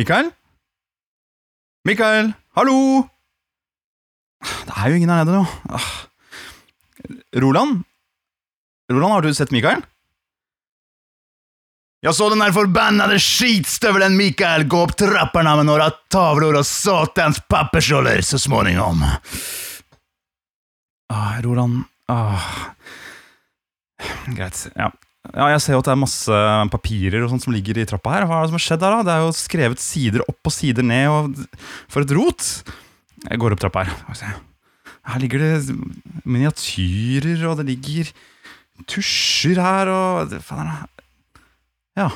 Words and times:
Mikael? 0.00 0.30
Mikael, 1.84 2.30
hallo! 2.56 3.04
Det 4.40 4.72
er 4.72 4.88
jo 4.88 4.96
ingen 4.96 5.10
her 5.12 5.26
nede 5.26 5.34
nå. 5.34 5.42
Ah. 5.68 5.88
Roland? 7.42 7.82
Roland, 8.88 9.12
har 9.12 9.26
du 9.26 9.34
sett 9.36 9.52
Mikael? 9.52 9.82
Jeg 12.00 12.16
så 12.16 12.30
den 12.32 12.40
der 12.40 12.54
forbannede 12.56 13.18
skitstøvelen 13.20 14.16
Mikael 14.16 14.64
gå 14.72 14.80
opp 14.86 14.96
trappene 14.96 15.52
med 15.58 15.68
noen 15.68 15.98
tavler 16.08 16.56
og 16.62 16.64
satans 16.64 17.42
pappersroller 17.44 18.24
så 18.24 18.40
småningom. 18.40 19.04
Ah, 21.12 21.36
Roland 21.44 21.84
ah. 22.08 22.48
Greit. 24.32 24.64
Ja. 24.80 24.88
Ja, 25.28 25.50
jeg 25.52 25.60
ser 25.60 25.76
jo 25.76 25.80
at 25.82 25.88
det 25.90 25.92
er 25.92 26.00
masse 26.00 26.36
papirer 26.72 27.24
og 27.24 27.32
sånt 27.32 27.44
som 27.44 27.52
ligger 27.52 27.76
i 27.78 27.86
trappa 27.88 28.14
her. 28.14 28.24
Hva 28.28 28.38
er 28.38 28.46
det 28.46 28.52
som 28.52 28.56
har 28.56 28.64
skjedd 28.64 28.84
her, 28.86 28.94
da? 28.96 29.04
Det 29.06 29.12
er 29.14 29.24
jo 29.26 29.34
skrevet 29.36 29.82
sider 29.84 30.24
opp 30.24 30.48
og 30.48 30.54
sider 30.54 30.86
ned, 30.86 31.10
og 31.12 31.90
for 31.92 32.06
et 32.06 32.14
rot! 32.16 32.46
Jeg 33.26 33.40
går 33.42 33.54
opp 33.54 33.60
trappa 33.60 33.84
her. 33.84 33.92
Her 35.10 35.20
ligger 35.20 35.44
det 35.44 35.76
miniatyrer, 36.24 37.44
og 37.50 37.60
det 37.60 37.68
ligger 37.68 38.10
tusjer 38.88 39.60
her, 39.60 39.92
og 39.92 40.32
Ja. 42.00 42.08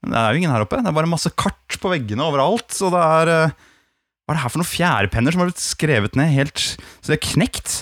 Det 0.00 0.16
er 0.16 0.32
jo 0.32 0.40
ingen 0.40 0.52
her 0.52 0.64
oppe. 0.64 0.78
Det 0.80 0.88
er 0.88 0.96
bare 0.96 1.10
masse 1.10 1.28
kart 1.36 1.76
på 1.80 1.90
veggene 1.92 2.24
overalt. 2.24 2.72
Og 2.80 2.92
det 2.94 3.00
er 3.04 3.32
eh, 3.34 3.56
Hva 4.24 4.32
er 4.32 4.38
det 4.38 4.44
her 4.44 4.52
for 4.52 4.62
noen 4.62 4.70
fjærpenner 4.70 5.34
som 5.34 5.42
har 5.42 5.50
blitt 5.50 5.60
skrevet 5.60 6.16
ned 6.16 6.32
helt 6.32 6.62
Så 6.62 7.10
det 7.10 7.18
er 7.18 7.26
knekt? 7.34 7.74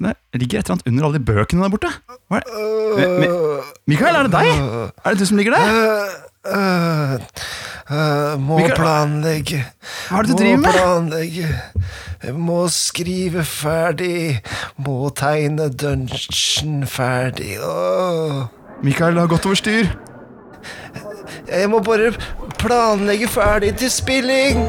Det 0.00 0.40
ligger 0.40 0.58
et 0.58 0.64
eller 0.64 0.72
annet 0.78 0.86
under 0.88 1.04
alle 1.08 1.18
de 1.18 1.24
bøkene 1.24 1.62
der 1.62 1.68
borte. 1.74 1.88
Hva 2.30 2.38
er 2.38 2.44
det? 2.46 3.06
Mi- 3.06 3.26
Mi- 3.26 3.62
Mikael, 3.92 4.14
er 4.16 4.22
det 4.22 4.32
deg? 4.32 4.46
Er 5.04 5.10
det 5.10 5.18
du 5.20 5.26
som 5.26 5.36
ligger 5.36 5.56
der? 5.56 5.64
Øh, 6.46 6.54
øh, 6.56 7.12
øh, 7.92 8.40
må 8.40 8.56
Mikael, 8.58 8.76
planlegge. 8.78 9.64
Hva 10.08 10.18
er 10.18 10.22
det 10.22 10.30
du 10.30 10.32
må 10.32 10.38
driver 10.38 10.56
med? 10.56 10.72
planlegge. 10.72 11.48
Må 12.32 12.68
skrive 12.68 13.44
ferdig. 13.44 14.40
Må 14.86 15.10
tegne 15.16 15.68
dungeon 15.72 16.86
ferdig. 16.86 17.58
Åh. 17.64 18.44
Mikael, 18.82 19.14
det 19.14 19.20
har 19.20 19.28
gått 19.34 19.46
over 19.46 19.54
styr. 19.60 19.86
Jeg 21.50 21.70
må 21.70 21.78
bare 21.84 22.12
planlegge 22.58 23.28
ferdig 23.28 23.74
til 23.76 23.90
spilling. 23.90 24.60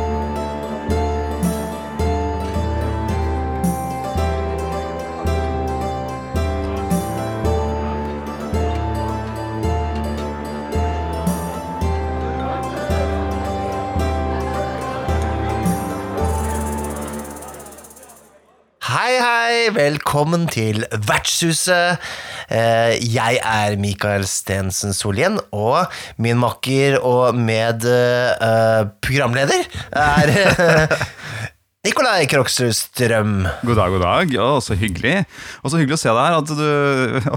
Hei! 19.52 19.68
Velkommen 19.76 20.46
til 20.48 20.86
Vertshuset. 21.10 22.00
Eh, 22.48 22.94
Jeg 23.04 23.36
er 23.44 23.74
Mikael 23.82 24.24
Stensen 24.30 24.94
Solien, 24.96 25.36
og 25.52 25.92
min 26.24 26.38
makker 26.40 26.96
og 27.04 27.36
medprogramleder 27.36 29.66
er 29.92 30.32
eh, 30.32 30.88
Nikolai 31.90 32.30
Kroksrud 32.32 32.72
Strøm. 32.78 33.44
God 33.68 33.76
dag, 33.76 33.92
god 33.92 34.00
dag. 34.06 34.32
Ja, 34.38 34.48
så 34.64 34.72
hyggelig. 34.80 35.26
Og 35.66 35.74
så 35.74 35.78
hyggelig 35.82 36.00
å 36.00 36.04
se 36.06 36.12
deg 36.16 36.24
her, 36.24 36.40
at 36.40 36.48
du 36.56 36.64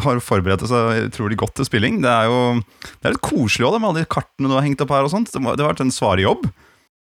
har 0.06 0.22
forberedt 0.22 0.62
deg 0.62 0.70
så 0.70 0.84
utrolig 1.08 1.34
godt 1.42 1.58
til 1.58 1.66
spilling. 1.66 1.98
Det 2.04 2.12
er 2.14 2.30
jo 2.30 2.38
det 2.62 3.10
er 3.10 3.14
litt 3.16 3.26
koselig 3.26 3.66
også, 3.72 3.82
med 3.82 3.90
alle 3.90 4.04
de 4.06 4.12
kartene 4.20 4.46
du 4.52 4.54
har 4.54 4.62
hengt 4.68 4.78
opp 4.86 4.94
her 4.94 5.02
og 5.02 5.10
sånt. 5.16 5.34
Det 5.34 5.42
har 5.42 5.66
vært 5.66 5.82
en 5.82 5.90
svare 5.98 6.22
jobb. 6.28 6.46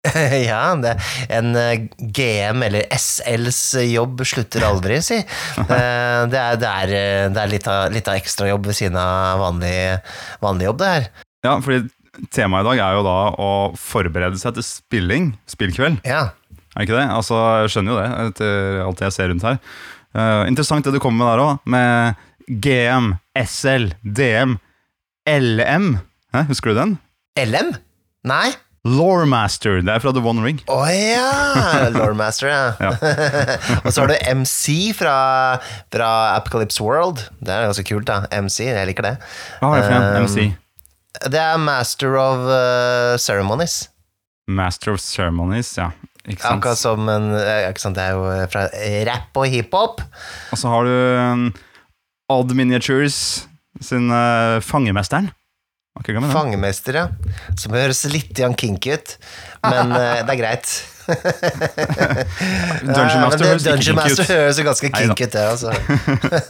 Ja, 0.50 0.62
en 1.30 1.56
eh, 1.60 1.88
GM 2.00 2.64
eller 2.64 2.86
SLs 2.96 3.62
jobb 3.90 4.22
slutter 4.26 4.64
aldri, 4.70 5.02
si. 5.04 5.18
Eh, 5.60 6.22
Det 6.32 6.40
er, 6.40 6.60
det 6.62 6.70
er, 6.70 6.94
eh, 6.96 7.28
det 7.36 7.42
er 7.44 7.52
litt, 7.52 7.68
av, 7.68 7.90
litt 7.94 8.08
av 8.08 8.20
ekstrajobb 8.20 8.70
ved 8.72 8.78
siden 8.80 8.98
av 9.02 9.42
vanlig, 9.44 9.76
vanlig 10.44 10.70
jobb, 10.70 10.80
det 10.82 10.92
her. 10.94 11.10
Ja, 11.46 11.56
fordi 11.64 11.90
temaet 12.36 12.66
i 12.66 12.70
dag 12.72 12.82
er 12.88 12.98
jo 12.98 13.04
da 13.08 13.18
å 13.40 13.50
forberede 13.80 14.40
seg 14.42 14.56
til 14.58 14.66
spilling. 14.68 15.30
Spillkveld. 15.52 16.02
Ja. 16.08 16.30
Er 16.76 16.86
ikke 16.88 16.98
det? 16.98 17.06
Altså, 17.12 17.38
Jeg 17.64 17.74
skjønner 17.76 17.94
jo 17.94 18.00
det, 18.00 18.10
etter 18.32 18.82
alt 18.86 19.04
jeg 19.06 19.16
ser 19.16 19.32
rundt 19.32 19.46
her. 19.48 19.60
Uh, 20.16 20.44
interessant 20.50 20.88
det 20.88 20.96
du 20.96 21.00
kommer 21.04 21.22
med 21.22 21.30
der 21.32 21.44
òg, 21.44 21.60
med 21.70 22.26
GM, 22.66 23.12
SL, 23.38 23.92
DM, 24.04 24.56
LM. 25.30 25.92
Hæ, 26.34 26.44
husker 26.50 26.72
du 26.74 26.80
den? 26.80 26.96
LM? 27.40 27.76
Nei? 28.30 28.48
Lawmaster. 28.88 29.82
Det 29.84 29.92
er 29.92 30.00
fra 30.04 30.14
The 30.16 30.24
One 30.24 30.44
Ring. 30.46 30.62
Å 30.72 30.80
ja! 30.88 31.90
Lawmaster, 31.98 32.48
ja. 32.48 32.64
Ja. 32.80 32.94
og 33.84 33.92
så 33.92 34.06
har 34.06 34.12
du 34.14 34.16
MC 34.40 34.94
fra, 34.96 35.16
fra 35.92 36.10
Apocalypse 36.38 36.84
World. 36.84 37.26
Det 37.44 37.54
er 37.54 37.68
ganske 37.68 37.86
kult, 37.90 38.08
da. 38.08 38.24
MC, 38.32 38.70
jeg 38.70 38.90
liker 38.92 39.10
det. 39.10 39.16
Hva 39.60 39.74
har 39.74 39.82
det 39.82 39.88
for 39.88 39.98
en 39.98 40.08
Um, 40.10 40.28
MC? 40.28 40.48
Det 41.30 41.40
er 41.42 41.58
Master 41.60 42.16
of 42.20 42.46
uh, 42.48 43.18
Ceremonies. 43.20 43.90
Master 44.50 44.96
of 44.96 45.04
Ceremonies, 45.04 45.74
ja. 45.78 45.92
Ikke 46.30 46.42
sant? 46.44 46.60
Akkurat 46.60 46.78
som 46.78 47.10
en 47.10 47.32
eh, 47.34 47.70
Ikke 47.70 47.82
sant, 47.82 47.98
det 47.98 48.04
er 48.06 48.18
jo 48.18 48.48
fra 48.52 48.68
rap 49.08 49.40
og 49.40 49.50
hiphop. 49.50 50.04
Og 50.54 50.62
så 50.62 50.72
har 50.72 50.88
du 50.88 50.94
um, 50.94 51.46
Odd 52.30 52.54
Miniatures 52.58 53.48
sin 53.82 54.12
uh, 54.12 54.60
Fangemesteren. 54.64 55.32
Fangemester, 56.32 56.96
ja. 56.96 57.08
Som 57.60 57.76
høres 57.76 58.06
litt 58.08 58.38
Jan 58.40 58.56
kinky 58.56 58.96
ut, 58.96 59.18
men 59.66 59.92
det 59.94 60.34
er 60.36 60.40
greit. 60.40 60.72
Dungeon 62.86 63.24
Master 63.24 63.46
høres 63.50 63.66
ikke 63.66 63.80
kinky 63.80 63.96
Master 63.98 64.24
ut. 64.24 64.30
høres 64.30 64.60
jo 64.60 64.68
ganske 64.68 64.92
kink 64.92 65.00
kinky 65.02 65.26
ut, 65.26 65.34
det. 65.34 65.46
Altså. 65.56 65.74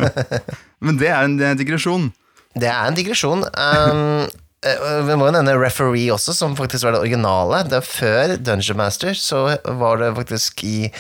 Men 0.85 0.99
det 0.99 1.09
er 1.11 1.25
en 1.27 1.39
digresjon. 1.59 2.11
Det 2.59 2.69
er 2.69 2.87
en 2.89 2.97
digresjon. 2.97 3.43
Um, 3.55 4.27
eh, 4.65 4.85
vi 5.07 5.17
må 5.19 5.29
jo 5.29 5.33
nevne 5.35 5.55
Referee 5.59 6.09
også, 6.13 6.35
som 6.35 6.55
faktisk 6.59 6.87
var 6.87 6.95
det 6.95 7.01
originale. 7.03 7.61
Det 7.69 7.81
Før 7.87 8.35
Dungeon 8.37 8.79
Master 8.79 9.17
så 9.17 9.45
var 9.63 10.01
det 10.01 10.13
faktisk 10.17 10.63
i 10.67 10.91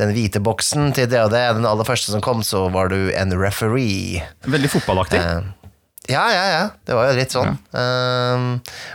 den 0.00 0.14
hvite 0.14 0.42
boksen 0.44 0.92
til 0.96 1.10
DOD, 1.10 1.38
den 1.58 1.68
aller 1.68 1.88
første 1.88 2.14
som 2.14 2.24
kom, 2.24 2.44
så 2.46 2.66
var 2.74 2.92
du 2.92 3.10
en 3.14 3.34
referee. 3.38 4.22
Veldig 4.46 4.74
fotballaktig. 4.76 5.22
Eh, 5.22 5.57
ja, 6.08 6.24
ja, 6.32 6.44
ja. 6.52 6.62
Det 6.88 6.96
var 6.96 7.10
jo 7.10 7.16
litt 7.18 7.34
sånn. 7.34 7.56
Um, 7.72 8.46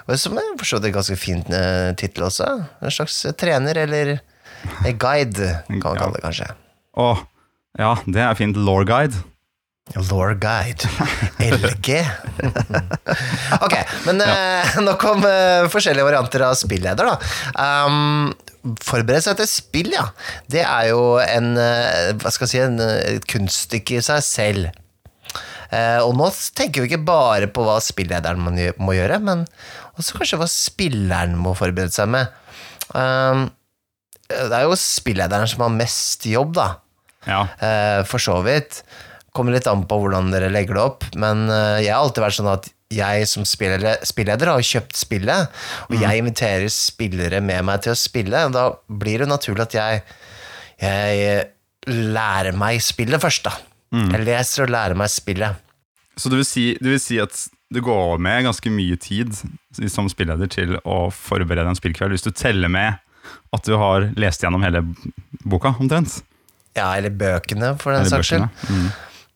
og 0.08 0.16
som 0.20 0.38
er 0.42 0.48
for 0.60 0.70
så 0.70 0.80
vidt 0.80 0.90
en 0.92 0.96
ganske 1.00 1.18
fin 1.20 1.44
uh, 1.54 1.92
tittel 2.00 2.26
også. 2.28 2.48
En 2.82 2.94
slags 2.94 3.20
trener, 3.40 3.78
eller 3.86 4.16
eh, 4.18 4.94
guide, 4.98 5.52
kan 5.70 5.78
man 5.78 5.94
Ja. 5.94 6.00
kalle 6.02 6.18
det 6.18 6.24
kanskje. 6.26 6.50
Å, 6.98 7.12
ja, 7.80 7.94
det 8.06 8.26
er 8.26 8.40
fint. 8.40 8.58
Law 8.58 8.84
guide. 8.88 9.22
Law 10.10 10.32
Guide. 10.40 10.88
LG. 11.44 11.98
ok, 13.66 13.74
men 14.08 14.22
uh, 14.24 14.78
nok 14.88 15.04
om 15.12 15.26
uh, 15.28 15.68
forskjellige 15.74 16.08
varianter 16.08 16.46
av 16.48 16.56
spilleder, 16.58 17.12
da. 17.14 17.20
Um, 17.86 18.32
Forberede 18.80 19.20
seg 19.26 19.36
til 19.42 19.50
spill, 19.52 19.90
ja. 19.92 20.06
Det 20.48 20.62
er 20.64 20.86
jo 20.94 21.18
en, 21.20 21.50
eh, 21.60 22.14
hva 22.16 22.32
skal 22.32 22.48
jeg 22.48 22.52
si, 22.54 22.62
en, 22.64 22.78
eh, 22.80 23.18
et 23.18 23.26
kunststykke 23.28 23.98
i 24.00 24.04
seg 24.06 24.22
selv. 24.24 24.70
Eh, 25.74 26.00
og 26.04 26.14
nå 26.18 26.30
tenker 26.54 26.84
vi 26.84 26.92
ikke 26.92 27.06
bare 27.08 27.50
på 27.52 27.66
hva 27.66 27.80
spillederen 27.82 28.42
må 28.44 28.96
gjøre, 28.96 29.20
men 29.24 29.46
også 29.98 30.20
kanskje 30.20 30.40
hva 30.42 30.50
spilleren 30.52 31.36
må 31.40 31.56
forberede 31.58 31.94
seg 31.96 32.12
med. 32.14 32.30
Um, 32.94 33.48
det 34.30 34.54
er 34.54 34.68
jo 34.68 34.78
spillederen 34.80 35.50
som 35.50 35.66
har 35.66 35.74
mest 35.74 36.26
jobb, 36.30 36.54
da. 36.58 36.70
Ja. 37.30 37.42
Eh, 37.58 38.04
for 38.10 38.22
så 38.22 38.40
vidt. 38.46 38.84
Kommer 39.34 39.56
litt 39.56 39.68
an 39.70 39.86
på 39.90 39.98
hvordan 39.98 40.30
dere 40.34 40.52
legger 40.54 40.78
det 40.78 40.84
opp, 40.84 41.06
men 41.18 41.48
eh, 41.50 41.84
jeg 41.86 41.94
har 41.94 42.04
alltid 42.04 42.26
vært 42.26 42.38
sånn 42.38 42.54
at 42.54 42.70
jeg 42.94 43.26
som 43.26 43.46
spilleder, 43.48 44.04
spilleder 44.06 44.52
har 44.52 44.66
kjøpt 44.68 45.00
spillet, 45.00 45.62
og 45.90 45.96
jeg 45.98 46.22
inviterer 46.22 46.70
spillere 46.70 47.40
med 47.42 47.66
meg 47.66 47.82
til 47.82 47.96
å 47.96 47.98
spille, 47.98 48.44
da 48.54 48.68
blir 48.86 49.24
det 49.24 49.30
naturlig 49.32 49.66
at 49.66 49.78
jeg, 49.80 50.04
jeg 50.84 51.48
lærer 52.14 52.54
meg 52.54 52.84
spillet 52.86 53.24
først, 53.24 53.50
da. 53.50 53.73
Jeg 53.94 54.26
leser 54.26 54.66
og 54.66 54.74
lærer 54.74 54.98
meg 54.98 55.12
spillet. 55.14 55.60
Så 56.18 56.30
du 56.30 56.38
vil, 56.40 56.48
si, 56.48 56.66
det 56.82 56.96
vil 56.96 57.02
si 57.02 57.20
at 57.22 57.36
det 57.74 57.82
går 57.86 58.20
med 58.22 58.46
ganske 58.46 58.70
mye 58.74 58.98
tid 59.02 59.34
som 59.90 60.10
spilleder 60.12 60.50
til 60.52 60.76
å 60.86 61.08
forberede 61.14 61.66
en 61.70 61.78
spillkveld, 61.78 62.14
hvis 62.14 62.26
du 62.26 62.32
teller 62.34 62.70
med 62.74 63.00
at 63.54 63.66
du 63.66 63.76
har 63.80 64.10
lest 64.20 64.44
gjennom 64.44 64.64
hele 64.66 64.84
boka, 65.46 65.74
omtrent? 65.82 66.20
Ja, 66.78 66.92
eller 66.98 67.14
bøkene, 67.14 67.74
for 67.82 67.96
den 67.96 68.10
saks 68.10 68.30
skyld. 68.30 68.46
Mm. 68.70 68.88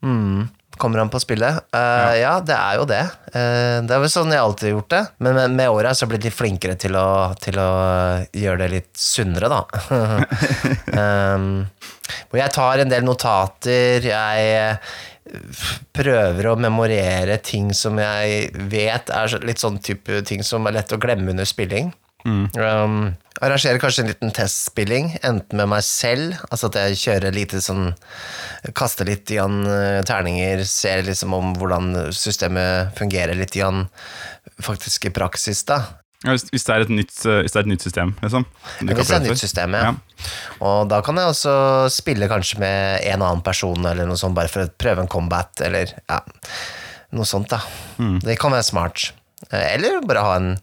Mm, 0.05 0.41
kommer 0.79 1.01
an 1.03 1.11
på 1.13 1.21
spillet. 1.21 1.59
Uh, 1.75 2.13
ja. 2.17 2.37
det 2.43 2.55
er 2.55 2.77
jo 2.79 2.87
det. 2.89 3.03
Uh, 3.33 3.83
det 3.85 3.95
er 3.95 4.03
vel 4.03 4.11
sånn 4.11 4.33
jeg 4.33 4.43
alltid 4.43 4.69
har 4.69 4.75
gjort 4.75 4.93
det. 4.93 5.03
Men 5.23 5.37
med, 5.37 5.57
med 5.59 5.73
åra 5.73 5.93
så 5.93 6.05
har 6.05 6.07
jeg 6.07 6.13
blitt 6.15 6.29
litt 6.29 6.37
flinkere 6.37 6.77
til 6.79 6.97
å, 6.99 7.09
til 7.41 7.59
å 7.61 7.69
gjøre 8.31 8.61
det 8.63 8.71
litt 8.75 8.91
sunnere, 9.01 9.51
da. 9.51 9.61
um, 11.35 11.51
hvor 12.29 12.41
jeg 12.41 12.55
tar 12.55 12.83
en 12.83 12.91
del 12.91 13.05
notater. 13.05 14.05
Jeg 14.07 14.49
eh, 14.55 14.97
prøver 15.95 16.49
å 16.49 16.57
memorere 16.59 17.39
ting 17.43 17.73
som 17.75 17.99
jeg 18.01 18.51
vet 18.71 19.11
er 19.13 19.39
litt 19.47 19.61
sånn 19.63 19.79
type 19.83 20.21
ting 20.27 20.43
som 20.45 20.67
er 20.67 20.79
lett 20.79 20.93
å 20.95 21.01
glemme 21.01 21.33
under 21.33 21.47
spilling. 21.47 21.91
Um, 22.25 23.13
arrangerer 23.39 23.79
kanskje 23.79 24.03
en 24.03 24.09
liten 24.09 24.33
testspilling, 24.35 25.13
enten 25.25 25.59
med 25.59 25.69
meg 25.71 25.85
selv, 25.85 26.39
altså 26.49 26.71
at 26.71 26.79
jeg 26.81 26.97
kjører 27.03 27.35
lite 27.35 27.61
sånn 27.63 27.91
Kaster 28.75 29.07
litt 29.07 29.29
igjen 29.31 29.61
eh, 29.69 30.01
terninger, 30.07 30.63
ser 30.67 31.05
liksom 31.07 31.35
om 31.37 31.53
hvordan 31.59 32.09
systemet 32.15 32.97
fungerer 32.97 33.37
litt 33.37 33.55
igjen 33.55 33.85
faktisk 34.63 35.07
i 35.07 35.13
praksis, 35.13 35.61
da. 35.69 35.83
Ja, 36.25 36.33
hvis, 36.33 36.47
hvis, 36.49 36.65
det 36.65 36.73
er 36.73 36.83
et 36.83 36.91
nytt, 36.91 37.13
eh, 37.29 37.43
hvis 37.45 37.53
det 37.53 37.61
er 37.61 37.67
et 37.67 37.71
nytt 37.75 37.85
system, 37.85 38.15
liksom. 38.23 38.47
Hvis 38.81 38.97
det 38.97 39.05
er 39.05 39.19
et 39.21 39.29
nytt 39.29 39.43
system, 39.43 39.77
ja. 39.77 39.93
Og 40.65 40.89
da 40.89 41.03
kan 41.05 41.21
jeg 41.21 41.35
også 41.35 41.53
spille 41.93 42.29
kanskje 42.31 42.59
med 42.63 43.05
en 43.13 43.21
annen 43.21 43.45
person, 43.45 43.77
eller 43.85 44.09
noe 44.09 44.19
sånt, 44.19 44.35
bare 44.35 44.51
for 44.51 44.65
å 44.65 44.73
prøve 44.73 45.05
en 45.05 45.13
combat, 45.13 45.53
eller 45.63 45.93
ja, 46.01 46.19
noe 47.15 47.29
sånt, 47.29 47.53
da. 47.53 47.61
Det 48.25 48.39
kan 48.41 48.57
være 48.57 48.65
smart. 48.65 49.11
Eh, 49.51 49.73
Eller 49.75 50.01
bare 50.07 50.23
ha 50.25 50.35
en 50.39 50.53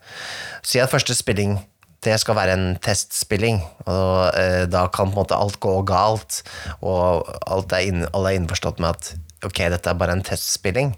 Si 0.65 0.81
at 0.81 0.93
første 0.93 1.15
spilling 1.17 1.59
det 2.05 2.19
skal 2.21 2.37
være 2.37 2.53
en 2.53 2.65
testspilling, 2.85 3.63
og 3.89 4.35
eh, 4.37 4.67
da 4.69 4.83
kan 4.93 5.09
på 5.09 5.15
en 5.17 5.23
måte 5.23 5.37
alt 5.41 5.57
gå 5.65 5.71
galt, 5.89 6.43
og 6.85 7.31
alt 7.49 7.73
er 7.73 7.87
inn, 7.89 8.03
alle 8.13 8.35
er 8.35 8.37
innforstått 8.43 8.83
med 8.85 8.91
at 8.93 9.09
ok, 9.49 9.63
dette 9.73 9.89
er 9.89 9.97
bare 9.97 10.13
en 10.13 10.21
testspilling. 10.25 10.91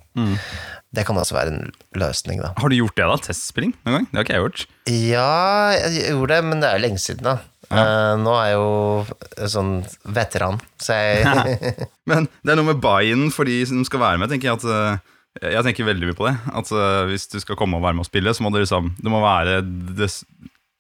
Det 0.91 1.05
kan 1.07 1.19
også 1.21 1.37
være 1.37 1.53
en 1.55 1.71
løsning, 1.95 2.43
da. 2.43 2.51
Har 2.59 2.73
du 2.73 2.79
gjort 2.81 2.99
det, 2.99 3.07
da? 3.07 3.21
Testspilling 3.23 3.77
noen 3.87 4.01
gang? 4.01 4.09
Det 4.11 4.19
har 4.19 4.27
ikke 4.27 4.35
jeg 4.35 4.45
gjort. 4.49 4.67
Ja, 4.91 5.31
jeg 5.79 6.09
gjorde 6.11 6.35
det, 6.35 6.43
men 6.51 6.63
det 6.65 6.71
er 6.73 6.79
jo 6.81 6.85
lenge 6.89 7.03
siden, 7.07 7.23
da. 7.31 7.37
Eh, 7.71 8.13
nå 8.23 8.35
er 8.39 8.51
jeg 8.51 8.59
jo 8.59 9.49
sånn 9.55 9.73
veteran, 10.19 10.59
så 10.83 10.95
jeg 10.95 11.47
Men 12.11 12.27
det 12.43 12.55
er 12.55 12.59
noe 12.59 12.73
med 12.73 12.83
buy-in 12.83 13.29
for 13.35 13.47
de 13.47 13.61
som 13.67 13.87
skal 13.87 14.03
være 14.03 14.23
med. 14.23 14.31
tenker 14.35 14.51
Jeg 14.53 14.59
at 14.59 14.67
eh, 14.75 15.13
jeg 15.43 15.65
tenker 15.67 15.89
veldig 15.89 16.11
mye 16.11 16.19
på 16.19 16.29
det. 16.29 16.35
At 16.57 16.71
uh, 16.75 17.07
Hvis 17.11 17.29
du 17.33 17.39
skal 17.43 17.59
komme 17.59 17.79
og 17.79 17.85
være 17.85 17.99
med 17.99 18.07
og 18.07 18.11
spille, 18.11 18.35
så 18.35 18.45
må 18.45 18.53
det 18.55 18.65
liksom 18.65 18.93
Det 18.97 19.13
må 19.13 19.23
være, 19.25 19.61
det, 19.97 20.11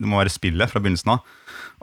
det 0.00 0.08
må 0.08 0.20
være 0.20 0.32
spillet 0.32 0.73
fra 0.73 0.82
begynnelsen 0.82 1.17
av. 1.17 1.35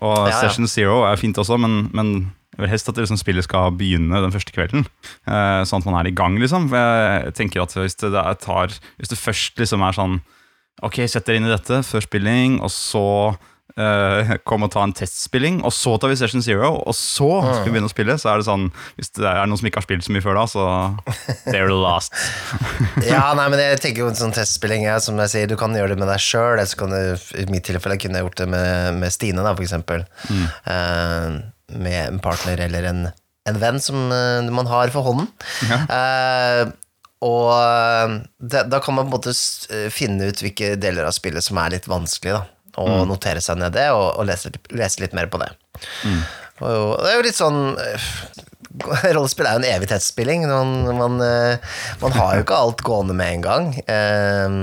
Og 0.03 0.15
Ja, 0.25 0.31
ja. 0.31 0.39
Session 0.41 0.69
Zero 0.69 1.03
er 1.05 1.19
fint 1.21 1.37
også, 1.37 1.57
men, 1.61 1.87
men 1.93 2.13
jeg 2.53 2.63
vil 2.63 2.71
helst 2.73 2.89
at 2.89 2.97
det 2.97 3.05
liksom 3.05 3.21
spillet 3.21 3.45
skal 3.45 3.73
begynne 3.77 4.21
den 4.21 4.33
første 4.33 4.53
kvelden. 4.53 4.85
Uh, 5.25 5.61
sånn 5.65 5.81
at 5.81 5.89
man 5.89 5.99
er 6.01 6.09
i 6.09 6.15
gang, 6.17 6.37
liksom. 6.41 6.69
For 6.71 6.77
jeg 6.77 7.33
tenker 7.37 7.63
at 7.65 7.73
hvis 7.77 7.97
det, 8.01 8.13
tar 8.43 8.77
Hvis 8.97 9.13
det 9.13 9.21
først 9.21 9.61
liksom 9.61 9.85
er 9.85 9.97
sånn 9.97 10.21
Ok, 10.83 11.03
sett 11.07 11.27
dere 11.27 11.39
inn 11.39 11.47
i 11.47 11.53
dette 11.53 11.83
før 11.85 12.01
spilling, 12.03 12.57
og 12.65 12.71
så 12.73 13.05
eh, 13.79 14.33
kom 14.47 14.65
og 14.65 14.71
ta 14.73 14.83
en 14.85 14.93
testspilling, 14.95 15.61
og 15.65 15.73
så 15.75 15.95
tar 16.01 16.11
vi 16.11 16.17
Session 16.19 16.43
Zero, 16.45 16.73
og 16.81 16.95
så 16.97 17.29
skal 17.41 17.67
vi 17.67 17.75
begynne 17.75 17.89
å 17.89 17.93
spille. 17.93 18.17
Så 18.21 18.31
er 18.31 18.41
det 18.41 18.47
sånn 18.47 18.67
Hvis 18.97 19.13
det 19.17 19.25
er 19.29 19.47
noen 19.49 19.59
som 19.59 19.69
ikke 19.69 19.81
har 19.81 19.87
spilt 19.87 20.05
så 20.05 20.13
mye 20.15 20.25
før 20.25 20.39
da, 20.39 20.45
så 20.49 20.67
they're 21.51 21.69
the 21.69 21.79
last. 21.79 22.15
Ja, 23.13 23.25
nei, 23.37 23.47
men 23.51 23.61
jeg 23.61 23.81
tenker 23.83 24.05
jo 24.05 24.11
en 24.11 24.19
sånn 24.19 24.35
testspilling 24.35 24.85
ja, 24.85 24.99
Som 25.03 25.19
jeg 25.23 25.33
sier, 25.33 25.49
du 25.49 25.57
kan 25.59 25.73
gjøre 25.75 25.93
det 25.93 26.01
med 26.01 26.11
deg 26.11 26.21
sjøl. 26.21 26.61
I 26.61 27.47
mitt 27.51 27.65
tilfelle 27.67 27.97
kunne 28.01 28.19
jeg 28.19 28.27
gjort 28.27 28.39
det 28.43 28.49
med, 28.53 29.01
med 29.01 29.13
Stine, 29.13 29.43
da, 29.45 29.55
for 29.55 29.65
eksempel. 29.65 30.05
Eh, 30.29 31.41
med 31.73 31.99
en 32.05 32.21
partner 32.23 32.61
eller 32.67 32.87
en, 32.89 33.03
en 33.49 33.59
venn 33.59 33.79
som 33.81 33.97
uh, 34.11 34.53
man 34.53 34.69
har 34.69 34.91
for 34.93 35.07
hånden. 35.07 35.29
Eh, 35.71 36.63
og 37.23 38.17
det, 38.43 38.65
da 38.67 38.81
kan 38.83 38.97
man 38.97 39.07
på 39.07 39.15
en 39.15 39.15
måte 39.15 39.89
finne 39.95 40.27
ut 40.27 40.43
hvilke 40.43 40.73
deler 40.75 41.07
av 41.07 41.15
spillet 41.15 41.45
som 41.45 41.59
er 41.61 41.77
litt 41.77 41.87
vanskelig, 41.87 42.35
da. 42.35 42.52
Og 42.81 43.03
notere 43.09 43.41
seg 43.43 43.59
ned 43.61 43.75
det, 43.75 43.89
og, 43.93 44.07
og 44.17 44.25
lese, 44.25 44.49
lese 44.73 45.03
litt 45.03 45.13
mer 45.13 45.29
på 45.29 45.41
det. 45.41 45.51
Og 46.63 46.69
jo, 46.69 46.87
det 47.01 47.11
er 47.11 47.19
jo 47.19 47.25
litt 47.27 47.37
sånn 47.37 47.59
eh, 47.81 48.07
Rollespill 49.15 49.47
er 49.49 49.57
jo 49.57 49.61
en 49.61 49.69
evighetsspilling. 49.69 50.47
Man, 50.49 50.73
man, 50.97 51.19
eh, 51.21 51.77
man 52.01 52.17
har 52.17 52.39
jo 52.39 52.47
ikke 52.47 52.63
alt 52.65 52.83
gående 52.85 53.15
med 53.17 53.37
en 53.37 53.45
gang. 53.45 53.69
Um, 53.85 54.57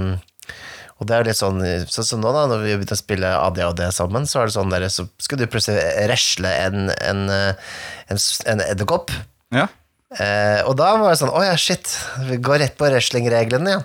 og 1.00 1.08
det 1.08 1.14
er 1.16 1.22
jo 1.22 1.28
litt 1.30 1.38
sånn 1.38 1.60
Sånn 1.88 2.06
som 2.06 2.20
nå, 2.20 2.32
da, 2.34 2.44
når 2.50 2.64
vi 2.64 2.72
begynte 2.74 2.96
å 2.98 3.00
spille 3.00 3.30
ADHD 3.32 3.86
sammen, 3.96 4.26
så 4.28 4.42
er 4.42 4.50
det 4.50 4.56
sånn 4.58 4.72
der, 4.72 4.84
så 4.92 5.06
skulle 5.22 5.46
du 5.46 5.52
plutselig 5.52 5.80
resle 6.10 6.50
en, 6.66 6.90
en, 6.92 7.22
eh, 7.32 7.70
en, 8.12 8.20
en 8.52 8.64
edderkopp. 8.66 9.14
Ja. 9.54 9.68
Eh, 10.10 10.60
og 10.66 10.74
da 10.74 10.88
var 10.98 11.12
det 11.12 11.20
sånn 11.20 11.30
Å 11.30 11.40
ja, 11.44 11.52
shit. 11.54 11.86
Vi 12.26 12.40
går 12.42 12.58
rett 12.64 12.74
på 12.78 12.88
wrestlingreglene, 12.88 13.76
ja. 13.76 13.82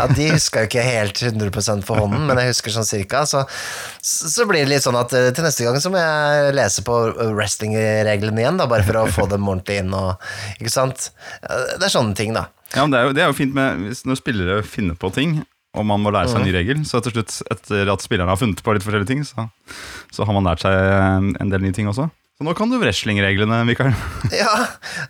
ja. 0.00 0.06
De 0.10 0.26
huska 0.32 0.64
jo 0.64 0.70
ikke 0.70 0.82
helt 0.82 1.20
100% 1.22 1.86
for 1.86 2.02
hånden, 2.02 2.24
men 2.26 2.40
jeg 2.42 2.50
husker 2.50 2.74
sånn 2.74 2.88
cirka. 2.88 3.22
Så, 3.30 3.44
så 4.02 4.48
blir 4.50 4.64
det 4.64 4.72
litt 4.72 4.86
sånn 4.86 4.98
at 4.98 5.14
eh, 5.14 5.28
til 5.36 5.46
neste 5.46 5.68
gang 5.68 5.78
så 5.82 5.92
må 5.94 6.02
jeg 6.02 6.56
lese 6.58 6.82
på 6.86 6.96
wrestlingreglene 7.36 8.42
igjen, 8.42 8.58
da, 8.58 8.66
bare 8.70 8.86
for 8.88 8.98
å 8.98 9.06
få 9.14 9.28
dem 9.30 9.46
ordentlig 9.46 9.78
inn. 9.84 9.94
Og, 9.94 10.18
ikke 10.58 10.74
sant? 10.74 11.12
Det 11.46 11.86
er 11.86 11.94
sånne 11.94 12.18
ting, 12.18 12.34
da. 12.34 12.48
Ja, 12.74 12.82
men 12.82 12.94
det 12.94 12.98
er, 12.98 13.06
jo, 13.06 13.14
det 13.14 13.22
er 13.22 13.30
jo 13.30 13.38
fint 13.38 13.54
med 13.54 13.86
når 14.06 14.18
spillere 14.18 14.60
finner 14.66 14.98
på 14.98 15.10
ting, 15.14 15.40
og 15.78 15.86
man 15.86 16.02
må 16.02 16.10
lære 16.10 16.32
seg 16.32 16.40
en 16.40 16.48
ny 16.50 16.54
regel. 16.54 16.82
Så 16.86 16.98
til 17.06 17.14
slutt, 17.14 17.44
etter 17.54 17.90
at 17.94 18.02
spillerne 18.02 18.34
har 18.34 18.38
funnet 18.40 18.62
på 18.66 18.74
litt 18.74 18.82
forskjellige 18.82 19.12
ting, 19.12 19.22
så, 19.26 19.46
så 20.10 20.26
har 20.26 20.34
man 20.34 20.50
lært 20.50 20.66
seg 20.66 20.74
en 20.74 21.52
del 21.52 21.62
nye 21.62 21.78
ting 21.78 21.90
også. 21.90 22.10
Så 22.40 22.44
nå 22.46 22.54
kan 22.56 22.70
du 22.72 22.78
wrestlingreglene, 22.80 23.58
Mikael. 23.68 23.92
Ja, 24.32 24.62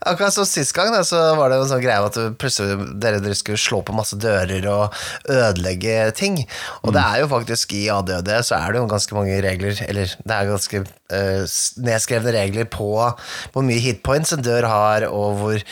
akkurat 0.03 0.35
som 0.35 0.47
sist 0.51 0.75
gang, 0.75 0.89
da, 0.91 1.05
så 1.07 1.21
var 1.39 1.53
det 1.53 1.61
en 1.61 1.69
sånn 1.71 1.83
greie 1.85 2.03
at 2.03 2.17
plutselig 2.43 2.89
dere, 2.99 3.21
dere 3.23 3.37
skulle 3.39 3.61
slå 3.63 3.79
på 3.87 3.95
masse 3.95 4.19
dører 4.19 4.67
og 4.67 4.97
ødelegge 5.31 6.09
ting. 6.19 6.41
Og 6.83 6.97
det 6.97 7.05
er 7.05 7.23
jo 7.23 7.29
faktisk 7.31 7.77
i 7.79 7.85
ADHD 7.95 8.33
så 8.49 8.59
er 8.59 8.75
det 8.75 8.83
jo 8.83 8.91
ganske 8.91 9.15
mange 9.15 9.39
regler, 9.47 9.79
eller 9.87 10.17
det 10.27 10.41
er 10.41 10.51
ganske 10.51 10.83
uh, 10.83 11.55
nedskrevne 11.87 12.35
regler 12.35 12.67
på 12.67 12.91
hvor 12.99 13.69
mye 13.69 13.79
hitpoints 13.79 14.35
en 14.35 14.43
dør 14.43 14.67
har, 14.67 15.07
og 15.07 15.39
hvor 15.39 15.63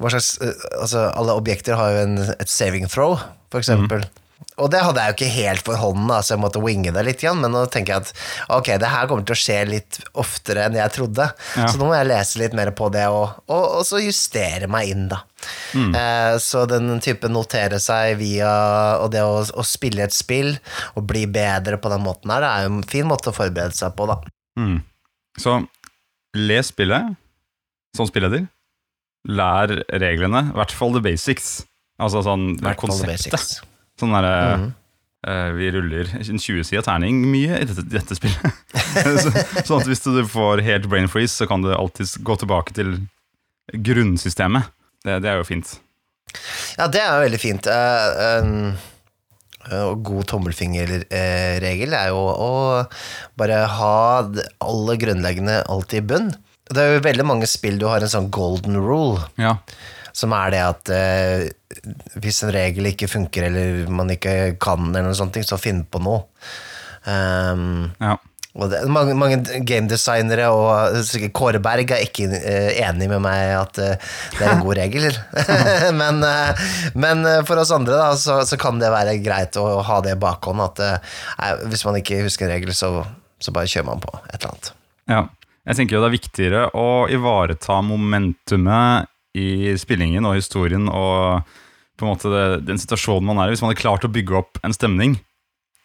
hva 0.00 0.16
slags 0.16 0.38
uh, 0.40 0.48
Altså, 0.78 1.10
alle 1.12 1.36
objekter 1.36 1.76
har 1.76 1.92
jo 1.92 2.08
en, 2.08 2.18
et 2.40 2.48
saving 2.48 2.88
throw, 2.88 3.18
for 3.52 3.60
eksempel. 3.60 4.08
Og 4.60 4.68
det 4.72 4.82
hadde 4.84 5.00
jeg 5.00 5.12
jo 5.12 5.16
ikke 5.16 5.32
helt 5.32 5.64
for 5.64 5.80
hånden, 5.80 6.10
så 6.20 6.34
jeg 6.34 6.42
måtte 6.42 6.60
winge 6.60 6.92
det 6.92 7.04
litt, 7.06 7.22
igjen, 7.24 7.40
men 7.40 7.54
nå 7.54 7.62
tenker 7.72 7.94
jeg 7.94 8.04
at 8.04 8.10
ok, 8.52 8.68
det 8.82 8.90
her 8.92 9.08
kommer 9.08 9.24
til 9.24 9.36
å 9.36 9.40
skje 9.40 9.58
litt 9.70 10.00
oftere 10.20 10.66
enn 10.66 10.76
jeg 10.76 10.92
trodde. 10.92 11.28
Ja. 11.56 11.70
Så 11.72 11.80
nå 11.80 11.88
må 11.88 11.96
jeg 11.96 12.10
lese 12.10 12.42
litt 12.42 12.56
mer 12.58 12.72
på 12.76 12.90
det, 12.92 13.06
og, 13.08 13.40
og, 13.48 13.64
og 13.80 13.86
så 13.88 14.02
justere 14.02 14.68
meg 14.72 14.92
inn, 14.92 15.06
da. 15.12 15.22
Eh, 15.72 16.34
så 16.38 16.66
den 16.70 17.00
type 17.02 17.26
notere 17.26 17.80
seg 17.82 18.12
via 18.20 18.50
Og 19.02 19.08
det 19.10 19.24
å, 19.26 19.40
å 19.42 19.64
spille 19.66 20.04
et 20.04 20.14
spill 20.14 20.52
og 20.94 21.08
bli 21.10 21.24
bedre 21.26 21.80
på 21.82 21.90
den 21.90 22.04
måten 22.04 22.30
her, 22.30 22.44
det 22.44 22.50
er 22.52 22.68
jo 22.68 22.74
en 22.76 22.84
fin 22.92 23.08
måte 23.08 23.32
å 23.32 23.34
forberede 23.34 23.74
seg 23.74 23.96
på, 23.98 24.06
da. 24.12 24.20
Mm. 24.60 24.78
Så 25.40 25.58
les 26.36 26.70
spillet 26.70 27.16
som 27.96 28.08
spilleder. 28.08 28.46
Lær 29.32 29.72
reglene, 30.02 30.48
i 30.50 30.56
hvert 30.56 30.72
fall 30.74 30.94
the 30.96 31.02
basics. 31.02 31.60
Altså 32.02 32.22
sånn 32.26 32.56
konseptet. 32.78 33.62
Sånn 34.00 34.14
derre 34.14 34.36
Mhm. 34.58 34.68
uh, 35.28 35.50
Vi 35.58 35.70
ruller 35.74 36.12
en 36.18 36.38
20-sida 36.42 36.82
terning 36.86 37.20
mye 37.30 37.60
i 37.60 37.64
dette, 37.68 37.84
dette 37.88 38.16
spillet. 38.18 38.62
så, 39.22 39.32
sånn 39.66 39.80
at 39.80 39.86
hvis 39.90 40.02
du 40.04 40.22
får 40.26 40.62
helt 40.66 40.88
brain 40.90 41.08
freeze, 41.08 41.34
så 41.36 41.46
kan 41.50 41.62
du 41.62 41.72
alltid 41.74 42.06
gå 42.24 42.36
tilbake 42.40 42.74
til 42.74 42.96
grunnsystemet. 43.72 44.70
Det, 45.04 45.20
det 45.22 45.30
er 45.30 45.38
jo 45.40 45.46
fint. 45.48 45.76
Ja, 46.78 46.86
det 46.88 47.02
er 47.02 47.12
jo 47.16 47.24
veldig 47.26 47.42
fint. 47.42 47.66
Uh, 47.68 48.40
um 48.42 48.72
og 49.70 50.00
god 50.02 50.24
tommelfingerregel 50.26 51.92
er 51.94 52.08
jo 52.10 52.18
å 52.18 52.48
bare 53.38 53.60
ha 53.70 54.22
det 54.26 54.42
aller 54.58 54.98
grunnleggende 54.98 55.60
alltid 55.70 56.00
i 56.02 56.06
bunn. 56.10 56.32
Det 56.66 56.82
er 56.82 56.96
jo 56.96 57.04
veldig 57.04 57.26
mange 57.28 57.46
spill 57.46 57.78
du 57.78 57.86
har 57.86 58.02
en 58.02 58.10
sånn 58.10 58.26
golden 58.34 58.74
rule, 58.82 59.22
Ja. 59.38 59.58
Som 60.16 60.34
er 60.36 60.52
det 60.54 60.60
at 60.64 60.92
eh, 60.92 61.46
hvis 62.20 62.42
en 62.44 62.52
regel 62.54 62.90
ikke 62.92 63.10
funker, 63.10 63.48
eller 63.48 63.88
man 63.92 64.12
ikke 64.12 64.54
kan, 64.62 64.90
eller 64.90 65.10
noe 65.10 65.18
sånt, 65.18 65.40
så 65.46 65.60
finn 65.60 65.84
på 65.88 66.02
noe. 66.04 66.26
Um, 67.02 67.88
ja. 67.98 68.14
og 68.54 68.68
det, 68.70 68.84
mange, 68.92 69.16
mange 69.18 69.40
gamedesignere 69.66 70.52
og 70.54 71.00
sikkert 71.08 71.32
Kåre 71.34 71.58
Berg 71.64 71.90
er 71.90 72.04
ikke 72.04 72.28
eh, 72.38 72.76
enig 72.84 73.08
med 73.10 73.24
meg 73.24 73.40
i 73.48 73.56
at 73.58 73.80
eh, 73.82 74.12
det 74.36 74.44
er 74.44 74.52
en 74.52 74.62
god 74.62 74.78
regel. 74.78 75.18
men, 76.00 76.22
eh, 76.28 76.62
men 76.94 77.26
eh, 77.26 77.40
for 77.48 77.58
oss 77.62 77.74
andre 77.74 77.98
da, 77.98 78.12
så, 78.20 78.42
så 78.46 78.60
kan 78.60 78.78
det 78.82 78.92
være 78.94 79.18
greit 79.24 79.58
å 79.58 79.80
ha 79.88 79.98
det 80.04 80.14
i 80.14 80.22
bakhånd. 80.22 80.62
At 80.62 80.84
eh, 80.84 81.14
nei, 81.40 81.52
hvis 81.72 81.86
man 81.88 81.98
ikke 81.98 82.22
husker 82.28 82.46
en 82.46 82.54
regel, 82.54 82.76
så, 82.76 82.94
så 83.42 83.56
bare 83.56 83.70
kjører 83.72 83.90
man 83.90 84.04
på 84.04 84.14
et 84.28 84.36
eller 84.38 84.52
annet. 84.52 84.74
Ja. 85.10 85.24
Jeg 85.62 85.78
tenker 85.78 85.94
jo 85.94 86.02
det 86.02 86.08
er 86.08 86.16
viktigere 86.16 86.62
å 86.74 86.86
ivareta 87.14 87.76
momentumet 87.86 89.11
i 89.38 89.72
spillingen 89.80 90.26
og 90.28 90.36
historien 90.36 90.88
og 90.92 91.46
på 91.98 92.04
en 92.06 92.10
måte 92.12 92.30
det, 92.32 92.44
den 92.68 92.80
situasjonen 92.80 93.24
man 93.30 93.38
er 93.40 93.48
i. 93.50 93.54
Hvis 93.54 93.62
man 93.62 93.70
hadde 93.72 93.80
klart 93.82 94.04
å 94.04 94.10
bygge 94.12 94.34
opp 94.40 94.58
en 94.66 94.74
stemning, 94.76 95.18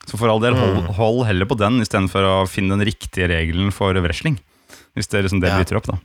så 0.08 0.18
for 0.20 0.32
all 0.32 0.40
del, 0.44 0.56
hold, 0.56 0.86
hold 0.98 1.26
heller 1.28 1.46
på 1.50 1.58
den 1.60 1.82
istedenfor 1.84 2.24
å 2.26 2.36
finne 2.50 2.78
den 2.78 2.88
riktige 2.88 3.28
regelen 3.32 3.74
for 3.76 3.94
wrestling. 4.04 4.38
Hvis 4.98 5.08
det 5.12 5.22
liksom 5.26 5.40
det 5.44 5.52
Ja. 5.52 5.58
bryter 5.60 5.78
opp, 5.78 5.86
da. 5.92 5.98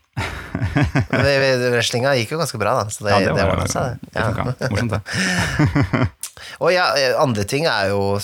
Wrestlinga 1.72 2.12
gikk 2.18 2.34
jo 2.34 2.38
ganske 2.42 2.58
bra, 2.60 2.74
da. 2.82 2.90
Så 2.92 3.06
det, 3.06 3.14
det, 3.24 3.32
var- 3.46 3.62
seg. 3.70 4.02
det 4.12 4.20
var, 4.20 4.34
funka. 4.36 4.68
Morsomt, 4.70 4.92
det. 4.92 6.08
Og 6.62 6.72
ja, 6.74 6.84
andre 7.22 7.44
ting 7.48 7.64
er 7.70 7.92
jo 7.92 8.18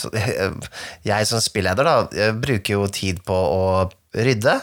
Jeg 1.07 1.29
som 1.31 1.41
spilleder, 1.43 1.87
da, 1.87 2.33
bruker 2.37 2.75
jo 2.75 2.87
tid 2.93 3.23
på 3.27 3.35
å 3.35 3.63
rydde. 4.15 4.55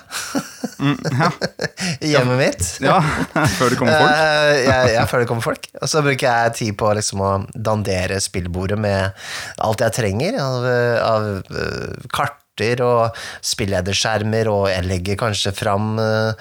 I 2.06 2.12
hjemmet 2.12 2.40
mitt. 2.40 2.64
Ja, 2.84 3.00
før 3.58 3.74
det 3.74 3.80
kommer 3.80 4.00
folk. 4.00 4.16
Ja, 4.16 4.56
jeg, 4.60 4.94
jeg 4.96 5.06
føler 5.12 5.26
det 5.26 5.30
kommer 5.30 5.46
folk. 5.46 5.68
Og 5.82 5.92
så 5.92 6.02
bruker 6.06 6.28
jeg 6.28 6.56
tid 6.60 6.74
på 6.80 6.94
liksom 6.98 7.24
å 7.24 7.32
dandere 7.54 8.20
spillbordet 8.24 8.80
med 8.80 9.28
alt 9.64 9.84
jeg 9.86 9.98
trenger 10.00 10.40
av, 10.42 10.68
av 11.06 11.30
eh, 11.36 12.10
kart 12.14 12.42
og 12.56 13.18
spillederskjermer, 13.44 14.48
og 14.48 14.70
jeg 14.72 14.88
legger 14.88 15.18
kanskje 15.20 15.52
fram 15.52 16.00
uh, 16.00 16.32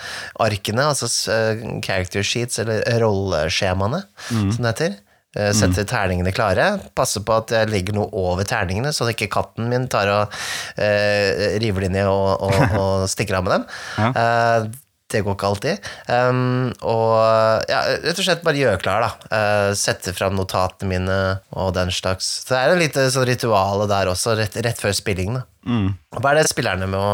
arkene, 0.44 0.84
altså 0.86 1.08
uh, 1.26 1.58
character 1.82 2.22
sheets, 2.22 2.60
eller 2.62 2.86
rolleskjemaene, 3.02 3.98
som 4.30 4.60
det 4.60 4.70
heter. 4.70 4.94
Eh, 5.34 5.50
Setter 5.56 5.86
terningene 5.88 6.32
klare. 6.34 6.68
Passer 6.96 7.24
på 7.26 7.36
at 7.40 7.54
jeg 7.54 7.72
legger 7.72 7.96
noe 7.96 8.08
over 8.12 8.46
terningene, 8.48 8.92
så 8.94 9.08
ikke 9.10 9.32
katten 9.32 9.68
min 9.72 9.88
tar 9.92 10.10
og 10.12 10.38
eh, 10.80 11.58
river 11.62 11.88
de 11.88 11.92
ned 11.98 12.10
og, 12.10 12.46
og, 12.48 12.64
og 12.82 13.10
stikker 13.10 13.40
av 13.40 13.46
med 13.46 13.56
dem. 13.58 13.68
Ja. 13.98 14.10
Eh, 14.14 14.72
det 15.14 15.20
går 15.22 15.36
ikke 15.36 15.48
alltid. 15.50 15.88
Um, 16.08 16.72
og 16.82 17.68
ja, 17.70 17.82
rett 18.02 18.18
og 18.18 18.26
slett 18.26 18.42
bare 18.42 18.58
gjøre 18.58 18.80
klar, 18.82 19.04
da. 19.04 19.36
Eh, 19.36 19.70
sette 19.78 20.14
fram 20.16 20.34
notatene 20.34 20.90
mine 20.90 21.18
og 21.54 21.74
den 21.76 21.92
slags. 21.94 22.30
Så 22.42 22.54
det 22.54 22.60
er 22.60 22.72
en 22.72 22.82
lite 22.82 23.06
sånn 23.14 23.28
rituale 23.28 23.86
der 23.90 24.10
også, 24.10 24.34
rett, 24.40 24.56
rett 24.64 24.80
før 24.80 24.96
spillingen. 24.96 25.44
Mm. 25.68 25.92
Hva 26.18 26.32
er 26.32 26.40
det 26.40 26.50
spillerne 26.50 26.88
må 26.90 27.04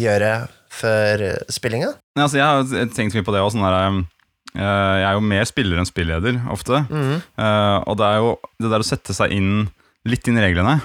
gjøre 0.00 0.32
før 0.80 1.24
spillinga? 1.52 1.92
Ja, 2.16 2.26
altså, 2.26 2.40
jeg 2.40 2.46
har 2.48 2.94
tenkt 2.96 3.16
mye 3.16 3.26
på 3.26 3.34
det 3.36 3.44
eh, 3.44 4.00
Jeg 4.58 5.06
er 5.08 5.16
jo 5.16 5.24
mer 5.24 5.46
spiller 5.48 5.78
enn 5.80 5.88
spilleder 5.88 6.40
ofte. 6.52 6.82
Mm. 6.90 7.20
og 7.86 7.94
det 8.00 8.06
er 8.08 8.16
jo 8.22 8.30
det 8.58 8.72
der 8.72 8.82
å 8.84 8.86
sette 8.88 9.14
seg 9.16 9.32
inn 9.36 9.52
litt 10.08 10.26
inn 10.30 10.38
i 10.40 10.42
reglene, 10.44 10.78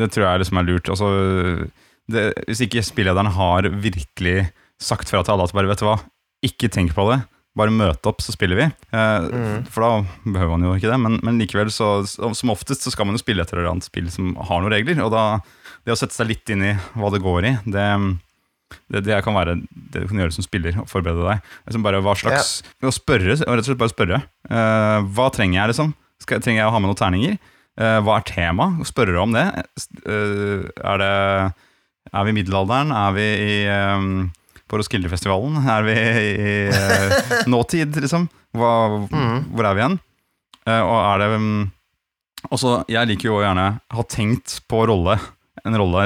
det 0.00 0.10
tror 0.12 0.26
jeg 0.26 0.42
liksom 0.42 0.58
er 0.60 0.66
lurt. 0.68 0.88
Altså, 0.92 1.08
det, 2.12 2.24
hvis 2.48 2.62
ikke 2.66 2.82
spillederen 2.84 3.30
har 3.36 3.68
virkelig 3.82 4.48
sagt 4.82 5.12
fra 5.12 5.22
til 5.22 5.34
alle 5.34 5.46
at 5.46 5.54
bare 5.56 5.70
vet 5.70 5.82
du 5.82 5.86
hva, 5.86 5.98
ikke 6.44 6.70
tenk 6.72 6.94
på 6.96 7.06
det. 7.10 7.20
Bare 7.58 7.74
møte 7.74 8.08
opp, 8.08 8.22
så 8.24 8.32
spiller 8.32 8.56
vi. 8.56 8.64
Eh, 8.96 9.26
For 9.68 9.84
da 9.84 9.90
behøver 10.24 10.54
man 10.54 10.64
jo 10.64 10.72
ikke 10.78 10.88
det. 10.88 10.98
Men, 11.04 11.18
men 11.22 11.40
likevel, 11.40 11.68
så, 11.72 11.90
som 12.08 12.52
oftest, 12.54 12.86
så 12.86 12.92
skal 12.94 13.06
man 13.08 13.18
jo 13.18 13.20
spille 13.22 13.44
etter 13.44 13.58
et 13.58 13.60
eller 13.60 13.74
annet 13.74 13.86
spill 13.88 14.08
som 14.12 14.32
har 14.40 14.62
noen 14.62 14.72
regler. 14.72 15.02
Og 15.04 15.12
da, 15.12 15.24
det 15.84 15.92
å 15.92 15.98
sette 16.00 16.16
seg 16.16 16.30
litt 16.30 16.52
inn 16.54 16.64
i 16.70 16.72
hva 16.96 17.12
det 17.12 17.20
går 17.24 17.48
i, 17.50 17.52
det, 17.68 17.86
det, 18.92 19.04
det 19.06 19.18
kan 19.24 19.36
være 19.36 19.56
det 19.62 20.04
du 20.04 20.10
kan 20.10 20.22
gjøre 20.22 20.34
som 20.36 20.46
spiller, 20.46 20.76
og 20.82 20.90
forberede 20.90 21.24
deg. 21.26 21.48
Liksom 21.66 21.86
bare 21.86 22.02
hva 22.04 22.14
slags 22.18 22.60
Å 22.82 22.92
spørre, 22.94 23.36
rett 23.38 23.48
og 23.48 23.66
slett 23.66 23.80
bare 23.80 23.94
spørre. 23.94 24.22
Uh, 24.50 25.00
hva 25.14 25.28
trenger 25.34 25.60
jeg, 25.60 25.72
liksom? 25.72 25.92
Skal, 26.22 26.42
trenger 26.44 26.62
jeg 26.62 26.70
å 26.70 26.74
ha 26.74 26.82
med 26.82 26.92
noen 26.92 27.00
terninger? 27.00 27.40
Uh, 27.80 27.98
hva 28.04 28.18
er 28.18 28.28
tema? 28.28 28.68
Spørre 28.84 29.16
om 29.22 29.32
det. 29.32 29.46
Uh, 30.04 30.68
er 30.84 31.00
det 31.00 31.12
Er 32.12 32.24
vi 32.26 32.32
i 32.32 32.36
middelalderen? 32.36 32.90
Er 32.92 33.12
vi 33.16 33.24
i 33.24 33.52
eh, 33.70 34.06
på 34.68 34.78
Roskilde-festivalen? 34.80 35.60
Er 35.70 35.86
vi 35.86 35.94
i 35.94 36.56
uh, 36.68 37.46
nåtid, 37.52 37.96
liksom? 37.96 38.26
Hva, 38.58 38.72
Hvor 39.08 39.68
er 39.68 39.76
vi 39.76 39.80
igjen? 39.84 40.00
Og 40.68 40.98
er 40.98 41.22
det 41.22 41.28
um, 41.40 41.70
også, 42.50 42.82
Jeg 42.92 43.08
liker 43.08 43.30
jo 43.30 43.38
å 43.38 43.42
gjerne 43.42 43.64
ha 43.80 44.04
tenkt 44.10 44.60
på 44.70 44.82
rolle, 44.90 45.16
en 45.64 45.78
rolle, 45.78 46.02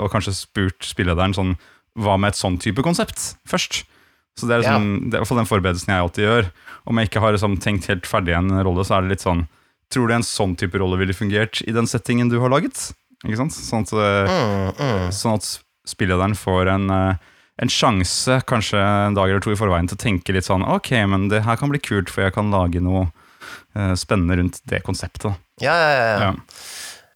og 0.00 0.10
kanskje 0.12 0.34
spurt 0.36 0.84
spillederen 0.84 1.36
sånn 1.36 1.54
Hva 1.98 2.16
med 2.20 2.32
et 2.34 2.38
sånn 2.38 2.58
type 2.62 2.82
konsept 2.86 3.34
først? 3.50 3.84
Så 4.38 4.46
det 4.46 4.54
er, 4.56 4.62
liksom, 4.62 4.84
det 5.10 5.16
er 5.16 5.18
i 5.18 5.22
hvert 5.24 5.28
fall 5.28 5.40
den 5.42 5.48
forberedelsen 5.50 5.90
jeg 5.92 6.04
alltid 6.04 6.24
gjør. 6.24 6.50
Om 6.88 7.00
jeg 7.00 7.08
ikke 7.10 7.22
har 7.24 7.34
liksom, 7.34 7.56
tenkt 7.60 7.88
helt 7.90 8.06
ferdig 8.08 8.36
en 8.38 8.52
rolle, 8.64 8.84
så 8.86 8.96
er 8.96 9.02
det 9.06 9.16
litt 9.16 9.24
sånn 9.26 9.46
Tror 9.90 10.06
du 10.06 10.14
en 10.14 10.22
sånn 10.22 10.52
type 10.54 10.78
rolle 10.78 11.00
ville 11.00 11.10
fungert 11.18 11.64
i 11.66 11.72
den 11.74 11.88
settingen 11.90 12.28
du 12.30 12.36
har 12.38 12.52
laget? 12.52 12.92
Ikke 13.26 13.40
sant? 13.40 13.56
Sånn 13.56 13.82
at, 13.82 13.90
eh, 13.98 14.30
Mm, 14.30 14.68
mm. 14.78 15.08
sånn 15.10 15.34
at 15.34 15.48
spillederen 15.90 16.36
får 16.38 16.70
en, 16.70 16.84
eh, 16.94 17.16
en 17.58 17.68
sjanse, 17.74 18.36
kanskje 18.46 18.78
en 18.78 19.14
dag 19.18 19.28
eller 19.28 19.42
to 19.42 19.50
i 19.50 19.58
forveien, 19.58 19.88
til 19.90 19.98
å 19.98 20.04
tenke 20.04 20.32
litt 20.32 20.46
sånn 20.46 20.62
Ok, 20.62 20.92
men 21.10 21.26
det 21.28 21.42
her 21.42 21.56
kan 21.58 21.68
bli 21.74 21.80
kult, 21.82 22.08
for 22.08 22.22
jeg 22.22 22.36
kan 22.38 22.52
lage 22.54 22.78
noe 22.80 23.08
eh, 23.74 23.94
spennende 23.98 24.38
rundt 24.38 24.60
det 24.64 24.80
konseptet. 24.86 25.34
Ja, 25.60 25.74
ja, 25.74 25.90
ja. 25.90 26.18
ja. 26.20 26.32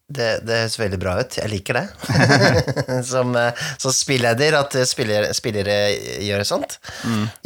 Det, 0.05 0.45
det 0.45 0.59
høres 0.61 0.77
veldig 0.79 0.99
bra 1.01 1.15
ut. 1.23 1.37
Jeg 1.41 1.49
liker 1.49 1.79
det. 1.79 1.85
som, 3.11 3.33
eh, 3.41 3.65
som 3.81 3.95
spilleder, 3.95 4.57
at 4.59 4.77
spillere, 4.89 5.33
spillere 5.37 5.77
gjør 6.27 6.45
sånt. 6.49 6.77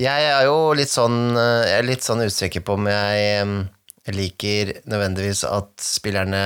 Jeg 0.00 0.29
er 0.33 0.45
jo 0.49 0.57
litt 0.79 0.91
sånn 0.91 1.37
eh, 1.38 1.65
Jeg 1.71 1.77
er 1.79 1.87
litt 1.87 2.07
sånn 2.07 2.25
usikker 2.27 2.65
på 2.67 2.75
om 2.79 2.88
jeg 2.91 3.69
jeg 4.09 4.17
liker 4.17 4.71
nødvendigvis 4.88 5.43
at 5.45 5.69
spillerne 5.85 6.38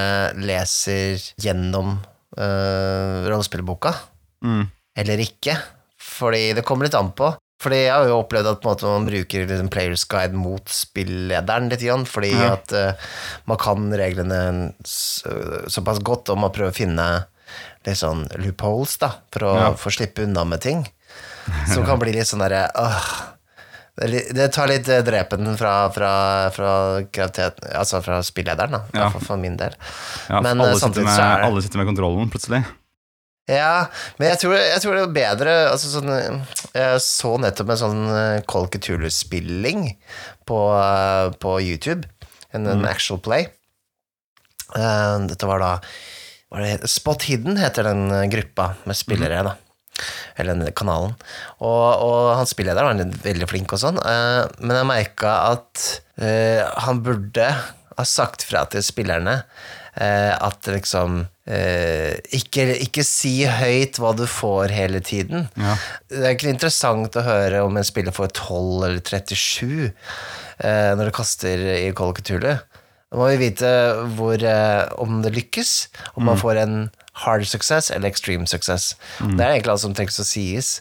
leser 0.43 1.21
gjennom 1.39 1.93
uh, 2.35 3.23
rollespillboka, 3.31 3.93
Mm. 4.43 4.65
eller 4.99 5.21
ikke. 5.23 5.55
Fordi 6.03 6.49
det 6.59 6.65
kommer 6.67 6.89
litt 6.89 6.97
an 6.99 7.13
på. 7.15 7.29
Fordi 7.63 7.79
jeg 7.85 7.93
har 7.95 8.09
jo 8.11 8.17
opplevd 8.25 8.49
at 8.51 8.65
måte, 8.67 8.89
man 8.91 9.07
bruker 9.07 9.45
liksom 9.47 9.69
Players 9.71 10.03
Guide 10.11 10.35
mot 10.35 10.67
spillederen 10.75 11.69
litt, 11.71 11.85
grann, 11.87 12.07
fordi 12.11 12.33
Ja. 12.35 12.55
at 12.57 12.73
uh, 12.75 12.93
man 13.47 13.61
kan 13.63 13.91
reglene 13.95 14.73
så, 14.85 15.63
såpass 15.71 16.01
godt, 16.03 16.33
og 16.35 16.41
man 16.43 16.51
prøver 16.55 16.73
å 16.75 16.79
finne 16.81 17.07
litt 17.87 17.99
sånn 18.01 18.25
loopholes, 18.43 18.97
da, 19.03 19.13
for 19.35 19.47
å 19.47 19.53
Ja. 19.61 19.69
få 19.79 19.91
slippe 19.95 20.25
unna 20.27 20.45
med 20.45 20.61
ting. 20.65 20.83
Som 21.75 21.85
kan 21.87 21.99
bli 22.03 22.13
litt 22.15 22.27
sånn 22.31 22.43
derre 22.43 22.67
åh, 22.79 23.07
det, 23.99 24.47
tar 24.55 24.71
litt 24.71 24.89
eh, 24.89 25.03
drepen 25.05 25.51
fra, 25.61 25.91
fra, 25.93 26.13
fra, 26.55 26.71
altså 27.77 28.01
fra 28.03 28.23
spillederen, 28.25 28.73
da, 28.73 28.83
Ja. 28.97 29.11
for, 29.13 29.21
for 29.21 29.37
min 29.43 29.57
del. 29.61 29.75
Ja, 30.31 30.41
Men, 30.41 30.59
alle, 30.61 30.71
eh, 30.71 30.75
sitter 30.79 30.87
samtidig 30.89 31.05
med, 31.11 31.15
så 31.19 31.23
er 31.27 31.37
det- 31.43 31.47
alle 31.51 31.63
sitter 31.63 31.79
med 31.83 31.91
kontrollen, 31.93 32.31
plutselig. 32.33 32.65
Ja, 33.51 33.89
men 34.21 34.29
jeg 34.31 34.39
tror, 34.39 34.55
jeg 34.55 34.83
tror 34.85 34.95
det 34.95 35.03
er 35.03 35.15
bedre 35.17 35.55
altså 35.73 35.89
sånn, 35.91 36.11
Jeg 36.79 37.01
så 37.03 37.33
nettopp 37.43 37.73
en 37.75 37.81
sånn 37.81 38.05
eh, 38.07 38.45
Call 38.47 38.69
Cthulhu-spilling 38.71 39.89
på, 40.47 40.61
eh, 40.79 41.27
på 41.43 41.57
YouTube. 41.59 42.07
En, 42.55 42.69
en 42.71 42.87
actual 42.87 43.19
play. 43.25 43.49
Eh, 44.79 45.17
dette 45.27 45.49
var 45.49 45.63
da 45.63 45.73
hva 46.53 46.61
er 46.61 46.83
det, 46.83 46.91
Spot 46.93 47.25
Hidden 47.25 47.59
heter 47.59 47.89
den 47.89 48.07
eh, 48.13 48.29
gruppa 48.31 48.75
med 48.85 48.99
spillere, 48.99 49.43
da. 49.47 49.57
Eller 50.37 50.57
den 50.57 50.75
kanalen. 50.77 51.15
Og, 51.65 51.87
og 52.05 52.33
han 52.39 52.49
spillederen 52.49 53.01
var 53.03 53.21
veldig 53.27 53.49
flink 53.51 53.73
og 53.75 53.81
sånn, 53.83 53.99
eh, 54.07 54.43
men 54.61 54.79
jeg 54.79 54.91
merka 54.91 55.35
at 55.51 55.87
eh, 56.21 56.63
han 56.87 57.03
burde 57.05 57.51
ha 57.93 58.07
sagt 58.09 58.45
fra 58.49 58.65
til 58.73 58.85
spillerne 58.85 59.41
eh, 59.97 60.33
at 60.33 60.69
liksom 60.71 61.25
eh, 61.47 62.19
ikke, 62.37 62.67
ikke 62.87 63.05
si 63.07 63.35
høyt 63.49 63.99
hva 64.01 64.13
du 64.17 64.25
får 64.31 64.75
hele 64.75 65.03
tiden. 65.05 65.49
Ja. 65.59 65.77
Det 66.11 66.23
er 66.23 66.37
ikke 66.37 66.53
interessant 66.53 67.19
å 67.19 67.27
høre 67.27 67.65
om 67.67 67.79
en 67.79 67.87
spiller 67.87 68.15
får 68.15 68.35
12 68.39 68.87
eller 68.89 69.03
37 69.03 69.89
uh, 69.89 70.93
når 70.99 71.09
du 71.09 71.15
kaster 71.17 71.67
i 71.79 71.91
Call. 71.97 72.15
Da 72.23 73.19
må 73.19 73.29
vi 73.35 73.41
vite 73.49 73.71
hvor, 74.17 74.41
uh, 74.41 74.85
om 75.03 75.21
det 75.25 75.35
lykkes, 75.37 75.73
om 76.17 76.29
man 76.31 76.41
får 76.41 76.63
en 76.63 76.77
hard 77.25 77.45
success 77.45 77.91
eller 77.93 78.09
extreme 78.09 78.49
success. 78.49 78.95
Det 79.21 79.43
er 79.43 79.57
egentlig 79.57 79.75
alt 79.75 79.85
som 79.85 79.97
trengs 79.97 80.21
å 80.23 80.25
sies. 80.25 80.79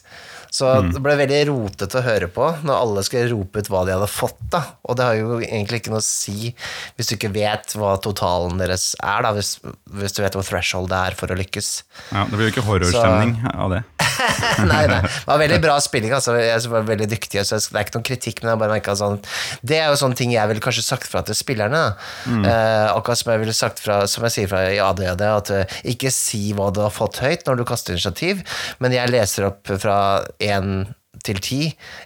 Så 0.52 0.68
det 0.84 1.00
ble 1.00 1.14
veldig 1.16 1.38
rotete 1.48 2.00
å 2.00 2.04
høre 2.04 2.28
på 2.32 2.50
når 2.66 2.76
alle 2.76 3.04
skulle 3.06 3.30
rope 3.32 3.62
ut 3.62 3.70
hva 3.72 3.84
de 3.88 3.94
hadde 3.96 4.08
fått. 4.12 4.40
da 4.52 4.60
Og 4.84 4.98
det 4.98 5.06
har 5.06 5.16
jo 5.16 5.38
egentlig 5.40 5.80
ikke 5.80 5.94
noe 5.94 6.02
å 6.02 6.04
si 6.04 6.52
hvis 6.96 7.08
du 7.08 7.14
ikke 7.16 7.32
vet 7.32 7.72
hva 7.78 7.94
totalen 8.04 8.60
deres 8.60 8.90
er, 9.00 9.24
da 9.24 9.32
hvis, 9.36 9.54
hvis 9.96 10.12
du 10.16 10.20
vet 10.24 10.36
hvor 10.36 10.44
threshold 10.46 10.90
det 10.92 10.98
er 11.08 11.16
for 11.16 11.32
å 11.32 11.38
lykkes. 11.38 11.70
Ja, 12.12 12.26
det 12.28 12.36
blir 12.36 12.50
jo 12.50 12.54
ikke 12.54 12.66
horrorstemning 12.66 13.38
av 13.52 13.72
det. 13.72 13.82
nei, 14.70 14.82
nei. 14.90 15.00
Det 15.06 15.26
var 15.30 15.40
veldig 15.40 15.60
bra 15.66 15.78
spilling. 15.82 16.12
Altså. 16.12 16.36
Jeg 16.40 16.68
var 16.72 16.86
veldig 16.88 17.08
dyktig, 17.10 17.42
så 17.48 17.58
det 17.58 17.78
er 17.78 17.86
ikke 17.86 17.96
noen 17.98 18.08
kritikk, 18.10 18.42
men 18.42 18.52
jeg 18.52 18.60
bare 18.62 18.74
merket 18.74 19.00
sånn 19.00 19.18
Det 19.64 19.78
er 19.78 19.88
jo 19.90 19.98
sånne 20.02 20.18
ting 20.18 20.34
jeg 20.34 20.50
ville 20.50 20.64
kanskje 20.64 20.84
sagt 20.84 21.08
fra 21.08 21.24
til 21.26 21.38
spillerne. 21.38 21.82
da. 21.82 22.36
Eh, 22.52 22.88
akkurat 22.92 23.22
som 23.22 23.32
jeg 23.32 23.42
ville 23.42 23.56
sagt 23.56 23.80
fra 23.82 24.02
Som 24.10 24.26
jeg 24.26 24.34
sier 24.36 24.50
fra 24.50 24.62
i 24.68 24.80
ADHD, 24.82 25.24
at 25.26 25.52
eh, 25.56 25.76
ikke 25.94 26.12
si 26.12 26.52
hva 26.56 26.68
du 26.74 26.82
har 26.84 26.92
fått 26.92 27.22
høyt 27.24 27.46
når 27.48 27.60
du 27.62 27.64
kaster 27.68 27.96
initiativ, 27.96 28.42
men 28.82 28.94
jeg 28.94 29.10
leser 29.12 29.48
opp 29.48 29.72
fra 29.80 29.96
én 30.42 30.74
til 31.22 31.38
ti, 31.38 31.60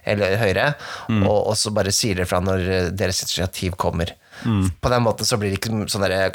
eller 0.05 0.37
høyere, 0.37 0.71
og, 1.23 1.37
og 1.49 1.55
så 1.57 1.71
bare 1.73 1.93
sier 1.95 2.19
dere 2.19 2.29
fra 2.29 2.41
når 2.43 2.65
eh, 2.69 2.89
deres 2.93 3.23
initiativ 3.25 3.77
kommer. 3.79 4.11
På 4.81 4.91
den 4.93 5.01
måten 5.01 5.25
så 5.25 5.39
blir 5.41 5.49
det 5.49 5.57
ikke 5.57 5.87
sånn 5.89 6.03
derre 6.05 6.27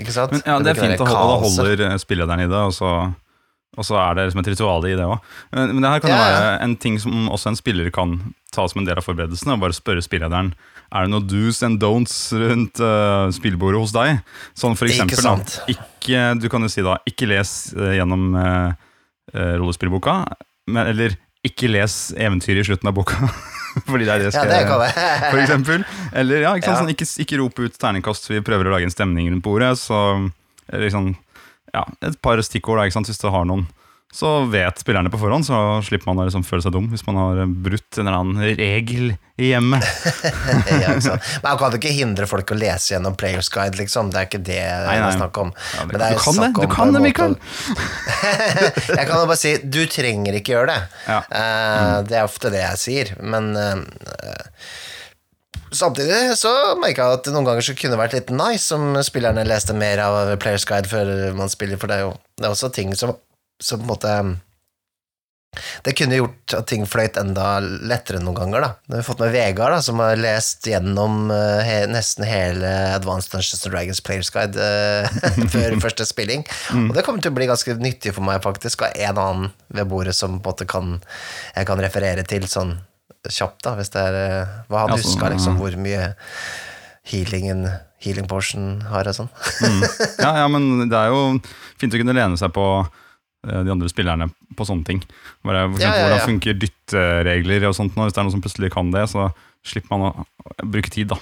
Ikke 0.00 0.14
sant? 0.14 0.32
Men 0.32 0.40
ja, 0.46 0.54
Det 0.64 0.70
er 0.72 0.78
fint 0.78 1.02
å 1.02 1.04
holde, 1.04 1.24
da 1.28 1.40
holder 1.42 1.82
eh, 1.90 1.96
spillederen 2.00 2.46
i 2.46 2.48
det, 2.48 2.62
og 2.70 2.72
så, 2.72 2.92
og 3.76 3.84
så 3.84 3.98
er 4.00 4.16
det 4.16 4.24
liksom 4.30 4.40
et 4.40 4.48
ritual 4.54 4.86
i 4.88 4.94
det 4.96 5.04
òg. 5.04 5.18
Men, 5.52 5.74
men 5.74 5.84
det 5.84 5.90
her 5.92 6.04
kan 6.06 6.14
Ja, 6.14 6.20
være 6.22 6.54
en 6.64 6.76
ting 6.80 6.96
som 7.02 7.28
også 7.28 7.52
en 7.52 7.58
spiller 7.60 7.90
kan 7.92 8.14
ta 8.52 8.64
som 8.68 8.80
en 8.80 8.88
del 8.88 9.00
av 9.00 9.04
forberedelsene, 9.04 9.58
og 9.58 9.66
bare 9.66 9.76
spørre 9.76 10.04
spillederen 10.04 10.54
er 10.92 11.06
det 11.06 11.12
noen 11.12 11.28
do's 11.28 11.60
and 11.64 11.80
don'ts 11.80 12.16
rundt 12.36 12.80
uh, 12.84 13.28
spillbordet 13.32 13.80
hos 13.80 13.94
deg. 13.96 14.22
Sånn 14.56 14.76
for 14.76 14.88
Ikke 14.88 15.06
eksempel, 15.08 15.44
da, 15.56 15.72
ikke, 15.72 16.24
du 16.40 16.48
kan 16.52 16.64
jo 16.64 16.72
si 16.72 16.84
da, 16.84 16.98
ikke 17.08 17.28
les 17.30 17.52
uh, 17.76 17.92
gjennom 17.96 18.32
uh, 18.36 18.72
rollespillboka, 19.32 20.18
men, 20.70 20.86
eller 20.92 21.16
ikke 21.46 21.70
les 21.70 21.96
eventyret 22.14 22.62
i 22.62 22.68
slutten 22.70 22.90
av 22.90 22.94
boka. 22.96 23.18
Fordi 23.88 24.04
det 24.04 24.12
er 24.12 24.20
det 24.20 24.28
jeg 24.28 24.36
skal 24.36 24.50
gjøre, 24.52 24.78
ja, 24.84 25.28
for 25.30 25.40
eksempel. 25.40 25.84
Eller 26.12 26.44
ja, 26.44 26.52
ikke, 26.58 26.68
sant, 26.68 26.82
sånn, 26.82 26.92
ikke, 26.92 27.08
ikke 27.24 27.38
rop 27.40 27.60
ut 27.62 27.78
terningkast, 27.80 28.28
vi 28.30 28.42
prøver 28.44 28.68
å 28.68 28.74
lage 28.74 28.88
en 28.88 28.92
stemning 28.94 29.30
rundt 29.32 29.44
bordet. 29.46 29.72
Så 29.80 29.96
liksom, 30.84 31.14
ja, 31.72 31.86
et 32.04 32.18
par 32.24 32.42
stikkord 32.44 32.82
da, 32.82 32.86
ikke 32.86 32.98
sant, 33.00 33.10
hvis 33.10 33.22
du 33.22 33.30
har 33.32 33.48
noen. 33.48 33.64
Så 34.12 34.30
vet 34.52 34.76
spillerne 34.82 35.08
på 35.08 35.16
forhånd, 35.16 35.46
så 35.48 35.56
slipper 35.86 36.10
man 36.10 36.20
å 36.20 36.26
liksom 36.26 36.42
føle 36.44 36.60
seg 36.60 36.74
dum 36.74 36.90
hvis 36.92 37.04
man 37.06 37.16
har 37.16 37.38
brutt 37.48 37.96
en 37.96 38.04
eller 38.10 38.18
annen 38.18 38.58
regel 38.58 39.14
i 39.40 39.48
hjemmet. 39.54 39.86
ja. 40.84 40.92
Men 40.98 41.48
han 41.48 41.60
kan 41.62 41.72
jo 41.72 41.80
ikke 41.80 41.94
hindre 41.96 42.28
folk 42.28 42.52
å 42.52 42.58
lese 42.60 42.92
gjennom 42.92 43.16
Players 43.16 43.48
Guide, 43.52 43.80
liksom. 43.80 44.10
Det 44.12 44.20
er 44.20 44.28
ikke 44.28 44.42
det 44.44 44.60
Nei, 44.60 44.98
det 45.00 45.08
er 45.08 45.16
snakk 45.16 45.40
om. 45.40 45.54
Ja, 45.56 45.86
det- 45.86 45.88
Men 45.88 45.96
det 45.96 46.10
er 46.10 46.18
du 46.18 46.22
kan 46.26 46.42
det, 46.42 46.50
du 46.60 46.74
kan 46.74 46.92
det, 46.92 47.02
Mikael. 47.06 47.36
jeg 48.98 49.08
kan 49.08 49.16
jo 49.16 49.24
bare 49.32 49.40
si 49.40 49.56
du 49.64 49.80
trenger 49.88 50.36
ikke 50.42 50.58
gjøre 50.58 50.74
det. 50.74 50.80
Ja. 51.08 51.18
Eh, 51.40 51.96
det 52.12 52.20
er 52.20 52.28
ofte 52.28 52.52
det 52.52 52.60
jeg 52.66 52.82
sier, 52.84 53.14
men 53.24 53.52
uh, 53.56 53.80
Samtidig 55.72 56.34
så 56.36 56.50
merka 56.76 57.06
jeg 57.08 57.16
at 57.22 57.28
noen 57.32 57.46
ganger 57.48 57.64
så 57.64 57.72
kunne 57.72 57.96
det 57.96 58.00
vært 58.02 58.16
litt 58.18 58.32
nice 58.36 58.76
om 58.76 58.92
spillerne 59.00 59.44
leste 59.48 59.72
mer 59.72 60.02
av 60.04 60.34
Players 60.42 60.66
Guide 60.68 60.90
før 60.90 61.32
man 61.36 61.48
spiller, 61.48 61.80
for 61.80 61.88
det 61.88 61.96
er 61.96 62.04
jo 62.10 62.10
det 62.36 62.44
er 62.44 62.52
også 62.52 62.68
ting 62.76 62.92
som, 62.98 63.14
som 63.62 63.80
på 63.80 63.86
en 63.86 63.92
måte 63.94 64.16
det 65.84 65.92
kunne 65.92 66.16
gjort 66.16 66.54
at 66.56 66.66
ting 66.70 66.86
fløyt 66.88 67.18
enda 67.20 67.58
lettere 67.60 68.22
noen 68.22 68.38
ganger. 68.38 68.64
da. 68.64 68.68
Nå 68.86 68.94
har 68.96 69.02
vi 69.02 69.04
fått 69.04 69.20
med 69.20 69.34
Vegard, 69.34 69.74
da, 69.74 69.82
som 69.84 70.00
har 70.00 70.16
lest 70.16 70.64
gjennom 70.64 71.28
eh, 71.34 71.60
he 71.66 71.74
nesten 71.92 72.24
hele 72.24 72.70
Advanced 72.94 73.34
Dungeons 73.34 73.66
and 73.66 73.74
Dragons 73.74 74.00
Players 74.00 74.30
Guide 74.32 74.56
eh, 74.56 75.10
før 75.52 75.76
første 75.84 76.06
spilling. 76.08 76.46
Og 76.72 76.94
det 76.96 77.04
kommer 77.04 77.20
til 77.20 77.34
å 77.34 77.36
bli 77.36 77.50
ganske 77.50 77.76
nyttig 77.82 78.14
for 78.16 78.24
meg, 78.24 78.40
faktisk, 78.44 78.86
av 78.86 78.96
en 78.96 79.22
annen 79.26 79.52
ved 79.76 79.92
bordet 79.92 80.16
som 80.16 80.38
på 80.38 80.40
en 80.40 80.54
måte 80.54 80.68
kan, 80.70 80.96
jeg 81.52 81.68
kan 81.68 81.84
referere 81.84 82.24
til 82.24 82.48
sånn 82.48 82.78
kjapt, 83.28 83.60
da, 83.66 83.76
hvis 83.76 83.92
det 83.92 84.08
er 84.08 84.20
eh, 84.22 84.58
hva 84.72 84.86
han 84.86 84.96
sånn, 84.96 85.04
huska, 85.04 85.34
liksom, 85.36 85.60
hvor 85.60 85.76
mye 85.84 86.14
healingen 87.12 87.66
healing 88.02 88.26
portion 88.30 88.80
har 88.90 89.06
og 89.06 89.14
sånn. 89.14 89.30
Ja, 90.24 90.32
ja, 90.40 90.48
men 90.50 90.88
det 90.90 90.96
er 90.96 91.12
jo 91.12 91.36
fint 91.78 91.94
å 91.94 92.00
kunne 92.00 92.16
lene 92.16 92.40
seg 92.40 92.50
på 92.54 92.64
de 93.42 93.72
andre 93.74 93.90
spillerne 93.90 94.28
på 94.56 94.66
sånne 94.68 94.86
ting. 94.86 95.00
Bare, 95.46 95.66
for 95.66 95.80
eksempel, 95.80 95.86
ja, 95.86 95.92
ja. 95.98 96.08
Hvordan 96.08 96.28
funker 96.28 96.58
dytteregler 96.62 97.68
og 97.68 97.76
sånt 97.78 97.96
nå, 97.98 98.06
hvis 98.06 98.14
det 98.14 98.22
er 98.22 98.28
noen 98.28 98.36
som 98.36 98.44
plutselig 98.44 98.72
kan 98.74 98.92
det, 98.94 99.06
så 99.10 99.30
slipper 99.66 99.94
man 99.96 100.08
å 100.10 100.66
bruke 100.66 100.92
tid, 100.92 101.10
da. 101.12 101.18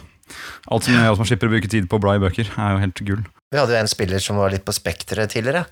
Alt 0.70 0.86
som 0.86 0.94
gjør 0.94 1.14
at 1.14 1.20
man 1.20 1.28
slipper 1.28 1.50
å 1.50 1.54
bruke 1.54 1.70
tid 1.70 1.88
på 1.90 1.98
å 1.98 2.02
bla 2.02 2.16
i 2.16 2.22
bøker, 2.22 2.50
er 2.54 2.74
jo 2.74 2.82
helt 2.84 3.02
gull. 3.06 3.22
Vi 3.50 3.58
hadde 3.58 3.74
jo 3.74 3.80
en 3.80 3.90
spiller 3.90 4.22
som 4.22 4.38
var 4.38 4.52
litt 4.52 4.66
på 4.66 4.74
spekteret 4.76 5.32
tidligere, 5.32 5.64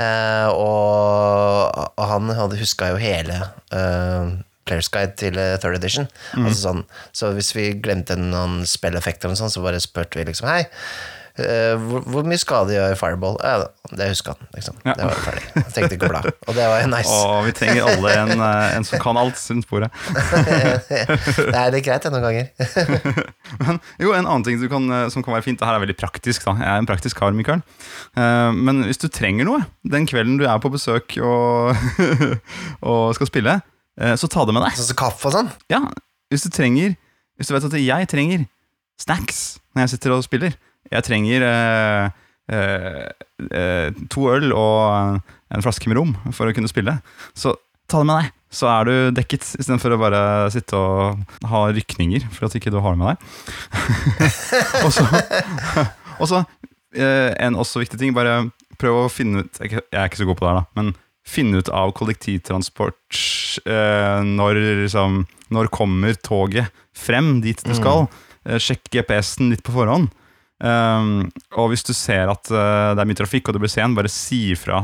eh, 0.00 0.48
og, 0.54 2.06
han 2.10 2.32
hadde 2.38 2.60
huska 2.60 2.94
jo 2.94 3.02
hele 3.02 3.36
eh, 3.76 4.30
Players 4.68 4.88
Guide 4.94 5.18
til 5.20 5.36
eh, 5.40 5.58
third 5.60 5.76
edition. 5.76 6.08
Altså 6.38 6.60
sånn, 6.62 6.84
så 7.16 7.32
hvis 7.36 7.52
vi 7.56 7.70
glemte 7.82 8.16
noen 8.18 8.62
spilleffekter, 8.68 9.34
så 9.36 9.64
bare 9.64 9.82
spurte 9.82 10.20
vi 10.20 10.28
liksom 10.30 10.48
Hei, 10.48 10.62
eh, 10.64 11.19
hvor, 11.36 12.02
hvor 12.10 12.26
mye 12.26 12.40
skade 12.40 12.74
gjør 12.74 12.96
Fireball? 12.98 13.36
Ja, 13.44 13.68
det 13.96 14.08
huska 14.12 14.34
han, 14.34 14.48
liksom. 14.54 14.76
Ja. 14.84 14.94
Det 14.98 15.06
var 15.08 15.20
ferdig. 15.24 15.42
Jeg 15.54 15.72
trengte 15.74 15.96
ikke 15.96 16.10
bla. 16.12 16.20
Og 16.46 16.54
det 16.56 16.66
var 16.70 16.84
nice. 16.90 17.14
Og 17.14 17.46
vi 17.46 17.54
trenger 17.56 17.88
alle 17.88 18.12
en, 18.20 18.42
eh, 18.44 18.76
en 18.76 18.86
som 18.86 19.02
kan 19.02 19.18
alt 19.18 19.40
rundt 19.50 19.68
bordet. 19.70 19.88
det 20.90 21.56
er 21.58 21.72
litt 21.74 21.86
greit 21.86 22.06
det 22.06 22.12
noen 22.14 22.26
ganger. 22.26 22.50
Men 23.64 23.80
jo, 24.02 24.12
en 24.14 24.28
annen 24.28 24.46
ting 24.46 24.60
du 24.60 24.68
kan, 24.70 24.86
eh, 24.94 25.08
som 25.12 25.24
kan 25.26 25.34
være 25.34 25.46
fint, 25.48 25.58
det 25.60 25.66
her 25.66 25.78
er 25.78 25.84
veldig 25.84 25.98
praktisk, 25.98 26.46
da. 26.46 26.54
Jeg 26.60 26.70
er 26.70 26.84
en 26.84 26.90
praktisk 26.90 27.18
kar, 27.18 27.34
Mikael. 27.36 27.64
Eh, 28.14 28.50
Men 28.54 28.84
hvis 28.86 29.02
du 29.02 29.08
trenger 29.08 29.48
noe 29.48 29.64
den 29.90 30.06
kvelden 30.10 30.38
du 30.40 30.46
er 30.46 30.62
på 30.62 30.72
besøk 30.72 31.16
og, 31.24 31.74
og 32.90 33.02
skal 33.18 33.30
spille, 33.30 33.58
eh, 34.00 34.14
så 34.20 34.30
ta 34.30 34.46
det 34.46 34.56
med 34.56 34.66
deg. 34.68 34.78
Sånn 34.78 34.92
som 34.92 35.02
kaffe 35.02 35.30
og 35.30 35.38
sånn. 35.38 35.52
Ja, 35.72 35.84
hvis 36.30 36.46
du 36.46 36.52
trenger 36.54 36.94
Hvis 37.40 37.48
du 37.48 37.54
vet 37.56 37.64
at 37.64 37.74
jeg 37.80 38.06
trenger 38.10 38.42
snacks 39.00 39.38
når 39.72 39.86
jeg 39.86 39.90
sitter 39.94 40.12
og 40.12 40.26
spiller 40.26 40.52
Jeg 40.90 41.06
trenger 41.06 41.44
eh, 41.46 42.10
eh, 42.50 43.08
eh, 43.54 43.88
to 44.10 44.28
øl 44.32 44.52
og 44.56 45.20
en 45.50 45.64
flaske 45.64 45.90
med 45.90 45.98
rom 45.98 46.14
for 46.34 46.50
å 46.50 46.54
kunne 46.56 46.70
spille. 46.70 46.96
Så 47.34 47.54
ta 47.90 48.00
det 48.02 48.08
med 48.10 48.20
deg, 48.22 48.32
så 48.54 48.68
er 48.70 48.86
du 48.88 48.94
dekket, 49.14 49.46
istedenfor 49.58 49.94
å 49.94 50.00
bare 50.02 50.22
sitte 50.54 50.78
og 50.78 51.44
ha 51.50 51.62
rykninger 51.74 52.26
for 52.34 52.46
at 52.48 52.54
ikke 52.58 52.70
du 52.74 52.78
har 52.82 52.94
det 52.94 53.02
med 53.02 53.12
deg. 53.12 53.18
og 54.84 54.90
så, 54.94 55.06
og 56.18 56.26
så 56.30 56.42
en 56.94 57.58
også 57.58 57.82
viktig 57.84 57.98
ting, 58.00 58.14
bare 58.14 58.48
prøv 58.80 59.04
å 59.04 59.10
finne 59.12 59.44
ut 59.44 59.58
Jeg 59.62 59.82
er 59.92 60.06
ikke- 60.08 60.18
så 60.22 60.26
god 60.26 60.38
på 60.40 60.46
det 60.46 60.50
her, 60.50 60.60
da, 60.62 60.66
men 60.80 60.94
finne 61.30 61.60
ut 61.60 61.68
av 61.68 61.92
kollektivtransport 61.94 63.18
eh, 63.66 64.22
når, 64.26 64.58
liksom, 64.82 65.20
når 65.54 65.68
kommer 65.70 66.16
toget 66.18 66.70
frem 66.96 67.40
dit 67.44 67.60
du 67.66 67.74
skal. 67.76 68.06
Mm. 68.08 68.58
sjekk 68.58 68.88
GPS-en 68.90 69.50
litt 69.52 69.62
på 69.62 69.74
forhånd. 69.74 70.08
Um, 70.60 71.30
og 71.56 71.70
hvis 71.72 71.84
du 71.88 71.94
ser 71.96 72.28
at 72.28 72.50
uh, 72.52 72.92
det 72.92 73.00
er 73.00 73.08
mye 73.08 73.16
trafikk 73.16 73.48
og 73.48 73.56
du 73.56 73.62
blir 73.62 73.72
sen, 73.72 73.96
bare 73.96 74.10
si 74.12 74.50
ifra 74.52 74.82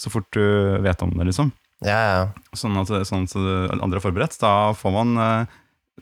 så 0.00 0.08
fort 0.08 0.28
du 0.32 0.44
vet 0.80 1.02
om 1.04 1.12
det. 1.12 1.26
liksom 1.28 1.50
Ja, 1.84 1.98
ja. 2.00 2.20
Sånn 2.56 2.78
at, 2.80 2.88
sånn 3.08 3.28
at 3.28 3.36
andre 3.76 4.00
er 4.00 4.04
forberedt. 4.04 4.38
Da 4.40 4.72
får 4.76 4.94
man 4.94 5.12
uh, 5.20 5.58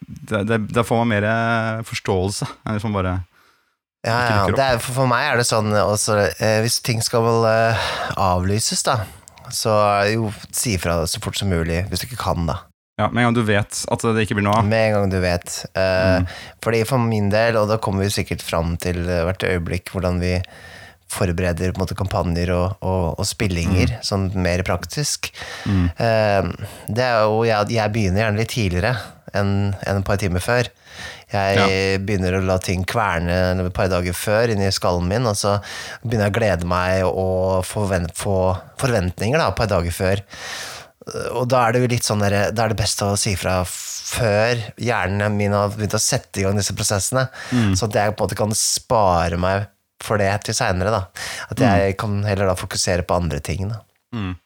det, 0.06 0.44
det, 0.44 0.58
Da 0.58 0.84
får 0.84 1.02
man 1.02 1.10
mer 1.10 1.26
eh, 1.26 1.82
forståelse 1.86 2.48
enn 2.66 2.80
man 2.86 2.96
bare 2.96 3.14
Ja, 4.06 4.18
ja. 4.30 4.42
Det 4.54 4.64
er, 4.64 4.82
for, 4.82 5.08
meg 5.10 5.26
er 5.26 5.40
det 5.40 5.48
sånn 5.48 5.72
også, 5.74 6.18
eh, 6.38 6.60
Hvis 6.64 6.80
ting 6.86 7.02
skal 7.04 7.24
vel 7.24 7.48
eh, 7.50 7.88
avlyses, 8.14 8.84
da, 8.86 9.00
så 9.54 9.74
jo 10.12 10.32
si 10.52 10.76
ifra 10.76 11.00
så 11.10 11.22
fort 11.24 11.38
som 11.38 11.50
mulig, 11.50 11.82
hvis 11.88 12.04
du 12.04 12.08
ikke 12.08 12.22
kan, 12.22 12.46
da. 12.48 12.60
Ja, 12.98 13.06
Med 13.08 13.22
en 13.22 13.28
gang 13.28 13.36
du 13.38 13.44
vet 13.46 13.84
at 13.94 14.02
det 14.02 14.24
ikke 14.26 14.34
blir 14.40 14.48
noe 14.48 14.58
av. 14.58 14.66
Med 14.66 14.88
en 14.88 14.96
gang 14.96 15.12
du 15.12 15.20
vet. 15.22 15.60
Eh, 15.74 16.16
Mm. 16.18 16.26
Fordi 16.64 16.80
for 16.88 16.98
min 16.98 17.28
del, 17.30 17.56
og 17.60 17.68
da 17.70 17.76
kommer 17.78 18.02
vi 18.02 18.10
sikkert 18.10 18.42
fram 18.42 18.76
til 18.80 19.04
eh, 19.08 19.22
hvert 19.26 19.44
øyeblikk 19.46 19.92
hvordan 19.92 20.18
vi 20.20 20.32
forbereder 21.08 21.72
måte, 21.78 21.94
kampanjer 21.96 22.50
og, 22.52 22.82
og, 22.84 23.04
og 23.18 23.24
spillinger, 23.26 23.94
sånn 24.04 24.26
mer 24.36 24.60
praktisk. 24.66 25.30
Mm. 25.64 25.86
Eh, 25.96 26.50
det 26.88 27.04
er 27.06 27.22
jo, 27.24 27.44
jeg, 27.48 27.70
jeg 27.78 27.94
begynner 27.94 28.24
gjerne 28.26 28.42
litt 28.42 28.52
tidligere 28.52 28.96
enn 29.36 29.54
en 29.86 30.00
et 30.00 30.06
par 30.08 30.18
timer 30.20 30.40
før. 30.44 30.68
Jeg 31.32 32.00
begynner 32.08 32.38
å 32.38 32.44
la 32.48 32.56
ting 32.64 32.84
kverne 32.88 33.34
et 33.60 33.74
par 33.76 33.90
dager 33.92 34.16
før 34.16 34.48
inni 34.54 34.70
skallen 34.72 35.08
min, 35.10 35.26
og 35.28 35.36
så 35.36 35.58
begynner 36.02 36.30
jeg 36.30 36.32
å 36.32 36.38
glede 36.38 36.68
meg 36.70 37.04
og 37.08 37.66
få 37.68 37.84
forventninger 38.80 39.36
da, 39.38 39.50
et 39.50 39.58
par 39.60 39.68
dager 39.68 39.92
før. 39.92 40.24
Og 41.38 41.48
da 41.50 41.64
er 41.66 41.74
det 41.74 41.82
jo 41.82 41.90
litt 41.92 42.06
sånn 42.06 42.22
der, 42.24 42.50
Da 42.52 42.64
er 42.64 42.72
det 42.72 42.80
best 42.80 43.02
å 43.04 43.12
si 43.20 43.34
fra 43.38 43.60
før 43.68 44.60
hjernen 44.80 45.36
min 45.36 45.52
har 45.52 45.72
begynt 45.74 45.96
å 45.98 46.00
sette 46.00 46.40
i 46.40 46.46
gang 46.46 46.56
disse 46.56 46.72
prosessene, 46.76 47.26
så 47.76 47.88
at 47.88 47.98
jeg 47.98 48.14
på 48.14 48.22
en 48.22 48.28
måte 48.28 48.38
kan 48.38 48.54
spare 48.56 49.36
meg 49.40 49.66
for 50.02 50.20
det 50.20 50.30
til 50.46 50.56
seinere. 50.56 51.02
At 51.50 51.60
jeg 51.60 51.96
kan 52.00 52.22
heller 52.24 52.48
da 52.48 52.54
fokusere 52.56 53.04
på 53.04 53.18
andre 53.18 53.40
ting. 53.44 53.68
Mm. 54.14 54.36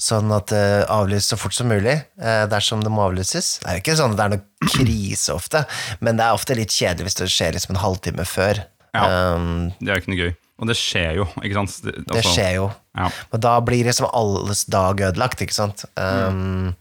Sånn 0.00 0.32
at 0.32 0.52
uh, 0.56 0.82
avlys 0.88 1.28
så 1.28 1.36
fort 1.40 1.54
som 1.56 1.68
mulig, 1.68 1.98
uh, 2.22 2.44
dersom 2.50 2.84
det 2.84 2.92
må 2.92 3.04
avlyses. 3.08 3.58
Det 3.60 3.68
er 3.68 3.78
jo 3.78 3.82
ikke 3.84 3.96
sånn 4.00 4.14
at 4.14 4.20
det 4.20 4.26
er 4.26 4.34
noe 4.34 4.70
krise 4.74 5.34
ofte, 5.34 5.64
men 6.00 6.20
det 6.20 6.26
er 6.26 6.36
ofte 6.36 6.56
litt 6.56 6.72
kjedelig 6.72 7.10
hvis 7.10 7.18
det 7.20 7.28
skjer 7.32 7.56
liksom 7.56 7.76
en 7.76 7.82
halvtime 7.84 8.26
før. 8.28 8.62
Ja. 8.96 9.34
Um, 9.36 9.70
Det 9.78 9.92
er 9.92 10.00
ikke 10.00 10.14
noe 10.14 10.22
gøy. 10.24 10.32
Og 10.60 10.68
det 10.68 10.76
skjer 10.76 11.16
jo, 11.20 11.26
ikke 11.40 11.56
sant? 11.56 11.78
Det, 11.86 11.94
det 12.04 12.18
altså, 12.18 12.34
skjer 12.36 12.52
jo. 12.58 12.68
Ja. 12.98 13.08
Og 13.32 13.42
da 13.42 13.54
blir 13.64 13.86
liksom 13.88 14.10
alles 14.12 14.66
dag 14.68 15.00
ødelagt, 15.08 15.40
ikke 15.40 15.56
sant? 15.56 15.86
Um, 15.96 16.76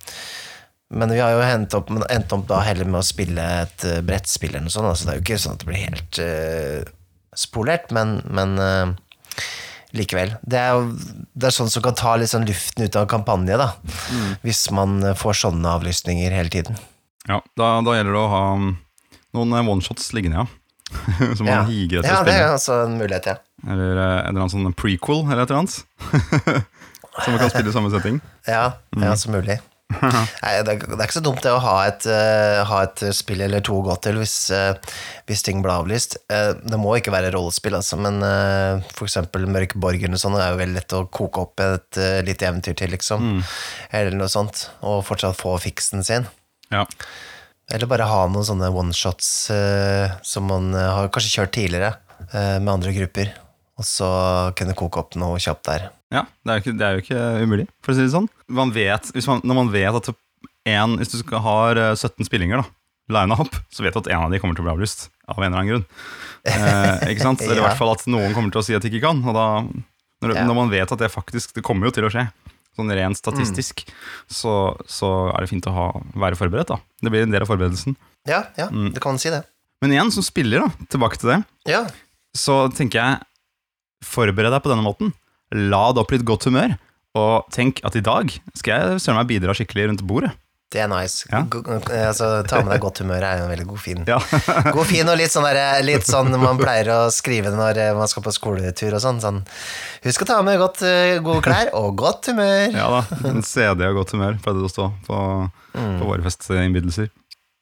Men 0.89 1.13
vi 1.13 1.21
har 1.21 1.35
jo 1.35 1.41
endt 1.45 1.75
opp, 1.77 1.91
endt 2.09 2.33
opp 2.35 2.47
da 2.49 2.63
heller 2.65 2.89
med 2.89 2.99
å 2.99 3.05
spille 3.05 3.43
et 3.63 3.85
uh, 3.87 3.99
brettspill 4.03 4.55
eller 4.55 4.65
noe 4.67 4.73
sånt, 4.73 4.89
så 4.97 5.05
det 5.07 5.13
er 5.13 5.19
jo 5.19 5.25
ikke 5.27 5.41
sånn 5.43 5.55
at 5.55 5.63
det 5.63 5.69
blir 5.69 5.83
helt 5.85 6.21
uh, 6.25 6.91
spolert, 7.37 7.91
men, 7.95 8.17
men 8.25 8.55
uh, 8.57 9.45
likevel. 9.95 10.33
Det 10.41 10.59
er 10.59 10.75
jo 10.75 10.89
det 11.39 11.49
er 11.49 11.55
sånn 11.55 11.69
som 11.71 11.85
kan 11.85 11.97
ta 11.97 12.15
litt 12.19 12.33
sånn 12.33 12.47
luften 12.49 12.85
ut 12.89 12.97
av 12.99 13.07
kampanje, 13.09 13.57
da. 13.61 13.71
Hvis 14.43 14.65
man 14.75 14.99
får 15.17 15.39
sånne 15.45 15.75
avlysninger 15.77 16.33
hele 16.35 16.51
tiden. 16.53 16.77
Ja, 17.29 17.39
da, 17.59 17.75
da 17.85 17.95
gjelder 17.95 18.15
det 18.15 18.21
å 18.23 18.31
ha 18.33 18.43
um, 18.57 18.71
noen 19.37 19.53
eh, 19.55 19.69
oneshots 19.71 20.09
liggende, 20.17 20.41
ja. 20.41 20.47
Som 21.37 21.45
man 21.45 21.53
Ja, 21.53 21.61
higer 21.69 22.01
etter 22.01 22.09
ja 22.09 22.21
å 22.23 22.25
det 22.25 22.33
er 22.33 22.47
også 22.55 22.79
en 22.87 22.97
mulighet, 22.97 23.29
ja. 23.29 23.37
Eller 23.67 23.97
eh, 23.97 24.19
en 24.27 24.35
eller 24.35 24.45
annen 24.45 24.53
sånn 24.53 24.77
prequel 24.77 25.25
eller 25.25 25.43
et 25.43 25.51
eller 25.51 25.63
annet. 25.63 25.81
Som 27.23 27.33
man 27.33 27.41
kan 27.41 27.51
spille 27.51 27.71
i 27.71 27.75
samme 27.75 27.91
setting. 27.93 28.21
Ja, 28.49 28.79
ja 28.97 29.15
så 29.19 29.31
mulig. 29.33 29.59
Nei, 29.99 30.51
det, 30.63 30.73
er, 30.75 30.83
det 30.85 31.05
ikke 31.07 31.15
så 31.17 31.23
dumt 31.25 31.41
det 31.41 31.51
å 31.51 31.61
ha 31.63 31.73
et, 31.89 32.05
uh, 32.05 32.61
ha 32.69 32.83
et 32.85 33.01
spill 33.17 33.41
eller 33.41 33.63
to 33.65 33.79
å 33.79 33.85
gå 33.87 33.95
til 34.05 34.19
hvis, 34.21 34.35
uh, 34.53 34.77
hvis 35.25 35.41
ting 35.45 35.63
blir 35.65 35.73
avlyst. 35.73 36.19
Uh, 36.29 36.53
det 36.61 36.77
må 36.77 36.93
ikke 36.97 37.13
være 37.13 37.31
rollespill, 37.33 37.73
altså, 37.79 37.97
men 37.97 38.21
uh, 38.21 38.85
eksempel 39.01 39.49
Mørk 39.49 39.73
borg 39.81 40.05
eller 40.05 40.21
sånn, 40.21 40.37
det 40.37 40.45
er 40.45 40.53
jo 40.53 40.61
veldig 40.61 40.77
lett 40.77 40.95
å 40.97 41.01
koke 41.09 41.41
opp 41.47 41.65
et 41.65 42.01
uh, 42.01 42.19
lite 42.25 42.47
eventyr 42.51 42.77
til, 42.77 42.93
liksom. 42.93 43.41
Eller 43.89 44.13
noe 44.15 44.29
sånt. 44.29 44.67
Og 44.85 45.01
fortsatt 45.09 45.41
få 45.41 45.57
fiksen 45.65 46.05
sin. 46.05 46.29
Ja. 46.69 46.85
Eller 47.69 47.89
bare 47.89 48.07
ha 48.09 48.23
noen 48.29 48.45
sånne 48.45 48.71
one-shots 48.73 49.29
eh, 49.53 50.17
som 50.25 50.47
man 50.49 50.71
eh, 50.73 50.89
har 50.89 51.11
kanskje 51.13 51.35
kjørt 51.35 51.53
tidligere 51.53 51.91
eh, 52.31 52.57
med 52.57 52.71
andre 52.79 52.93
grupper. 52.95 53.29
Og 53.79 53.85
så 53.87 54.07
kunne 54.59 54.75
koke 54.75 54.99
opp 54.99 55.15
noe 55.19 55.39
kjapt 55.39 55.63
der. 55.69 55.85
Ja, 56.11 56.25
det 56.43 56.51
er, 56.51 56.57
jo 56.59 56.63
ikke, 56.65 56.73
det 56.79 56.85
er 56.87 56.95
jo 56.97 57.03
ikke 57.05 57.21
umulig, 57.45 57.67
for 57.85 57.93
å 57.93 57.95
si 57.95 58.03
det 58.03 58.11
sånn. 58.11 58.27
Man 58.51 58.73
vet, 58.75 59.11
hvis 59.15 59.27
man, 59.29 59.39
når 59.47 59.55
man 59.61 59.69
vet 59.71 59.95
at 60.01 60.09
en, 60.67 60.97
hvis 60.99 61.13
du 61.13 61.19
skal 61.21 61.39
ha 61.45 61.53
eh, 61.71 61.93
17 61.95 62.27
spillinger, 62.27 62.59
da, 62.63 62.65
line 63.15 63.37
up, 63.39 63.55
så 63.73 63.85
vet 63.85 63.95
du 63.95 64.01
at 64.01 64.09
en 64.11 64.25
av 64.27 64.33
de 64.33 64.39
kommer 64.41 64.57
til 64.57 64.65
å 64.65 64.67
bli 64.67 64.73
avlyst. 64.75 65.07
Av 65.29 65.37
en 65.39 65.47
eller 65.47 65.61
annen 65.61 65.71
grunn. 65.71 65.85
Eh, 66.49 67.07
ikke 67.13 67.23
sant? 67.23 67.41
Eller 67.45 67.55
i 67.55 67.61
Ja. 67.61 67.69
hvert 67.69 67.79
fall 67.79 67.93
at 67.93 68.03
noen 68.09 68.35
kommer 68.35 68.51
til 68.53 68.61
å 68.61 68.65
si 68.67 68.75
at 68.77 68.83
de 68.83 68.91
ikke 68.91 69.05
kan. 69.07 69.21
Og 69.23 69.37
da, 69.37 69.45
når, 70.25 70.35
Ja. 70.35 70.43
når 70.49 70.57
man 70.59 70.69
vet 70.73 70.91
at 70.91 70.99
det 70.99 71.09
faktisk 71.13 71.53
Det 71.55 71.63
kommer 71.65 71.87
jo 71.89 71.95
til 71.95 72.05
å 72.09 72.11
skje. 72.13 72.27
sånn 72.79 72.91
rent 72.95 73.17
statistisk, 73.19 73.81
så, 74.31 74.51
så 74.87 75.07
er 75.35 75.43
det 75.43 75.49
fint 75.51 75.65
å 75.67 75.73
ha, 75.75 75.87
være 76.15 76.37
forberedt. 76.39 76.69
da. 76.71 76.77
Det 77.03 77.11
blir 77.11 77.25
en 77.25 77.31
del 77.33 77.43
av 77.43 77.49
forberedelsen. 77.49 77.95
Ja, 78.29 78.43
ja, 78.57 78.67
du 78.71 78.99
kan 79.03 79.17
si 79.19 79.29
det. 79.33 79.41
Men 79.83 79.91
igjen, 79.95 80.11
som 80.15 80.23
spiller, 80.23 80.63
da, 80.63 80.85
tilbake 80.91 81.17
til 81.19 81.29
det, 81.33 81.39
Ja, 81.67 81.81
så 82.35 82.69
tenker 82.71 82.99
jeg 83.01 83.19
Forbered 84.05 84.53
deg 84.53 84.61
på 84.63 84.71
denne 84.71 84.85
måten. 84.85 85.13
Lad 85.55 85.97
opp 85.99 86.13
litt 86.13 86.27
godt 86.27 86.45
humør, 86.49 86.75
og 87.17 87.49
tenk 87.53 87.81
at 87.87 87.97
i 87.97 88.05
dag 88.05 88.29
skal 88.57 88.69
jeg 88.75 89.01
søren 89.01 89.17
meg 89.17 89.31
bidra 89.31 89.55
skikkelig 89.57 89.89
rundt 89.89 90.05
bordet. 90.05 90.35
det 90.69 90.83
er 90.83 90.89
nice. 90.91 91.25
Ja. 91.31 91.39
Eh, 91.49 92.03
altså, 92.11 92.43
ta 92.45 92.59
med 92.61 92.69
deg 92.75 92.83
godt 92.83 93.01
humør 93.01 93.23
er 93.25 93.39
jo 93.39 93.47
en 93.47 93.49
veldig 93.49 93.65
god 93.71 93.81
fin. 93.81 94.03
Ja. 94.05 94.19
God 94.75 94.85
fin 94.85 95.09
og 95.09 95.17
litt 95.17 95.33
sånn, 95.33 95.47
der, 95.49 95.81
litt 95.81 96.05
sånn 96.05 96.29
man 96.37 96.61
pleier 96.61 96.91
å 96.93 96.99
skrive 97.09 97.49
når 97.55 97.81
eh, 97.81 97.95
man 97.97 98.11
skal 98.11 98.21
på 98.27 98.35
skoletur 98.35 98.93
og 98.93 99.01
sånn. 99.01 99.17
sånn 99.23 99.41
Husk 100.05 100.27
å 100.27 100.29
ta 100.29 100.37
med 100.45 100.61
godt, 100.61 100.83
eh, 100.85 101.17
gode 101.25 101.41
klær 101.47 101.73
og 101.79 101.97
godt 101.97 102.29
humør. 102.29 102.69
Ja 102.77 102.85
da, 102.99 103.01
en 103.31 103.41
CD 103.41 103.87
og 103.89 104.03
godt 104.03 104.13
humør 104.13 104.37
pleide 104.45 104.61
det 104.61 104.69
å 104.69 104.75
stå 104.75 104.91
på, 105.09 105.23
på 105.73 106.11
våre 106.11 106.21
festinnbydelser. 106.29 107.09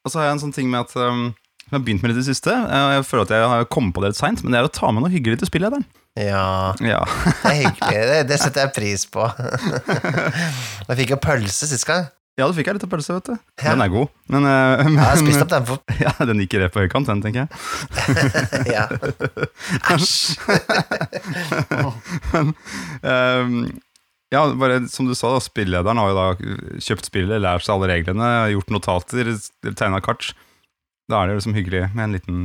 Og 0.04 0.12
så 0.12 0.20
har 0.20 0.28
jeg 0.28 0.38
en 0.38 0.44
sånn 0.44 0.56
ting 0.56 0.68
med 0.72 0.84
at 0.84 1.00
um, 1.00 1.30
jeg 1.68 1.76
har 1.76 1.84
begynt 1.84 2.04
med 2.04 2.12
det 2.12 2.20
i 2.20 2.22
det 2.22 2.30
siste. 2.30 2.52
Jeg 2.52 3.08
føler 3.08 3.26
at 3.26 3.32
jeg 3.36 3.48
har 3.52 3.66
kommet 3.72 3.96
på 3.96 4.04
det 4.04 4.14
litt 4.14 4.20
seint, 4.20 4.44
men 4.44 4.54
det 4.54 4.62
er 4.62 4.68
å 4.68 4.72
ta 4.72 4.88
med 4.92 5.04
noe 5.04 5.12
hyggelig 5.12 5.42
til 5.42 5.50
spillederen. 5.50 5.84
Ja, 6.18 6.74
Ja. 6.82 7.02
det 7.44 7.52
er 7.52 7.58
hyggelig. 7.62 8.04
Det, 8.10 8.20
det 8.32 8.38
setter 8.42 8.66
jeg 8.66 8.74
pris 8.76 9.06
på. 9.14 9.26
Jeg 10.88 11.02
fikk 11.02 11.12
jo 11.14 11.18
pølse 11.22 11.68
sist 11.70 11.86
gang. 11.88 12.08
ja, 12.38 12.46
du 12.48 12.54
fikk 12.58 12.70
ei 12.70 12.76
litt 12.78 12.86
pølse, 12.90 13.16
vet 13.18 13.30
du. 13.32 13.36
Ja. 13.62 13.72
Den 13.74 13.84
er 13.86 13.90
god. 13.94 14.12
Men, 14.34 14.46
uh, 14.50 14.84
Jeg 14.86 15.02
har 15.02 15.20
spist 15.22 15.44
opp 15.46 15.52
den 15.52 15.66
for 15.68 16.00
ja, 16.02 16.14
den 16.30 16.44
gikk 16.44 16.58
rett 16.62 16.74
på 16.76 16.84
høykant, 16.86 17.10
den, 17.10 17.24
tenker 17.26 17.46
jeg. 17.46 17.50
Ja. 18.72 18.86
Æsj. 19.94 20.38
Um, 23.04 23.60
ja, 24.34 24.42
bare 24.60 24.82
som 24.92 25.08
du 25.08 25.14
sa, 25.16 25.32
da, 25.32 25.40
spillederen 25.44 26.02
har 26.02 26.12
jo 26.12 26.18
da 26.18 26.80
kjøpt 26.84 27.08
spillet, 27.08 27.40
lært 27.44 27.64
seg 27.66 27.78
alle 27.78 27.92
reglene, 27.94 28.32
gjort 28.52 28.74
notater, 28.76 29.30
tegna 29.72 30.02
kart. 30.04 30.34
Da 31.08 31.22
er 31.22 31.30
det 31.32 31.38
liksom 31.40 31.56
hyggelig 31.56 31.86
med 31.96 32.04
en 32.10 32.18
liten 32.18 32.42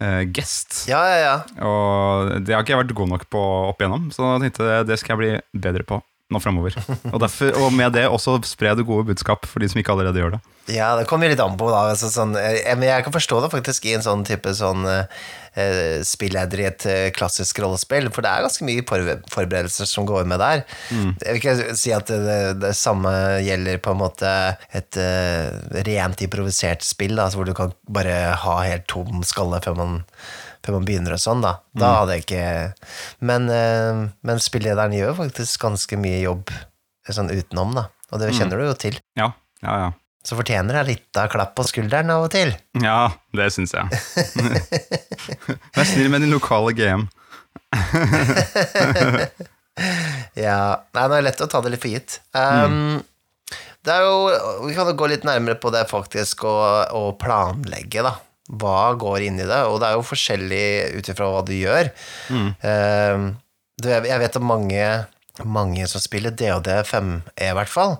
eh, 0.00 0.22
guest. 0.32 0.84
Ja, 0.90 1.00
ja, 1.08 1.18
ja. 1.22 1.34
Og 1.66 2.32
det 2.44 2.54
har 2.56 2.64
ikke 2.64 2.74
jeg 2.74 2.82
vært 2.84 2.96
god 3.00 3.12
nok 3.14 3.26
på 3.32 3.42
opp 3.70 3.82
igjennom, 3.82 4.10
så 4.14 4.34
jeg 4.34 4.48
tenkte 4.48 4.80
det 4.88 5.00
skal 5.00 5.14
jeg 5.16 5.22
bli 5.22 5.62
bedre 5.68 5.86
på 5.86 6.00
nå 6.30 6.40
framover. 6.42 6.76
Og, 7.12 7.18
derfor- 7.22 7.56
og 7.58 7.72
med 7.74 7.92
det 7.96 8.06
også 8.08 8.38
spre 8.46 8.74
det 8.78 8.86
gode 8.88 9.08
budskap 9.10 9.46
for 9.50 9.60
de 9.62 9.68
som 9.70 9.80
ikke 9.82 9.92
allerede 9.94 10.22
gjør 10.22 10.36
det. 10.36 10.40
Ja, 10.70 10.92
det 10.94 11.08
kommer 11.10 11.26
litt 11.30 11.40
an 11.42 11.56
på, 11.58 11.66
da. 11.72 11.80
Altså, 11.90 12.06
sånn, 12.12 12.36
jeg, 12.38 12.62
men 12.78 12.86
jeg 12.86 13.02
kan 13.06 13.14
forstå 13.14 13.40
det 13.42 13.48
faktisk 13.50 13.88
i 13.90 13.94
en 13.96 14.04
sånn 14.04 14.20
type 14.28 14.52
sånn 14.54 14.84
eh, 14.86 15.22
eh, 15.58 16.02
spilleder 16.06 16.62
i 16.62 16.66
et 16.68 16.84
eh, 16.86 17.06
klassisk 17.16 17.58
rollespill, 17.64 18.06
for 18.14 18.22
det 18.22 18.30
er 18.30 18.44
ganske 18.46 18.66
mye 18.68 18.84
forberedelser 18.86 19.88
som 19.90 20.06
går 20.06 20.28
med 20.30 20.38
der. 20.42 20.62
Jeg 20.92 21.16
vil 21.26 21.40
ikke 21.40 21.56
si 21.80 21.90
at 21.96 22.12
det, 22.12 22.38
det 22.62 22.70
samme 22.78 23.10
gjelder 23.42 23.80
på 23.82 23.96
en 23.96 24.02
måte 24.04 24.30
et 24.78 25.00
eh, 25.00 25.50
rent 25.90 26.22
improvisert 26.28 26.86
spill, 26.86 27.16
da, 27.18 27.26
altså 27.26 27.40
hvor 27.42 27.50
du 27.50 27.56
kan 27.58 27.74
bare 27.90 28.20
ha 28.44 28.56
helt 28.68 28.86
tom 28.92 29.24
skalle 29.26 29.58
før 29.64 29.80
man, 29.80 29.98
før 30.64 30.76
man 30.78 30.86
begynner 30.88 31.14
og 31.16 31.22
sånn, 31.22 31.40
da. 31.44 31.54
Da 31.76 31.92
hadde 32.00 32.16
jeg 32.18 32.24
ikke 32.26 32.44
Men, 33.24 33.48
eh, 33.50 34.02
men 34.26 34.42
spillederen 34.42 34.92
gjør 34.96 35.16
faktisk 35.22 35.60
ganske 35.64 35.96
mye 36.00 36.20
jobb 36.24 36.50
eh, 36.52 37.12
sånn 37.16 37.30
utenom, 37.32 37.74
da. 37.78 37.86
Og 38.10 38.20
det 38.22 38.32
kjenner 38.34 38.58
du 38.58 38.66
jo 38.66 38.74
til. 38.74 38.96
Ja, 39.18 39.30
ja, 39.62 39.74
ja. 39.86 39.90
Så 40.26 40.36
fortjener 40.36 40.76
jeg 40.82 40.86
litt 40.90 41.16
av 41.16 41.30
klapp 41.32 41.54
på 41.56 41.64
skulderen 41.64 42.10
av 42.12 42.26
og 42.26 42.32
til. 42.34 42.50
Ja, 42.82 43.08
det 43.32 43.46
syns 43.54 43.72
jeg. 43.72 43.88
Vær 45.78 45.86
snill 45.88 46.10
med 46.12 46.20
din 46.26 46.34
lokale 46.34 46.74
GM. 46.76 47.06
Ja, 50.36 50.82
Nei, 50.92 51.04
det 51.08 51.16
er 51.16 51.24
lett 51.24 51.40
å 51.40 51.46
ta 51.48 51.60
det 51.64 51.70
litt 51.72 51.80
for 51.80 51.92
gitt. 51.92 52.18
Um, 52.36 53.00
Det 53.86 53.94
er 53.94 54.02
jo 54.04 54.66
Vi 54.66 54.74
kan 54.76 54.90
jo 54.90 54.96
gå 54.98 55.06
litt 55.08 55.24
nærmere 55.24 55.56
på 55.56 55.70
det 55.72 55.86
faktisk 55.88 56.44
å, 56.44 56.54
å 56.92 57.02
planlegge, 57.20 58.02
da. 58.04 58.12
Hva 58.50 58.94
går 58.98 59.28
inn 59.28 59.38
i 59.38 59.46
det? 59.46 59.60
Og 59.70 59.78
det 59.82 59.90
er 59.90 59.98
jo 59.98 60.06
forskjellig 60.06 60.66
ut 60.98 61.10
ifra 61.12 61.28
hva 61.30 61.44
du 61.46 61.54
gjør. 61.54 61.90
Um, 62.34 63.30
du, 63.80 63.88
jeg 63.88 64.20
vet 64.24 64.36
at 64.36 64.44
mange 64.44 64.84
mange 65.46 65.86
som 65.88 66.02
spiller 66.02 66.34
DOD 66.36 66.66
5E 66.84 67.46
i 67.48 67.54
hvert 67.56 67.70
fall, 67.70 67.94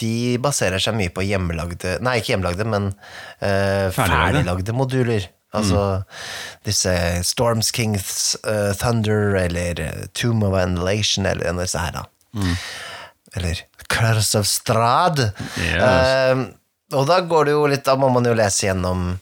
de 0.00 0.36
baserer 0.42 0.82
seg 0.82 0.96
mye 0.98 1.12
på 1.14 1.22
hjemmelagde 1.24 1.94
Nei, 2.04 2.18
ikke 2.20 2.34
hjemmelagde, 2.34 2.66
men 2.68 2.90
uh, 3.40 3.88
Ferdiglagde. 3.94 4.74
moduler. 4.76 5.30
Altså 5.54 6.02
disse 6.66 6.92
Storms 7.24 7.70
Kings 7.72 8.34
uh, 8.42 8.74
Thunder 8.76 9.36
eller 9.38 9.80
Tomb 10.12 10.42
of 10.42 10.56
Annihilation 10.58 11.28
eller 11.30 11.46
en 11.46 11.60
av 11.60 11.68
disse 11.68 11.78
her, 11.78 11.94
da. 11.94 12.50
Eller 13.38 13.62
Curse 13.88 14.38
of 14.42 14.46
Strad. 14.50 15.20
Yes. 15.60 15.82
Eh, 15.82 16.42
og 16.98 17.06
da 17.08 17.20
går 17.26 17.48
det 17.48 17.54
jo 17.54 17.64
litt 17.70 17.84
Da 17.86 17.94
må 17.98 18.08
man 18.12 18.26
jo 18.26 18.34
lese 18.36 18.68
gjennom 18.68 19.14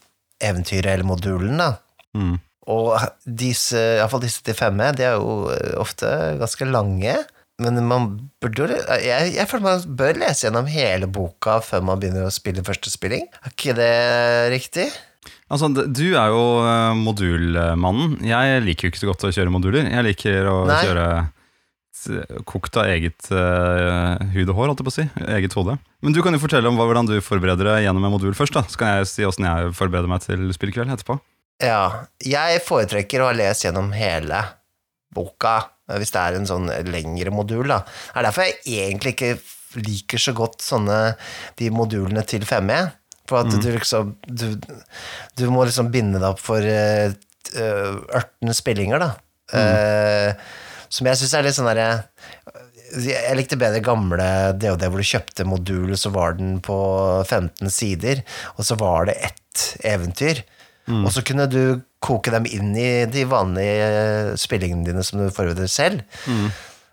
eventyret 0.45 0.93
eller 0.95 1.09
modulen, 1.09 1.61
da. 1.61 1.71
Mm. 2.19 2.35
Og 2.73 2.93
disse, 3.27 3.79
iallfall 3.99 4.23
disse 4.23 4.43
til 4.47 4.55
femme, 4.59 4.93
de 4.97 5.07
er 5.09 5.17
jo 5.19 5.49
eh, 5.53 5.73
ofte 5.83 6.11
ganske 6.41 6.69
lange. 6.69 7.17
Men 7.63 7.79
man 7.87 8.07
burde 8.43 8.65
jo 8.65 8.83
jeg, 9.05 9.35
jeg 9.37 9.47
føler 9.51 9.65
man 9.67 9.97
bør 9.99 10.17
lese 10.23 10.47
gjennom 10.47 10.69
hele 10.73 11.07
boka 11.11 11.59
før 11.63 11.83
man 11.87 12.01
begynner 12.03 12.27
å 12.27 12.35
spille 12.35 12.65
første 12.67 12.91
spilling. 12.91 13.27
Er 13.43 13.53
ikke 13.55 13.75
det 13.79 13.93
riktig? 14.55 14.89
Altså, 15.53 15.69
Du 15.69 16.07
er 16.17 16.33
jo 16.33 16.45
eh, 16.65 16.95
modulmannen. 16.99 18.17
Jeg 18.27 18.65
liker 18.65 18.89
jo 18.89 18.93
ikke 18.93 19.03
så 19.03 19.11
godt 19.11 19.29
å 19.29 19.35
kjøre 19.35 19.53
moduler. 19.53 19.91
Jeg 19.91 20.07
liker 20.09 20.49
å 20.51 20.57
Nei. 20.71 20.81
kjøre 20.87 21.07
kokt 22.49 22.77
av 22.81 22.89
eget 22.91 23.29
uh, 23.31 24.19
hud 24.35 24.51
og 24.51 24.57
hår, 24.57 24.71
holdt 24.71 24.83
jeg 24.83 24.89
på 24.89 24.93
å 24.93 24.97
si. 24.97 25.07
Eget 25.37 25.57
hode. 25.59 25.77
Men 26.03 26.17
du 26.17 26.23
kan 26.25 26.35
jo 26.35 26.43
fortelle 26.43 26.71
om 26.71 26.79
hva, 26.79 26.87
hvordan 26.89 27.11
du 27.11 27.17
forbereder 27.25 27.69
deg 27.69 27.87
gjennom 27.87 28.09
en 28.09 28.15
modul 28.15 28.35
først. 28.39 28.57
da 28.57 28.65
Så 28.69 28.81
kan 28.81 28.97
jeg 28.97 29.11
si 29.11 29.27
åssen 29.29 29.49
jeg 29.49 29.75
forbereder 29.79 30.11
meg 30.11 30.25
til 30.25 30.49
spillkveld 30.57 30.95
etterpå. 30.95 31.19
Ja. 31.63 32.07
Jeg 32.25 32.63
foretrekker 32.67 33.23
å 33.23 33.31
ha 33.31 33.37
lest 33.39 33.67
gjennom 33.67 33.93
hele 33.95 34.41
boka, 35.15 35.59
eh, 35.89 35.99
hvis 36.01 36.15
det 36.15 36.23
er 36.23 36.39
en 36.39 36.49
sånn 36.49 36.71
lengre 36.89 37.35
modul, 37.35 37.69
da. 37.71 37.83
Det 37.85 38.23
er 38.23 38.29
derfor 38.29 38.49
jeg 38.49 38.89
egentlig 38.89 39.15
ikke 39.17 39.35
liker 39.83 40.21
så 40.21 40.35
godt 40.37 40.65
sånne 40.65 40.99
de 41.61 41.71
modulene 41.73 42.25
til 42.29 42.45
5E. 42.49 42.81
For 43.31 43.47
at 43.47 43.63
du 43.63 43.69
liksom 43.71 44.17
du, 44.27 44.49
du 45.39 45.45
må 45.53 45.63
liksom 45.65 45.93
binde 45.95 46.19
deg 46.19 46.33
opp 46.35 46.43
for 46.43 46.67
eh, 46.67 47.15
eh, 47.55 47.95
18 48.19 48.57
spillinger, 48.59 49.03
da. 49.03 49.13
Eh, 49.53 50.35
som 50.93 51.09
jeg 51.09 51.21
syns 51.21 51.35
er 51.39 51.47
litt 51.47 51.57
sånn 51.57 51.71
derre 51.71 51.89
jeg 52.93 53.37
likte 53.39 53.57
bedre 53.57 53.81
gamle 53.81 54.25
DOD 54.61 54.83
hvor 54.85 55.01
du 55.01 55.09
kjøpte 55.09 55.47
modul, 55.49 55.95
så 55.97 56.11
var 56.13 56.35
den 56.37 56.59
på 56.65 56.75
15 57.25 57.71
sider, 57.73 58.21
og 58.59 58.67
så 58.69 58.77
var 58.77 59.09
det 59.09 59.15
ett 59.31 59.63
eventyr. 59.89 60.43
Og 61.07 61.09
så 61.15 61.23
kunne 61.25 61.47
du 61.49 61.81
koke 62.03 62.33
dem 62.35 62.45
inn 62.51 62.75
i 62.77 63.07
de 63.09 63.23
vanlige 63.31 64.35
spillingene 64.43 64.85
dine 64.89 65.05
som 65.07 65.23
du 65.23 65.31
forbereder 65.33 65.71
selv. 65.71 66.03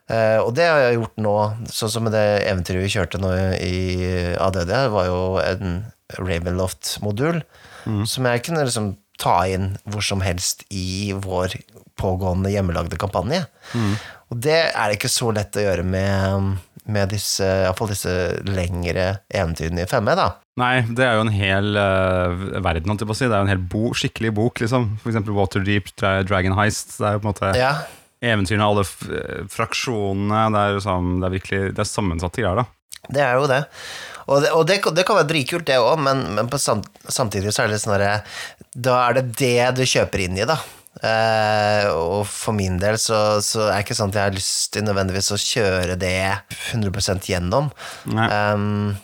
Eh, 0.08 0.38
og 0.40 0.54
det 0.56 0.70
har 0.70 0.80
jeg 0.86 1.00
gjort 1.02 1.20
nå, 1.26 1.36
sånn 1.74 1.92
som 1.98 2.08
det 2.14 2.24
eventyret 2.48 2.86
vi 2.86 2.94
kjørte 2.96 3.20
nå 3.22 3.34
i 3.60 3.78
ADD, 4.40 4.72
var 4.94 5.10
jo 5.10 5.20
en 5.44 5.82
Ravenloft-modul 6.18 7.44
som 8.10 8.26
jeg 8.26 8.42
kunne 8.46 8.64
liksom 8.66 8.94
ta 9.20 9.42
inn 9.52 9.74
hvor 9.90 10.06
som 10.06 10.24
helst 10.26 10.66
i 10.72 11.12
vår 11.14 11.58
pågående 12.00 12.52
hjemmelagde 12.54 13.00
kampanje. 13.00 13.44
Og 14.30 14.42
det 14.46 14.60
er 14.70 14.90
det 14.90 15.00
ikke 15.00 15.12
så 15.12 15.32
lett 15.36 15.58
å 15.58 15.66
gjøre 15.66 15.84
med, 15.84 16.52
med 16.88 17.12
disse, 17.12 17.46
iallfall 17.66 17.92
disse 17.92 18.14
lengre 18.48 19.10
eventyrene 19.28 19.84
i 19.84 19.90
5E, 19.90 20.16
da. 20.20 20.30
Nei, 20.60 20.74
det 20.96 21.06
er 21.06 21.16
jo 21.18 21.24
en 21.24 21.34
hel 21.34 21.78
uh, 21.80 22.60
verden, 22.60 22.92
holdt 22.92 23.04
jeg 23.04 23.10
på 23.10 23.16
å 23.16 23.20
si. 23.20 23.28
Det 23.28 23.36
er 23.36 23.42
jo 23.42 23.48
en 23.48 23.54
hel 23.54 23.64
bo, 23.72 23.86
skikkelig 23.96 24.34
bok, 24.40 24.64
liksom. 24.64 24.90
For 25.04 25.12
eksempel 25.12 25.38
Waterdeep, 25.38 25.94
Dragon 26.00 26.58
Heist. 26.60 26.98
Det 26.98 27.08
er 27.08 27.16
jo 27.16 27.24
på 27.24 27.28
en 27.28 27.34
måte 27.34 27.54
Ja, 27.60 27.74
eventyrene, 28.20 28.68
alle 28.68 28.84
eh, 28.84 29.46
fraksjonene. 29.52 30.44
Det 30.54 30.62
er, 30.64 30.78
liksom, 30.80 31.16
det 31.22 31.30
er 31.30 31.36
virkelig 31.38 31.62
Det 31.78 31.84
er 31.84 31.90
sammensatte 31.90 32.44
greier, 32.44 32.64
da. 32.64 33.08
Det 33.10 33.24
er 33.24 33.40
jo 33.40 33.48
det. 33.50 33.64
Og 34.30 34.44
det, 34.44 34.52
og 34.54 34.66
det, 34.70 34.80
det 34.96 35.06
kan 35.08 35.18
være 35.18 35.30
dritkult, 35.32 35.68
det 35.68 35.80
òg, 35.82 36.00
men, 36.06 36.26
men 36.38 36.50
på 36.52 36.60
sam, 36.62 36.84
samtidig 37.10 37.54
så 37.54 37.64
er 37.64 37.70
det 37.70 37.78
litt 37.78 37.86
sånn 37.86 37.96
at 37.98 38.36
Da 38.78 39.00
er 39.08 39.18
det 39.18 39.26
det 39.42 39.72
du 39.80 39.86
kjøper 39.90 40.26
inn 40.28 40.38
i, 40.38 40.46
da. 40.50 40.60
Uh, 41.00 41.86
og 41.96 42.24
for 42.28 42.56
min 42.58 42.80
del 42.82 42.98
så, 43.00 43.40
så 43.46 43.68
er 43.70 43.78
det 43.78 43.84
ikke 43.86 43.96
sånn 43.96 44.12
at 44.12 44.18
jeg 44.18 44.28
har 44.28 44.36
lyst 44.36 44.72
til 44.74 44.84
nødvendigvis 44.84 45.30
å 45.32 45.38
kjøre 45.40 45.96
det 46.02 46.16
100 46.74 47.30
gjennom. 47.30 47.70
Um, 48.10 48.98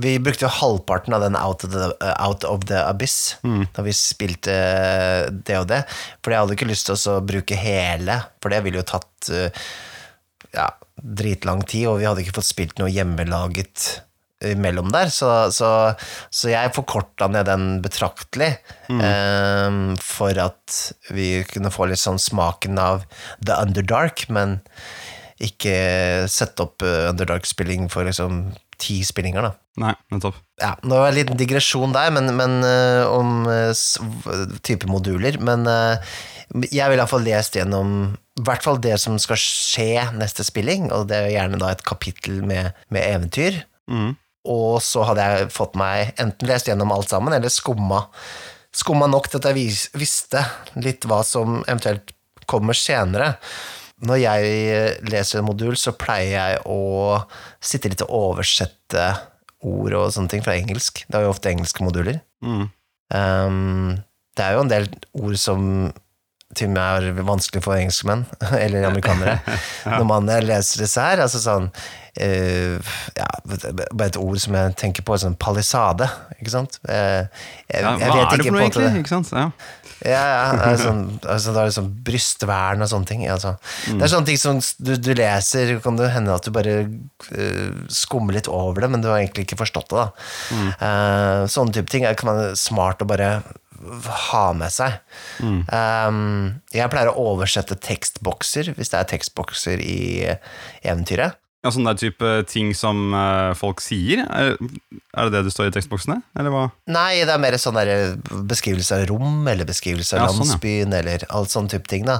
vi 0.00 0.14
brukte 0.22 0.46
jo 0.46 0.54
halvparten 0.56 1.14
av 1.14 1.22
den 1.22 1.36
Out 1.36 1.66
of 1.66 1.74
the, 1.74 1.90
out 2.16 2.46
of 2.48 2.64
the 2.70 2.80
Abyss 2.88 3.36
da 3.76 3.84
vi 3.84 3.92
spilte 3.94 4.54
uh, 4.54 5.26
det 5.28 5.58
og 5.60 5.68
det. 5.70 5.82
For 6.22 6.32
jeg 6.32 6.44
hadde 6.44 6.56
ikke 6.56 6.70
lyst 6.70 6.88
til 6.88 6.96
å 7.12 7.20
bruke 7.26 7.58
hele, 7.60 8.22
for 8.40 8.54
det 8.54 8.62
ville 8.64 8.80
jo 8.80 8.88
tatt 8.94 9.30
uh, 9.34 9.68
ja, 10.54 10.70
dritlang 10.96 11.62
tid, 11.68 11.90
og 11.90 12.00
vi 12.00 12.08
hadde 12.08 12.24
ikke 12.24 12.38
fått 12.38 12.52
spilt 12.54 12.80
noe 12.80 12.92
hjemmelaget 12.94 13.90
imellom 14.52 14.92
der, 14.94 15.10
så, 15.12 15.30
så, 15.54 15.70
så 16.34 16.52
jeg 16.52 16.74
forkorta 16.76 17.28
ned 17.32 17.48
den 17.48 17.66
betraktelig 17.84 18.52
eh, 18.92 19.78
for 20.02 20.44
at 20.44 20.78
vi 21.14 21.28
kunne 21.50 21.72
få 21.74 21.88
litt 21.90 22.02
sånn 22.02 22.20
smaken 22.22 22.80
av 22.80 23.06
The 23.40 23.58
Underdark, 23.64 24.26
men 24.32 24.60
ikke 25.42 25.74
sette 26.30 26.66
opp 26.66 26.84
eh, 26.86 27.08
Underdark-spilling 27.10 27.88
for 27.92 28.06
liksom 28.06 28.46
ti 28.80 29.00
spillinger, 29.06 29.46
da. 29.46 29.52
Nei, 29.80 29.94
nettopp. 30.12 30.38
Ja, 30.62 30.74
nå 30.86 30.98
var 30.98 31.08
det 31.08 31.14
en 31.14 31.18
liten 31.20 31.38
digresjon 31.40 31.94
der, 31.94 32.12
men, 32.14 32.30
men 32.38 32.60
uh, 32.62 33.10
om 33.10 33.46
uh, 33.50 33.74
type 34.66 34.88
moduler. 34.90 35.38
Men 35.42 35.66
uh, 35.66 35.98
jeg 36.70 36.90
vil 36.90 37.00
iallfall 37.00 37.24
lest 37.26 37.58
gjennom 37.58 38.14
i 38.14 38.44
hvert 38.46 38.64
fall 38.66 38.80
det 38.82 38.96
som 39.02 39.16
skal 39.22 39.38
skje 39.38 40.08
neste 40.18 40.46
spilling, 40.46 40.90
og 40.94 41.08
det 41.10 41.18
er 41.18 41.28
jo 41.28 41.36
gjerne 41.36 41.60
da 41.62 41.70
et 41.74 41.84
kapittel 41.86 42.42
med, 42.46 42.74
med 42.94 43.06
eventyr. 43.06 43.64
Mhm. 43.90 44.14
Og 44.44 44.80
så 44.84 45.04
hadde 45.08 45.24
jeg 45.24 45.52
fått 45.54 45.76
meg 45.80 46.12
enten 46.20 46.50
lest 46.50 46.68
gjennom 46.68 46.92
alt 46.92 47.12
sammen, 47.12 47.32
eller 47.36 47.52
skumma, 47.52 48.02
skumma 48.74 49.08
nok 49.08 49.30
til 49.30 49.40
at 49.40 49.48
jeg 49.50 49.56
vis, 49.56 49.84
visste 49.96 50.42
litt 50.76 51.06
hva 51.08 51.22
som 51.24 51.62
eventuelt 51.62 52.12
kommer 52.50 52.76
senere. 52.76 53.34
Når 54.04 54.20
jeg 54.20 54.48
leser 55.08 55.40
en 55.40 55.48
modul, 55.48 55.78
så 55.80 55.94
pleier 55.96 56.34
jeg 56.34 56.64
å 56.68 57.20
sitte 57.62 57.88
litt 57.88 58.04
og 58.04 58.16
oversette 58.34 59.06
ord 59.64 59.96
og 59.96 60.10
sånne 60.12 60.32
ting 60.32 60.44
fra 60.44 60.56
engelsk. 60.58 61.06
Det 61.08 61.16
er 61.16 61.24
jo 61.24 61.32
ofte 61.32 61.52
engelske 61.52 61.86
moduler. 61.86 62.20
Mm. 62.44 62.66
Um, 63.14 63.94
det 64.36 64.44
er 64.44 64.56
jo 64.56 64.64
en 64.64 64.72
del 64.72 64.88
ord 65.22 65.38
som 65.40 65.62
til 66.56 66.70
og 66.70 66.76
med 66.76 67.10
er 67.10 67.26
vanskelig 67.26 67.64
for 67.64 67.76
engelskmenn, 67.78 68.24
eller 68.64 68.88
amerikanere, 68.90 69.38
når 69.98 70.08
man 70.08 70.32
leser 70.46 70.86
disse 70.86 71.04
her. 71.10 71.24
Altså 71.26 71.42
sånn 71.44 71.70
Uh, 72.14 72.78
ja, 73.18 73.26
Bare 73.90 74.06
et 74.06 74.16
ord 74.20 74.38
som 74.38 74.54
jeg 74.54 74.74
tenker 74.78 75.02
på, 75.02 75.16
sånn 75.18 75.34
palisade, 75.34 76.06
ikke 76.38 76.52
sant? 76.52 76.76
Uh, 76.86 77.26
jeg, 77.66 77.80
Ja, 77.82 77.90
hva 77.98 78.20
er 78.20 78.38
det 78.38 78.44
for 78.46 78.54
noe, 78.54 78.60
egentlig? 78.62 78.90
Ikke 79.00 79.10
sant? 79.10 79.32
Ja. 79.34 79.48
ja, 80.06 80.20
ja. 80.30 80.44
det 80.60 80.76
Sånn, 80.84 81.00
altså, 81.24 81.54
da 81.56 81.64
er 81.64 81.72
det 81.72 81.74
sånn 81.74 81.90
brystvern 82.06 82.86
og 82.86 82.92
sånne 82.92 83.10
ting. 83.10 83.24
Altså. 83.34 83.56
Det 83.88 84.06
er 84.06 84.12
sånne 84.12 84.30
ting 84.30 84.38
som 84.38 84.62
du, 84.78 84.92
du 84.94 85.10
leser, 85.18 85.74
kan 85.82 85.98
det 85.98 86.12
hende 86.14 86.38
at 86.38 86.46
du 86.46 86.54
bare 86.54 86.76
uh, 86.86 87.82
skummer 87.90 88.38
litt 88.38 88.46
over 88.46 88.86
det, 88.86 88.92
men 88.94 89.02
du 89.02 89.10
har 89.10 89.18
egentlig 89.18 89.48
ikke 89.48 89.58
forstått 89.64 89.90
det. 89.90 90.04
Da. 90.06 90.70
Eh, 90.86 91.42
sånne 91.50 91.74
type 91.74 91.90
ting 91.90 92.06
er- 92.06 92.14
kan 92.14 92.30
være 92.30 92.54
smart 92.58 93.02
å 93.02 93.10
bare 93.10 93.40
ha 94.30 94.44
med 94.56 94.72
seg. 94.72 94.98
Um, 95.68 96.60
jeg 96.74 96.90
pleier 96.92 97.12
å 97.12 97.28
oversette 97.34 97.78
tekstbokser, 97.78 98.72
hvis 98.76 98.92
det 98.92 99.00
er 99.00 99.10
tekstbokser 99.14 99.82
i 99.84 100.02
eventyret. 100.82 101.40
Ja, 101.64 101.70
Sånn 101.72 101.86
der 101.88 101.96
type 101.96 102.30
ting 102.50 102.74
som 102.76 103.14
uh, 103.16 103.54
folk 103.56 103.80
sier? 103.80 104.20
Er, 104.28 104.58
er 105.16 105.28
det 105.30 105.32
det 105.32 105.40
det 105.46 105.52
står 105.54 105.70
i 105.70 105.72
tekstboksene? 105.72 106.18
Eller 106.36 106.52
hva? 106.52 106.64
Nei, 106.92 107.22
det 107.24 107.32
er 107.32 107.40
mer 107.40 107.56
sånn 107.60 107.78
der 107.78 108.18
beskrivelse 108.50 108.98
av 108.98 109.06
rom, 109.08 109.46
eller 109.48 109.64
beskrivelse 109.68 110.18
av 110.18 110.26
Ja, 110.26 110.26
sånn, 110.28 110.44
ja. 110.44 110.50
landsbyen, 110.52 110.92
eller 110.98 111.24
alt 111.32 111.54
sånn 111.54 111.70
type 111.72 111.88
ting. 111.88 112.04
da. 112.04 112.18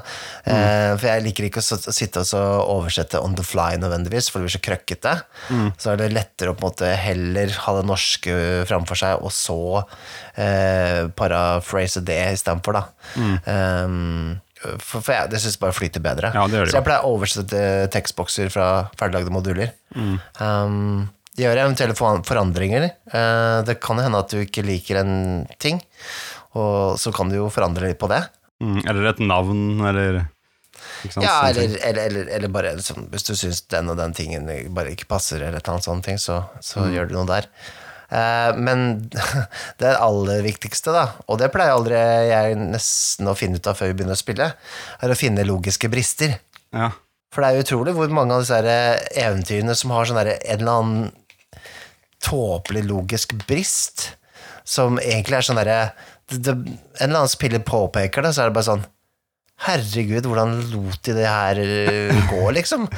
Eh, 0.48 0.94
for 0.96 1.10
jeg 1.10 1.26
liker 1.26 1.48
ikke 1.50 1.60
å 1.60 1.92
sitte 1.92 2.24
og 2.24 2.70
oversette 2.78 3.20
on 3.20 3.36
the 3.36 3.44
fly 3.44 3.74
nødvendigvis, 3.82 4.30
for 4.32 4.40
det 4.40 4.48
blir 4.48 4.56
så 4.56 4.62
krøkkete. 4.64 5.14
Så 5.76 5.92
er 5.92 6.00
det 6.00 6.08
lettere 6.14 6.54
å 6.54 6.56
på 6.56 6.64
en 6.64 6.70
måte 6.70 6.94
heller 7.04 7.52
ha 7.66 7.76
det 7.76 7.84
norske 7.90 8.38
framfor 8.70 8.96
seg, 9.02 9.20
og 9.20 9.34
så 9.34 9.60
uh, 9.84 11.02
paraphrase 11.20 12.00
det 12.00 12.16
istedenfor, 12.38 12.80
da. 12.80 12.84
Um, 13.44 14.40
for, 14.80 15.00
for 15.00 15.14
jeg, 15.14 15.30
det 15.32 15.40
syns 15.42 15.56
jeg 15.56 15.62
bare 15.62 15.76
flyter 15.76 16.04
bedre. 16.04 16.30
Ja, 16.34 16.46
det 16.50 16.64
det 16.64 16.72
så 16.72 16.78
jeg 16.80 16.86
pleier 16.86 17.06
å 17.06 17.14
oversette 17.16 17.64
tekstbokser 17.94 18.52
fra 18.52 18.68
ferdiglagde 18.98 19.34
moduler. 19.34 19.74
Um, 19.94 21.08
gjør 21.38 21.62
eventuelle 21.64 21.96
forandringer. 21.98 22.88
Uh, 23.10 23.62
det 23.66 23.78
kan 23.82 24.00
jo 24.00 24.06
hende 24.06 24.22
at 24.22 24.34
du 24.34 24.42
ikke 24.42 24.66
liker 24.66 25.02
en 25.02 25.14
ting, 25.62 25.82
og 26.58 27.00
så 27.00 27.12
kan 27.14 27.32
du 27.32 27.38
jo 27.40 27.50
forandre 27.52 27.90
litt 27.90 28.00
på 28.02 28.10
det. 28.12 28.22
Mm, 28.62 28.80
eller 28.84 29.10
et 29.10 29.22
navn, 29.24 29.64
eller 29.84 30.22
Ja, 31.20 31.48
eller, 31.50 31.74
eller, 31.84 32.04
eller, 32.06 32.28
eller 32.38 32.52
bare 32.52 32.76
sånn, 32.80 33.10
hvis 33.12 33.26
du 33.26 33.34
syns 33.36 33.64
den 33.68 33.90
og 33.92 33.98
den 34.00 34.14
tingen 34.16 34.48
bare 34.74 34.94
ikke 34.94 35.10
passer, 35.10 35.42
eller 35.42 35.58
et 35.58 35.66
eller 35.66 35.76
annet 35.76 35.88
sånt 35.90 36.08
så, 36.22 36.38
så, 36.60 36.78
så 36.78 36.86
gjør 36.92 37.10
du 37.10 37.18
noe 37.18 37.28
der. 37.28 37.50
Eh, 38.10 38.50
men 38.56 39.08
det 39.80 39.94
aller 39.96 40.42
viktigste, 40.44 40.92
da, 40.94 41.06
og 41.28 41.38
det 41.40 41.50
pleier 41.54 41.76
aldri 41.76 41.98
jeg 42.30 42.58
nesten 42.60 43.30
å 43.30 43.36
finne 43.38 43.60
ut 43.60 43.70
av 43.70 43.78
før 43.78 43.92
vi 43.92 43.98
begynner 44.00 44.18
å 44.18 44.20
spille, 44.20 44.50
er 45.00 45.14
å 45.14 45.18
finne 45.18 45.46
logiske 45.48 45.90
brister. 45.92 46.36
Ja. 46.74 46.90
For 47.34 47.42
det 47.42 47.50
er 47.50 47.58
jo 47.58 47.66
utrolig 47.66 47.94
hvor 47.96 48.12
mange 48.14 48.36
av 48.36 48.44
disse 48.44 48.58
eventyrene 49.18 49.74
som 49.78 49.94
har 49.94 50.06
sånn 50.06 50.20
en 50.22 50.30
eller 50.30 50.74
annen 50.74 51.12
tåpelig 52.24 52.84
logisk 52.86 53.34
brist, 53.48 54.12
som 54.64 54.96
egentlig 55.02 55.40
er 55.40 55.46
sånn 55.48 55.60
derre 55.60 55.78
det- 56.30 56.54
En 56.54 56.78
eller 57.10 57.18
annen 57.18 57.28
spiller 57.28 57.58
påpeker 57.58 58.22
det, 58.22 58.32
så 58.32 58.42
er 58.42 58.48
det 58.48 58.54
bare 58.54 58.64
sånn 58.64 58.86
Herregud, 59.62 60.26
hvordan 60.26 60.56
lot 60.72 60.98
de 61.06 61.12
det 61.14 61.28
her 61.30 61.58
uh, 61.62 62.24
gå, 62.28 62.40
liksom? 62.56 62.88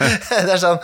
det 0.46 0.54
er 0.54 0.60
sånn 0.62 0.78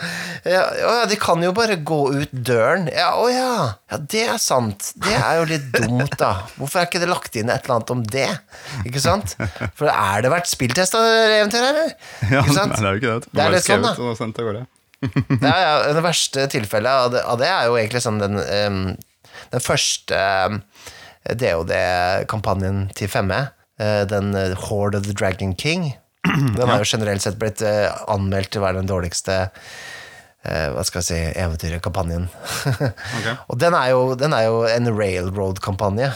ja, 0.45 0.61
Å 0.61 0.91
ja, 0.99 1.05
de 1.09 1.17
kan 1.19 1.41
jo 1.41 1.53
bare 1.55 1.77
gå 1.87 1.99
ut 2.13 2.33
døren. 2.33 2.89
Ja, 2.93 3.13
å 3.17 3.29
ja. 3.31 3.53
Ja, 3.89 3.99
det 4.13 4.23
er 4.35 4.41
sant. 4.43 4.91
Det 5.01 5.15
er 5.15 5.39
jo 5.39 5.47
litt 5.49 5.71
dumt, 5.73 6.13
da. 6.19 6.33
Hvorfor 6.59 6.83
er 6.83 6.89
ikke 6.89 7.01
det 7.01 7.09
lagt 7.09 7.39
inn 7.39 7.49
et 7.49 7.65
eller 7.65 7.79
annet 7.79 7.93
om 7.95 8.03
det? 8.05 8.29
Ikke 8.87 9.01
sant? 9.03 9.33
For 9.79 9.89
er 9.91 10.23
det 10.25 10.33
vært 10.35 10.51
spilltest 10.51 10.97
av 10.99 11.07
eventyret, 11.07 11.71
eller? 11.71 11.95
ja? 12.35 12.43
Nei, 12.43 12.67
det 12.75 12.83
er 12.83 12.87
jo 12.91 13.01
ikke 13.01 13.13
det. 13.15 13.19
Det 13.31 13.33
er 13.33 13.41
Bare 13.41 13.55
litt 13.55 13.67
sånn, 14.19 14.35
gårde. 14.37 14.65
Ja, 15.41 15.57
ja, 15.61 15.73
det 15.93 16.01
verste 16.05 16.47
tilfellet 16.51 16.91
av 16.91 17.11
det, 17.13 17.21
det 17.41 17.49
er 17.53 17.67
jo 17.69 17.75
egentlig 17.77 18.01
sånn 18.03 18.21
den, 18.21 18.39
den 19.51 19.63
første 19.63 20.21
DOD-kampanjen 21.37 22.87
til 22.97 23.11
5E, 23.11 23.37
eh, 23.37 23.53
den 24.09 24.33
eh, 24.35 24.55
Horde 24.67 24.97
of 25.01 25.07
the 25.07 25.13
Dragon 25.13 25.55
King. 25.55 25.91
Den 26.57 26.67
har 26.67 26.81
jo 26.81 26.87
generelt 26.89 27.21
sett 27.23 27.37
blitt 27.39 27.61
eh, 27.63 27.87
anmeldt 28.11 28.49
til 28.51 28.59
å 28.59 28.65
være 28.65 28.81
den 28.81 28.89
dårligste 28.89 29.35
eh, 30.43 30.69
hva 30.73 30.83
skal 30.83 30.99
jeg 31.01 31.07
si, 31.07 31.19
eventyrkampanjen. 31.39 32.25
okay. 33.19 33.35
Og 33.47 33.59
den 33.61 33.77
er 33.77 33.91
jo, 33.93 34.01
den 34.19 34.35
er 34.35 34.47
jo 34.49 34.63
en 34.67 34.89
railroad-kampanje. 34.97 36.09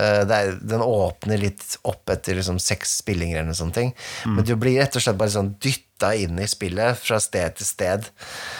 Eh, 0.00 0.22
Den 0.24 0.82
åpner 0.82 1.38
litt 1.38 1.76
opp 1.84 2.10
etter 2.10 2.38
liksom 2.38 2.58
seks 2.62 2.96
spillinger 3.02 3.42
eller 3.42 3.56
sånne 3.58 3.76
ting. 3.76 3.94
Men 4.24 4.46
du 4.48 4.54
blir 4.56 4.80
rett 4.80 4.96
og 4.96 5.04
slett 5.04 5.20
bare 5.20 5.34
sånn 5.34 5.52
dytta 5.62 6.14
inn 6.18 6.40
i 6.42 6.48
spillet 6.50 6.98
fra 6.98 7.20
sted 7.22 7.58
til 7.60 7.68
sted. 7.68 8.08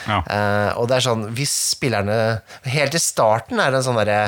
Ja. 0.07 0.21
Eh, 0.23 0.71
og 0.79 0.87
det 0.91 1.01
er 1.01 1.07
sånn, 1.09 1.27
hvis 1.35 1.55
spillerne 1.73 2.21
Helt 2.69 2.95
i 2.95 3.03
starten 3.03 3.59
er 3.65 3.73
det 3.73 3.81
en 3.81 3.87
sånn 3.89 3.99
derre 3.99 4.21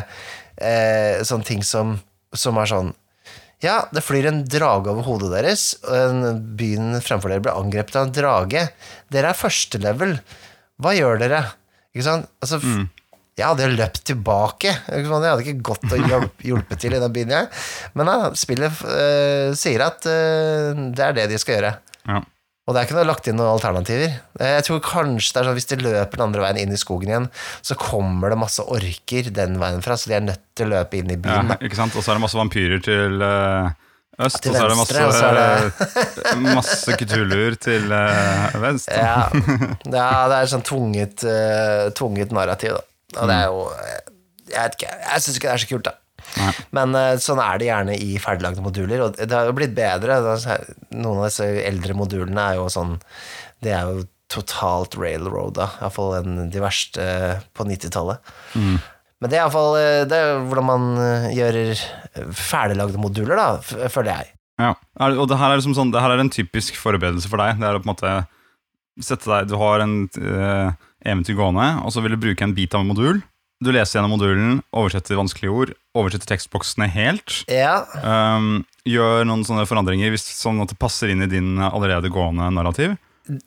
eh, 0.58 1.20
Sånn 1.28 1.44
ting 1.46 1.62
som, 1.66 1.98
som 2.34 2.58
er 2.58 2.72
sånn 2.72 2.94
Ja, 3.64 3.78
det 3.94 4.04
flyr 4.04 4.28
en 4.28 4.42
drage 4.50 4.92
over 4.92 5.06
hodet 5.06 5.30
deres, 5.32 5.62
og 5.88 6.42
byen 6.58 6.98
fremfor 7.04 7.32
dere 7.32 7.44
ble 7.46 7.54
angrepet 7.56 7.96
av 7.96 8.08
en 8.08 8.16
drage. 8.16 8.66
Dere 9.14 9.30
er 9.32 9.38
første 9.38 9.80
level. 9.80 10.18
Hva 10.82 10.92
gjør 10.96 11.22
dere? 11.22 11.40
Ikke 11.94 12.06
sant? 12.08 12.28
Altså, 12.44 12.60
mm. 12.60 12.84
Jeg 13.34 13.48
hadde 13.48 13.66
jo 13.66 13.74
løpt 13.74 14.04
tilbake. 14.06 14.74
Jeg 14.86 15.08
hadde 15.10 15.32
ikke 15.42 15.66
gått 15.70 15.88
og 15.88 16.04
hjulp, 16.10 16.42
hjulpet 16.50 16.84
til 16.84 16.94
i 16.94 17.00
den 17.02 17.14
byen, 17.14 17.32
jeg. 17.34 17.48
Men 17.98 18.10
ja, 18.12 18.30
spillet 18.38 18.84
uh, 18.86 19.50
sier 19.58 19.86
at 19.88 20.06
uh, 20.06 20.84
det 20.94 21.08
er 21.08 21.16
det 21.16 21.26
de 21.32 21.40
skal 21.42 21.58
gjøre. 21.58 21.72
Ja. 22.06 22.20
Og 22.64 22.72
det 22.72 22.80
er 22.80 22.86
ikke 22.86 22.96
noe 22.96 23.04
lagt 23.10 23.26
inn 23.28 23.36
noen 23.36 23.50
alternativer. 23.58 24.14
Jeg 24.40 24.64
tror 24.64 24.78
kanskje 24.86 25.34
det 25.34 25.40
er 25.42 25.48
sånn 25.50 25.56
hvis 25.58 25.68
de 25.68 25.76
løper 25.84 26.16
den 26.16 26.24
andre 26.24 26.44
veien 26.46 26.60
inn 26.62 26.72
i 26.72 26.78
skogen 26.80 27.10
igjen, 27.10 27.26
så 27.60 27.76
kommer 27.76 28.32
det 28.32 28.38
masse 28.40 28.64
orker 28.64 29.28
den 29.36 29.58
veien 29.60 29.82
fra, 29.84 29.98
så 30.00 30.08
de 30.08 30.16
er 30.16 30.24
nødt 30.24 30.40
til 30.56 30.70
å 30.70 30.78
løpe 30.78 30.96
inn 30.96 31.12
i 31.12 31.18
byen. 31.20 31.52
Ja, 31.52 31.58
ikke 31.60 31.76
sant? 31.76 31.96
Og 31.98 32.06
så 32.06 32.14
er 32.14 32.16
det 32.16 32.24
masse 32.24 32.40
vampyrer 32.40 32.80
til 32.86 33.20
eh, 33.26 33.68
øst, 34.24 34.40
Til 34.46 34.54
og 34.54 34.56
så 34.56 34.64
er 34.64 34.72
det 34.72 34.78
masse, 34.80 35.04
er 36.24 36.40
masse 36.62 36.96
kutuluer 37.02 37.58
til 37.60 37.84
venstre. 37.92 38.62
vest. 38.64 38.88
Ja, 38.96 39.28
ja, 39.92 40.08
det 40.32 40.38
er 40.40 40.50
sånn 40.54 40.64
tvunget, 40.64 41.26
eh, 41.28 41.90
tvunget 42.00 42.32
narrativ, 42.32 42.78
da. 42.80 43.20
Og 43.20 43.28
det 43.28 43.36
er 43.42 43.52
jo 43.52 43.60
eh, 43.76 44.00
Jeg 44.54 44.72
ikke, 44.78 44.88
jeg 45.04 45.22
syns 45.26 45.36
ikke 45.36 45.50
det 45.50 45.54
er 45.58 45.62
så 45.66 45.70
kult, 45.74 45.90
da. 45.92 45.98
Nei. 46.38 46.50
Men 46.76 46.96
eh, 46.98 47.12
sånn 47.22 47.42
er 47.42 47.60
det 47.60 47.68
gjerne 47.68 47.98
i 48.00 48.16
ferdiglagde 48.22 48.64
moduler, 48.64 49.06
og 49.06 49.20
det 49.20 49.30
har 49.30 49.50
jo 49.50 49.56
blitt 49.56 49.76
bedre. 49.76 50.18
Noen 50.94 51.20
av 51.20 51.28
disse 51.28 51.46
eldre 51.66 51.96
modulene 51.98 52.48
er 52.50 52.58
jo 52.60 52.66
sånn 52.72 52.96
Det 53.62 53.72
er 53.74 53.88
jo 53.88 54.06
totalt 54.34 54.96
railroada, 54.98 55.68
iallfall 55.84 56.48
de 56.50 56.62
verste 56.62 57.04
på 57.54 57.66
90-tallet. 57.68 58.32
Men 58.54 59.30
det 59.30 59.38
er 59.38 59.44
iallfall 59.44 59.76
det 60.10 60.18
er 60.18 60.40
hvordan 60.48 60.66
man 60.68 60.88
eh, 61.00 61.28
gjør 61.36 61.60
ferdiglagde 62.34 63.00
moduler, 63.00 63.38
da, 63.38 63.88
føler 63.92 64.10
jeg. 64.10 64.32
Ja, 64.60 64.74
og 65.10 65.26
det 65.30 65.38
her 65.40 65.50
er 65.50 65.58
liksom 65.58 65.74
sånn 65.74 65.90
Det 65.90 65.98
her 65.98 66.12
er 66.14 66.20
en 66.22 66.30
typisk 66.30 66.76
forberedelse 66.78 67.26
for 67.26 67.42
deg. 67.42 67.58
Det 67.58 67.66
er 67.66 67.74
å 67.74 67.80
på 67.82 67.88
en 67.88 67.90
måte 67.90 68.12
sette 69.02 69.26
deg 69.26 69.48
Du 69.50 69.56
har 69.58 69.82
en 69.82 69.96
eh, 70.06 70.74
eventyr 71.04 71.38
gående, 71.38 71.66
og 71.82 71.90
så 71.94 72.04
vil 72.04 72.14
du 72.14 72.22
bruke 72.22 72.46
en 72.46 72.54
bit 72.56 72.74
av 72.76 72.84
en 72.84 72.92
modul. 72.92 73.18
Du 73.64 73.70
leser 73.72 73.98
gjennom 73.98 74.12
modulen, 74.18 74.58
oversetter 74.76 75.16
vanskelige 75.18 75.54
ord, 75.56 75.72
oversetter 75.96 76.28
tekstboksene 76.34 76.88
helt. 76.92 77.40
Ja, 77.48 77.78
Um, 78.04 78.64
gjør 78.84 79.24
noen 79.24 79.44
sånne 79.48 79.64
forandringer 79.68 80.12
hvis, 80.12 80.26
sånn 80.36 80.60
at 80.62 80.68
det 80.74 80.78
passer 80.82 81.08
inn 81.14 81.24
i 81.24 81.30
din 81.30 81.56
allerede 81.64 82.10
gående 82.12 82.50
narrativ. 82.52 82.98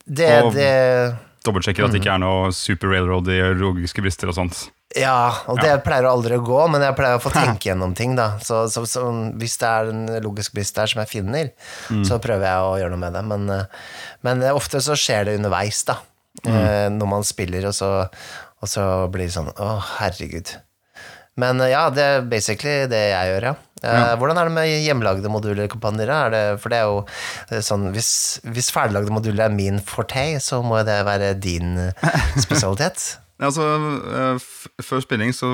det, 0.10 0.32
Og- 0.44 0.54
det 0.58 1.18
Dobbeltsjekker 1.46 1.86
at 1.86 1.94
det 1.94 2.02
ikke 2.02 2.16
er 2.18 2.20
noe 2.20 2.50
super 2.52 2.90
railroad 2.92 3.30
i 3.32 3.38
logiske 3.56 4.02
brister 4.04 4.28
og 4.28 4.36
sånt. 4.36 4.66
Ja, 4.98 5.44
og 5.48 5.62
det 5.62 5.78
pleier 5.86 6.04
aldri 6.10 6.36
å 6.36 6.44
gå, 6.44 6.58
men 6.72 6.82
jeg 6.82 6.96
pleier 6.98 7.20
å 7.20 7.22
få 7.24 7.32
tenke 7.36 7.70
gjennom 7.70 7.94
ting, 7.96 8.16
da. 8.18 8.34
Så, 8.44 8.66
så, 8.74 8.84
så 8.90 9.06
hvis 9.38 9.56
det 9.62 9.70
er 9.70 9.92
en 9.94 10.02
logisk 10.26 10.52
brist 10.58 10.76
der 10.76 10.88
som 10.92 11.00
jeg 11.06 11.12
finner, 11.14 11.52
så 12.08 12.18
prøver 12.24 12.44
jeg 12.50 12.66
å 12.66 12.76
gjøre 12.82 12.92
noe 12.96 13.04
med 13.06 13.14
det. 13.16 13.24
Men, 13.30 13.48
eh, 13.54 13.66
men 14.28 14.44
ofte 14.52 14.82
så 14.84 14.98
skjer 14.98 15.30
det 15.30 15.38
underveis, 15.40 15.86
da. 15.88 16.00
Mm. 16.46 16.98
Når 17.00 17.08
man 17.10 17.24
spiller, 17.26 17.66
og 17.70 17.74
så, 17.74 17.88
og 18.62 18.72
så 18.72 18.84
blir 19.14 19.28
det 19.28 19.36
sånn 19.36 19.52
Å, 19.54 19.70
herregud. 20.00 20.56
Men 21.38 21.62
eh, 21.62 21.72
ja, 21.74 21.88
det 21.94 22.06
er 22.06 22.28
basically 22.30 22.88
det 22.90 23.04
jeg 23.12 23.32
gjør, 23.32 23.50
ja. 23.52 23.54
ja. 23.84 24.00
Hvordan 24.18 24.42
er 24.42 24.50
det 24.50 24.56
med 24.56 24.72
hjemmelagde 24.86 25.32
moduler, 25.32 25.70
kompanjer? 25.72 26.12
Er 26.14 26.34
det, 26.34 26.44
for 26.64 26.74
det 26.74 26.82
er 26.82 26.90
jo 26.90 27.04
eh, 27.52 27.62
sånn 27.66 27.92
Hvis, 27.96 28.10
hvis 28.48 28.72
ferdiglagde 28.74 29.14
moduler 29.14 29.48
er 29.48 29.54
min 29.54 29.80
forte, 29.84 30.26
så 30.44 30.64
må 30.66 30.82
det 30.88 30.98
være 31.08 31.36
din 31.38 31.78
spesialitet. 31.78 32.44
spesialitet. 32.48 33.08
Altså, 33.38 33.68
eh, 34.18 34.48
før 34.82 35.04
spilling 35.06 35.36
så 35.36 35.52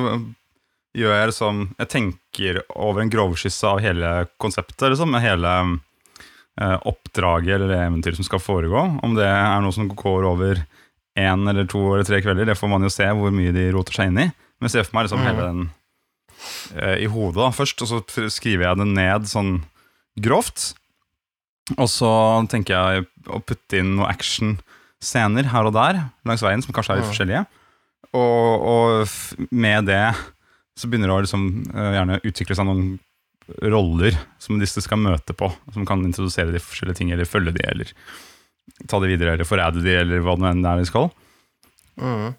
gjør 0.94 1.16
jeg 1.18 1.30
det 1.32 1.36
som 1.36 1.64
Jeg 1.80 1.90
tenker 1.92 2.62
over 2.70 3.04
en 3.04 3.12
grovskisse 3.12 3.68
av 3.68 3.82
hele 3.84 4.14
konseptet, 4.42 4.88
liksom. 4.94 5.12
Med 5.12 5.26
hele 5.26 5.54
eh, 6.62 6.78
oppdraget 6.88 7.58
eller 7.58 7.76
eventyret 7.82 8.20
som 8.20 8.28
skal 8.28 8.44
foregå. 8.44 8.86
Om 9.04 9.18
det 9.18 9.28
er 9.28 9.60
noe 9.64 9.76
som 9.76 9.92
går 9.92 10.30
over 10.32 10.64
én 11.20 11.48
eller 11.50 11.68
to 11.70 11.82
eller 11.94 12.08
tre 12.08 12.20
kvelder, 12.24 12.50
det 12.50 12.58
får 12.58 12.72
man 12.72 12.86
jo 12.86 12.92
se 12.94 13.08
hvor 13.14 13.34
mye 13.36 13.54
de 13.56 13.70
roter 13.76 13.98
seg 14.00 14.10
inn 14.10 14.22
i. 14.26 14.28
Men 14.58 14.70
jeg 14.70 14.76
ser 14.76 14.88
for 14.88 14.98
meg 14.98 15.08
liksom 15.08 15.26
hele 15.26 15.48
den 15.48 15.64
uh, 15.68 16.98
i 16.98 17.10
hodet 17.10 17.42
da, 17.42 17.50
først, 17.54 17.84
og 17.86 17.92
så 17.92 18.30
skriver 18.34 18.68
jeg 18.68 18.82
det 18.82 18.90
ned 18.94 19.30
sånn 19.30 19.56
grovt. 20.24 20.72
Og 21.78 21.88
så 21.92 22.12
tenker 22.52 22.76
jeg 22.76 23.08
å 23.32 23.40
putte 23.46 23.80
inn 23.80 23.96
noe 23.98 24.10
actionscener 24.12 25.52
her 25.54 25.70
og 25.70 25.76
der 25.78 26.02
langs 26.28 26.44
veien, 26.44 26.64
som 26.66 26.76
kanskje 26.76 26.98
er 26.98 27.02
litt 27.02 27.12
forskjellige. 27.12 27.46
Og, 28.14 28.68
og 28.74 29.50
med 29.54 29.90
det 29.90 30.06
så 30.78 30.90
begynner 30.90 31.10
det 31.12 31.16
å 31.16 31.24
liksom 31.26 31.48
uh, 31.74 31.92
gjerne 32.00 32.22
utvikle 32.26 32.58
seg 32.58 32.68
noen 32.70 32.94
roller 33.74 34.16
som 34.42 34.60
disse 34.62 34.82
skal 34.84 35.02
møte 35.02 35.36
på, 35.36 35.50
som 35.76 35.86
kan 35.88 36.04
introdusere 36.06 36.54
de 36.54 36.62
forskjellige 36.64 37.02
ting, 37.02 37.12
eller 37.14 37.28
følge 37.28 37.54
de, 37.58 37.66
eller 37.68 37.92
ta 38.90 39.00
de 39.00 39.10
videre, 39.12 39.34
eller 39.36 39.48
forræde 39.48 39.84
de, 39.84 39.96
eller 40.04 40.24
hva 40.26 40.36
det 40.40 40.52
enn 40.54 40.66
er 40.66 40.82
de 40.82 40.88
skal. 40.90 41.10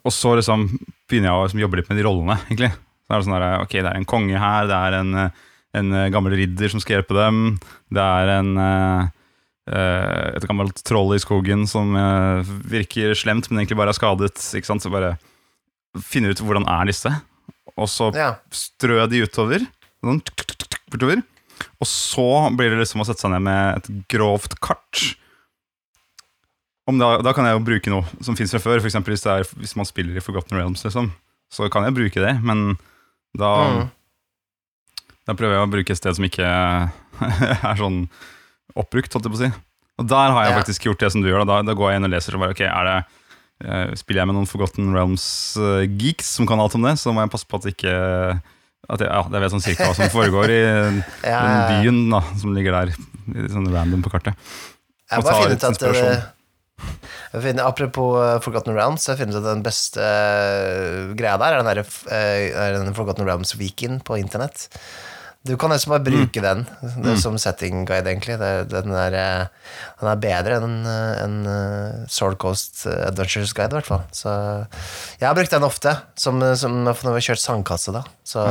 Og 0.04 0.12
så 0.12 0.34
liksom 0.38 0.66
begynner 1.08 1.30
jeg 1.30 1.36
å 1.38 1.42
liksom, 1.46 1.60
jobbe 1.62 1.78
litt 1.80 1.90
med 1.92 2.00
de 2.00 2.06
rollene, 2.06 2.38
egentlig. 2.48 2.70
Så 3.04 3.12
er 3.12 3.20
det 3.20 3.26
sånn 3.26 3.36
der, 3.36 3.46
ok, 3.62 3.74
det 3.76 3.90
er 3.90 3.98
en 4.00 4.08
konge 4.08 4.40
her, 4.40 4.66
det 4.70 4.78
er 4.78 4.96
en, 5.02 5.12
en 5.80 5.92
gammel 6.14 6.34
ridder 6.40 6.72
som 6.72 6.80
skal 6.82 6.98
hjelpe 6.98 7.16
dem, 7.18 7.42
det 7.92 8.00
er 8.02 8.32
en 8.38 8.50
eh, 8.64 9.04
eh, 9.68 10.24
et 10.38 10.46
gammelt 10.48 10.80
troll 10.88 11.12
i 11.14 11.20
skogen 11.22 11.66
som 11.70 11.92
eh, 12.00 12.54
virker 12.72 13.14
slemt, 13.18 13.50
men 13.50 13.62
egentlig 13.62 13.78
bare 13.82 13.92
er 13.94 13.98
skadet. 14.00 14.40
Ikke 14.56 14.70
sant? 14.72 14.82
Så 14.84 14.92
bare 14.92 15.14
finner 16.02 16.32
ut 16.34 16.40
hvordan 16.42 16.66
er 16.66 16.88
disse, 16.90 17.12
og 17.76 17.86
så 17.92 18.10
Ja. 18.16 18.32
strø 18.54 19.04
de 19.10 19.22
utover. 19.28 19.62
Sånn, 20.04 20.20
bortover. 20.90 21.22
Og 21.80 21.86
så 21.86 22.26
blir 22.56 22.72
det 22.72 22.80
liksom 22.82 23.04
å 23.04 23.06
sette 23.06 23.22
seg 23.22 23.30
ned 23.36 23.44
med 23.46 23.78
et 23.78 23.92
grovt 24.10 24.56
kart. 24.64 25.04
Om 26.86 26.98
da, 27.00 27.08
da 27.24 27.32
kan 27.32 27.46
jeg 27.48 27.56
jo 27.56 27.64
bruke 27.64 27.90
noe 27.92 28.04
som 28.24 28.36
fins 28.36 28.50
fra 28.52 28.60
før. 28.60 28.80
For 28.82 28.90
eksempel 28.90 29.14
hvis, 29.14 29.22
det 29.24 29.32
er, 29.32 29.46
hvis 29.56 29.72
man 29.78 29.86
spiller 29.88 30.16
i 30.18 30.24
Forgotten 30.24 30.58
Realms, 30.58 30.82
liksom, 30.84 31.10
så 31.52 31.70
kan 31.72 31.86
jeg 31.86 31.94
bruke 31.96 32.20
det. 32.20 32.34
Men 32.44 32.74
da, 33.38 33.52
Mm. 33.72 33.88
da 35.26 35.32
prøver 35.38 35.56
jeg 35.56 35.64
å 35.64 35.70
bruke 35.72 35.90
et 35.94 36.00
sted 36.02 36.14
som 36.18 36.24
ikke 36.28 36.44
er 37.70 37.76
sånn 37.80 38.02
oppbrukt, 38.76 39.12
holdt 39.16 39.24
jeg 39.28 39.32
på 39.32 39.38
å 39.38 39.42
si. 39.46 39.50
Og 40.02 40.08
der 40.10 40.32
har 40.34 40.44
jeg 40.44 40.52
Ja. 40.52 40.58
faktisk 40.60 40.84
gjort 40.88 40.98
det 41.00 41.12
som 41.14 41.22
du 41.22 41.28
gjør. 41.30 41.46
Da, 41.48 41.62
da, 41.62 41.72
går 41.78 41.92
jeg 41.94 42.00
inn 42.02 42.08
og 42.08 42.12
leser 42.12 42.34
og 42.36 42.40
bare, 42.44 42.52
ok, 42.56 42.60
er 42.66 42.84
det 42.90 42.96
eh, 43.64 43.94
Spiller 43.96 44.20
jeg 44.24 44.26
med 44.28 44.36
noen 44.36 44.50
Forgotten 44.50 44.92
Realms-geeks 44.92 46.26
som 46.36 46.46
kan 46.50 46.60
alt 46.60 46.74
om 46.76 46.82
det, 46.84 46.96
så 47.00 47.14
må 47.14 47.22
jeg 47.24 47.30
passe 47.32 47.46
på 47.48 47.60
at 47.62 47.68
ikke 47.70 47.94
at 48.84 49.00
jeg, 49.00 49.08
ja, 49.08 49.22
jeg 49.32 49.40
vet 49.40 49.52
sånn 49.54 49.62
cirka 49.64 49.86
hva 49.88 49.94
som 49.96 50.10
foregår 50.12 50.50
i 50.52 50.60
den 50.84 50.98
Ja, 51.24 51.38
ja. 51.40 51.60
byen 51.80 52.02
da, 52.12 52.20
som 52.36 52.52
ligger 52.52 52.74
der, 52.76 52.92
sånn 53.48 53.70
random 53.72 54.02
på 54.04 54.10
kartet. 54.12 54.36
Jeg 55.08 55.22
må 55.22 55.24
bare 55.30 55.38
finne 55.46 55.56
ut 55.56 55.64
at 55.64 55.70
inspirasjon. 55.72 56.18
Eh, 56.82 57.40
finner, 57.40 57.64
Apropos 57.68 58.18
eh, 58.20 58.36
Forgotten 58.44 58.76
Realms, 58.76 59.08
jeg 59.08 59.20
finner 59.20 59.38
ut 59.38 59.42
at 59.42 59.50
den 59.52 59.64
beste 59.66 60.02
uh, 60.04 61.14
greia 61.18 61.38
der 61.40 61.56
er 61.56 61.62
den, 61.62 61.72
der, 61.72 61.82
uh, 61.84 62.62
er 62.66 62.78
den 62.78 62.94
Forgotten 62.96 63.28
Realms-weeken 63.28 64.00
på 64.06 64.20
internett. 64.20 64.68
Du 65.44 65.58
kan 65.60 65.68
nesten 65.68 65.92
bare 65.92 66.00
bruke 66.06 66.40
den 66.40 66.62
det 67.04 67.10
er 67.12 67.18
som 67.20 67.34
setting 67.36 67.82
guide, 67.84 68.08
egentlig. 68.08 68.38
Det, 68.40 68.52
den, 68.72 68.94
er, 68.96 69.12
eh, 69.12 69.74
den 70.00 70.08
er 70.08 70.22
bedre 70.22 70.56
enn 70.56 70.76
en, 70.88 71.34
eh, 71.52 72.06
Sword 72.08 72.38
Coast 72.40 72.86
Adventures 72.88 73.52
Guide, 73.52 73.74
i 73.74 73.76
hvert 73.76 73.90
fall. 73.90 74.06
Så 74.16 74.32
jeg 75.20 75.26
har 75.28 75.36
brukt 75.36 75.52
den 75.52 75.66
ofte, 75.68 75.92
som, 76.16 76.40
som 76.56 76.78
når 76.86 76.96
vi 77.02 77.12
har 77.18 77.26
kjørt 77.28 77.42
sandkasse, 77.44 77.92
da. 77.92 78.06
Så, 78.24 78.46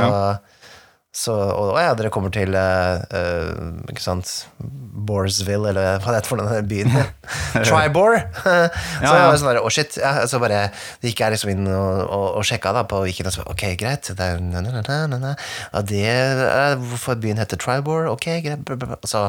så 1.14 1.34
og, 1.34 1.68
og 1.76 1.78
ja, 1.78 1.92
dere 1.94 2.10
kommer 2.10 2.32
til 2.34 2.56
eh, 2.58 3.50
Ikke 3.92 4.02
sant 4.02 4.30
Boresville, 4.58 5.70
eller 5.70 6.00
hva 6.02 6.10
det 6.10 6.18
heter 6.18 6.32
for 6.32 6.40
den 6.40 6.66
byen. 6.70 6.90
Tribor! 7.68 8.16
så 8.42 9.12
jeg 9.12 9.28
var 9.28 9.38
sånn 9.38 9.50
der, 9.52 9.60
oh 9.62 9.70
shit. 9.70 9.98
Ja, 10.00 10.24
så 10.30 10.40
bare 10.42 10.64
det 11.02 11.12
gikk 11.12 11.22
jeg 11.22 11.34
liksom 11.36 11.52
inn 11.52 11.68
og, 11.68 12.00
og, 12.08 12.26
og 12.40 12.46
sjekka 12.48 12.72
da 12.74 12.82
på 12.88 13.02
Viken. 13.04 13.28
og 13.30 13.36
så 13.36 13.44
ok, 13.46 13.66
greit. 13.78 14.10
Det 14.10 14.26
er, 14.26 14.42
na, 14.42 14.64
na, 14.64 15.06
na. 15.12 15.34
Ja, 15.70 15.84
det 15.86 16.02
er 16.08 16.78
hvorfor 16.80 17.20
byen 17.22 17.38
heter 17.42 17.60
Tribor. 17.62 18.08
Ok, 18.10 18.30
greit. 18.46 18.74
Og 18.74 19.06
så 19.10 19.28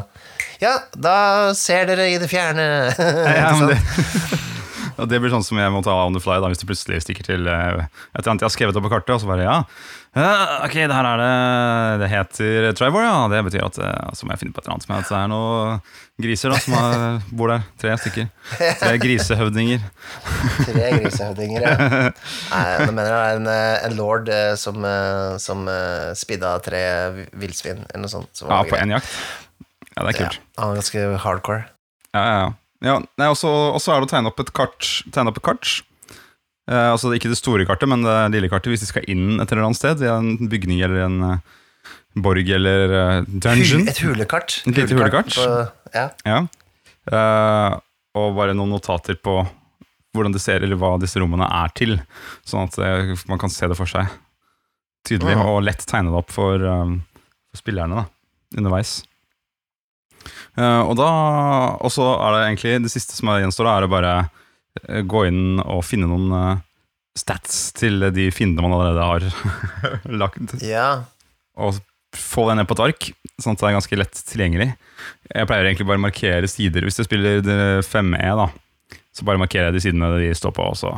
Ja, 0.64 0.78
da 0.96 1.54
ser 1.58 1.86
dere 1.92 2.10
i 2.14 2.18
det 2.22 2.32
fjerne. 2.32 2.66
Ja, 3.36 3.52
men 3.60 3.76
det, 3.76 3.80
og 4.96 5.10
det 5.12 5.20
blir 5.20 5.34
sånn 5.34 5.44
som 5.44 5.60
jeg 5.60 5.72
må 5.74 5.82
ta 5.86 5.94
on 6.06 6.16
the 6.16 6.22
fly 6.24 6.38
da, 6.40 6.50
hvis 6.52 6.62
du 6.62 6.68
plutselig 6.70 7.02
stikker 7.04 7.28
til 7.28 7.50
eh, 7.52 7.84
et 7.84 8.22
eller 8.22 8.32
annet 8.32 8.46
jeg 8.46 8.48
har 8.48 8.56
skrevet 8.56 8.80
opp 8.80 8.86
på 8.88 8.94
kartet, 8.94 9.16
og 9.18 9.24
så 9.24 9.30
bare 9.30 9.48
ja. 9.48 9.58
Ok, 10.16 10.76
det 10.88 10.96
her 10.96 11.08
er 11.10 11.20
det 11.20 11.32
Det 12.00 12.08
heter 12.08 12.68
Trivor, 12.78 13.04
ja. 13.04 13.28
Det 13.32 13.42
betyr 13.50 13.66
at 13.66 13.80
eh, 13.84 14.12
så 14.16 14.26
må 14.26 14.32
jeg 14.32 14.46
finne 14.46 14.56
på 14.56 14.62
et 14.62 14.68
eller 14.68 14.78
annet 14.78 14.88
Men 14.88 15.02
at 15.02 15.10
det 15.12 15.18
er 15.20 15.32
noen 15.32 15.82
griser 16.24 16.54
da, 16.54 16.60
som 16.64 16.76
er, 16.80 17.18
bor 17.36 17.52
der. 17.52 17.66
Tre 17.82 17.96
stykker. 18.00 18.30
Tre 18.80 18.94
grisehøvdinger. 19.04 19.82
Tre 20.64 20.92
grisehøvdinger, 21.02 21.66
ja. 21.66 21.74
Nei, 22.54 22.62
jeg 22.72 22.86
mener 22.88 23.10
det 23.10 23.18
er 23.18 23.40
en, 23.42 23.50
eh, 23.52 23.88
en 23.90 23.98
lord 24.00 24.32
eh, 24.32 24.54
som, 24.60 24.88
som 25.44 25.68
spidda 26.16 26.54
tre 26.64 26.84
villsvin, 27.36 27.84
eller 27.90 28.06
noe 28.06 28.14
sånt. 28.14 28.32
som 28.40 28.54
Ja, 28.54 28.62
på 28.64 28.80
én 28.80 28.96
jakt. 28.96 29.12
Ja, 29.96 30.06
det 30.06 30.14
er 30.14 30.22
kult. 30.22 30.40
Ja, 30.40 30.62
han 30.62 30.72
er 30.72 30.80
ganske 30.80 31.04
hardcore. 31.26 31.66
Ja, 32.16 32.24
ja, 32.24 32.40
ja. 32.40 32.48
ja 32.88 32.96
nei, 33.04 33.28
og 33.28 33.36
så 33.40 33.52
og 33.74 33.84
så 33.84 33.92
er 33.92 34.00
det 34.00 34.08
å 34.08 34.14
tegne 34.16 34.32
opp 34.32 34.40
et 34.44 34.56
kart. 34.56 34.88
Tegne 35.12 35.36
opp 35.36 35.44
et 35.44 35.48
kart. 35.52 35.76
Eh, 36.68 36.92
altså 36.92 37.12
Ikke 37.14 37.30
det 37.30 37.38
store 37.38 37.66
kartet, 37.70 37.88
men 37.92 38.02
det 38.02 38.16
lille 38.34 38.50
kartet 38.50 38.72
hvis 38.74 38.82
de 38.82 38.90
skal 38.90 39.06
inn 39.12 39.40
et 39.40 39.52
eller 39.52 39.68
annet 39.68 39.78
sted. 39.78 40.02
I 40.02 40.10
en 40.10 40.50
bygning 40.50 40.82
eller 40.86 41.04
en 41.06 41.18
eh, 41.32 41.38
borg 42.16 42.50
eller 42.50 42.96
eh, 43.00 43.20
dungeon. 43.28 43.86
Hu- 43.86 43.90
Et 43.92 44.02
hulekart. 44.06 44.62
Et 44.66 44.74
lite 44.80 44.96
hulekart. 44.98 45.36
På, 45.36 45.68
ja. 45.94 46.08
Ja. 46.26 46.40
Eh, 47.12 47.78
og 48.16 48.36
bare 48.38 48.56
noen 48.58 48.72
notater 48.74 49.18
på 49.20 49.42
hvordan 50.16 50.32
de 50.32 50.40
ser, 50.40 50.64
eller 50.64 50.78
hva 50.80 50.94
disse 50.98 51.20
rommene 51.20 51.44
er 51.52 51.74
til. 51.76 51.98
Sånn 52.48 52.70
at 52.70 52.78
eh, 52.80 53.12
man 53.28 53.38
kan 53.42 53.52
se 53.52 53.68
det 53.68 53.76
for 53.78 53.86
seg 53.92 54.08
tydelig, 55.06 55.36
Mhm. 55.36 55.46
og 55.52 55.62
lett 55.68 55.84
tegne 55.86 56.10
det 56.10 56.18
opp 56.18 56.32
for, 56.34 56.56
eh, 56.56 56.96
for 57.52 57.60
spillerne 57.62 58.00
da, 58.00 58.06
underveis. 58.58 59.04
Eh, 60.58 60.82
og 60.88 60.96
da 60.98 61.10
Og 61.84 61.92
så 61.94 62.06
er 62.16 62.32
det 62.34 62.42
egentlig 62.48 62.82
det 62.88 62.92
siste 62.96 63.14
som 63.14 63.30
er 63.30 63.44
gjenstår, 63.44 63.68
da, 63.68 63.76
er 63.78 63.86
å 63.86 63.92
bare 63.92 64.14
gå 65.08 65.26
inn 65.30 65.60
og 65.64 65.84
finne 65.88 66.10
noen 66.10 66.32
eh, 66.36 66.64
stats 67.16 67.70
til 67.78 68.04
de 68.16 68.30
fiendene 68.36 68.66
man 68.66 68.76
allerede 68.76 69.10
har 69.10 70.08
lagt. 70.24 70.58
ja. 70.64 71.06
og 71.56 71.80
få 72.16 72.46
det 72.48 72.58
ned 72.60 72.68
på 72.70 72.78
et 72.78 72.84
ark, 72.86 73.06
sånn 73.44 73.58
at 73.58 73.60
det 73.60 73.68
er 73.68 73.74
ganske 73.76 73.98
lett 74.00 74.20
tilgjengelig. 74.30 74.70
Jeg 75.28 75.48
pleier 75.50 75.68
egentlig 75.68 75.88
bare 75.90 76.00
å 76.00 76.04
markere 76.06 76.48
sider. 76.48 76.86
Hvis 76.88 77.02
jeg 77.02 77.10
spiller 77.10 77.42
5E, 77.84 78.30
da, 78.40 78.46
så 79.12 79.28
bare 79.28 79.42
markerer 79.42 79.68
jeg 79.68 79.76
de 79.76 79.82
sidene 79.84 80.12
de 80.16 80.30
står 80.36 80.54
på, 80.56 80.64
Også. 80.64 80.94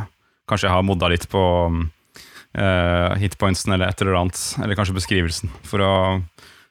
kanskje 0.49 0.67
jeg 0.69 0.75
har 0.75 0.85
modda 0.85 1.09
litt 1.09 1.25
på 1.31 1.41
uh, 1.73 3.17
hitpointsen 3.17 3.73
eller 3.73 3.89
et 3.89 4.03
eller 4.05 4.19
annet, 4.21 4.43
eller 4.61 4.77
kanskje 4.77 4.97
beskrivelsen, 4.99 5.53
for 5.65 5.81
å 5.81 5.93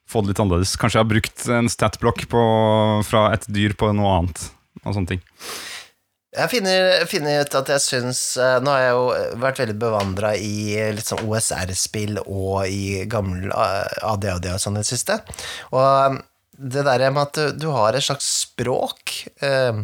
få 0.06 0.22
det 0.22 0.30
litt 0.30 0.44
annerledes. 0.44 0.76
Kanskje 0.78 1.00
jeg 1.00 1.04
har 1.04 1.10
brukt 1.10 1.46
en 1.58 1.70
statblokk 1.72 2.26
fra 2.30 3.26
et 3.34 3.50
dyr 3.50 3.74
på 3.78 3.90
noe 3.98 4.14
annet, 4.20 4.46
og 4.84 4.94
sånne 4.94 5.16
ting. 5.16 5.24
Jeg 6.36 6.52
finner, 6.52 7.06
finner 7.08 7.40
ut 7.46 7.54
at 7.56 7.70
jeg 7.72 7.80
syns 7.80 8.20
eh, 8.36 8.58
Nå 8.60 8.72
har 8.72 8.82
jeg 8.82 8.94
jo 8.96 9.04
vært 9.40 9.60
veldig 9.62 9.76
bevandra 9.80 10.34
i 10.36 10.76
litt 10.92 11.08
sånn 11.08 11.24
OSR-spill 11.24 12.20
og 12.26 12.66
i 12.68 13.06
gammel 13.08 13.48
eh, 13.48 14.04
ADHD 14.04 14.50
og 14.52 14.60
sånn 14.60 14.76
i 14.76 14.82
det 14.84 14.90
siste. 14.90 15.16
Og 15.72 15.80
eh, 15.86 16.18
det 16.56 16.84
der 16.86 17.06
med 17.08 17.22
at 17.22 17.38
du, 17.38 17.64
du 17.66 17.70
har 17.72 17.96
et 17.96 18.04
slags 18.04 18.28
språk, 18.44 19.16
eh, 19.44 19.80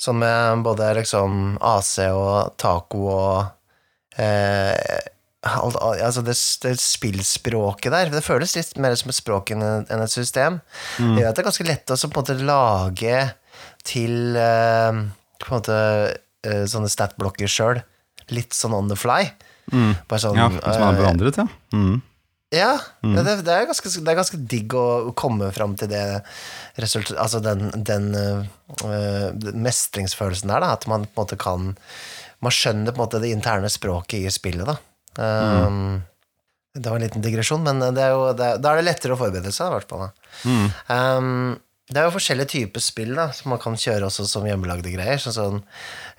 som 0.00 0.20
med 0.20 0.64
både 0.66 0.90
liksom 1.00 1.56
AC 1.64 1.96
og 2.10 2.54
taco 2.60 3.02
og 3.08 4.20
eh, 4.20 5.00
alt, 5.44 5.76
altså 5.80 6.22
det, 6.24 6.36
det 6.64 6.76
spillspråket 6.80 7.92
der, 7.92 8.12
det 8.12 8.24
føles 8.24 8.56
litt 8.56 8.76
mer 8.80 8.96
som 8.96 9.12
et 9.12 9.18
språk 9.18 9.52
enn 9.54 9.84
et 9.84 10.12
system. 10.12 10.60
Det 10.96 11.20
gjør 11.20 11.28
at 11.30 11.36
det 11.36 11.44
er 11.44 11.50
ganske 11.50 11.68
lett 11.68 11.92
å 11.92 11.98
på 12.00 12.08
en 12.08 12.16
måte 12.20 12.38
lage 12.52 13.18
til 13.84 14.40
eh, 14.40 15.04
på 15.40 15.50
en 15.50 15.58
måte 15.58 15.78
eh, 16.46 16.64
sånne 16.70 16.90
statblokker 16.92 17.50
sjøl. 17.50 17.82
Litt 18.32 18.56
sånn 18.56 18.76
on 18.76 18.90
the 18.92 18.98
fly. 18.98 19.28
Bare 19.70 20.20
sånn, 20.20 20.36
Ja, 20.38 20.50
som 20.50 20.82
man 20.82 20.94
er 20.94 20.98
eh, 20.98 21.00
forandret, 21.00 21.40
ja. 21.40 21.46
Mm. 21.74 22.02
Ja, 22.54 22.74
mm. 23.02 23.16
det, 23.16 23.32
det, 23.48 23.54
er 23.54 23.66
ganske, 23.66 23.90
det 23.90 24.10
er 24.12 24.18
ganske 24.18 24.38
digg 24.38 24.74
å 24.78 25.12
komme 25.18 25.48
fram 25.54 25.72
til 25.80 25.88
det 25.90 26.04
resultatet 26.78 27.18
Altså 27.18 27.40
den, 27.42 27.72
den 27.74 28.12
øh, 28.14 29.32
mestringsfølelsen 29.58 30.52
der, 30.52 30.62
da. 30.62 30.74
At 30.76 30.86
man 30.90 31.08
på 31.08 31.16
en 31.16 31.24
måte 31.24 31.40
kan 31.40 31.72
Man 32.44 32.54
skjønner 32.54 32.92
på 32.94 33.00
en 33.00 33.06
måte 33.06 33.22
det 33.24 33.32
interne 33.34 33.70
språket 33.72 34.28
i 34.28 34.34
spillet, 34.34 34.68
da. 34.68 34.76
Um, 35.14 36.02
Det 36.74 36.90
var 36.90 36.98
en 36.98 37.06
liten 37.06 37.22
digresjon, 37.24 37.62
men 37.64 37.80
det 37.94 38.08
jo, 38.10 38.26
det 38.36 38.56
da 38.62 38.72
er 38.72 38.82
det 38.82 38.88
lettere 38.88 39.14
å 39.14 39.18
forberede 39.18 39.52
seg, 39.54 39.70
i 39.70 39.76
hvert 39.78 39.90
fall. 39.90 40.08
Mm. 40.44 40.64
Um, 40.90 41.52
det 41.92 42.00
er 42.00 42.06
jo 42.06 42.14
forskjellige 42.14 42.52
typer 42.54 42.80
spill 42.80 43.12
da, 43.16 43.28
som 43.36 43.52
man 43.52 43.60
kan 43.60 43.76
kjøre 43.76 44.08
også 44.08 44.24
som 44.28 44.46
hjemmelagde 44.48 44.92
greier. 44.94 45.20
Sånn, 45.20 45.34
sånn, 45.36 45.58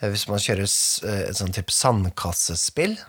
hvis 0.03 0.27
man 0.29 0.41
kjører 0.43 0.67
eh, 0.67 1.23
et 1.31 1.39
sånn 1.39 1.55
type 1.55 1.73
sandkassespill, 1.73 2.99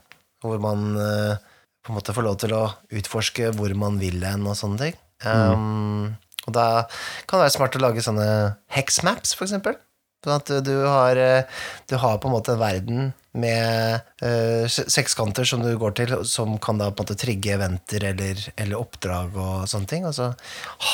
hvor 0.45 0.63
man 0.63 0.87
eh, 0.97 1.43
på 1.85 1.93
en 1.93 1.99
måte 1.99 2.15
får 2.17 2.25
lov 2.27 2.39
til 2.43 2.55
å 2.57 2.63
utforske 2.97 3.53
hvor 3.57 3.75
man 3.79 4.01
vil 4.01 4.25
hen 4.25 4.49
og 4.49 4.57
sånne 4.59 4.81
ting. 4.87 4.97
Um, 5.25 6.17
Og 6.47 6.55
da 6.55 6.87
kan 7.27 7.39
det 7.39 7.47
være 7.47 7.55
smart 7.57 7.77
å 7.79 7.83
lage 7.83 8.03
sånne 8.05 8.27
hexmaps, 8.75 9.35
for 9.37 9.47
eksempel. 9.49 9.77
Sånn 10.25 10.37
at 10.41 10.51
du 10.67 10.75
har, 10.87 11.19
eh, 11.21 11.63
du 11.91 11.97
har 12.01 12.19
på 12.19 12.31
en 12.31 12.35
måte 12.35 12.55
en 12.55 12.63
verden 12.63 13.09
med 13.37 14.01
uh, 14.25 14.65
sekskanter 14.67 15.45
som 15.45 15.61
du 15.61 15.75
går 15.77 15.93
til, 15.99 16.15
som 16.25 16.55
kan 16.57 16.79
da 16.81 16.89
på 16.89 17.03
en 17.03 17.05
måte 17.05 17.19
trigge 17.21 17.53
eventer 17.53 18.07
eller, 18.15 18.41
eller 18.57 18.81
oppdrag 18.81 19.37
og 19.37 19.67
sånne 19.69 19.91
ting. 19.91 20.07
Og 20.09 20.15
så 20.17 20.31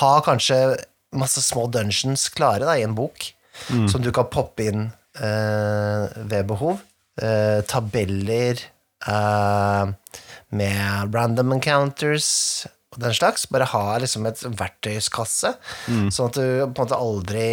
ha 0.00 0.12
kanskje 0.26 0.58
masse 1.12 1.42
små 1.44 1.66
dungeons 1.72 2.28
klare 2.32 2.64
da, 2.68 2.76
i 2.78 2.84
en 2.86 2.94
bok, 2.96 3.30
som 3.90 4.00
du 4.02 4.10
kan 4.14 4.28
poppe 4.32 4.64
inn 4.70 4.86
eh, 5.20 6.06
ved 6.28 6.46
behov. 6.48 6.80
Eh, 7.20 7.60
tabeller 7.68 8.60
eh, 9.06 9.90
med 10.56 11.14
random 11.14 11.52
encounters 11.58 12.30
og 12.92 13.00
den 13.04 13.14
slags. 13.16 13.46
Bare 13.52 13.68
ha 13.72 13.98
liksom 14.00 14.26
et 14.28 14.40
verktøyskasse, 14.44 15.54
sånn 16.12 16.30
at 16.30 16.38
du 16.38 16.44
på 16.44 16.70
en 16.70 16.78
måte 16.86 16.98
aldri 17.00 17.48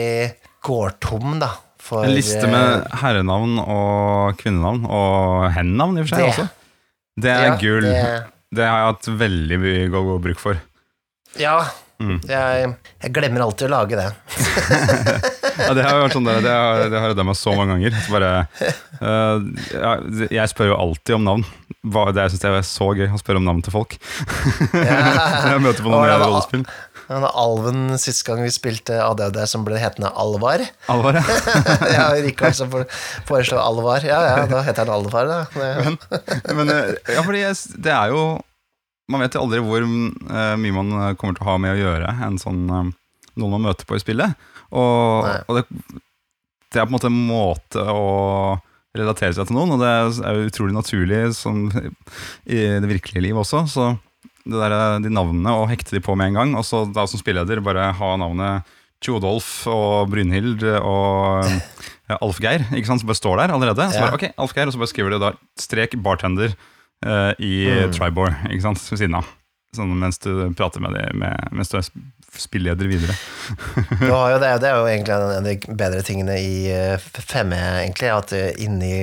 går 0.67 0.95
tom, 1.03 1.37
da. 1.43 1.53
For, 1.79 2.03
En 2.05 2.11
liste 2.13 2.43
eh, 2.43 2.51
med 2.51 2.87
herrenavn 3.01 3.55
og 3.63 4.35
kvinnenavn, 4.41 4.83
og 4.85 5.45
hennavn 5.55 5.97
i 5.97 6.03
og 6.03 6.09
for 6.09 6.15
seg 6.15 6.25
Det. 6.25 6.31
også. 6.33 6.47
Det 7.19 7.31
er 7.35 7.45
Ja, 7.47 7.53
gull. 7.59 7.87
Det... 7.87 8.01
det- 8.55 8.65
har 8.67 8.79
jeg 8.83 8.89
hatt 8.93 9.07
veldig 9.19 9.57
mye 9.63 9.87
god 9.93 10.11
bruk 10.23 10.39
for. 10.41 10.59
Ja. 11.39 11.55
Mm. 11.99 12.19
Jeg, 12.29 12.69
jeg 13.03 13.11
glemmer 13.15 13.43
alltid 13.43 13.67
å 13.67 13.73
lage 13.75 13.99
det. 13.99 14.09
Ja, 15.59 15.73
det 15.75 15.83
har 15.83 15.97
jo 15.97 16.03
vært 16.05 16.13
sånn 16.15 16.27
der, 16.27 16.37
det 16.39 16.51
har, 16.55 16.81
det 16.87 16.99
redda 17.03 17.23
meg 17.27 17.35
så 17.35 17.51
mange 17.51 17.73
ganger. 17.75 17.95
Så 17.99 18.13
bare, 18.13 18.29
uh, 19.01 19.41
ja, 19.73 19.89
jeg 20.31 20.51
spør 20.53 20.69
jo 20.71 20.77
alltid 20.79 21.17
om 21.17 21.25
navn. 21.27 21.43
Hva, 21.83 22.05
det 22.15 22.23
jeg 22.23 22.33
synes 22.33 22.43
det 22.45 22.51
er 22.61 22.67
så 22.69 22.87
gøy 22.95 23.09
å 23.11 23.19
spørre 23.19 23.41
om 23.41 23.47
navn 23.49 23.59
til 23.65 23.75
folk. 23.75 23.97
jeg 24.71 25.59
møter 25.59 25.83
på 25.83 25.91
noen 25.91 26.07
det 26.07 26.15
rollespill. 26.23 26.63
Han 27.09 27.23
var 27.25 27.35
Alven 27.41 27.83
sist 27.99 28.23
gang 28.27 28.39
vi 28.45 28.51
spilte 28.53 29.01
ADHD, 29.03 29.41
som 29.49 29.67
ble 29.67 29.79
hetende 29.81 30.11
Alvar. 30.13 30.63
Alvar, 30.93 31.19
ja. 31.19 31.39
ja, 31.89 32.07
Rikard 32.23 32.55
som 32.55 32.69
for- 32.71 32.87
foreslo 33.27 33.59
Alvar. 33.59 34.05
Ja, 34.05 34.21
ja, 34.29 34.43
da 34.47 34.61
heter 34.63 34.85
han 34.85 34.93
Alvar, 34.95 35.27
da. 35.27 35.39
men, 35.57 35.97
Men 36.61 36.71
eh, 36.75 36.93
ja, 37.17 37.23
fordi 37.25 37.41
jeg, 37.43 37.57
det 37.81 37.95
er 37.95 38.13
jo 38.13 38.23
Man 39.09 39.23
vet 39.23 39.35
jo 39.35 39.43
aldri 39.45 39.61
hvor 39.65 39.83
eh, 39.83 40.55
mye 40.61 40.75
man 40.75 40.93
eh, 40.93 41.15
kommer 41.19 41.37
til 41.37 41.45
å 41.45 41.49
ha 41.51 41.57
med 41.61 41.75
å 41.75 41.79
gjøre 41.79 42.13
en 42.27 42.39
sånn 42.41 42.63
eh, 42.69 42.91
noen 43.39 43.55
man 43.55 43.69
møter 43.69 43.87
på 43.89 43.97
i 43.97 44.03
spillet. 44.03 44.49
Og, 44.69 45.25
og 45.49 45.57
det, 45.57 45.63
det 46.69 46.81
er 46.81 46.85
på 46.85 46.91
en 46.91 46.97
måte 46.97 47.09
en 47.09 47.21
måte 47.29 47.85
å 47.89 48.09
relatere 48.97 49.35
seg 49.37 49.47
til 49.47 49.57
noen, 49.57 49.75
og 49.75 49.81
det 49.81 49.89
er 49.89 50.37
jo 50.37 50.49
utrolig 50.49 50.75
naturlig 50.75 51.21
som 51.37 51.67
i 51.69 52.59
det 52.81 52.89
virkelige 52.89 53.23
liv 53.27 53.37
også. 53.37 53.63
Så 53.69 53.91
det 54.49 54.57
der, 54.57 54.75
de 55.03 55.13
navnene, 55.13 55.53
og 55.55 55.69
hekte 55.71 55.95
de 55.95 56.03
på 56.03 56.15
med 56.17 56.31
en 56.31 56.39
gang, 56.39 56.55
og 56.57 56.65
så 56.67 56.83
da 56.89 57.05
som 57.09 57.21
spilleder 57.21 57.61
bare 57.65 57.91
ha 57.95 58.11
navnet 58.19 58.75
Tjodolf 58.99 59.47
og 59.71 60.09
Brynhild 60.11 60.65
og 60.81 61.47
Alf 62.19 62.41
Geir, 62.43 62.65
ikke 62.73 62.89
sant, 62.89 63.03
som 63.03 63.09
bare 63.09 63.21
står 63.21 63.39
der 63.39 63.53
allerede. 63.55 63.85
Så 63.93 64.01
bare, 64.01 64.17
ok, 64.17 64.25
Alf 64.41 64.55
Geir, 64.57 64.67
og 64.67 64.75
så 64.75 64.81
bare 64.81 64.91
skriver 64.91 65.15
du 65.15 65.21
da 65.21 65.31
strek 65.61 65.95
bartender 66.03 66.57
eh, 67.05 67.33
i 67.39 67.53
Mm. 67.69 67.93
Tribor, 67.95 68.33
ikke 68.49 68.65
sant, 68.67 68.81
ved 68.91 68.99
siden 69.03 69.19
av. 69.19 69.27
Sånn 69.75 69.91
mens 70.01 70.17
du 70.23 70.31
prater 70.57 70.81
med 70.81 70.95
dem, 70.97 71.21
mens 71.53 71.69
du 71.69 71.77
er 71.77 71.85
spilleder 72.33 72.89
videre. 72.89 73.13
Har 74.01 74.31
jo 74.33 74.39
det, 74.41 74.49
det 74.63 74.69
er 74.69 74.77
jo 74.77 74.87
egentlig 74.89 75.13
en 75.15 75.25
av 75.37 75.45
de 75.45 75.55
bedre 75.77 76.01
tingene 76.05 76.37
i 76.41 76.69
eh, 76.73 77.09
5E, 77.19 77.59
egentlig, 77.83 78.09
at 78.13 78.33
eh, 78.37 78.53
inni 78.65 78.93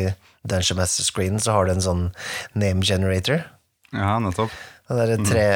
Dungeon 0.47 0.79
Master 0.79 1.07
Screen 1.07 1.39
så 1.43 1.55
har 1.57 1.67
du 1.67 1.73
en 1.75 1.83
sånn 1.85 2.05
name 2.55 2.83
generator. 2.87 3.43
Ja, 3.95 4.17
nettopp. 4.23 4.55
Det 4.87 5.03
er 5.03 5.23
tre, 5.27 5.47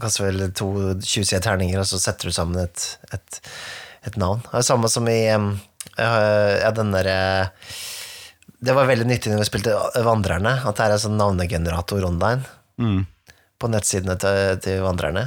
kaster 0.00 0.24
vel 0.30 0.46
to 0.56 0.68
20 1.04 1.42
terninger, 1.44 1.80
og 1.82 1.88
så 1.90 1.98
setter 2.00 2.30
du 2.30 2.32
sammen 2.36 2.62
et, 2.62 2.84
et, 3.12 3.40
et 4.08 4.16
navn. 4.16 4.40
Det 4.46 4.54
er 4.54 4.62
det 4.62 4.68
samme 4.70 4.88
som 4.88 5.08
i 5.12 5.18
um, 5.36 5.50
eh, 5.98 6.54
ja, 6.62 6.70
den 6.76 6.94
derre 6.96 7.18
Det 8.58 8.74
var 8.74 8.88
veldig 8.90 9.06
nyttig 9.06 9.30
når 9.30 9.44
vi 9.44 9.46
spilte 9.48 9.74
Vandrerne, 10.06 10.56
at 10.66 10.78
det 10.78 10.86
er 10.88 10.94
en 10.96 11.02
sånn 11.04 11.18
navnegenerator 11.20 12.04
online 12.08 12.42
Mm. 12.78 13.06
på 13.58 13.68
nettsidene 13.70 14.14
til, 14.22 14.58
til 14.62 14.80
Vandrerne. 14.84 15.24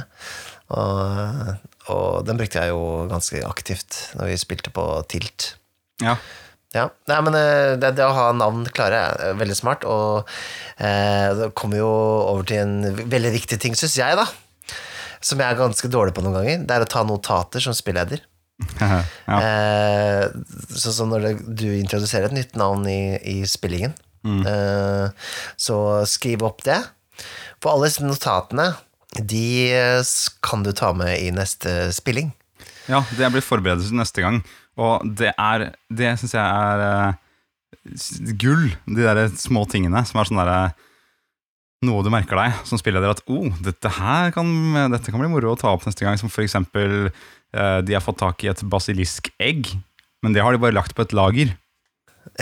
Og, 0.72 1.50
og 1.92 2.22
den 2.24 2.38
brukte 2.40 2.62
jeg 2.62 2.72
jo 2.72 3.06
ganske 3.10 3.42
aktivt 3.44 3.98
når 4.16 4.30
vi 4.30 4.38
spilte 4.40 4.72
på 4.72 4.84
Tilt. 5.12 5.50
Ja. 6.00 6.16
Ja, 6.72 6.86
Nei, 7.10 7.18
men 7.20 7.34
eh, 7.36 7.74
det, 7.76 7.90
det 7.98 8.04
å 8.06 8.14
ha 8.16 8.30
navn 8.32 8.62
klare 8.72 9.02
er 9.12 9.34
veldig 9.36 9.56
smart, 9.58 9.82
og 9.84 10.24
eh, 10.80 11.28
det 11.36 11.50
kommer 11.58 11.82
jo 11.82 11.90
over 11.90 12.46
til 12.48 12.62
en 12.62 13.02
veldig 13.12 13.32
viktig 13.34 13.58
ting, 13.60 13.76
syns 13.76 13.98
jeg, 14.00 14.16
da. 14.16 14.24
Som 15.20 15.42
jeg 15.44 15.52
er 15.52 15.60
ganske 15.60 15.90
dårlig 15.92 16.14
på 16.16 16.24
noen 16.24 16.38
ganger. 16.40 16.64
Det 16.64 16.72
er 16.78 16.86
å 16.86 16.88
ta 16.88 17.02
notater 17.04 17.60
som 17.60 17.76
spilleder. 17.76 18.24
Ja. 18.80 19.38
Eh, 19.38 20.26
som 20.76 21.12
når 21.12 21.26
det, 21.26 21.34
du 21.62 21.68
introduserer 21.76 22.30
et 22.30 22.36
nytt 22.36 22.56
navn 22.60 22.86
i, 22.90 23.16
i 23.18 23.36
spillingen, 23.48 23.94
eh, 24.22 25.28
så 25.56 25.78
skriv 26.08 26.44
opp 26.46 26.64
det. 26.66 26.78
For 27.62 27.74
alle 27.74 27.90
notatene, 28.02 28.72
de 29.20 29.46
eh, 29.72 30.14
kan 30.44 30.64
du 30.64 30.72
ta 30.76 30.92
med 30.96 31.18
i 31.20 31.30
neste 31.34 31.92
spilling. 31.94 32.32
Ja, 32.90 33.02
det 33.16 33.30
blir 33.32 33.44
forberedelse 33.44 33.94
neste 33.94 34.24
gang. 34.24 34.40
Og 34.80 35.04
det 35.04 35.34
er 35.36 35.72
Det 35.92 36.14
syns 36.18 36.32
jeg 36.32 36.42
er 36.42 37.12
uh, 37.12 38.32
gull. 38.40 38.70
De 38.86 39.04
der 39.04 39.28
små 39.36 39.66
tingene 39.70 40.04
som 40.08 40.20
er 40.20 40.30
sånn 40.30 40.40
derre 40.40 40.72
Noe 41.82 42.04
du 42.06 42.12
merker 42.14 42.38
deg 42.38 42.60
som 42.62 42.78
spilleder 42.78 43.10
at 43.10 43.24
oh, 43.26 43.48
dette 43.58 43.90
her 43.90 44.28
kan, 44.30 44.46
dette 44.92 45.10
kan 45.10 45.18
bli 45.18 45.30
moro 45.32 45.50
å 45.50 45.58
ta 45.58 45.72
opp 45.74 45.82
neste 45.82 46.06
gang. 46.06 46.14
Som 46.14 46.30
for 46.30 46.44
eksempel 46.44 47.10
de 47.52 47.92
har 47.96 48.00
fått 48.04 48.18
tak 48.22 48.44
i 48.44 48.48
et 48.52 48.62
basiliskegg, 48.72 49.72
men 50.24 50.32
det 50.32 50.40
har 50.44 50.52
de 50.56 50.60
bare 50.62 50.72
lagt 50.76 50.94
på 50.96 51.04
et 51.04 51.12
lager. 51.12 51.52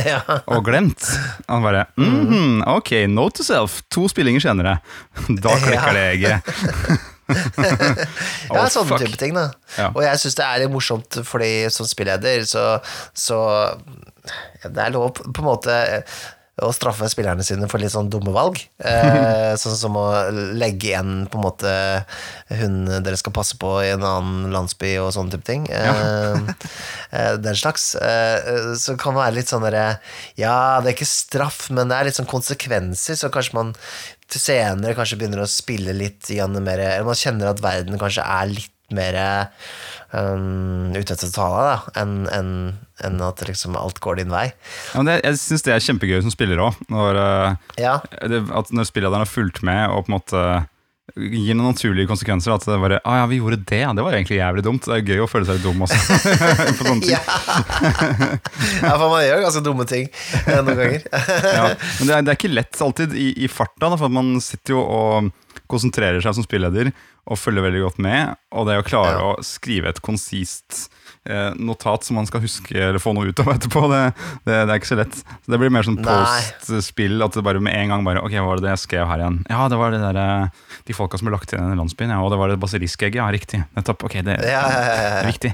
ja. 0.05 0.21
Og 0.53 0.61
glemt. 0.67 1.03
Han 1.49 1.63
bare 1.65 1.87
mm, 1.97 2.61
Ok, 2.69 2.91
note 3.09 3.41
to 3.41 3.47
self. 3.47 3.79
To 3.91 4.05
spillinger 4.13 4.43
senere. 4.45 4.77
Da 5.43 5.55
klikker 5.57 5.89
Ja. 5.89 5.95
det 5.97 6.05
egget. 6.13 6.53
Ja, 7.31 7.37
Oh, 8.61 8.67
sånne 8.71 8.91
fuck. 8.91 9.03
type 9.05 9.19
ting, 9.21 9.35
da. 9.37 9.49
Ja. 9.79 9.89
Og 9.95 10.03
jeg 10.05 10.19
syns 10.21 10.37
det 10.39 10.45
er 10.47 10.63
litt 10.65 10.73
morsomt, 10.75 11.21
fordi 11.27 11.51
som 11.73 11.87
spilleder, 11.89 12.43
så, 12.49 12.65
så 13.15 13.39
ja, 14.61 14.69
Det 14.69 14.83
er 14.85 14.95
lov 14.95 15.13
på 15.17 15.41
en 15.41 15.47
måte 15.49 15.77
å 16.65 16.71
straffe 16.75 17.09
spillerne 17.11 17.45
sine 17.47 17.69
for 17.71 17.83
litt 17.83 17.93
sånn 17.95 18.11
dumme 18.13 18.33
valg. 18.35 18.61
Eh, 18.79 19.53
sånn 19.61 19.77
som 19.79 19.97
å 19.99 20.07
legge 20.57 20.91
igjen 20.93 21.25
på 21.31 21.41
en 21.41 21.45
måte 21.47 21.75
hun 22.61 22.79
dere 22.91 23.19
skal 23.21 23.35
passe 23.37 23.59
på 23.61 23.73
i 23.85 23.93
en 23.95 24.05
annen 24.07 24.55
landsby 24.55 24.95
og 25.03 25.13
sånne 25.17 25.35
type 25.37 25.49
ting. 25.49 25.67
Eh, 25.73 26.55
eh, 27.17 27.35
den 27.41 27.59
slags. 27.59 27.93
Eh, 27.97 28.73
så 28.81 28.97
kan 29.01 29.17
det 29.17 29.25
være 29.25 29.39
litt 29.41 29.53
sånn 29.53 29.67
derre 29.67 29.87
Ja, 30.39 30.81
det 30.81 30.93
er 30.93 30.99
ikke 30.99 31.11
straff, 31.11 31.67
men 31.75 31.91
det 31.91 31.99
er 31.99 32.11
litt 32.11 32.19
sånn 32.19 32.31
konsekvenser, 32.31 33.19
så 33.19 33.33
kanskje 33.33 33.57
man 33.59 33.75
til 34.31 34.43
senere 34.43 34.95
kanskje 34.95 35.19
begynner 35.19 35.43
å 35.43 35.51
spille 35.51 35.95
litt 35.97 36.29
mer 36.63 36.79
Eller 36.79 37.09
man 37.09 37.19
kjenner 37.19 37.51
at 37.51 37.63
verden 37.65 37.99
kanskje 37.99 38.23
er 38.23 38.53
litt 38.53 38.77
mer 38.95 39.17
um, 40.11 40.91
ute 40.97 41.15
etter 41.15 41.29
å 41.29 41.35
ta 41.35 41.49
deg, 41.57 41.91
enn 42.03 42.15
enn- 42.35 42.79
enn 43.07 43.21
at 43.25 43.41
liksom 43.47 43.77
alt 43.81 44.01
går 44.05 44.21
din 44.23 44.33
vei. 44.33 44.49
Ja, 44.95 45.01
men 45.03 45.11
det, 45.13 45.21
jeg 45.25 45.41
syns 45.43 45.65
det 45.67 45.75
er 45.77 45.85
kjempegøy 45.87 46.21
som 46.25 46.35
spiller 46.35 46.61
òg. 46.67 46.83
Når, 46.93 47.21
eh, 47.23 47.57
Ja, 47.85 47.99
at 48.01 48.71
når 48.75 48.89
spillederen 48.91 49.25
har 49.25 49.31
fulgt 49.31 49.63
med 49.67 49.89
og 49.91 50.05
på 50.07 50.13
en 50.13 50.19
måte 50.19 50.45
gir 51.19 51.57
noen 51.59 51.73
naturlige 51.75 52.07
konsekvenser. 52.07 52.53
At 52.55 52.63
det 52.69 52.77
bare 52.79 53.01
ah, 53.03 53.17
ja, 53.19 53.27
vi 53.27 53.41
gjorde 53.41 53.57
det, 53.67 53.81
det 53.97 54.05
var 54.07 54.15
egentlig 54.15 54.37
jævlig 54.39 54.63
dumt. 54.63 54.85
Det 54.87 54.95
er 54.95 55.09
gøy 55.17 55.25
å 55.25 55.29
føle 55.31 55.49
seg 55.49 55.59
litt 55.59 55.67
dum 55.67 55.83
også. 55.83 55.99
på 56.79 56.87
sånne 56.87 57.03
ting. 57.03 57.11
ja. 57.11 57.21
ja, 58.85 58.95
for 58.95 59.07
man 59.11 59.25
gjør 59.27 59.43
ganske 59.47 59.63
dumme 59.67 59.87
ting 59.91 60.07
eh, 60.47 60.61
noen 60.63 60.79
ganger. 60.79 61.07
Ja. 61.61 61.65
Men 61.99 62.07
det 62.07 62.15
er, 62.15 62.25
det 62.27 62.33
er 62.33 62.39
ikke 62.39 62.53
lett 62.55 62.79
alltid 62.85 63.15
i, 63.19 63.31
i 63.45 63.49
farta, 63.51 63.89
da, 63.91 63.97
for 63.99 64.13
man 64.13 64.37
sitter 64.45 64.77
jo 64.77 64.85
og 64.85 65.31
konsentrerer 65.71 66.23
seg 66.23 66.35
som 66.39 66.47
spilleder. 66.47 66.93
og 67.31 67.39
følger 67.39 67.63
veldig 67.67 67.83
godt 67.85 67.99
med. 68.03 68.37
Og 68.59 68.67
det 68.71 68.79
å 68.81 68.87
klare 68.87 69.19
Ja. 69.19 69.35
å 69.35 69.45
skrive 69.47 69.91
et 69.93 70.01
konsist 70.03 70.89
notat 71.59 72.07
som 72.07 72.19
man 72.19 72.29
skal 72.29 72.43
huske 72.45 72.77
eller 72.77 73.01
få 73.03 73.13
noe 73.17 73.31
ut 73.31 73.41
av 73.43 73.53
etterpå, 73.55 73.85
det, 73.93 74.03
det, 74.47 74.55
det 74.55 74.75
er 74.75 74.79
ikke 74.81 74.91
så 74.93 74.99
lett. 75.01 75.15
Så 75.21 75.53
det 75.55 75.61
blir 75.63 75.73
mer 75.73 75.87
sånn 75.87 76.01
post-spill, 76.05 77.21
at 77.25 77.37
det 77.37 77.45
bare 77.47 77.63
med 77.63 77.77
en 77.77 77.95
gang 77.95 78.07
bare 78.07 78.23
Ok, 78.25 78.35
hva 78.37 78.47
var 78.49 78.61
det 78.61 78.67
det 78.69 78.75
jeg 78.75 78.83
skrev 78.85 79.09
her 79.09 79.23
igjen? 79.23 79.41
Ja, 79.51 79.67
det 79.73 79.79
var 79.81 79.95
det 79.95 80.01
der, 80.03 80.19
eh, 80.21 80.77
de 80.89 80.97
folka 80.97 81.21
som 81.21 81.29
ble 81.29 81.35
lagt 81.37 81.53
igjen 81.53 81.67
i 81.67 81.73
den 81.73 81.81
landsbyen, 81.81 82.13
ja, 82.15 82.21
og 82.25 82.33
det 82.33 82.39
var 82.41 82.53
det 82.53 82.59
basiliskegget. 82.63 83.21
Ja, 83.21 83.29
riktig. 83.33 83.63
Nettopp. 83.77 84.05
Ok, 84.09 84.19
det, 84.27 84.37
Ja, 84.47 84.63
ja, 84.67 84.81
ja, 84.85 84.97
det 85.01 85.21
er 85.21 85.31
viktig. 85.31 85.53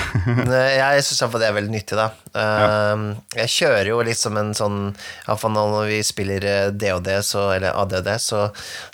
Jeg 0.80 1.04
syns 1.06 1.22
iallfall 1.22 1.42
det 1.42 1.48
er 1.50 1.56
veldig 1.56 1.74
nyttig, 1.74 1.98
da. 1.98 2.08
Um, 2.30 3.04
Jeg 3.34 3.50
kjører 3.50 3.90
jo 3.90 4.00
litt 4.06 4.20
som 4.20 4.36
en 4.38 4.52
sånn 4.54 4.78
Iallfall 5.26 5.54
når 5.56 5.88
vi 5.88 5.96
spiller 6.06 6.44
eh, 6.46 6.68
DOD, 6.70 7.08
så, 7.26 7.48
eller 7.56 7.74
ADD, 7.80 8.10
så, 8.22 8.44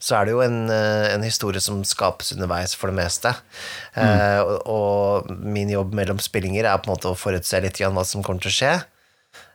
så 0.00 0.18
er 0.18 0.28
det 0.28 0.36
jo 0.36 0.42
en, 0.44 0.58
eh, 0.72 1.10
en 1.12 1.26
historie 1.26 1.60
som 1.62 1.82
skapes 1.86 2.32
underveis 2.36 2.74
for 2.78 2.92
det 2.92 2.98
meste. 3.02 3.34
Mm. 3.96 4.44
og, 4.44 4.66
og 4.68 5.30
min 5.40 5.70
jobb 5.72 5.94
mellom 6.06 6.22
spillinger 6.22 6.64
er 6.64 6.78
på 6.78 6.90
en 6.90 6.94
måte 6.94 7.10
å 7.10 7.18
forutse 7.18 7.58
litt 7.60 7.80
hva 7.82 8.04
som 8.06 8.22
kommer 8.22 8.40
til 8.44 8.54
å 8.54 8.58
skje. 8.60 8.74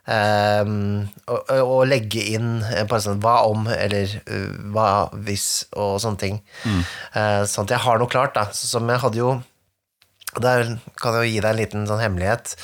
Um, 0.02 1.06
og, 1.30 1.50
og 1.62 1.84
legge 1.86 2.24
inn 2.34 2.56
eh, 2.66 2.82
bare 2.90 3.04
sånn 3.04 3.20
hva 3.22 3.46
om, 3.46 3.68
eller 3.70 4.10
uh, 4.26 4.50
hva 4.74 5.08
hvis, 5.28 5.64
og 5.78 6.00
sånne 6.02 6.18
ting. 6.18 6.40
Eh, 6.66 7.44
sånn 7.46 7.68
at 7.68 7.74
jeg 7.76 7.84
har 7.84 8.00
noe 8.02 8.10
klart, 8.10 8.34
da. 8.34 8.48
Så, 8.50 8.66
som 8.66 8.90
jeg 8.90 8.98
hadde 9.02 9.20
jo 9.20 9.36
Der 10.42 10.64
kan 10.98 11.14
jeg 11.14 11.22
jo 11.22 11.30
gi 11.30 11.40
deg 11.44 11.50
en 11.52 11.60
liten 11.60 11.86
sånn 11.86 12.02
hemmelighet. 12.02 12.56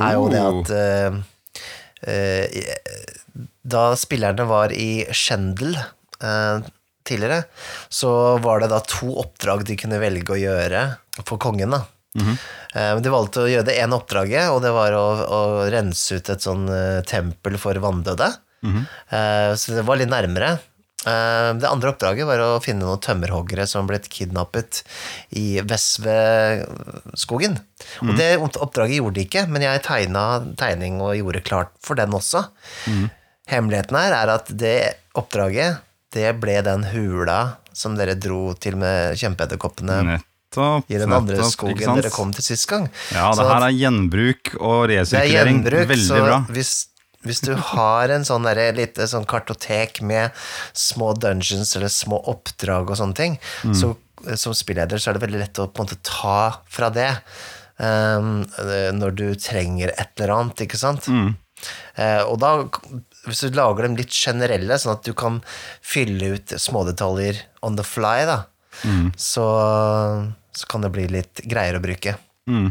Er 0.00 0.16
jo 0.16 0.26
det 0.32 0.42
at 0.42 0.72
uh, 0.74 1.12
Da 3.76 3.84
spillerne 4.00 4.46
var 4.50 4.74
i 4.74 5.06
Schendel 5.14 5.76
tidligere, 7.06 7.44
så 7.88 8.36
var 8.44 8.60
det 8.60 8.68
da 8.74 8.80
to 8.84 9.14
oppdrag 9.22 9.62
de 9.64 9.76
kunne 9.80 10.02
velge 10.02 10.34
å 10.34 10.36
gjøre 10.36 10.82
for 11.22 11.40
kongen, 11.40 11.72
da. 11.72 11.80
Eh, 12.18 12.92
Men 12.94 13.02
de 13.04 13.12
valgte 13.12 13.44
å 13.44 13.48
gjøre 13.50 13.66
det 13.68 13.76
ene 13.82 13.94
oppdraget, 13.98 14.48
og 14.50 14.62
det 14.64 14.72
var 14.74 14.92
å, 14.98 15.04
å 15.22 15.40
rense 15.70 16.16
ut 16.18 16.30
et 16.34 16.42
sånn 16.42 16.66
eh, 16.68 17.00
tempel 17.06 17.56
for 17.58 17.74
vanndøde. 17.82 18.32
Eh, 19.10 19.52
Så 19.56 19.76
det 19.78 19.86
var 19.86 19.96
litt 20.00 20.10
nærmere. 20.10 20.58
Det 21.00 21.64
andre 21.64 21.94
oppdraget 21.94 22.26
var 22.28 22.42
å 22.44 22.48
finne 22.60 22.84
noen 22.84 23.00
tømmerhoggere 23.00 23.64
som 23.66 23.86
blitt 23.88 24.10
kidnappet 24.12 24.82
i 25.32 25.62
Vesveskogen. 25.64 27.54
Og 28.04 28.12
det 28.18 28.26
oppdraget 28.42 28.98
gjorde 28.98 29.16
de 29.16 29.24
ikke, 29.24 29.46
men 29.48 29.64
jeg 29.64 29.80
tegna 29.86 30.24
tegning 30.60 31.00
og 31.00 31.14
gjorde 31.16 31.40
klart 31.46 31.72
for 31.80 31.96
den 31.96 32.12
også. 32.12 32.44
Hemmeligheten 33.50 33.96
her 33.96 34.12
er 34.18 34.34
at 34.36 34.52
det 34.60 34.76
oppdraget, 35.16 35.80
det 36.12 36.34
ble 36.42 36.58
den 36.66 36.84
hula 36.92 37.56
som 37.72 37.96
dere 37.96 38.14
dro 38.18 38.52
til 38.60 38.76
med 38.76 39.16
kjempeedderkoppene 39.16 40.02
Nettopp. 40.50 40.90
i 40.90 40.98
den 40.98 41.12
andre 41.12 41.36
nettopp, 41.36 41.52
skogen 41.52 41.94
dere 42.00 42.10
kom 42.10 42.32
til 42.34 42.42
sist 42.42 42.66
gang. 42.68 42.88
Ja, 43.14 43.30
Så 43.32 43.44
det 43.44 43.52
her 43.54 43.66
er 43.68 43.76
gjenbruk 43.78 44.54
og 44.60 44.88
resirkulering. 44.90 45.62
det 45.62 45.72
er 45.72 45.78
gjenbruk, 45.78 45.88
Veldig 45.88 46.08
så 46.08 46.24
bra. 46.24 46.38
hvis, 46.50 46.72
hvis 47.22 47.40
du 47.46 47.54
har 47.54 48.08
en 48.10 48.22
sånn 48.24 48.42
derre 48.42 48.72
lite 48.74 49.06
sånn 49.06 49.26
kartotek 49.26 50.02
med 50.02 50.32
små 50.74 51.12
dungeons 51.18 51.76
eller 51.76 51.88
små 51.88 52.18
oppdrag 52.26 52.90
og 52.90 52.96
sånne 52.96 53.14
ting, 53.14 53.38
Mm. 53.64 53.74
så 53.74 53.96
som 54.36 54.52
spilleder 54.52 54.98
så 54.98 55.10
er 55.10 55.12
det 55.18 55.22
veldig 55.28 55.38
lett 55.40 55.54
å 55.58 55.68
på 55.72 55.80
en 55.80 55.86
måte 55.86 56.02
ta 56.02 56.58
fra 56.68 56.90
det 56.90 57.16
um, 57.78 58.44
når 58.98 59.14
du 59.16 59.34
trenger 59.36 59.88
et 59.96 60.10
eller 60.20 60.34
annet, 60.34 60.56
ikke 60.66 60.76
sant? 60.76 61.06
Mm. 61.08 61.36
Uh, 61.96 62.24
og 62.28 62.38
da, 62.40 62.64
hvis 63.26 63.40
du 63.46 63.50
lager 63.56 63.82
dem 63.86 63.96
litt 63.96 64.10
generelle, 64.12 64.76
sånn 64.76 64.92
at 64.98 65.04
du 65.04 65.14
kan 65.14 65.42
fylle 65.80 66.34
ut 66.36 66.46
smådetaljer 66.58 67.40
on 67.62 67.76
the 67.76 67.82
fly, 67.84 68.24
da, 68.26 68.42
Mm. 68.84 69.12
så, 69.18 70.32
så 70.56 70.68
kan 70.70 70.84
det 70.84 70.92
bli 70.94 71.06
litt 71.10 71.42
greier 71.48 71.78
å 71.78 71.82
bruke. 71.82 72.16
Mm. 72.50 72.70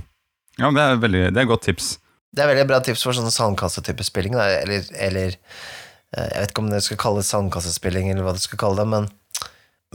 Ja, 0.60 0.72
det 0.76 0.84
er, 0.84 0.98
veldig, 1.02 1.22
det 1.36 1.42
er 1.42 1.50
godt 1.50 1.68
tips. 1.70 1.94
Det 2.36 2.44
er 2.44 2.52
veldig 2.52 2.68
bra 2.70 2.82
tips 2.86 3.06
for 3.06 3.18
sånn 3.18 3.32
sandkassetype 3.34 4.06
spilling, 4.06 4.36
eller, 4.38 4.84
eller 5.00 5.32
eh, 5.34 6.28
Jeg 6.28 6.42
vet 6.42 6.52
ikke 6.52 6.66
om 6.66 6.74
det 6.74 6.84
skal 6.86 7.00
kalles 7.02 7.32
sandkassespilling, 7.32 8.12
eller 8.12 8.28
hva 8.28 8.36
du 8.36 8.44
skal 8.44 8.62
kalle 8.62 8.84
det, 8.84 8.90
men, 8.92 9.08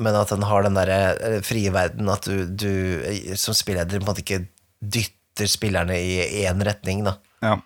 men 0.03 0.19
at 0.19 0.33
den 0.35 0.47
har 0.49 0.67
den 0.67 0.79
derre 0.79 1.03
eh, 1.19 1.39
frie 1.47 1.71
verden, 1.75 2.11
at 2.11 2.27
du, 2.27 2.49
du 2.49 2.73
eh, 3.05 3.37
som 3.41 3.57
spilleder 3.57 4.01
på 4.01 4.07
en 4.07 4.11
måte 4.11 4.25
ikke 4.25 4.43
dytter 4.81 5.51
spillerne 5.51 5.99
i 6.01 6.43
én 6.47 6.65
retning, 6.67 7.05
da. 7.07 7.19
Ja. 7.45 7.59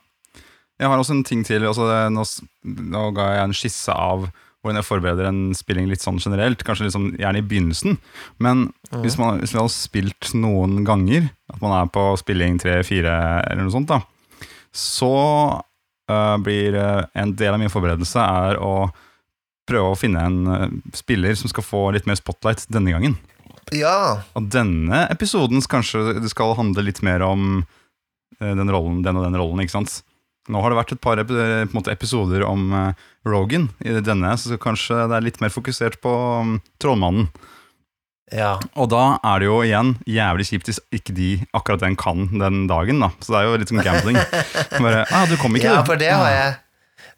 Jeg 0.78 0.90
har 0.92 1.00
også 1.00 1.16
en 1.16 1.24
ting 1.26 1.40
til. 1.46 1.64
Altså, 1.66 1.88
nå, 2.12 2.22
nå 2.62 3.08
ga 3.16 3.32
jeg 3.34 3.48
en 3.48 3.56
skisse 3.56 3.94
av 3.94 4.28
hvordan 4.68 4.82
jeg 4.82 4.88
forbereder 4.88 5.28
en 5.30 5.40
spilling 5.56 5.88
litt 5.88 6.04
sånn 6.04 6.20
generelt. 6.20 6.60
Kanskje 6.66 6.88
liksom, 6.88 7.08
gjerne 7.18 7.40
i 7.40 7.46
begynnelsen. 7.48 7.96
Men 8.44 8.68
hvis, 9.02 9.16
man, 9.20 9.40
hvis 9.40 9.56
har 9.56 9.70
spilt 9.72 10.30
noen 10.36 10.82
ganger, 10.86 11.30
at 11.48 11.62
man 11.64 11.74
er 11.78 11.88
på 11.92 12.04
spilling 12.20 12.60
tre-fire 12.60 13.14
eller 13.48 13.64
noe 13.64 13.74
sånt, 13.74 13.90
da, 13.90 14.02
så 14.76 15.14
uh, 16.12 16.36
blir 16.44 16.76
uh, 16.76 17.06
en 17.18 17.32
del 17.38 17.56
av 17.56 17.62
min 17.62 17.72
forberedelse 17.72 18.22
er 18.22 18.60
å 18.62 18.90
prøve 19.68 19.92
å 19.92 19.98
finne 19.98 20.24
en 20.24 20.38
uh, 20.48 20.68
spiller 20.96 21.36
som 21.38 21.50
skal 21.50 21.66
få 21.66 21.82
litt 21.96 22.08
mer 22.08 22.20
spotlight 22.20 22.68
denne 22.72 22.94
gangen. 22.94 23.16
Ja, 23.74 24.24
Og 24.38 24.46
denne 24.48 25.02
episoden 25.12 25.60
kanskje 25.68 26.20
det 26.22 26.30
skal 26.32 26.56
handle 26.56 26.86
litt 26.86 27.02
mer 27.04 27.20
om 27.26 27.66
den 28.38 28.70
rollen, 28.70 29.02
den 29.02 29.18
og 29.18 29.26
den 29.26 29.36
rollen, 29.36 29.60
ikke 29.60 29.74
sant? 29.74 29.98
Nå 30.48 30.62
har 30.62 30.72
det 30.72 30.80
vært 30.80 30.94
et 30.96 31.02
par 31.04 31.20
eh, 31.20 31.78
episoder 31.92 32.44
om 32.46 32.72
eh, 32.74 33.06
Rogan 33.28 33.68
i 33.84 33.98
denne, 34.04 34.34
så 34.40 34.58
kanskje 34.60 35.06
det 35.10 35.18
er 35.18 35.26
litt 35.26 35.40
mer 35.44 35.52
fokusert 35.52 35.98
på 36.04 36.12
um, 36.40 36.58
Trollmannen. 36.80 37.28
ja. 38.32 38.54
Og 38.74 38.88
da 38.92 39.18
er 39.20 39.42
det 39.42 39.48
jo 39.50 39.58
igjen 39.66 39.96
jævlig 40.08 40.48
kjipt 40.48 40.70
hvis 40.70 40.80
ikke 40.94 41.16
de 41.16 41.30
akkurat 41.52 41.84
den 41.84 41.98
kan 42.00 42.28
den 42.32 42.64
dagen, 42.70 43.04
da. 43.04 43.12
Så 43.20 43.34
det 43.34 43.42
er 43.42 43.50
jo 43.50 43.58
litt 43.60 43.74
sånn 43.74 43.84
gambling. 43.84 44.20
Bare, 44.84 45.04
ah, 45.10 45.28
du 45.28 45.36
kom 45.40 45.56
ikke, 45.58 45.74
ja, 45.74 45.84
for 45.88 46.00
det 46.00 46.12
har 46.14 46.32
jeg 46.32 46.56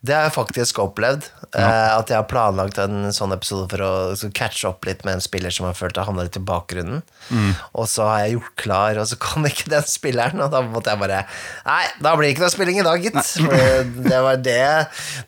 det 0.01 0.14
har 0.16 0.22
jeg 0.28 0.32
faktisk 0.32 0.78
opplevd. 0.80 1.26
Ja. 1.53 1.61
eh, 1.61 1.90
At 1.98 2.09
jeg 2.09 2.16
har 2.16 2.28
planlagt 2.30 2.78
en 2.80 3.11
sånn 3.12 3.34
episode 3.36 3.66
for 3.68 3.82
å 3.84 3.90
så 4.16 4.30
catche 4.32 4.70
opp 4.70 4.86
litt 4.88 5.03
med 5.05 5.18
en 5.18 5.24
spiller 5.24 5.53
som 5.53 5.66
har 5.68 5.76
følt 5.76 5.98
har 6.01 6.09
havna 6.09 6.24
litt 6.24 6.38
i 6.40 6.44
bakgrunnen. 6.46 7.03
Mm. 7.28 7.51
Og 7.76 7.84
så 7.90 8.07
har 8.09 8.22
jeg 8.24 8.38
gjort 8.38 8.55
klar, 8.62 9.01
og 9.03 9.11
så 9.11 9.18
kom 9.20 9.44
ikke 9.51 9.68
den 9.74 9.84
spilleren. 9.90 10.40
Og 10.40 10.48
da 10.55 10.62
måtte 10.64 10.94
jeg 10.94 11.03
bare 11.03 11.20
Nei, 11.66 11.82
da 12.01 12.14
blir 12.16 12.30
det 12.30 12.34
ikke 12.36 12.46
noe 12.46 12.55
spilling 12.57 12.80
i 12.80 12.86
dag, 12.86 13.05
gitt. 13.05 13.20
For 13.44 13.92
det 14.09 14.22
var 14.24 14.40
det 14.40 14.59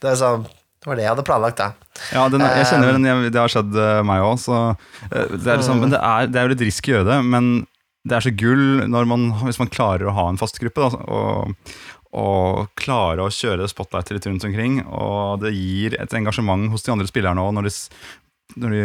Det 0.00 0.08
var, 0.08 0.16
sånn, 0.22 0.46
det 0.48 0.88
var 0.88 0.98
det 1.00 1.04
jeg 1.04 1.12
hadde 1.12 1.26
planlagt, 1.28 1.60
da. 1.60 1.72
Ja, 2.14 2.24
den, 2.32 2.40
jeg 2.40 2.70
kjenner 2.70 2.96
den, 2.96 3.28
det 3.28 3.38
har 3.38 3.52
skjedd 3.52 3.76
eh, 3.76 4.00
meg 4.08 4.24
òg, 4.24 4.38
så 4.40 4.56
eh, 5.10 5.36
det 5.36 5.44
er, 5.52 5.60
liksom, 5.60 5.84
men 5.84 5.92
det, 5.92 6.00
er, 6.00 6.32
det 6.32 6.40
er 6.40 6.48
jo 6.48 6.54
litt 6.54 6.64
risky 6.70 6.94
å 6.94 6.96
gjøre 6.96 7.10
det. 7.12 7.18
Men 7.28 7.52
det 8.08 8.16
er 8.16 8.24
så 8.24 8.32
gull 8.34 8.64
når 8.90 9.06
man, 9.06 9.28
hvis 9.44 9.60
man 9.60 9.70
klarer 9.70 10.08
å 10.10 10.14
ha 10.16 10.24
en 10.32 10.40
fast 10.40 10.56
gruppe, 10.58 10.88
da, 10.88 11.04
og, 11.12 11.74
og 12.12 12.66
klare 12.76 13.24
å 13.24 13.32
kjøre 13.32 13.68
spotlighter 13.70 14.18
litt 14.18 14.26
rundt 14.28 14.44
omkring. 14.44 14.80
Og 14.86 15.40
det 15.44 15.54
gir 15.56 15.96
et 16.00 16.12
engasjement 16.18 16.68
hos 16.72 16.84
de 16.84 16.92
andre 16.92 17.08
spillerne 17.08 17.40
òg, 17.40 17.54
når, 17.56 17.70
når 18.60 18.74
de 18.76 18.82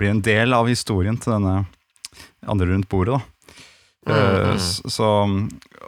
blir 0.00 0.14
en 0.14 0.22
del 0.24 0.56
av 0.56 0.70
historien 0.70 1.18
til 1.20 1.34
denne 1.36 1.58
andre 2.48 2.70
rundt 2.72 2.88
bordet. 2.88 3.20
mm. 4.08 4.56
s- 4.56 4.80
så, 4.94 5.10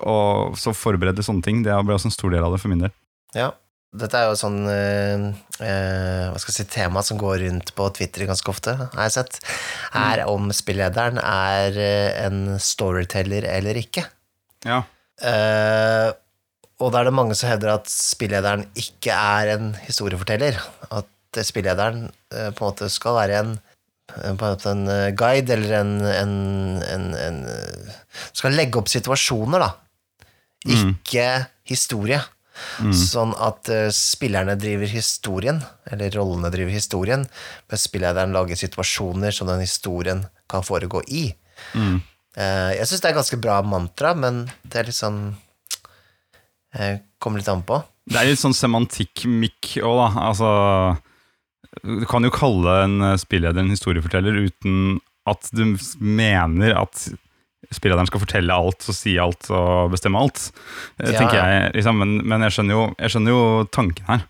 og 0.05 0.59
så 0.61 0.75
forberede 0.77 1.25
sånne 1.25 1.43
ting, 1.47 1.63
det 1.65 1.73
ble 1.87 1.97
også 1.97 2.11
en 2.11 2.17
stor 2.19 2.31
del 2.35 2.45
av 2.45 2.53
det 2.53 2.61
for 2.61 2.69
min 2.73 2.83
del. 2.85 2.93
Ja. 3.37 3.53
Dette 3.91 4.15
er 4.21 4.29
jo 4.29 4.37
sånn 4.39 4.59
sånt 4.69 5.59
eh, 5.67 6.27
Hva 6.31 6.39
skal 6.39 6.53
jeg 6.53 6.59
si 6.61 6.67
tema 6.77 7.01
som 7.03 7.19
går 7.19 7.41
rundt 7.43 7.73
på 7.75 7.89
Twitter 7.97 8.23
ganske 8.29 8.47
ofte, 8.53 8.77
har 8.93 9.09
jeg 9.09 9.17
sett. 9.17 9.41
Er 9.99 10.23
om 10.31 10.47
spillederen 10.55 11.19
er 11.19 11.75
eh, 11.75 12.21
en 12.29 12.59
storyteller 12.63 13.49
eller 13.51 13.81
ikke. 13.81 14.05
Ja. 14.63 14.85
Eh, 15.27 16.13
og 16.81 16.93
da 16.93 17.01
er 17.01 17.11
det 17.11 17.17
mange 17.17 17.37
som 17.37 17.51
hevder 17.51 17.75
at 17.75 17.91
spillederen 17.93 18.65
ikke 18.79 19.15
er 19.15 19.55
en 19.57 19.75
historieforteller. 19.85 20.57
At 20.91 21.43
spillederen 21.47 22.09
eh, 22.33 22.51
på 22.51 22.65
en 22.65 22.71
måte 22.71 22.89
skal 22.93 23.19
være 23.19 23.39
en 23.43 23.53
eh, 24.17 24.35
på 24.41 24.51
en 24.73 24.83
eh, 24.89 25.13
guide 25.17 25.55
eller 25.55 25.77
en, 25.83 25.95
en, 26.09 26.35
en, 27.21 27.41
eh, 27.47 27.95
Skal 28.33 28.57
legge 28.57 28.81
opp 28.81 28.91
situasjoner, 28.91 29.63
da. 29.63 29.71
Mm. 30.67 30.95
Ikke 30.97 31.29
historie. 31.69 32.21
Sånn 32.97 33.33
at 33.41 33.69
eh, 33.73 33.89
spillerne 33.95 34.57
driver 34.61 34.91
historien, 34.91 35.61
eller 35.91 36.13
rollene 36.17 36.51
driver 36.53 36.75
historien, 36.75 37.27
men 37.69 37.81
spillederen 37.81 38.35
lager 38.37 38.59
situasjoner 38.59 39.35
som 39.35 39.49
den 39.51 39.63
historien 39.65 40.25
kan 40.51 40.65
foregå 40.67 41.03
i. 41.09 41.29
Mm. 41.77 42.01
Eh, 42.37 42.73
jeg 42.79 42.89
syns 42.89 43.03
det 43.03 43.09
er 43.11 43.15
et 43.15 43.21
ganske 43.21 43.41
bra 43.43 43.61
mantra, 43.67 44.15
men 44.17 44.45
det 44.63 44.83
er 44.83 44.91
litt 44.91 45.03
eh, 45.07 45.31
Kommer 47.21 47.43
litt 47.43 47.49
an 47.51 47.63
på. 47.67 47.81
Det 48.11 48.19
er 48.21 48.29
litt 48.31 48.41
sånn 48.41 48.55
semantikk-mikk 48.57 49.75
òg, 49.85 49.97
da. 50.01 50.09
Altså, 50.31 50.51
du 51.85 52.05
kan 52.11 52.25
jo 52.27 52.31
kalle 52.35 52.77
en 52.85 52.97
eh, 53.13 53.17
spilleder 53.21 53.61
en 53.63 53.71
historieforteller 53.75 54.39
uten 54.49 55.01
at 55.31 55.51
du 55.55 55.77
mener 56.01 56.75
at 56.81 57.05
spillederen 57.71 58.09
skal 58.09 58.23
fortelle 58.25 58.55
alt 58.57 58.87
og 58.89 58.97
si 58.97 59.13
alt 59.21 59.47
og 59.53 59.93
bestemme 59.93 60.19
alt. 60.19 60.49
eh, 60.99 61.11
Ja, 61.13 61.19
tenker 61.21 61.39
jeg, 61.39 61.73
liksom, 61.77 62.01
men, 62.03 62.17
men 62.27 62.43
jeg, 62.47 62.57
skjønner 62.57 62.75
jo, 62.79 62.85
jeg 62.99 63.15
skjønner 63.15 63.37
jo 63.37 63.43
tanken 63.71 64.09
her. 64.11 64.25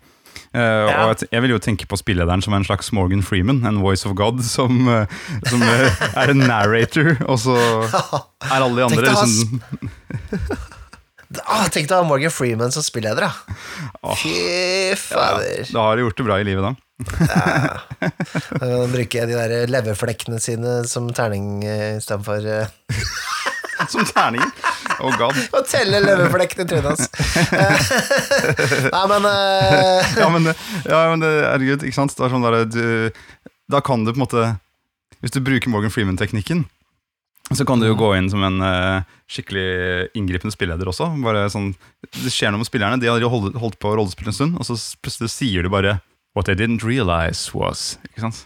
Uh, 0.51 0.59
Ja. 0.59 1.07
Og 1.07 1.23
jeg, 1.31 1.41
vil 1.45 1.53
jo 1.55 1.61
tenke 1.63 1.87
på 1.87 1.97
spillederen 1.99 2.43
som 2.43 2.53
en 2.53 2.65
slags 2.67 2.91
Morgan 2.91 3.23
Freeman, 3.23 3.63
en 3.65 3.79
voice 3.81 4.05
of 4.07 4.17
God, 4.19 4.43
som, 4.43 4.83
eh, 4.91 5.07
som 5.47 5.63
eh, 5.63 6.03
er 6.19 6.33
en 6.35 6.43
narrator, 6.43 7.15
og 7.25 7.39
så 7.39 7.55
er 8.51 8.59
alle 8.59 8.75
de 8.75 8.85
andre 8.89 9.07
liksom 9.07 9.61
Ah, 11.45 11.67
tenk 11.71 11.87
deg 11.87 11.95
å 11.95 12.01
ha 12.01 12.07
Morgan 12.07 12.33
Freeman 12.33 12.73
som 12.75 12.83
spilleder, 12.83 13.29
da. 13.29 14.15
Fy 14.19 14.31
ja. 14.35 15.27
Da 15.71 15.85
har 15.85 15.95
du 15.95 16.03
gjort 16.05 16.17
det 16.19 16.25
bra 16.27 16.39
i 16.41 16.47
livet, 16.47 16.65
da. 16.65 16.73
Uh, 18.61 18.85
bruker 18.91 19.25
de 19.29 19.37
der 19.37 19.71
leverflekkene 19.71 20.37
sine 20.43 20.81
som 20.89 21.07
terning 21.17 21.63
uh, 21.65 21.97
istedenfor 21.97 22.45
uh, 22.45 22.67
Som 23.89 24.05
terning? 24.05 24.43
Oh 25.01 25.09
god. 25.17 25.37
å 25.57 25.63
telle 25.65 26.03
leverflekkene 26.03 26.67
i 26.67 26.69
trynet 26.69 26.91
hans. 26.91 27.07
Eh, 27.57 28.91
Nei, 28.93 29.05
men 29.09 29.25
uh, 29.25 30.11
Ja, 30.19 30.27
men, 30.29 30.51
ja, 30.85 30.99
men 31.09 31.23
det, 31.23 31.31
herregud, 31.47 31.87
ikke 31.87 31.97
sant? 31.97 32.13
Det 32.17 32.27
er 32.27 32.35
sånn 32.35 32.45
der, 32.45 32.59
du, 32.69 32.83
da 33.71 33.81
kan 33.81 34.05
du 34.05 34.11
på 34.11 34.19
en 34.19 34.25
måte 34.27 34.45
Hvis 35.23 35.33
du 35.33 35.41
bruker 35.41 35.73
Morgan 35.73 35.93
Freeman-teknikken, 35.93 36.67
så 37.51 37.65
kan 37.67 37.81
du 37.81 37.87
jo 37.89 37.97
gå 37.99 38.13
inn 38.15 38.29
som 38.31 38.43
en 38.47 38.61
uh, 38.63 39.07
skikkelig 39.31 40.11
inngripende 40.17 40.53
spilleder 40.53 40.87
også. 40.87 41.09
Bare 41.23 41.47
sånn, 41.51 41.73
det 42.21 42.31
skjer 42.31 42.53
noe 42.53 42.61
med 42.61 42.69
spillerne. 42.69 43.01
De 43.01 43.09
har 43.09 43.25
holdt, 43.33 43.57
holdt 43.59 43.79
på 43.81 43.91
rollespill 43.97 44.31
en 44.31 44.37
stund, 44.37 44.55
og 44.59 44.67
så 44.67 44.77
plutselig 45.03 45.33
sier 45.33 45.67
du 45.67 45.73
bare 45.73 45.99
What 46.31 46.47
they 46.47 46.55
didn't 46.55 46.79
realize 46.79 47.51
was 47.51 47.97
Ikke 48.07 48.23
sant? 48.23 48.45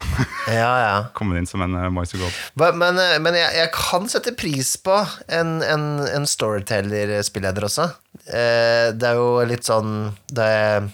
Ja, 0.50 0.72
ja. 0.82 0.94
Kommer 1.14 1.38
inn 1.38 1.46
som 1.46 1.62
en 1.62 1.76
uh, 1.78 1.86
Moise 1.94 2.18
God. 2.18 2.34
Men, 2.74 2.98
uh, 2.98 3.18
men 3.22 3.38
jeg, 3.38 3.52
jeg 3.60 3.70
kan 3.76 4.10
sette 4.10 4.34
pris 4.34 4.72
på 4.82 4.96
en, 5.30 5.60
en, 5.62 5.84
en 6.08 6.26
storyteller-spilleder 6.26 7.68
også. 7.68 7.86
Eh, 8.26 8.90
det 8.94 9.06
er 9.06 9.18
jo 9.18 9.40
litt 9.48 9.66
sånn 9.66 10.10
det 10.30 10.44
er 10.44 10.88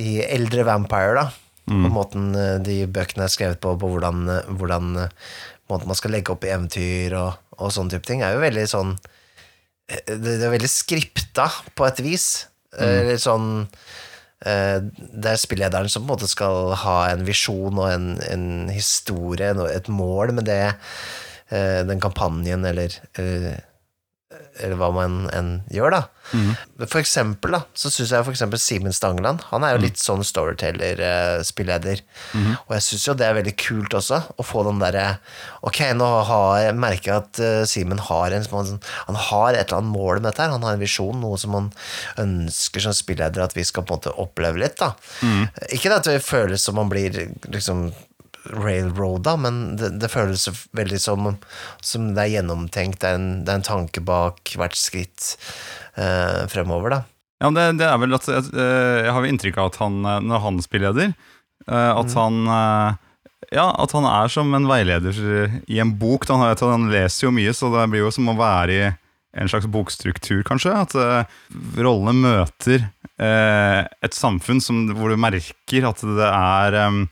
I 0.00 0.20
eldre 0.24 0.64
Vampire, 0.66 1.14
da, 1.18 1.24
på 1.68 1.90
måten 1.92 2.34
eh, 2.36 2.56
de 2.64 2.78
bøkene 2.90 3.24
er 3.26 3.32
skrevet 3.32 3.60
på, 3.62 3.74
på 3.80 3.90
hvordan, 3.92 4.24
eh, 4.28 4.48
hvordan 4.58 4.96
eh, 5.04 5.12
måten 5.70 5.90
man 5.90 5.98
skal 5.98 6.14
legge 6.14 6.34
opp 6.34 6.44
i 6.46 6.52
eventyr 6.54 7.16
og, 7.18 7.44
og 7.58 7.72
sånne 7.74 7.94
type 7.94 8.08
ting, 8.08 8.22
er 8.22 8.36
jo 8.36 8.42
veldig 8.44 8.64
sånn 8.70 8.94
eh, 9.88 10.02
Det, 10.10 10.38
er 10.38 10.54
veldig 10.54 10.70
skripta, 10.70 11.48
på 11.74 11.86
et 11.88 12.02
vis. 12.04 12.28
Mm. 12.74 13.10
Litt 13.10 13.22
sånn 13.24 13.48
eh, 14.44 14.78
det 14.82 15.34
er 15.34 15.40
spillederen 15.40 15.90
som 15.92 16.04
på 16.04 16.10
en 16.10 16.14
måte 16.16 16.30
skal 16.30 16.74
ha 16.84 16.98
en 17.12 17.24
visjon 17.26 17.78
og 17.78 17.86
en, 17.90 18.08
en 18.28 18.48
historie, 18.72 19.54
et 19.70 19.92
mål 19.92 20.34
med 20.38 20.50
det, 20.50 20.74
eh, 21.54 21.80
den 21.86 22.02
kampanjen 22.02 22.66
eller, 22.68 22.98
eller, 24.60 24.76
hva 24.78 24.90
man 24.94 25.14
enn 25.34 25.50
gjør, 25.72 25.90
da. 25.96 26.02
For 26.88 27.00
eksempel, 27.00 27.52
da, 27.52 27.60
så 27.76 27.90
syns 27.92 28.12
jeg 28.14 28.24
for 28.24 28.32
eksempel 28.32 28.58
Simen 28.58 28.94
Stangeland 28.96 29.42
Han 29.50 29.62
er 29.66 29.74
jo 29.74 29.82
litt 29.82 29.98
sånn 30.00 30.22
storyteller-spilleder. 30.24 32.00
Og 32.64 32.72
jeg 32.76 32.84
syns 32.86 33.04
jo 33.08 33.14
det 33.18 33.26
er 33.28 33.36
veldig 33.36 33.52
kult 33.60 33.96
også, 33.98 34.22
å 34.40 34.46
få 34.46 34.64
den 34.64 34.80
derre 34.80 35.18
Ok, 35.68 35.82
nå 35.98 36.08
har 36.30 36.62
jeg 36.64 36.78
merker 36.80 37.18
at 37.18 37.42
uh, 37.42 37.64
Simen 37.68 38.00
har 38.08 38.32
en 38.32 38.46
sånn 38.46 38.80
Han 39.10 39.20
har 39.28 39.52
et 39.52 39.66
eller 39.68 39.82
annet 39.82 39.92
mål 39.92 40.22
med 40.22 40.30
dette 40.30 40.42
her. 40.46 40.54
Han 40.56 40.64
har 40.64 40.78
en 40.78 40.82
visjon, 40.82 41.20
noe 41.20 41.36
som 41.40 41.54
han 41.58 41.68
ønsker 42.24 42.86
som 42.86 42.96
spilleder 42.96 43.44
at 43.44 43.56
vi 43.56 43.64
skal 43.64 43.84
på 43.84 43.94
en 43.94 43.98
måte 44.00 44.16
oppleve 44.20 44.60
litt, 44.64 44.78
da. 44.80 44.94
Ikke 45.70 45.90
det 45.92 46.00
at 46.00 46.08
det 46.08 46.18
føles 46.24 46.64
som 46.64 46.80
man 46.80 46.88
blir 46.92 47.14
liksom 47.52 47.90
railroada, 48.52 49.36
men 49.40 49.76
det, 49.80 49.94
det 50.02 50.10
føles 50.12 50.48
veldig 50.76 51.00
som, 51.00 51.30
som 51.84 52.10
det 52.16 52.26
er 52.26 52.32
gjennomtenkt, 52.38 53.00
det 53.02 53.10
er 53.10 53.18
en, 53.18 53.30
det 53.46 53.52
er 53.52 53.60
en 53.60 53.66
tanke 53.66 54.02
bak 54.04 54.54
hvert 54.58 54.78
skritt 54.78 55.34
eh, 55.96 56.44
fremover, 56.52 56.96
da. 56.96 57.00
Ja, 57.42 57.50
men 57.50 57.56
det, 57.58 57.64
det 57.82 57.88
er 57.90 57.98
vel 58.00 58.16
at 58.16 58.28
jeg, 58.30 58.44
Jeg 58.54 59.12
har 59.12 59.26
inntrykk 59.28 59.58
av 59.60 59.72
at 59.72 59.80
han, 59.82 59.96
eh, 60.08 60.20
når 60.24 60.44
han 60.44 60.60
spiller 60.64 60.92
leder, 60.92 61.14
eh, 61.68 61.90
at 61.92 62.18
han 62.18 62.42
eh, 62.46 63.00
Ja, 63.52 63.68
at 63.82 63.92
han 63.92 64.06
er 64.08 64.30
som 64.32 64.54
en 64.56 64.68
veileder 64.68 65.18
i 65.68 65.80
en 65.82 65.92
bok. 66.00 66.24
Han, 66.30 66.42
han 66.56 66.86
leser 66.90 67.26
jo 67.26 67.34
mye, 67.34 67.52
så 67.54 67.68
det 67.74 67.88
blir 67.92 68.06
jo 68.06 68.12
som 68.14 68.30
å 68.32 68.38
være 68.38 68.78
i 68.78 68.86
en 69.34 69.50
slags 69.50 69.66
bokstruktur, 69.70 70.42
kanskje. 70.46 70.74
At 70.74 70.94
uh, 70.98 71.24
rollene 71.78 72.14
møter 72.22 72.86
uh, 73.20 73.82
et 74.04 74.16
samfunn 74.16 74.62
som, 74.62 74.84
hvor 74.94 75.10
du 75.12 75.18
merker 75.20 75.88
at 75.88 76.04
det 76.04 76.28
er 76.30 76.78
um, 76.86 77.02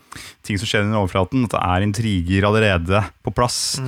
ting 0.46 0.60
som 0.60 0.70
skjer 0.70 0.86
under 0.86 1.02
overflaten. 1.02 1.46
At 1.48 1.56
det 1.56 1.64
er 1.66 1.86
intriger 1.88 2.48
allerede 2.48 3.02
på 3.26 3.34
plass, 3.34 3.80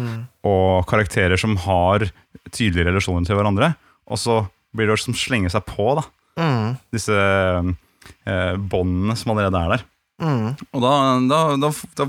og 0.44 0.84
karakterer 0.90 1.40
som 1.40 1.56
har 1.64 2.08
tydelige 2.50 2.90
relasjoner 2.90 3.26
til 3.28 3.38
hverandre. 3.38 3.72
Og 4.10 4.20
så 4.20 4.42
blir 4.74 4.90
det 4.90 4.98
som 5.00 5.14
slenger 5.14 5.48
slenge 5.48 5.54
seg 5.54 5.66
på 5.70 5.94
da, 6.00 6.06
Mm, 6.34 6.72
disse 6.90 7.14
uh, 7.14 8.54
båndene 8.58 9.14
som 9.14 9.30
allerede 9.30 9.60
er 9.60 9.74
der. 9.76 9.84
mm. 10.18 10.48
Og 10.74 10.80
da, 10.82 10.94
da, 11.30 11.38
da, 11.62 11.70
da 12.00 12.08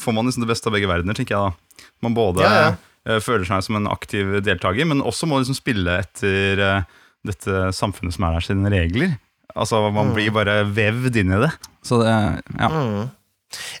får 0.00 0.16
man 0.16 0.26
liksom 0.26 0.42
det 0.42 0.50
beste 0.50 0.66
av 0.66 0.74
begge 0.74 0.90
verdener, 0.90 1.14
tenker 1.14 1.36
jeg 1.36 1.52
da. 1.52 1.86
Man 2.02 2.16
både 2.16 2.42
Ja, 2.42 2.50
ja. 2.58 2.72
Eh, 3.08 3.20
føler 3.24 3.46
seg 3.48 3.66
som 3.66 3.78
en 3.80 3.90
aktiv 3.90 4.38
deltaker, 4.44 4.88
men 4.90 5.04
også 5.04 5.28
må 5.30 5.40
liksom 5.40 5.58
spille 5.58 5.98
etter 6.04 6.62
eh, 6.62 7.02
dette 7.24 7.68
samfunnet 7.76 8.16
som 8.16 8.26
er 8.28 8.38
der 8.38 8.46
sine 8.46 8.72
regler. 8.72 9.18
Altså, 9.54 9.80
man 9.94 10.10
blir 10.16 10.32
bare 10.34 10.62
vevd 10.66 11.20
inn 11.22 11.36
i 11.36 11.42
det. 11.44 11.52
Så 11.86 12.00
det, 12.02 12.14
ja. 12.58 12.70
Mm. 12.70 13.12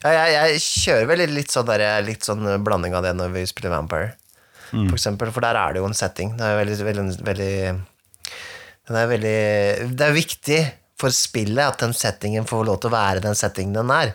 Ja, 0.04 0.12
jeg, 0.12 0.34
jeg 0.34 0.60
kjører 0.62 1.08
vel 1.10 1.24
litt 1.34 1.50
sånn, 1.50 1.66
der, 1.66 1.82
litt 2.06 2.26
sånn 2.26 2.46
blanding 2.62 2.94
av 2.94 3.02
det 3.02 3.10
når 3.18 3.32
vi 3.34 3.42
spiller 3.50 3.74
Vampire, 3.74 4.12
for 4.70 4.94
eksempel, 4.94 5.32
for 5.34 5.42
der 5.42 5.58
er 5.58 5.74
det 5.74 5.82
jo 5.82 5.88
en 5.88 5.96
setting. 5.98 6.36
Det 6.38 6.46
er 6.46 6.60
veldig, 6.60 6.78
veldig, 6.86 7.04
veldig 7.26 7.50
det 8.84 9.00
er 9.00 9.08
veldig 9.08 9.36
Det 9.96 10.06
er 10.06 10.16
viktig 10.16 10.58
for 11.04 11.14
spillet 11.14 11.62
at 11.64 11.80
den 11.84 11.94
settingen 11.96 12.48
får 12.48 12.64
lov 12.68 12.80
til 12.82 12.90
å 12.90 12.94
være 12.96 13.24
den 13.24 13.38
settingen 13.38 13.76
den 13.76 13.92
er. 13.94 14.14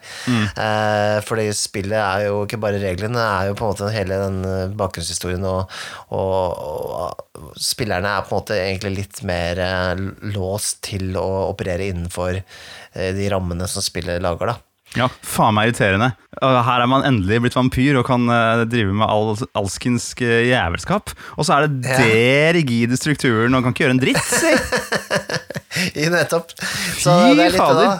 Eh, 0.65 1.17
fordi 1.25 1.47
spillet 1.55 1.97
er 1.99 2.27
jo 2.27 2.43
ikke 2.45 2.61
bare 2.61 2.81
reglene, 2.81 3.17
det 3.19 3.25
er 3.27 3.49
jo 3.51 3.57
på 3.59 3.67
en 3.67 3.73
måte 3.73 3.91
hele 3.95 4.21
den 4.25 4.39
eh, 4.49 4.75
bakgrunnshistorien, 4.79 5.45
og, 5.49 5.75
og, 6.15 7.19
og 7.39 7.53
spillerne 7.59 8.15
er 8.15 8.25
på 8.25 8.33
en 8.33 8.41
måte 8.41 8.57
egentlig 8.59 8.95
litt 8.97 9.21
mer 9.27 9.63
eh, 9.63 10.05
låst 10.33 10.81
til 10.89 11.13
å 11.19 11.27
operere 11.49 11.91
innenfor 11.91 12.41
eh, 12.41 13.11
de 13.15 13.29
rammene 13.31 13.69
som 13.69 13.85
spillet 13.85 14.21
lager, 14.23 14.53
da. 14.53 14.68
Ja, 14.97 15.05
faen 15.21 15.53
meg 15.53 15.69
irriterende. 15.69 16.11
Her 16.41 16.81
er 16.81 16.89
man 16.89 17.03
endelig 17.05 17.41
blitt 17.43 17.57
vampyr 17.57 17.99
og 17.99 18.07
kan 18.07 18.23
uh, 18.31 18.63
drive 18.69 18.93
med 18.95 19.05
all, 19.05 19.35
alskensk 19.59 20.23
uh, 20.25 20.39
jævelskap. 20.47 21.13
Og 21.37 21.45
så 21.45 21.57
er 21.59 21.67
det 21.67 21.85
Ja. 21.85 21.97
det 22.01 22.55
rigide 22.57 22.97
strukturen, 22.97 23.53
og 23.53 23.65
kan 23.65 23.75
ikke 23.75 23.85
gjøre 23.85 23.97
en 23.97 24.01
dritt, 24.01 24.23
si! 24.25 24.53
I 26.03 26.09
nettopp. 26.11 26.55
Så 26.99 27.13
Fy 27.13 27.43
er 27.45 27.53
fader. 27.55 27.99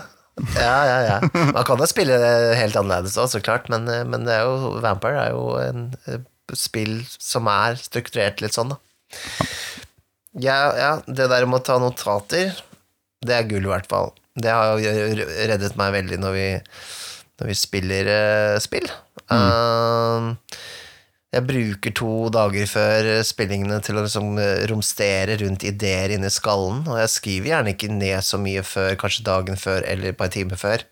Ja, 0.56 0.76
ja, 0.88 0.98
ja. 1.04 1.18
Man 1.52 1.66
kan 1.68 1.82
jo 1.84 1.88
spille 1.90 2.16
helt 2.56 2.76
annerledes 2.80 3.18
òg, 3.20 3.28
så 3.32 3.42
klart, 3.44 3.68
men, 3.72 3.86
eh, 3.92 4.06
men 4.08 4.24
det 4.28 4.38
er 4.38 4.48
jo, 4.48 4.78
Vampire 4.84 5.26
er 5.28 5.34
jo 5.36 5.46
en 5.60 5.82
eh, 6.08 6.22
spill 6.56 7.02
som 7.20 7.48
er 7.52 7.76
strukturert 7.80 8.40
litt 8.42 8.56
sånn, 8.56 8.72
da. 8.74 8.80
Ja, 10.40 10.58
ja, 10.80 10.92
det 11.08 11.28
der 11.32 11.46
med 11.50 11.60
å 11.60 11.66
ta 11.68 11.78
notater, 11.82 12.56
det 13.26 13.36
er 13.36 13.48
gull, 13.50 13.68
i 13.68 13.74
hvert 13.74 13.90
fall. 13.92 14.14
Det 14.40 14.56
har 14.56 14.80
reddet 15.52 15.78
meg 15.80 15.96
veldig 15.98 16.20
når 16.24 16.36
vi, 16.36 16.50
når 17.42 17.52
vi 17.52 17.58
spiller 17.58 18.12
uh, 18.12 18.60
spill. 18.64 18.88
Um, 19.30 20.34
jeg 21.30 21.46
bruker 21.46 21.94
to 21.94 22.12
dager 22.34 22.66
før 22.70 23.10
spillingene 23.28 23.78
til 23.86 24.00
å 24.00 24.02
liksom 24.02 24.40
eh, 24.42 24.64
romstere 24.72 25.36
rundt 25.44 25.62
ideer 25.68 26.16
inni 26.16 26.32
skallen, 26.34 26.80
og 26.90 26.98
jeg 27.04 27.12
skriver 27.14 27.52
gjerne 27.52 27.74
ikke 27.76 27.92
ned 27.94 28.26
så 28.26 28.40
mye 28.42 28.64
før, 28.66 28.96
kanskje 28.98 29.28
dagen 29.28 29.60
før 29.62 29.86
eller 29.86 30.10
et 30.10 30.18
par 30.18 30.32
timer 30.34 30.58
før. 30.58 30.88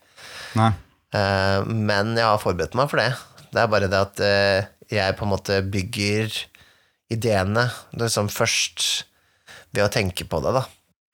Nei. 0.58 0.70
Uh, 1.10 1.66
men 1.66 2.14
jeg 2.14 2.28
har 2.28 2.38
forberedt 2.38 2.78
meg 2.78 2.92
for 2.92 3.02
det. 3.02 3.10
Det 3.50 3.64
er 3.64 3.72
bare 3.72 3.88
det 3.90 3.98
at 3.98 4.22
eh, 4.22 4.68
jeg 4.92 5.16
på 5.18 5.26
en 5.26 5.32
måte 5.32 5.58
bygger 5.64 6.34
ideene 7.12 7.64
liksom 7.96 8.28
først 8.30 8.84
ved 9.74 9.86
å 9.86 9.92
tenke 9.92 10.28
på 10.28 10.40
det, 10.44 10.54
da. 10.54 10.64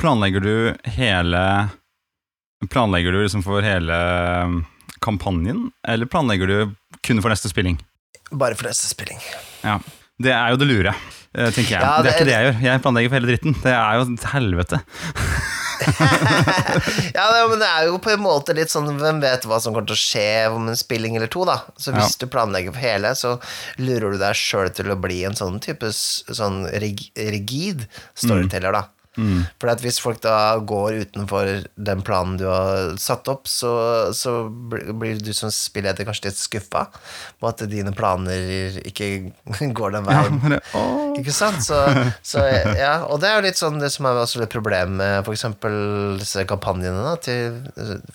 Planlegger 0.03 0.45
du 0.45 0.55
hele 0.99 1.41
Planlegger 2.71 3.13
du 3.15 3.23
liksom 3.23 3.43
for 3.47 3.65
hele 3.65 3.97
um, 4.45 4.61
kampanjen, 5.05 5.67
eller 5.89 6.07
planlegger 6.11 6.47
du 6.51 6.57
kun 7.05 7.21
for 7.23 7.33
neste 7.33 7.51
spilling? 7.53 7.79
Bare 8.33 8.57
for 8.59 8.69
neste 8.71 8.89
spilling. 8.91 9.21
Ja. 9.65 9.79
Det 10.23 10.31
er 10.31 10.53
jo 10.55 10.59
det 10.61 10.67
lure, 10.71 10.93
eh, 11.35 11.51
tenker 11.51 11.75
jeg. 11.75 11.83
Ja, 11.83 11.97
det, 11.99 12.05
det- 12.05 12.13
er 12.13 12.17
ikke 12.17 12.29
det 12.29 12.35
jeg 12.37 12.47
gjør. 12.47 12.61
Jeg 12.69 12.83
planlegger 12.85 13.11
for 13.11 13.19
hele 13.19 13.31
dritten. 13.33 13.57
Det 13.65 13.73
er 13.75 13.99
jo 13.99 14.07
et 14.15 14.29
helvete. 14.35 14.79
ja, 17.15 17.25
men 17.51 17.59
det 17.61 17.67
er 17.69 17.89
jo 17.89 17.99
på 18.03 18.13
en 18.15 18.23
måte 18.23 18.55
litt 18.57 18.71
sånn 18.73 18.87
Hvem 19.01 19.19
vet 19.23 19.45
hva 19.49 19.59
som 19.61 19.75
kommer 19.75 19.89
til 19.91 19.97
å 19.97 20.01
skje 20.01 20.27
om 20.55 20.69
en 20.71 20.79
spilling 20.79 21.17
eller 21.19 21.31
to, 21.33 21.45
da. 21.49 21.59
Så 21.81 21.93
hvis 21.95 22.17
du 22.21 22.27
planlegger 22.31 22.75
for 22.75 22.85
hele, 22.85 23.11
så 23.19 23.35
lurer 23.83 24.15
du 24.15 24.21
deg 24.23 24.39
sjøl 24.39 24.71
til 24.75 24.93
å 24.95 24.99
bli 25.01 25.23
en 25.29 25.37
sånn 25.39 25.59
type 25.65 25.91
sånn 25.95 26.65
rig, 26.83 27.09
rigid 27.19 27.87
storyteller, 28.15 28.79
da. 28.79 28.85
Mm. 29.19 29.45
For 29.61 29.85
hvis 29.85 30.01
folk 30.03 30.23
da 30.25 30.57
går 30.59 31.05
utenfor 31.05 31.51
den 31.75 32.05
planen 32.07 32.39
du 32.41 32.47
har 32.49 32.97
satt 33.01 33.29
opp, 33.31 33.47
så, 33.51 33.75
så 34.17 34.47
blir 34.49 35.21
du 35.23 35.33
som 35.37 35.53
spilleder 35.55 36.09
kanskje 36.09 36.31
litt 36.31 36.41
skuffa 36.41 36.87
på 37.39 37.51
at 37.51 37.63
dine 37.71 37.93
planer 37.95 38.81
ikke 38.83 39.11
går 39.79 39.99
den 39.99 40.09
veien. 40.09 40.41
Ja, 40.43 40.57
det, 40.57 41.21
Ikke 41.21 41.37
sant? 41.37 41.63
Så, 41.65 41.79
så 42.27 42.43
ja, 42.75 43.05
og 43.07 43.21
det 43.23 43.31
er 43.31 43.39
jo 43.39 43.47
litt 43.47 43.61
sånn 43.61 43.79
det 43.83 43.93
som 43.95 44.09
er 44.09 44.19
også 44.25 44.43
litt 44.43 44.55
problem 44.55 44.99
med 44.99 45.35
eksempel 45.35 46.19
disse 46.21 46.45
kampanjene 46.49 47.05
da, 47.05 47.15
til 47.21 47.61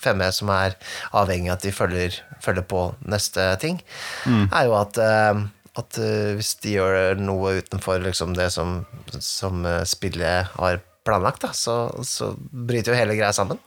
5E 0.02 0.30
som 0.34 0.50
er 0.54 0.76
avhengig 1.16 1.52
av 1.52 1.58
at 1.58 1.66
de 1.66 1.72
følger, 1.74 2.20
følger 2.40 2.66
på 2.66 2.84
neste 3.10 3.46
ting, 3.62 3.80
er 4.26 4.68
jo 4.68 4.76
at, 4.78 5.00
eh, 5.00 5.42
at 5.80 6.00
uh, 6.00 6.30
hvis 6.38 6.54
de 6.64 6.76
gjør 6.78 7.20
noe 7.20 7.58
utenfor 7.60 8.00
liksom 8.04 8.34
det 8.38 8.50
som, 8.54 8.80
som 9.18 9.64
uh, 9.66 9.82
spillet 9.88 10.50
har 10.56 10.80
planlagt, 11.06 11.42
da, 11.44 11.52
så, 11.56 11.82
så 12.06 12.32
bryter 12.38 12.92
jo 12.94 13.00
hele 13.00 13.16
greia 13.18 13.32
sammen. 13.36 13.60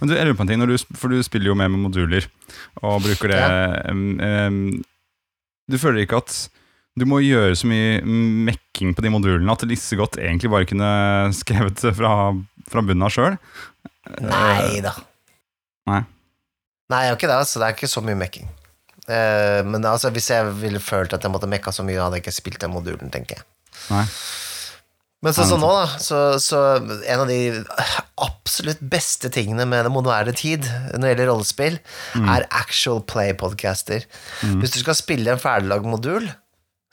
Men 0.00 0.10
du, 0.10 0.16
jeg 0.16 0.26
lurer 0.26 0.38
på 0.38 0.44
en 0.44 0.50
ting, 0.50 0.60
når 0.62 0.72
du, 0.72 0.96
for 0.98 1.12
du 1.12 1.22
spiller 1.24 1.52
jo 1.52 1.58
med 1.58 1.70
med 1.72 1.84
moduler, 1.86 2.26
og 2.82 3.02
bruker 3.04 3.30
det 3.30 3.42
em, 3.90 4.02
um, 4.18 4.58
Du 5.70 5.78
føler 5.80 6.04
ikke 6.04 6.18
at 6.20 6.34
du 6.94 7.06
må 7.10 7.18
gjøre 7.24 7.56
så 7.58 7.66
mye 7.66 8.02
mekking 8.06 8.92
på 8.94 9.02
de 9.02 9.10
modulene 9.10 9.50
at 9.50 9.64
Lisse 9.66 9.96
godt 9.98 10.20
egentlig 10.22 10.50
bare 10.52 10.68
kunne 10.70 10.90
skrevet 11.34 11.80
det 11.82 11.94
fra, 11.98 12.12
fra 12.70 12.84
bunnen 12.86 13.06
av 13.06 13.14
sjøl? 13.14 13.38
Nei 14.22 14.82
da. 14.84 14.92
Nei. 15.90 16.04
Nei, 16.92 17.00
jeg 17.00 17.10
gjør 17.10 17.18
ikke 17.18 17.30
det, 17.30 17.38
altså. 17.40 17.60
Det 17.60 17.66
er 17.66 17.74
ikke 17.78 17.90
så 17.90 18.02
mye 18.04 18.20
mekking. 18.20 18.46
Uh, 19.08 19.60
men 19.66 19.82
altså, 19.88 20.12
hvis 20.14 20.30
jeg 20.30 20.52
ville 20.60 20.80
følt 20.80 21.16
at 21.16 21.24
jeg 21.24 21.32
måtte 21.32 21.50
mekka 21.50 21.72
så 21.74 21.84
mye, 21.86 21.98
hadde 21.98 22.20
jeg 22.20 22.26
ikke 22.26 22.36
spilt 22.38 22.62
den 22.62 22.74
modulen, 22.76 23.10
tenker 23.12 23.40
jeg. 23.40 23.46
Nei. 23.90 24.04
Men 25.24 25.32
sånn 25.32 25.48
som 25.48 25.62
nå, 25.62 25.70
da, 25.72 25.84
så, 26.04 26.18
så 26.42 26.58
en 26.76 27.22
av 27.22 27.30
de 27.30 27.38
absolutt 28.20 28.82
beste 28.92 29.30
tingene 29.32 29.64
med 29.68 29.86
den 29.86 29.94
moderne 29.94 30.34
tid 30.36 30.66
når 30.92 31.00
det 31.00 31.12
gjelder 31.12 31.30
rollespill, 31.32 31.78
er 32.20 32.44
actual 32.52 33.00
play-podcaster. 33.08 34.04
Hvis 34.60 34.74
du 34.74 34.82
skal 34.82 34.98
spille 34.98 35.32
en 35.32 35.40
ferdiglagd 35.40 35.88
modul, 35.88 36.28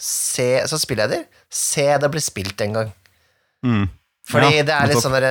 se, 0.01 0.47
jeg 0.63 1.09
det, 1.11 1.25
se 1.51 1.89
det 2.01 2.09
blir 2.13 2.23
spilt 2.23 2.63
en 2.63 2.77
gang. 2.79 2.93
Mm. 3.67 3.89
Fordi 4.31 4.51
Ja, 4.55 4.63
det 4.65 4.73
er 4.75 4.89
litt 4.89 5.03
sånn 5.03 5.15
der, 5.17 5.27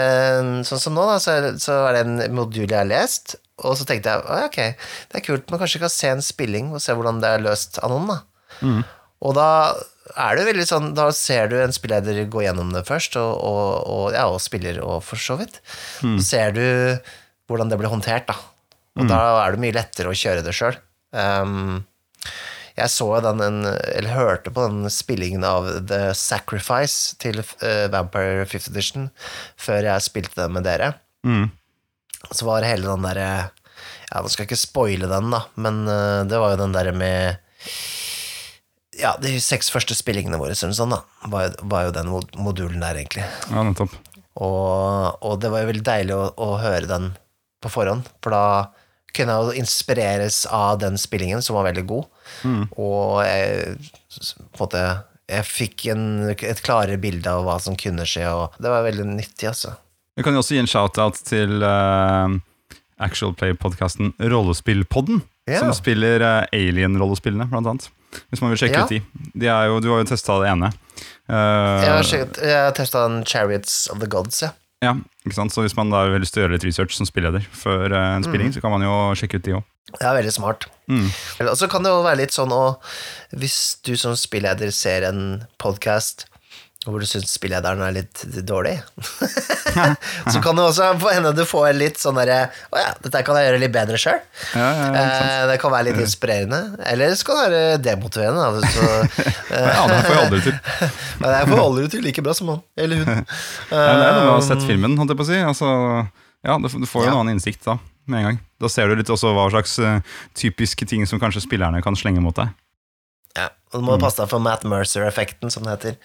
Sånn 0.67 0.83
som 0.83 0.95
nå, 0.95 1.07
da, 1.09 1.17
så, 1.23 1.37
så 1.63 1.79
er 1.89 1.97
det 1.97 2.03
en 2.05 2.37
modul 2.37 2.67
jeg 2.67 2.77
har 2.77 2.89
lest, 2.89 3.39
og 3.65 3.77
så 3.79 3.87
tenkte 3.89 4.13
jeg 4.13 4.45
ok, 4.49 4.59
det 5.11 5.19
er 5.19 5.25
kult, 5.25 5.49
men 5.49 5.61
kanskje 5.61 5.79
jeg 5.79 5.85
kan 5.87 5.95
se 5.95 6.13
en 6.13 6.25
spilling 6.25 6.71
og 6.75 6.83
se 6.85 6.95
hvordan 6.97 7.21
det 7.23 7.33
er 7.33 7.45
løst 7.45 7.81
av 7.81 7.93
noen, 7.93 8.13
da. 8.13 8.21
Mm. 8.61 8.83
Og 9.25 9.35
da 9.37 9.49
er 10.19 10.39
det 10.39 10.47
veldig 10.49 10.67
sånn 10.69 10.93
Da 10.97 11.09
ser 11.15 11.51
du 11.51 11.57
en 11.61 11.75
spilleder 11.75 12.23
gå 12.31 12.45
gjennom 12.45 12.73
det 12.75 12.85
først, 12.89 13.19
og, 13.21 13.33
og, 13.37 13.67
og, 13.87 14.05
ja, 14.17 14.27
og 14.31 14.41
spiller 14.43 14.81
og 14.85 15.03
for 15.07 15.21
så 15.21 15.39
vidt. 15.41 15.61
Mm. 16.03 16.17
Så 16.19 16.27
ser 16.29 16.57
du 16.57 16.65
hvordan 17.51 17.71
det 17.71 17.81
blir 17.81 17.91
håndtert, 17.91 18.31
da. 18.31 18.39
Og 19.01 19.09
da 19.09 19.21
er 19.45 19.55
det 19.55 19.63
mye 19.63 19.75
lettere 19.75 20.11
å 20.11 20.17
kjøre 20.17 20.43
det 20.45 20.55
sjøl. 20.55 20.77
Um, 21.15 21.81
jeg 22.79 22.93
så 22.93 23.09
den, 23.25 23.43
en, 23.45 23.63
eller 23.67 24.15
hørte 24.15 24.53
på 24.55 24.67
den 24.67 24.91
spillingen 24.93 25.45
av 25.47 25.69
The 25.91 26.13
Sacrifice 26.17 27.17
til 27.23 27.43
uh, 27.43 27.87
Vampire 27.93 28.47
5th 28.49 28.71
Edition 28.73 29.09
før 29.61 29.89
jeg 29.91 30.07
spilte 30.07 30.39
den 30.39 30.55
med 30.57 30.67
dere. 30.69 30.95
Mm. 31.27 31.49
Så 32.31 32.47
var 32.49 32.67
hele 32.67 32.89
den 32.89 33.07
derre 33.07 33.31
Ja, 34.11 34.21
nå 34.21 34.31
skal 34.31 34.45
jeg 34.45 34.51
ikke 34.51 34.61
spoile 34.61 35.11
den, 35.11 35.31
da, 35.33 35.45
men 35.61 35.85
uh, 35.89 36.27
det 36.29 36.41
var 36.41 36.55
jo 36.55 36.63
den 36.63 36.77
derre 36.77 36.95
med 36.97 37.41
Ja, 38.99 39.13
de 39.23 39.37
seks 39.43 39.69
første 39.71 39.95
spillingene 39.95 40.39
våre, 40.41 40.57
sånn, 40.59 40.75
da, 40.91 41.03
var, 41.31 41.53
var 41.63 41.87
jo 41.87 41.93
den 41.95 42.09
mod- 42.11 42.33
modulen 42.41 42.83
der, 42.83 42.99
egentlig. 42.99 43.23
Ja, 43.53 43.63
nettopp. 43.63 43.93
Og, 44.41 45.21
og 45.27 45.37
det 45.43 45.51
var 45.53 45.63
jo 45.63 45.69
veldig 45.71 45.85
deilig 45.87 46.17
å, 46.17 46.25
å 46.43 46.49
høre 46.63 46.89
den 46.91 47.11
på 47.63 47.71
forhånd, 47.71 48.09
for 48.25 48.35
da 48.35 48.45
kunne 49.15 49.35
jeg 49.35 49.47
jo 49.47 49.63
inspireres 49.63 50.43
av 50.55 50.79
den 50.83 50.99
spillingen, 50.99 51.43
som 51.43 51.57
var 51.59 51.67
veldig 51.69 51.83
god. 51.91 52.05
Og 52.79 53.21
jeg, 53.27 53.77
på 54.17 54.59
en 54.59 54.61
måte, 54.65 54.83
jeg 55.31 55.47
fikk 55.47 55.87
en, 55.95 56.05
et 56.35 56.63
klarere 56.67 56.99
bilde 57.03 57.31
av 57.31 57.43
hva 57.47 57.57
som 57.63 57.77
kunne 57.79 58.07
skje, 58.09 58.27
og 58.31 58.55
det 58.63 58.71
var 58.71 58.87
veldig 58.87 59.07
nyttig, 59.13 59.49
altså. 59.51 59.75
Vi 60.19 60.25
kan 60.27 60.35
jo 60.35 60.43
også 60.43 60.57
gi 60.57 60.63
en 60.63 60.71
shout-out 60.71 61.21
til 61.27 61.63
uh, 61.63 62.31
Actual 63.03 63.35
Play-podkasten 63.39 64.15
Rollespillpodden, 64.21 65.23
Ja. 65.49 65.59
som 65.63 65.73
spiller 65.75 66.21
uh, 66.21 66.45
Alien-rollespillene, 66.53 67.49
blant 67.51 67.67
annet. 67.67 67.89
Hvis 68.31 68.41
man 68.43 68.51
vil 68.53 68.59
sjekke 68.61 68.81
Ja. 68.81 68.85
ut 68.85 68.91
de. 68.91 69.01
de 69.39 69.47
jo, 69.47 69.81
du 69.81 69.89
har 69.91 70.03
jo 70.03 70.09
testa 70.11 70.37
det 70.43 70.49
ene. 70.51 70.73
Uh, 71.31 71.81
Jeg 71.81 71.91
har, 71.95 72.03
sjekket- 72.07 72.43
jeg 72.43 72.59
har 72.65 72.73
testa 72.77 73.05
den 73.09 73.25
Chariots 73.25 73.89
of 73.91 73.99
the 74.03 74.07
Gods, 74.11 74.43
ja. 74.43 74.51
ja, 74.83 74.95
ikke 75.27 75.35
sant? 75.39 75.53
Så 75.55 75.63
hvis 75.65 75.77
man 75.79 75.91
da 75.91 76.05
å 76.05 76.11
gjøre 76.11 76.53
litt 76.55 76.65
research 76.67 76.95
som 76.97 77.07
spilleder 77.07 77.45
før 77.53 77.93
uh, 77.93 78.17
en 78.17 78.27
spilling, 78.27 78.53
så 78.53 78.61
kan 78.63 78.71
man 78.75 78.83
jo 78.83 78.95
sjekke 79.19 79.39
ut 79.41 79.47
de 79.47 79.57
òg. 79.59 79.65
Det 79.91 80.07
er 80.07 80.15
veldig 80.23 80.33
smart. 80.33 80.67
Mm. 80.87 81.09
Og 81.51 81.57
så 81.59 81.67
kan 81.71 81.83
det 81.83 81.91
jo 81.91 82.03
være 82.07 82.21
litt 82.23 82.31
sånn 82.35 82.53
å 82.55 82.77
Hvis 83.35 83.79
du 83.83 83.97
som 83.99 84.15
spilleder 84.15 84.71
ser 84.71 85.03
en 85.09 85.43
podkast 85.59 86.27
hvor 86.87 87.03
du 87.03 87.05
syns 87.05 87.29
spillederen 87.29 87.83
er 87.85 87.93
litt 87.93 88.23
dårlig, 88.49 88.79
så 90.33 90.41
kan 90.41 90.57
det 90.57 90.65
også 90.65 90.87
hende 91.11 91.35
du 91.37 91.43
får 91.45 91.75
litt 91.77 92.01
sånn 92.01 92.17
derre 92.17 92.39
Å 92.73 92.81
ja, 92.81 92.95
dette 93.05 93.21
kan 93.27 93.37
jeg 93.37 93.51
gjøre 93.51 93.59
litt 93.61 93.75
bedre 93.75 93.99
sjøl. 94.01 94.17
Ja, 94.57 94.71
ja? 94.79 94.87
Eh, 95.03 95.43
det 95.51 95.59
kan 95.61 95.75
være 95.75 95.91
litt 95.91 96.01
inspirerende. 96.01 96.63
Eller 96.89 97.13
så 97.21 97.29
kan 97.29 97.43
det 97.43 97.51
være 97.51 97.83
demotiverende. 97.85 98.47
Altså, 98.49 98.87
ja, 99.53 99.85
det 99.91 100.01
får 100.07 100.15
jeg 100.15 100.23
aldri 100.25 100.41
til. 100.47 100.57
men 101.21 101.37
jeg 101.37 101.51
får 101.53 101.63
aldri 101.67 101.87
til 101.93 102.05
like 102.09 102.25
bra 102.25 102.37
som 102.41 102.55
han 102.55 102.65
eller 102.81 103.03
hun. 103.03 103.13
Det 103.21 103.85
er 103.85 104.01
noe 104.01 104.17
med 104.17 104.31
å 104.31 104.39
ha 104.39 104.43
sett 104.49 104.61
Um, 104.61 104.67
filmen, 104.69 104.97
holdt 105.01 105.13
jeg 105.13 105.21
på 105.21 105.25
å 105.25 105.29
si. 105.31 105.39
Altså, 105.51 105.69
ja, 106.47 106.57
du, 106.61 106.69
du 106.69 106.89
får 106.89 107.07
jo 107.07 107.13
en 107.13 107.21
annen 107.21 107.37
innsikt 107.37 107.65
da, 107.69 107.77
med 108.09 108.23
en 108.23 108.29
gang. 108.31 108.41
Da 108.61 108.73
ser 108.73 108.89
du 108.89 108.97
litt 108.99 109.13
også 109.13 109.33
hva 109.37 109.47
slags 109.53 109.77
eh, 109.81 110.01
typiske 110.37 110.89
ting 110.89 111.07
som 111.09 111.21
kanskje 111.23 111.45
spillerne 111.45 111.81
kan 111.85 111.97
slenge 111.97 112.25
mot 112.25 112.37
deg. 112.37 112.53
Ja, 113.39 113.47
og 113.71 113.79
du 113.79 113.87
må 113.87 113.97
passe 114.03 114.19
deg 114.19 114.31
for 114.33 114.43
Matt 114.43 114.65
Mercer-effekten, 114.67 115.53
som 115.55 115.63
det 115.67 115.77
heter. 115.77 115.99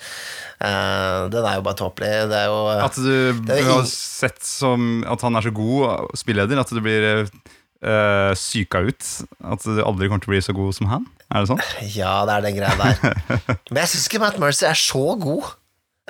Uh, 0.62 1.26
den 1.34 1.42
er 1.42 1.58
jo 1.58 1.66
bare 1.66 1.80
tåpelig. 1.80 2.12
Det 2.30 2.38
er 2.38 2.52
jo 2.52 2.60
At 2.76 3.00
du 3.02 3.54
har 3.72 3.88
sett 3.90 4.44
som 4.46 5.02
at 5.10 5.26
han 5.26 5.40
er 5.40 5.48
så 5.48 5.54
god 5.56 6.14
spilleder 6.18 6.62
at 6.62 6.70
du 6.70 6.82
blir 6.86 7.26
uh, 7.26 8.32
syka 8.38 8.84
ut. 8.86 9.12
At 9.42 9.66
du 9.66 9.82
aldri 9.82 10.12
kommer 10.12 10.22
til 10.22 10.32
å 10.32 10.36
bli 10.36 10.44
så 10.46 10.56
god 10.58 10.78
som 10.78 10.92
han. 10.94 11.10
Er 11.34 11.42
det 11.42 11.50
sånn? 11.50 11.66
Ja, 11.96 12.20
det 12.30 12.38
er 12.38 12.46
den 12.46 12.60
greia 12.60 12.78
der. 12.78 13.22
Men 13.72 13.82
jeg 13.82 13.96
syns 13.96 14.10
ikke 14.12 14.22
Matt 14.22 14.38
Mercer 14.42 14.70
er 14.70 14.80
så 14.80 15.16
god. 15.18 15.56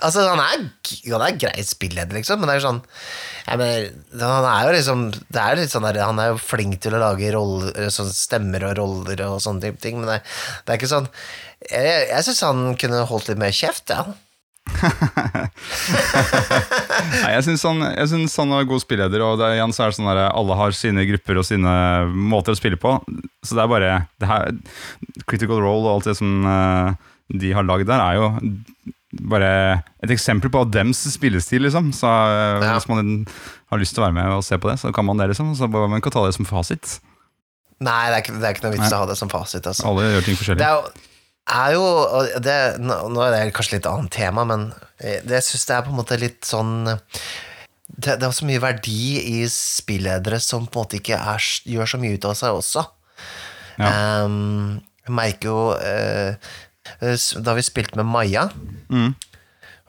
Altså, 0.03 0.25
han 0.27 0.41
er, 0.43 0.63
han 1.07 1.23
er 1.23 1.37
grei 1.39 1.63
spilleder, 1.63 2.17
liksom, 2.17 2.41
men 2.41 2.49
det 2.49 2.55
er 2.55 2.59
jo 2.59 2.65
sånn 2.65 2.81
mener, 3.47 3.85
Han 4.19 4.47
er 4.49 4.65
jo 4.67 4.73
liksom 4.75 5.03
Det 5.15 5.39
er 5.39 5.55
litt 5.55 5.71
sånn 5.71 5.87
der, 5.87 6.01
Han 6.03 6.19
er 6.19 6.33
jo 6.33 6.41
flink 6.41 6.81
til 6.83 6.97
å 6.97 6.99
lage 6.99 7.29
roller, 7.31 7.87
sånn 7.93 8.11
stemmer 8.11 8.65
og 8.67 8.75
roller 8.81 9.23
og 9.29 9.39
sånne 9.45 9.71
ting, 9.79 10.01
men 10.01 10.09
det, 10.11 10.17
det 10.65 10.73
er 10.73 10.81
ikke 10.81 10.91
sånn 10.91 11.07
Jeg, 11.69 12.09
jeg 12.11 12.27
syns 12.27 12.43
han 12.43 12.59
kunne 12.81 13.05
holdt 13.07 13.31
litt 13.31 13.39
mer 13.39 13.55
kjeft, 13.55 13.87
ja. 13.95 14.03
Nei, 17.21 17.31
jeg 17.37 17.43
syns 17.47 17.63
han, 17.63 17.79
han 17.85 18.53
er 18.57 18.67
god 18.67 18.81
spilleder, 18.83 19.23
og 19.23 19.39
det, 19.39 19.53
igjen 19.55 19.73
så 19.75 19.85
er 19.85 19.93
det 19.93 19.97
sånn 19.99 20.09
der, 20.11 20.21
alle 20.27 20.57
har 20.59 20.75
sine 20.75 21.07
grupper 21.07 21.39
og 21.39 21.47
sine 21.47 21.73
måter 22.11 22.51
å 22.55 22.59
spille 22.59 22.79
på. 22.81 22.97
Så 23.45 23.55
det 23.55 23.63
er 23.63 23.71
bare 23.71 23.91
det 24.19 24.29
her, 24.29 24.51
Critical 25.29 25.61
Role 25.61 25.85
og 25.85 25.93
alt 25.95 26.09
det 26.09 26.17
som 26.19 26.45
eh, 26.49 26.89
de 27.39 27.53
har 27.55 27.65
lagd 27.67 27.87
der, 27.89 28.01
er 28.01 28.19
jo 28.19 28.27
bare 29.21 29.83
et 30.03 30.11
eksempel 30.11 30.51
på 30.51 30.63
dems 30.71 31.03
spillestil, 31.13 31.63
liksom. 31.67 31.91
Så 31.95 32.05
eh, 32.09 32.63
Ja. 32.65 32.73
hvis 32.77 32.87
man 32.89 33.25
har 33.71 33.79
lyst 33.79 33.95
til 33.95 34.03
å 34.03 34.07
være 34.07 34.17
med 34.17 34.31
og 34.35 34.43
se 34.43 34.57
på 34.57 34.69
det, 34.69 34.79
så 34.81 34.91
kan 34.93 35.05
man 35.05 35.17
det, 35.17 35.29
liksom. 35.31 35.53
Så 35.55 35.69
man 35.71 36.01
kan 36.01 36.11
ta 36.11 36.25
det 36.25 36.35
som 36.35 36.45
fasit. 36.45 36.99
Nei, 37.79 38.09
det 38.09 38.15
er 38.15 38.21
ikke, 38.23 38.39
det 38.39 38.47
er 38.47 38.53
ikke 38.55 38.63
noe 38.69 38.75
vits 38.77 38.93
å 38.95 39.01
ha 39.03 39.05
det 39.09 39.17
som 39.19 39.29
fasit, 39.31 39.65
altså. 39.67 39.85
Alle 39.87 40.07
gjør 40.13 40.25
ting 40.25 40.35
Det 40.35 40.41
forskjellig. 40.43 40.61
er 40.67 40.75
jo, 40.75 41.11
er 41.55 41.73
jo 41.75 41.81
og 41.85 42.29
det, 42.41 42.59
Nå 42.81 43.21
er 43.25 43.31
det 43.35 43.53
kanskje 43.53 43.77
litt 43.77 43.85
annet 43.91 44.11
tema, 44.15 44.45
men 44.47 44.69
eh, 44.99 45.19
det, 45.25 45.41
jeg 45.41 45.47
syns 45.49 45.65
det 45.67 45.75
er 45.75 45.83
på 45.87 45.91
en 45.93 45.99
måte 45.99 46.19
litt 46.19 46.41
sånn 46.47 46.71
det, 47.95 48.15
det 48.19 48.23
er 48.25 48.31
så 48.33 48.47
mye 48.47 48.59
verdi 48.63 49.41
i 49.41 49.43
spilledere 49.51 50.39
som 50.41 50.65
på 50.67 50.79
en 50.79 50.85
måte 50.87 50.97
ikke 50.99 51.19
er, 51.19 51.43
gjør 51.69 51.85
så 51.91 51.99
mye 52.01 52.15
ut 52.17 52.25
av 52.25 52.33
seg 52.39 52.55
også. 52.57 52.81
Ja. 53.77 53.91
Um, 54.25 54.79
jeg 55.05 55.13
merker 55.13 55.51
jo 55.51 55.59
s- 55.75 56.37
Da 57.01 57.53
vi 57.57 57.61
spilte 57.65 57.97
med 57.99 58.05
Maja 58.05 58.49
Mm. 58.89 59.15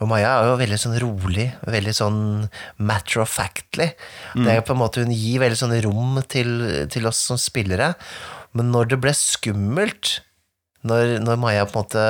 og 0.00 0.08
Maja 0.08 0.30
er 0.40 0.46
jo 0.50 0.56
veldig 0.60 0.78
sånn 0.80 0.98
rolig, 1.00 1.46
veldig 1.66 1.92
sånn 1.94 2.20
matter 2.78 3.20
of 3.20 3.30
factly. 3.30 3.90
Det 4.34 4.48
er 4.56 4.60
på 4.64 4.72
en 4.74 4.80
måte 4.80 5.04
Hun 5.04 5.12
gir 5.12 5.40
veldig 5.40 5.56
sånn 5.60 5.76
rom 5.84 6.22
til, 6.28 6.86
til 6.88 7.06
oss 7.06 7.18
som 7.18 7.36
spillere. 7.36 7.94
Men 8.56 8.70
når 8.72 8.88
det 8.88 9.00
ble 9.00 9.12
skummelt, 9.12 10.20
når, 10.86 11.18
når 11.24 11.40
Maja 11.40 11.66
på 11.68 11.80
en 11.80 11.84
måte 11.84 12.04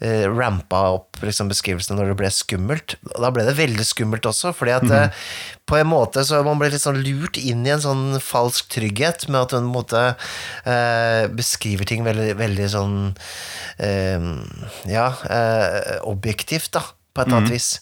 eh, 0.00 0.24
rampa 0.28 0.82
opp 0.96 1.20
liksom, 1.24 1.50
beskrivelsen 1.52 1.98
når 1.98 2.12
det 2.12 2.18
ble 2.20 2.30
skummelt, 2.34 2.96
da 3.14 3.32
ble 3.34 3.46
det 3.48 3.56
veldig 3.58 3.86
skummelt 3.86 4.28
også, 4.30 4.52
fordi 4.56 4.74
at 4.76 4.94
eh, 4.96 5.26
på 5.70 5.78
en 5.80 5.90
måte 5.90 6.24
så 6.26 6.42
man 6.46 6.60
ble 6.60 6.72
litt 6.72 6.84
sånn 6.84 7.02
lurt 7.04 7.38
inn 7.40 7.66
i 7.66 7.74
en 7.74 7.84
sånn 7.84 8.06
falsk 8.24 8.70
trygghet 8.74 9.28
med 9.30 9.42
at 9.42 9.54
hun 9.56 9.60
på 9.60 9.66
en 9.66 9.74
måte 9.74 10.06
eh, 10.64 11.26
beskriver 11.34 11.88
ting 11.88 12.06
veldig, 12.06 12.32
veldig 12.40 12.70
sånn 12.72 12.96
eh, 13.78 14.32
ja, 14.90 15.12
eh, 15.30 15.94
objektivt, 16.08 16.72
da, 16.76 16.84
på 17.14 17.22
et 17.22 17.30
eller 17.30 17.42
annet 17.42 17.56
vis. 17.58 17.76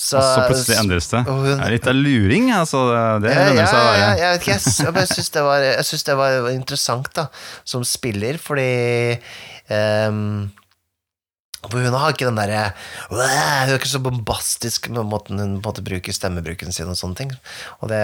Så, 0.00 0.16
Og 0.16 0.24
så 0.24 0.44
plutselig 0.48 0.78
endres 0.80 1.10
det. 1.12 1.18
hun- 1.28 1.44
Det 1.58 1.66
er 1.66 1.74
litt 1.74 1.86
av 1.90 1.94
luring, 1.98 2.46
altså. 2.56 2.78
Det 3.20 3.34
lønner 3.36 3.58
ja, 3.60 3.66
seg 3.68 3.80
å 3.80 3.90
ja, 3.98 4.06
jeg 4.16 4.30
vet 4.32 4.46
ikke, 4.46 4.54
jeg, 4.54 4.94
jeg 4.96 5.10
syns 5.12 6.06
det, 6.06 6.14
det 6.14 6.16
var 6.16 6.48
interessant 6.54 7.10
da, 7.18 7.26
som 7.68 7.84
spiller, 7.84 8.38
fordi 8.40 9.18
um, 9.68 10.50
for 11.68 11.76
Hun 11.84 11.92
har 11.92 12.14
ikke 12.14 12.24
den 12.24 12.38
derre 12.40 12.62
Hun 13.10 13.20
er 13.20 13.74
ikke 13.74 13.90
så 13.90 14.00
bombastisk 14.00 14.88
med 14.88 15.04
måten 15.10 15.36
hun 15.42 15.58
måte 15.60 15.84
bruker 15.84 16.14
stemmebruken 16.16 16.72
sin 16.72 16.88
og 16.88 16.96
sånne 16.96 17.18
ting. 17.18 17.34
Og 17.84 17.90
det, 17.92 18.00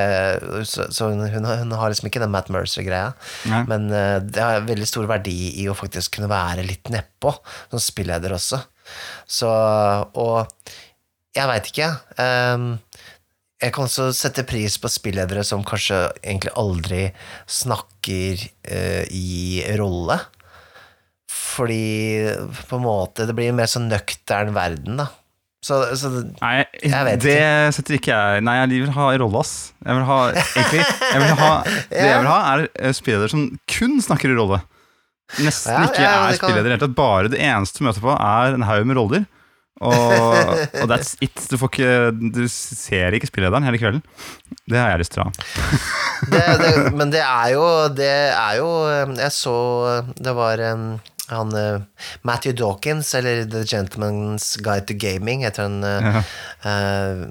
så 0.69 0.91
så 0.93 1.09
hun, 1.09 1.23
hun, 1.33 1.45
har- 1.49 1.63
hun 1.65 1.73
har 1.73 1.89
liksom 1.95 2.11
ikke 2.11 2.21
den 2.21 2.35
Matt 2.35 2.51
Mercer-greia. 2.53 3.15
Men 3.49 3.89
uh, 3.89 4.19
det 4.21 4.43
har 4.45 4.61
veldig 4.69 4.87
stor 4.93 5.09
verdi 5.09 5.55
i 5.63 5.65
å 5.73 5.79
faktisk 5.79 6.19
kunne 6.19 6.29
være 6.29 6.67
litt 6.69 6.93
nedpå 6.93 7.33
som 7.73 7.81
spilleder 7.81 8.37
også. 8.37 8.61
Så 9.27 9.49
Og 10.13 10.53
jeg 11.37 11.51
veit 11.51 11.71
ikke. 11.71 11.91
ehm, 12.23 12.71
jeg 13.63 13.73
kan 13.73 13.87
også 13.89 14.11
sette 14.13 14.45
pris 14.45 14.75
på 14.81 14.89
spilledere 14.93 15.45
som 15.47 15.63
kanskje 15.65 16.03
egentlig 16.21 16.53
aldri 16.61 17.03
snakker 17.49 18.43
eh, 18.69 19.05
i 19.09 19.63
rolle. 19.81 20.19
Fordi 21.33 22.35
på 22.69 22.77
en 22.77 22.85
måte 22.85 23.25
det 23.29 23.37
blir 23.37 23.49
en 23.49 23.57
mer 23.57 23.71
sånn 23.71 23.89
nøktern 23.89 24.53
verden, 24.57 25.01
da. 25.01 25.09
Så, 25.65 25.81
så 25.99 26.11
Nei, 26.13 26.67
det 27.19 27.39
setter 27.75 27.97
ikke 27.97 28.13
jeg 28.13 28.43
Nei, 28.45 28.53
jeg 28.61 28.85
vil 28.85 28.93
ha 28.95 29.07
rolle, 29.19 29.41
ass. 29.41 29.55
Jeg 29.83 29.97
vil 29.97 30.05
ha, 30.07 30.19
egentlig, 30.37 30.83
jeg 30.85 31.23
vil 31.25 31.33
ha, 31.41 31.49
det 31.91 32.05
jeg 32.05 32.21
vil 32.21 32.29
ha, 32.31 32.37
er 32.53 32.67
spilledere 32.69 32.99
spilleder 33.01 33.33
som 33.33 33.47
kun 33.73 33.97
snakker 34.05 34.31
i 34.31 34.37
rolle. 34.37 34.61
Nesten 35.41 35.75
Ja, 35.75 35.89
ikke 35.89 36.05
ja, 36.05 36.13
er 36.29 36.37
spilleder 36.39 36.61
i 36.61 36.69
det 36.69 36.77
hele 36.77 36.85
tatt. 36.85 36.99
Bare 37.01 37.33
det 37.33 37.41
eneste 37.43 37.81
du 37.81 37.89
møter 37.89 38.05
på, 38.05 38.13
er 38.15 38.55
en 38.55 38.69
haug 38.69 38.87
med 38.87 39.01
roller. 39.01 39.27
Og, 39.85 40.57
og 40.81 40.87
that's 40.89 41.17
it. 41.21 41.37
Du, 41.51 41.59
får 41.61 41.69
ikke, 41.75 41.91
du 42.33 42.47
ser 42.49 43.13
ikke 43.17 43.29
spillederen 43.29 43.67
hele 43.69 43.81
kvelden. 43.81 44.01
Det 44.65 44.79
har 44.81 44.95
jeg 44.95 45.03
lyst 45.03 45.13
til 45.17 45.25
å 45.25 45.29
ha. 45.29 45.35
men 46.97 47.11
det 47.13 47.21
er 47.21 47.51
jo 47.53 47.65
Det 47.93 48.09
er 48.33 48.55
jo 48.57 48.69
Jeg 49.19 49.33
så 49.37 49.57
Det 50.17 50.33
var 50.39 50.63
en 50.73 50.87
han 51.27 51.51
eh, 51.59 51.81
Matthew 52.23 52.53
Dawkins, 52.55 53.09
eller 53.19 53.41
The 53.51 53.65
Gentleman's 53.67 54.53
Guide 54.63 54.87
to 54.87 54.95
Gaming, 54.95 55.41
heter 55.43 55.67
han 55.67 55.81
Ja. 55.83 56.21
eh, 56.63 57.25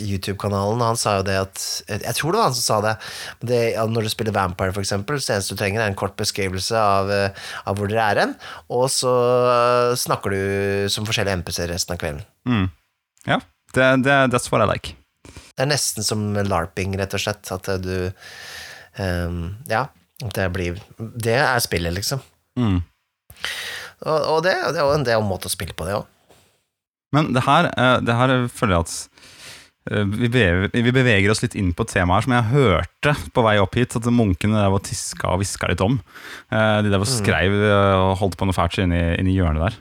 YouTube-kanalen. 0.00 0.82
Han 0.82 0.98
sa 0.98 1.18
jo 1.18 1.26
det 1.26 1.36
at 1.38 1.64
Jeg 1.88 2.16
tror 2.18 2.34
det 2.34 2.40
var 2.40 2.48
han 2.48 2.56
som 2.56 2.64
sa 2.64 2.78
det. 2.84 2.94
det 3.46 3.60
når 3.90 4.06
du 4.06 4.12
spiller 4.12 4.34
Vampire, 4.36 4.74
for 4.74 4.84
eksempel, 4.84 5.20
så 5.20 5.36
eneste 5.36 5.54
du 5.54 5.60
trenger, 5.60 5.82
er 5.82 5.92
en 5.92 5.98
kort 5.98 6.16
beskrivelse 6.18 6.78
av, 6.78 7.10
eh, 7.12 7.44
av 7.66 7.78
hvor 7.78 7.90
dere 7.90 8.06
er 8.10 8.22
hen, 8.22 8.34
og 8.68 8.88
så 8.92 9.14
eh, 9.54 9.94
snakker 9.98 10.34
du 10.34 10.88
som 10.92 11.06
forskjellige 11.06 11.42
NPC-er 11.42 11.72
resten 11.72 11.96
av 11.96 12.00
kvelden. 12.02 12.24
Mm. 12.48 12.68
Ja, 13.30 13.40
det, 13.74 13.90
det, 14.04 14.18
that's 14.34 14.50
what 14.52 14.64
I 14.64 14.70
like. 14.70 14.96
Det 15.54 15.62
er 15.62 15.70
nesten 15.70 16.06
som 16.06 16.32
larping, 16.34 16.96
rett 16.98 17.14
og 17.14 17.22
slett. 17.22 17.46
At 17.54 17.68
du 17.82 18.10
um, 18.98 19.54
Ja, 19.70 19.86
det 20.34 20.48
blir 20.54 20.80
Det 20.98 21.38
er 21.38 21.62
spillet, 21.62 21.94
liksom. 21.94 22.22
Mm. 22.58 22.82
Og, 24.04 24.18
og 24.18 24.42
det, 24.44 24.54
det 24.74 24.82
er 24.82 24.84
jo 24.84 24.96
en, 24.98 25.28
måte 25.28 25.48
å 25.48 25.52
spille 25.52 25.76
på, 25.76 25.86
det 25.86 25.96
òg. 26.00 26.10
Men 27.14 27.30
det 27.34 27.44
her, 27.46 27.70
eh, 27.78 27.98
det 28.02 28.16
her 28.18 28.32
føler 28.50 28.74
jeg 28.74 28.86
at 28.86 29.13
vi 29.84 30.28
beveger, 30.32 30.70
vi 30.72 30.92
beveger 30.96 31.30
oss 31.32 31.42
litt 31.44 31.54
inn 31.60 31.74
på 31.76 31.84
et 31.84 31.90
tema 31.92 32.16
her 32.16 32.24
som 32.24 32.32
jeg 32.32 32.50
hørte 32.54 33.12
på 33.36 33.42
vei 33.44 33.56
opp 33.60 33.74
hit. 33.76 33.96
At 33.98 34.06
munkene 34.08 34.56
der 34.56 34.70
var 34.72 34.80
tiska 34.86 35.28
og 35.34 35.42
hviska 35.42 35.68
litt 35.68 35.82
om. 35.84 35.98
Eh, 36.50 36.78
De 36.86 36.88
der 36.92 37.02
var 37.02 37.10
skreiv 37.10 37.52
eh, 37.52 37.96
og 38.00 38.14
holdt 38.22 38.38
på 38.40 38.48
noe 38.48 38.56
fælt 38.56 38.78
inni, 38.80 39.02
inni 39.20 39.34
hjørnet 39.36 39.66
der. 39.66 39.76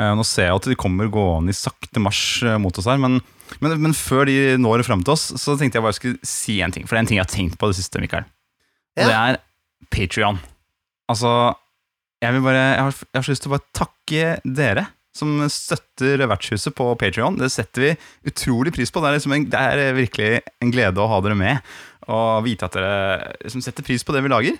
Eh, 0.00 0.10
Nå 0.18 0.24
ser 0.26 0.48
jeg 0.50 0.56
at 0.58 0.66
de 0.72 0.74
kommer 0.80 1.06
gående 1.12 1.54
i 1.54 1.58
sakte 1.58 2.02
marsj 2.02 2.42
eh, 2.50 2.58
mot 2.58 2.74
oss 2.82 2.88
her. 2.90 2.98
Men, 2.98 3.20
men, 3.62 3.76
men 3.86 3.94
før 3.94 4.26
de 4.26 4.56
når 4.58 4.82
frem 4.88 5.04
til 5.06 5.14
oss, 5.14 5.28
så 5.38 5.54
tenkte 5.60 5.78
jeg 5.78 5.86
bare 5.86 5.94
jeg 5.94 6.00
skulle 6.02 6.32
si 6.34 6.58
en 6.64 6.74
ting. 6.74 6.88
For 6.88 6.96
det 6.96 7.02
er 7.02 7.06
en 7.06 7.12
ting 7.12 7.20
jeg 7.22 7.28
har 7.28 7.34
tenkt 7.36 7.58
på 7.60 7.70
det 7.70 7.78
siste, 7.78 8.02
Mikael. 8.02 8.26
Og 8.98 9.04
Ja. 9.04 9.06
det 9.06 9.14
er 9.20 9.40
Patrion. 9.94 10.42
Altså, 11.10 11.30
jeg, 12.24 12.32
vil 12.34 12.42
bare, 12.42 12.66
jeg, 12.74 12.82
har, 12.88 12.94
jeg 13.12 13.18
har 13.20 13.26
så 13.26 13.34
lyst 13.34 13.42
til 13.46 13.52
å 13.52 13.54
bare 13.54 13.70
takke 13.76 14.28
dere 14.58 14.86
som 15.14 15.36
støtter 15.52 16.24
Vertshuset 16.26 16.74
på 16.76 16.88
Patrion. 16.98 17.38
Det 17.38 17.50
setter 17.52 17.84
vi 17.84 17.90
utrolig 18.30 18.74
pris 18.74 18.90
på. 18.90 19.02
Det 19.02 19.10
er, 19.10 19.18
liksom 19.18 19.36
en, 19.36 19.46
det 19.50 19.60
er 19.60 19.98
virkelig 19.98 20.30
en 20.64 20.72
glede 20.74 21.02
å 21.02 21.10
ha 21.10 21.20
dere 21.24 21.38
med. 21.38 21.76
Og 22.10 22.42
vite 22.44 22.66
at 22.66 22.74
dere 22.76 22.96
liksom 23.44 23.62
setter 23.64 23.86
pris 23.86 24.04
på 24.04 24.16
det 24.16 24.24
vi 24.24 24.32
lager. 24.32 24.58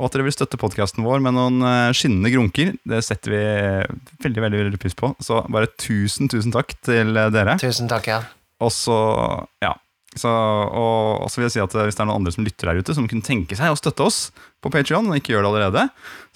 Og 0.00 0.08
at 0.08 0.16
dere 0.16 0.26
vil 0.26 0.34
støtte 0.34 0.60
podkasten 0.60 1.06
vår 1.06 1.22
med 1.24 1.36
noen 1.36 1.62
eh, 1.68 1.94
skinnende 1.96 2.32
grunker. 2.34 2.74
Det 2.88 3.02
setter 3.06 3.36
vi 3.36 3.44
veldig 4.26 4.44
veldig, 4.46 4.64
veldig 4.66 4.82
pris 4.82 4.98
på. 4.98 5.12
Så 5.22 5.44
bare 5.52 5.70
tusen, 5.76 6.30
tusen 6.32 6.54
takk 6.54 6.74
til 6.82 7.14
dere. 7.14 7.56
Tusen 7.62 7.90
takk, 7.92 8.10
ja. 8.10 8.20
Og 8.62 8.74
så, 8.74 8.98
ja 9.62 9.76
så, 10.18 10.28
og, 10.28 11.22
og 11.24 11.30
så 11.32 11.40
vil 11.40 11.46
jeg 11.46 11.54
si 11.54 11.62
at 11.62 11.74
eh, 11.76 11.86
Hvis 11.88 11.96
det 11.96 12.04
er 12.04 12.10
noen 12.10 12.20
andre 12.20 12.34
som 12.34 12.44
lytter 12.44 12.68
der 12.68 12.82
ute, 12.82 12.96
som 12.96 13.08
kunne 13.08 13.24
tenke 13.24 13.56
seg 13.58 13.72
å 13.72 13.78
støtte 13.78 14.04
oss 14.04 14.26
på 14.64 14.72
Patreon 14.72 15.08
og 15.08 15.16
ikke 15.18 15.34
gjør 15.34 15.46
det 15.46 15.52
allerede, 15.52 15.86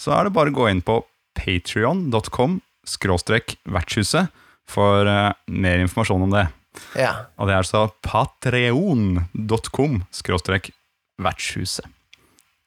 så 0.00 0.14
er 0.16 0.26
det 0.26 0.36
bare 0.36 0.52
å 0.52 0.56
gå 0.56 0.70
inn 0.70 0.82
på 0.84 1.02
patrion.com 1.36 2.60
skråstrek 2.88 3.56
vertshuset 3.68 4.30
for 4.66 5.06
uh, 5.06 5.34
mer 5.46 5.82
informasjon 5.84 6.26
om 6.26 6.32
det. 6.34 6.46
ja. 6.98 7.12
Og 7.38 7.48
det 7.48 7.54
er 7.54 7.62
altså 7.62 7.86
patreon.com 8.06 10.00
skråstrek 10.14 10.72
vertshuset. 11.22 11.86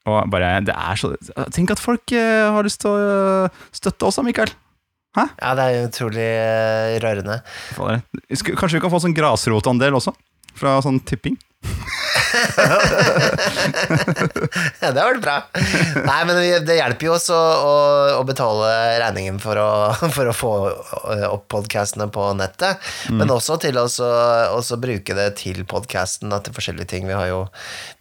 Og 0.10 0.30
bare, 0.32 0.56
det 0.66 0.74
er 0.74 0.98
så 0.98 1.12
Tenk 1.54 1.74
at 1.76 1.82
folk 1.82 2.16
uh, 2.16 2.56
har 2.56 2.66
lyst 2.66 2.82
til 2.84 2.92
å 2.92 2.98
uh, 3.46 3.62
støtte 3.76 4.08
oss, 4.08 4.18
da, 4.20 4.26
Mikael. 4.26 4.52
Ja, 5.18 5.56
det 5.58 5.64
er 5.66 5.88
utrolig 5.88 6.30
rørende. 7.04 7.40
Kanskje 7.76 8.78
vi 8.78 8.84
kan 8.84 8.94
få 8.94 9.02
sånn 9.04 9.18
grasrotandel 9.18 9.98
også? 9.98 10.14
Fra 10.60 10.78
sånn 10.86 11.02
tipping? 11.08 11.36
Ja, 14.80 14.92
det 14.94 15.02
har 15.02 15.10
vært 15.14 15.24
bra. 15.24 15.36
Nei, 16.06 16.18
men 16.28 16.40
det 16.68 16.76
hjelper 16.80 17.08
jo 17.10 17.14
oss 17.16 17.28
å, 17.34 17.40
å, 17.40 17.74
å 18.20 18.24
betale 18.28 18.70
regningen 19.02 19.40
for 19.44 19.60
å, 19.62 19.70
for 20.16 20.30
å 20.32 20.36
få 20.36 20.52
eh, 21.16 21.26
opp 21.30 21.48
podkastene 21.52 22.10
på 22.14 22.30
nettet, 22.40 22.80
men 23.14 23.32
også 23.34 23.58
til 23.64 23.80
å 23.82 23.88
så- 23.92 24.08
også 24.56 24.78
bruke 24.82 25.16
det 25.18 25.30
til 25.42 25.64
podkasten, 25.70 26.34
til 26.46 26.56
forskjellige 26.56 26.90
ting. 26.94 27.08
Vi 27.10 27.16
har 27.18 27.30
jo, 27.32 27.42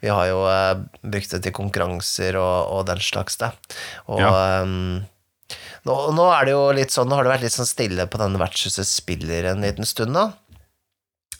vi 0.04 0.10
har 0.12 0.28
jo 0.30 0.40
uh, 0.46 0.74
brukt 1.02 1.32
det 1.34 1.42
til 1.44 1.54
konkurranser 1.56 2.38
og, 2.40 2.72
og 2.78 2.86
den 2.88 3.00
slags, 3.04 3.38
da. 3.40 3.52
Og 4.10 4.20
Ja. 4.22 4.32
um, 4.64 5.04
nå, 5.88 5.94
nå 6.12 6.24
er 6.34 6.48
det 6.48 6.52
jo 6.52 6.64
litt 6.76 6.92
sånn, 6.92 7.08
nå 7.08 7.16
har 7.18 7.24
det 7.26 7.32
vært 7.36 7.44
litt 7.46 7.54
sånn 7.54 7.68
stille 7.68 8.04
på 8.10 8.18
den 8.20 8.34
Vertshuset 8.40 8.88
spiller 8.88 9.50
en 9.52 9.62
liten 9.64 9.86
stund 9.88 10.12
nå. 10.16 10.26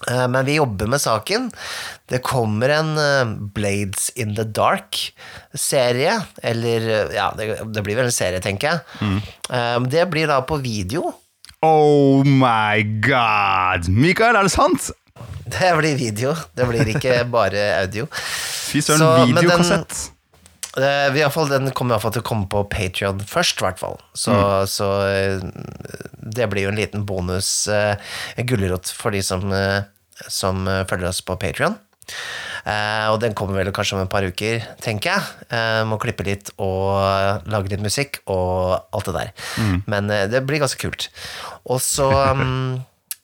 Eh, 0.07 0.29
Men 0.29 0.45
vi 0.47 0.55
jobber 0.55 0.87
med 0.87 1.01
saken. 1.01 1.51
Det 2.07 2.23
kommer 2.23 2.69
en 2.69 2.99
eh, 2.99 3.25
Blades 3.55 4.11
in 4.15 4.37
the 4.37 4.45
Dark-serie. 4.45 6.21
Eller 6.43 6.89
eh, 6.89 7.17
ja, 7.17 7.33
det, 7.37 7.83
blir 7.83 7.99
vel 7.99 8.07
en 8.11 8.15
serie, 8.15 8.41
tenker 8.41 8.69
jeg. 8.69 8.81
Mm. 9.01 9.89
Det 9.91 10.07
blir 10.11 10.31
da 10.31 10.43
på 10.47 10.61
video. 10.63 11.13
Oh 11.65 12.23
my 12.23 12.85
god! 13.03 13.89
Mikael, 13.91 14.37
er 14.39 14.47
det 14.47 14.55
sant? 14.55 14.93
Det 15.49 15.73
blir 15.79 15.97
video, 15.99 16.35
det 16.55 16.69
blir 16.69 16.93
ikke 16.93 17.25
bare 17.35 17.65
audio. 17.81 18.07
Fy 18.69 18.83
søren, 18.85 19.33
videokassett. 19.33 20.13
Vi 20.79 21.23
i 21.23 21.31
fall, 21.33 21.51
den 21.51 21.73
kommer 21.77 21.97
iallfall 21.97 22.15
til 22.15 22.23
å 22.23 22.29
komme 22.29 22.47
på 22.51 22.63
Patrion 22.71 23.21
først, 23.27 23.61
i 23.61 23.65
hvert 23.67 23.81
fall. 23.81 23.97
Så, 24.15 24.35
så 24.71 24.89
uh, 25.09 25.39
det 26.39 26.47
blir 26.53 26.67
jo 26.67 26.73
en 26.73 26.79
liten 26.79 27.07
bonus, 27.09 27.51
uh, 27.73 27.95
en 28.39 28.49
gulrot 28.49 28.87
for 28.95 29.15
de 29.15 29.23
som, 29.25 29.43
som 30.31 30.67
følger 30.89 31.09
oss 31.11 31.23
på 31.25 31.39
Patrion. 31.41 31.75
Og 33.09 33.17
den 33.23 33.35
kommer 33.37 33.55
vel 33.61 33.73
kanskje 33.73 33.97
om 33.97 34.03
et 34.03 34.13
par 34.13 34.25
uker, 34.27 34.65
tenker 34.83 35.11
jeg. 35.15 35.23
Må 35.89 35.97
klippe 36.03 36.25
litt 36.27 36.51
og 36.61 37.49
lage 37.49 37.69
litt 37.73 37.85
musikk 37.85 38.19
og 38.29 38.75
alt 38.93 39.07
det 39.09 39.15
der. 39.17 39.29
Men 39.89 40.11
eh, 40.13 40.29
det 40.31 40.47
blir 40.47 40.61
ganske 40.63 40.81
kult. 40.81 41.11
Og 41.69 41.81
så 41.85 42.09
mm, 42.41 42.73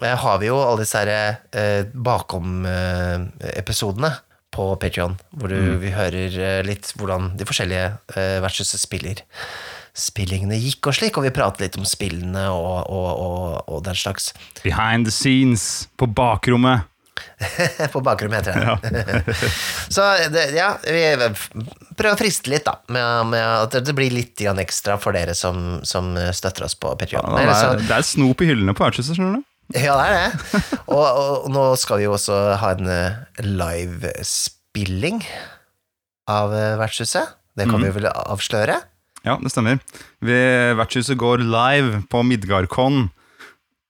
eh, 0.01 0.17
har 0.25 0.39
vi 0.41 0.47
jo 0.49 0.57
alle 0.63 0.81
disse 0.85 0.99
her, 1.01 1.11
bakom-episodene 1.93 4.11
på 4.55 4.69
Patreon, 4.81 5.17
hvor 5.35 5.51
du, 5.51 5.59
vi 5.83 5.91
hører 5.95 6.37
eh, 6.39 6.61
litt 6.67 6.93
hvordan 6.99 7.33
de 7.39 7.47
forskjellige 7.49 7.89
eh, 8.15 8.39
vertshuset 8.45 8.83
spiller. 8.83 9.25
Spillingene 9.95 10.57
gikk 10.59 10.89
og 10.91 10.97
slik, 10.97 11.19
og 11.19 11.27
vi 11.27 11.35
prater 11.35 11.67
litt 11.67 11.79
om 11.79 11.87
spillene 11.87 12.49
og, 12.51 12.89
og, 12.91 13.11
og, 13.27 13.45
og 13.77 13.85
den 13.87 13.99
slags. 13.99 14.33
Behind 14.65 15.07
the 15.07 15.15
scenes, 15.15 15.87
på 15.99 16.09
bakrommet. 16.11 16.87
på 17.95 18.01
bakrommet 18.03 18.47
heter 18.49 18.83
det. 18.91 19.37
Så 19.95 20.03
det, 20.35 20.49
ja, 20.57 20.73
vi 20.83 21.05
prøver 21.95 22.15
å 22.17 22.19
friste 22.19 22.51
litt, 22.51 22.67
da, 22.67 22.81
med, 22.91 23.31
med 23.35 23.45
at 23.69 23.79
det 23.87 23.95
blir 23.95 24.11
litt 24.15 24.43
ekstra 24.43 24.99
for 25.03 25.15
dere 25.15 25.35
som, 25.39 25.81
som 25.87 26.15
støtter 26.35 26.67
oss 26.67 26.75
på 26.79 26.95
Patreon. 26.99 27.31
Det 27.37 27.43
Eller 27.45 27.55
så- 27.59 27.73
er, 27.77 27.85
det 27.87 27.99
er 28.01 28.07
snop 28.07 28.43
i 28.43 28.51
hyllene 28.51 28.75
på 28.75 28.87
vertshuset, 28.87 29.15
skjønner 29.19 29.39
du. 29.39 29.51
Ja, 29.75 29.97
det 29.99 30.07
er 30.07 30.14
det. 30.14 30.70
Og, 30.87 31.03
og 31.03 31.51
nå 31.51 31.64
skal 31.81 31.99
vi 31.99 32.07
jo 32.07 32.14
også 32.14 32.37
ha 32.61 32.75
en 32.77 32.91
eh, 32.91 33.16
livespilling 33.43 35.22
av 36.31 36.55
eh, 36.55 36.77
Vertshuset. 36.79 37.35
Det 37.55 37.66
kan 37.70 37.83
vi 37.83 37.91
vel 37.95 38.09
avsløre? 38.11 38.81
Ja, 39.25 39.39
det 39.41 39.53
stemmer. 39.55 39.79
Vi, 40.20 40.39
vertshuset 40.77 41.16
går 41.20 41.45
live 41.47 42.03
på 42.11 42.22
Midgardkon 42.27 43.07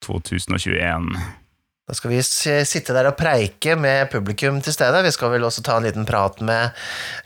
2021. 0.05 1.09
Da 1.85 1.97
skal 1.97 2.14
vi 2.14 2.20
sitte 2.24 2.95
der 2.97 3.11
og 3.11 3.16
preike 3.18 3.74
med 3.76 4.12
publikum 4.12 4.61
til 4.64 4.72
stede. 4.76 5.03
Vi 5.05 5.12
skal 5.12 5.35
vel 5.35 5.45
også 5.45 5.64
ta 5.64 5.76
en 5.76 5.89
liten 5.89 6.07
prat 6.09 6.39
med 6.45 6.76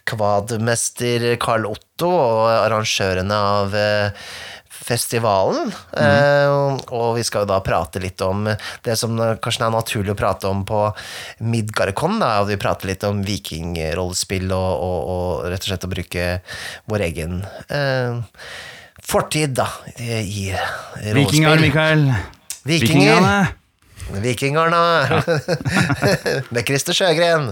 kvadmester 0.09 1.29
Carl 1.43 1.69
Otto 1.69 2.11
og 2.11 2.47
arrangørene 2.55 3.39
av 3.59 3.77
festivalen. 4.89 5.73
Eh, 5.93 6.79
og 6.95 7.19
vi 7.19 7.25
skal 7.27 7.45
jo 7.45 7.51
da 7.53 7.61
prate 7.65 8.01
litt 8.03 8.23
om 8.25 8.49
det 8.49 8.97
som 8.99 9.19
kanskje 9.43 9.67
er 9.67 9.75
naturlig 9.75 10.15
å 10.15 10.19
prate 10.19 10.49
om 10.51 10.65
på 10.69 10.87
Midgarcon. 11.45 12.19
Da, 12.23 12.39
og 12.43 12.51
vi 12.53 12.59
prater 12.61 12.93
litt 12.93 13.07
om 13.09 13.23
vikingrollespill 13.27 14.49
og, 14.55 14.73
og, 14.89 14.99
og 15.13 15.47
rett 15.53 15.65
og 15.65 15.73
slett 15.73 15.87
å 15.89 15.93
bruke 15.93 16.27
vår 16.89 17.07
egen 17.11 17.39
eh, 17.69 18.19
fortid, 19.05 19.57
da, 19.61 19.69
i 19.99 20.51
rollespill. 20.53 21.15
Vikinger, 21.23 21.65
Mikael. 21.69 22.05
Vikinger. 24.09 24.71
Vikingene. 24.73 25.23
Med 26.55 26.65
Christer 26.67 26.97
Sjøgren. 26.97 27.51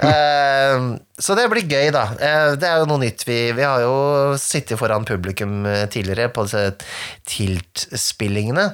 Uh, 0.00 0.98
så 1.18 1.36
det 1.38 1.48
blir 1.52 1.66
gøy, 1.66 1.90
da. 1.94 2.04
Uh, 2.14 2.52
det 2.60 2.68
er 2.68 2.82
jo 2.82 2.88
noe 2.90 3.02
nytt. 3.02 3.24
Vi, 3.28 3.38
vi 3.56 3.66
har 3.66 3.82
jo 3.84 4.36
sittet 4.40 4.78
foran 4.80 5.06
publikum 5.08 5.64
eh, 5.68 5.86
tidligere 5.90 6.30
på 6.34 6.46
disse 6.46 6.76
Tilt-spillingene. 7.28 8.68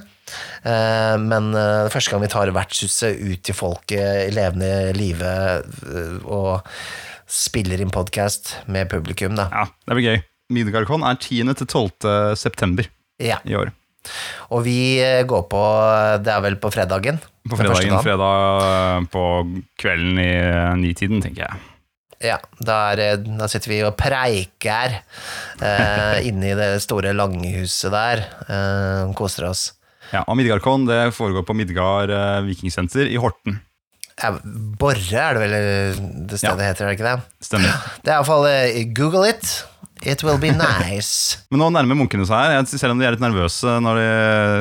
Uh, 0.67 1.17
men 1.23 1.53
uh, 1.55 1.87
det 1.87 1.95
første 1.95 2.13
gang 2.13 2.25
vi 2.25 2.31
tar 2.33 2.53
vertshuset 2.55 3.21
ut 3.23 3.45
til 3.47 3.57
folket 3.57 4.27
i 4.27 4.35
levende 4.35 4.93
live 4.97 5.35
og 6.27 6.67
spiller 7.27 7.81
inn 7.83 7.91
podkast 7.95 8.57
med 8.71 8.91
publikum, 8.93 9.35
da. 9.39 9.49
Ja, 9.51 9.67
det 9.89 9.99
blir 9.99 10.11
gøy. 10.13 10.21
Midgardcon 10.55 11.03
er 11.03 11.19
10. 11.19 11.57
til 11.59 11.67
12. 11.67 12.37
september 12.39 12.87
Ja. 13.23 13.41
i 13.43 13.57
år. 13.59 13.73
Og 14.55 14.65
vi 14.67 14.99
eh, 15.03 15.23
går 15.29 15.47
på 15.51 15.63
Det 16.25 16.33
er 16.35 16.45
vel 16.45 16.57
på 16.63 16.71
fredagen? 16.75 17.19
På 17.47 17.59
fredagen, 17.59 17.97
fredag 18.03 18.67
eh, 18.67 19.07
på 19.13 19.25
kvelden 19.79 20.19
i 20.23 20.31
eh, 20.35 20.75
nitiden, 20.83 21.23
tenker 21.25 21.47
jeg. 21.47 21.65
Ja, 22.31 22.39
da, 22.65 22.77
er, 22.97 23.19
da 23.21 23.45
sitter 23.53 23.69
vi 23.75 23.83
og 23.85 23.93
preiker 24.01 24.95
eh, 25.61 26.17
inne 26.29 26.53
i 26.55 26.57
det 26.59 26.71
store 26.85 27.13
langhuset 27.17 27.93
der. 27.93 28.25
Eh, 28.49 29.13
koser 29.19 29.51
oss. 29.51 29.69
Ja, 30.15 30.23
og 30.31 30.37
Midgardcon 30.39 30.87
det 30.89 31.01
foregår 31.17 31.45
på 31.47 31.55
Midgard 31.59 32.11
eh, 32.15 32.41
vikingsenter 32.47 33.09
i 33.11 33.19
Horten. 33.21 33.61
Ja, 34.17 34.31
Borre 34.81 35.21
er 35.21 35.37
det 35.37 35.41
vel 35.43 35.55
det 36.31 36.39
stedet 36.41 36.63
Ja. 36.63 36.71
heter, 36.71 36.87
er 36.87 36.89
det 36.89 36.97
ikke 36.97 37.11
det? 37.11 37.45
Stemmer. 37.45 37.75
Det 38.01 38.09
er 38.09 38.15
iallfall 38.17 38.47
Google 38.97 39.29
it. 39.29 39.51
It 40.03 40.23
will 40.23 40.39
be 40.39 40.51
nice. 40.53 41.39
Men 41.51 41.61
nå 41.63 41.71
nærmer 41.73 41.97
munkene 41.99 42.27
seg 42.29 42.37
her, 42.37 42.57
jeg- 42.59 42.79
selv 42.81 42.93
om 42.95 42.99
de 43.01 43.07
er 43.09 43.17
litt 43.17 43.25
nervøse 43.25 43.79
når 43.83 44.01
de 44.03 44.09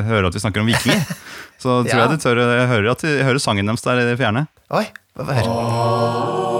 hører 0.08 0.26
at 0.30 0.34
vi 0.38 0.42
snakker 0.42 0.64
om 0.64 0.70
vikinger. 0.72 1.04
Så 1.60 1.82
tror 1.84 1.92
Ja. 1.92 2.06
jeg 2.06 2.16
de 2.16 2.22
tør, 2.24 2.40
jeg 2.40 2.68
hører, 2.72 2.90
at 2.96 3.04
de, 3.04 3.16
hører 3.26 3.42
sangen 3.42 3.66
deres 3.68 3.84
der 3.84 4.00
i 4.02 4.08
det 4.08 4.18
fjerne. 4.20 4.46
Oi, 4.70 4.86
hva 5.16 5.28
hører 5.36 6.56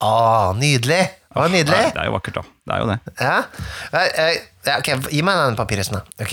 Ah, 0.00 0.52
nydelig! 0.58 1.02
Det 1.34 1.40
var 1.40 1.48
nydelig. 1.48 1.78
Ja, 1.80 1.90
det 1.94 2.02
er 2.04 2.10
jo 2.10 2.16
vakkert, 2.18 2.34
da. 2.40 2.42
Det 2.64 2.72
er 2.72 2.80
jo 2.80 2.86
det. 2.88 2.98
Ja. 3.20 3.40
Ok, 4.78 4.86
gi 5.12 5.20
meg 5.26 5.36
den 5.36 5.56
papirhesten, 5.58 5.98
da. 6.00 6.24
Ok. 6.24 6.32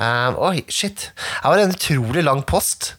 Um, 0.00 0.38
oi, 0.48 0.62
shit. 0.72 1.10
Her 1.42 1.52
var 1.52 1.60
det 1.60 1.66
en 1.66 1.74
utrolig 1.74 2.22
lang 2.24 2.40
post 2.48 2.94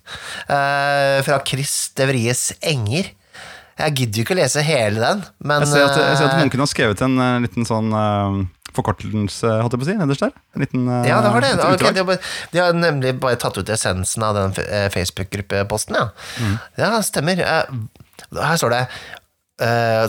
uh, 0.46 1.18
fra 1.26 1.40
Chris 1.48 1.74
Devries 1.98 2.52
Enger. 2.62 3.10
Jeg 3.78 3.96
gidder 3.98 4.22
jo 4.22 4.28
ikke 4.28 4.38
å 4.38 4.40
lese 4.40 4.62
hele 4.66 5.02
den, 5.02 5.26
men 5.46 5.66
Jeg 5.66 5.74
ser 5.74 5.88
at, 5.88 5.98
jeg 6.02 6.20
ser 6.20 6.30
at 6.30 6.38
eh, 6.38 6.44
munkene 6.46 6.66
har 6.66 6.70
skrevet 6.70 7.02
en 7.06 7.18
uh, 7.22 7.26
liten 7.42 7.66
sånn 7.70 7.92
uh, 7.94 8.40
forkortelse, 8.78 9.58
holdt 9.64 9.74
jeg 9.74 9.82
på 9.82 9.86
å 9.86 9.90
si, 9.90 9.98
nederst 9.98 10.26
der. 10.28 10.34
En 10.54 10.66
liten, 10.66 10.88
Ja, 11.10 11.20
det 11.26 11.34
har 11.34 11.46
det. 11.46 11.54
Okay, 11.58 11.94
de, 11.98 12.04
har 12.04 12.10
bare, 12.12 12.34
de 12.54 12.62
har 12.62 12.78
nemlig 12.78 13.16
bare 13.22 13.42
tatt 13.42 13.58
ut 13.58 13.74
essensen 13.74 14.26
av 14.26 14.38
den 14.38 14.54
Facebook-gruppeposten, 14.94 15.98
ja. 15.98 16.10
Mm. 16.38 16.58
Ja, 16.78 16.94
stemmer. 17.06 17.42
Her 18.38 18.58
står 18.60 18.74
det 18.74 18.84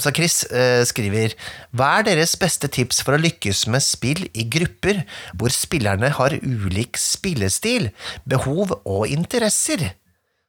Så 0.02 0.12
Chris 0.12 0.42
eh, 0.52 0.82
skriver 0.84 1.32
Hva 1.72 1.86
er 2.00 2.08
deres 2.10 2.34
beste 2.36 2.68
tips 2.68 3.00
for 3.04 3.16
å 3.16 3.20
lykkes 3.22 3.62
med 3.72 3.80
spill 3.84 4.26
i 4.36 4.44
grupper 4.44 5.00
hvor 5.40 5.54
spillerne 5.54 6.10
har 6.18 6.36
ulik 6.42 6.98
spillestil, 7.00 7.88
behov 8.28 8.76
og 8.84 9.06
interesser? 9.08 9.94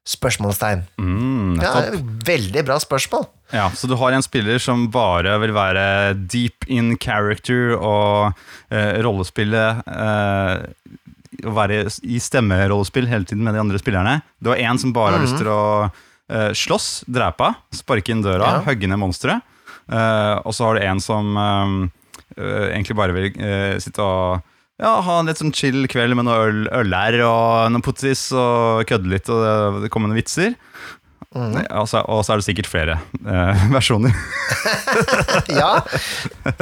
Spørsmålstegn. 0.09 0.83
Mm, 0.97 1.59
Ja, 1.61 1.73
veldig 2.25 2.63
bra 2.65 2.79
spørsmål. 2.81 3.27
Ja, 3.53 3.67
så 3.77 3.87
du 3.89 3.95
har 3.97 4.13
en 4.13 4.23
spiller 4.25 4.59
som 4.61 4.87
bare 4.93 5.35
vil 5.41 5.53
være 5.53 6.15
deep 6.29 6.65
in 6.69 6.95
character 7.01 7.75
og 7.77 8.33
eh, 8.73 8.97
rollespille 9.05 9.63
eh, 9.85 10.65
være 11.45 11.83
i 12.03 12.19
stemmerollespill 12.21 13.07
hele 13.09 13.25
tiden 13.29 13.45
med 13.45 13.53
de 13.55 13.61
andre 13.61 13.79
spillerne. 13.81 14.19
Du 14.41 14.49
har 14.51 14.61
en 14.65 14.81
som 14.81 14.93
bare 14.95 15.17
har 15.17 15.23
lyst 15.25 15.37
til 15.39 15.49
å 15.53 15.61
eh, 16.29 16.51
slåss, 16.57 17.03
drepe, 17.09 17.51
sparke 17.75 18.13
inn 18.13 18.21
døra, 18.25 18.59
Ja. 18.59 18.61
hogge 18.67 18.87
ned 18.89 18.99
monstre. 19.01 19.39
Uh, 19.89 20.37
og 20.45 20.53
så 20.53 20.67
har 20.67 20.77
du 20.77 20.83
en 20.85 20.99
som 21.01 21.33
eh, 21.41 21.71
eh, 22.37 22.65
egentlig 22.75 22.95
bare 22.99 23.15
vil 23.15 23.31
eh, 23.41 23.79
sitte 23.81 24.03
og 24.05 24.43
ja, 24.79 24.91
ha 25.03 25.15
en 25.19 25.27
litt 25.27 25.39
sånn 25.41 25.51
chill 25.51 25.87
kveld 25.91 26.13
med 26.15 26.23
noe 26.29 26.43
øl, 26.45 26.59
øller 26.71 27.17
og 27.25 27.71
noen 27.73 27.83
pottis 27.83 28.27
og 28.31 28.85
kødde 28.87 29.09
litt, 29.11 29.27
og 29.33 29.41
det, 29.43 29.81
det 29.83 29.89
kommer 29.91 30.07
noen 30.07 30.21
vitser. 30.21 30.53
Ja, 31.35 31.81
og, 31.81 31.87
så, 31.91 31.99
og 32.09 32.21
så 32.25 32.31
er 32.33 32.39
det 32.39 32.45
sikkert 32.47 32.69
flere 32.71 32.95
eh, 33.25 33.65
versjoner. 33.75 34.13
ja. 35.59 35.71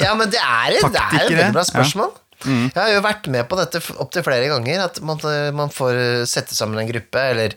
ja, 0.01 0.15
men 0.17 0.31
det 0.33 0.39
er, 0.41 0.79
et- 0.79 0.87
det 0.95 1.03
er 1.03 1.19
et 1.19 1.29
veldig 1.35 1.51
bra 1.59 1.63
ja. 1.63 1.69
spørsmål. 1.69 2.15
Jeg 2.47 2.73
har 2.77 2.91
jo 2.93 2.99
vært 3.05 3.27
med 3.33 3.47
på 3.49 3.57
dette 3.57 3.79
opptil 4.01 4.23
flere 4.25 4.49
ganger, 4.51 4.83
at 4.87 4.99
man, 5.05 5.21
man 5.57 5.71
får 5.73 6.25
sette 6.29 6.53
sammen 6.57 6.79
en 6.81 6.89
gruppe, 6.89 7.23
eller 7.33 7.55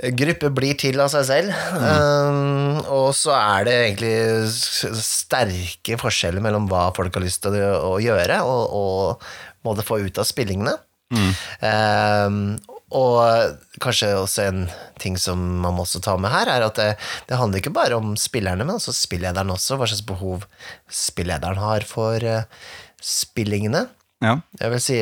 Gruppe 0.00 0.48
blir 0.54 0.76
til 0.80 1.00
av 1.02 1.10
seg 1.12 1.26
selv, 1.28 1.56
um, 1.76 2.78
og 2.88 3.10
så 3.16 3.34
er 3.36 3.66
det 3.66 3.74
egentlig 3.84 5.00
sterke 5.04 5.98
forskjeller 6.00 6.44
mellom 6.44 6.68
hva 6.70 6.86
folk 6.96 7.18
har 7.18 7.24
lyst 7.24 7.42
til 7.44 7.58
å, 7.60 7.98
gjøre, 8.00 8.40
og, 8.48 8.76
og 8.80 9.66
må 9.66 9.74
det 9.76 9.84
få 9.84 10.00
ut 10.00 10.20
av 10.20 10.28
spillingene. 10.28 10.76
Um, 11.10 12.56
og 12.96 13.58
kanskje 13.82 14.08
også 14.18 14.46
en 14.48 14.62
ting 15.02 15.18
som 15.20 15.42
man 15.62 15.76
må 15.76 15.84
også 15.84 16.00
ta 16.02 16.16
med 16.18 16.32
her, 16.32 16.48
er 16.50 16.64
at 16.66 16.78
det, 16.80 16.88
det 17.28 17.38
handler 17.38 17.62
ikke 17.62 17.74
bare 17.76 17.98
om 18.00 18.16
spillerne, 18.18 18.64
men 18.64 18.78
også 18.78 18.94
spillederen 18.96 19.52
også, 19.54 19.78
hva 19.78 19.90
slags 19.90 20.06
behov 20.06 20.46
spillederen 20.90 21.60
har 21.60 21.86
for 21.86 22.24
uh, 22.24 22.48
spillingene. 23.04 23.84
Ja. 24.24 24.38
Jeg 24.60 24.72
vil 24.74 24.82
si 24.84 24.96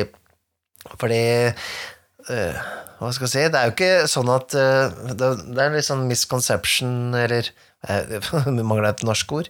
Fordi 0.95 1.23
eh, 1.51 2.59
Hva 2.99 3.13
skal 3.15 3.29
jeg 3.29 3.31
si? 3.31 3.43
Det 3.51 3.59
er 3.59 3.69
jo 3.69 3.75
ikke 3.75 4.07
sånn 4.11 4.31
at 4.33 4.55
eh, 4.59 5.13
det, 5.15 5.29
er 5.55 5.71
litt 5.75 5.87
sånn 5.87 6.07
misconception, 6.09 7.15
eller 7.15 7.47
uh, 7.87 8.49
mangler 8.59 8.91
et 8.91 9.05
norsk 9.07 9.31
ord. 9.37 9.49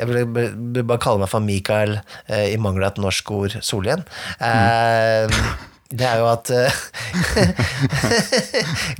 Jeg 0.00 0.08
vil 0.08 0.84
bare 0.84 1.00
kalle 1.00 1.20
meg 1.22 1.32
for 1.32 1.44
Mikael 1.44 1.98
eh, 2.00 2.52
i 2.54 2.60
mangel 2.60 2.86
av 2.86 2.94
et 2.94 3.02
norsk 3.04 3.32
ord 3.36 3.56
Solhjell. 3.64 4.00
Mm. 4.40 5.34
Det 5.90 6.06
er 6.06 6.20
jo 6.22 6.28
at 6.30 6.50
eh, 6.54 6.78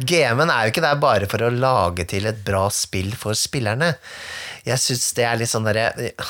GM-en 0.10 0.52
er 0.52 0.66
jo 0.66 0.72
ikke 0.74 0.84
der 0.84 1.00
bare 1.00 1.28
for 1.30 1.46
å 1.46 1.52
lage 1.54 2.04
til 2.10 2.28
et 2.28 2.42
bra 2.44 2.66
spill 2.74 3.14
for 3.16 3.38
spillerne. 3.38 3.94
Jeg 4.66 4.82
syns 4.82 5.06
det 5.16 5.24
er 5.24 5.38
litt 5.40 5.48
sånn 5.48 5.64
derre 5.64 5.86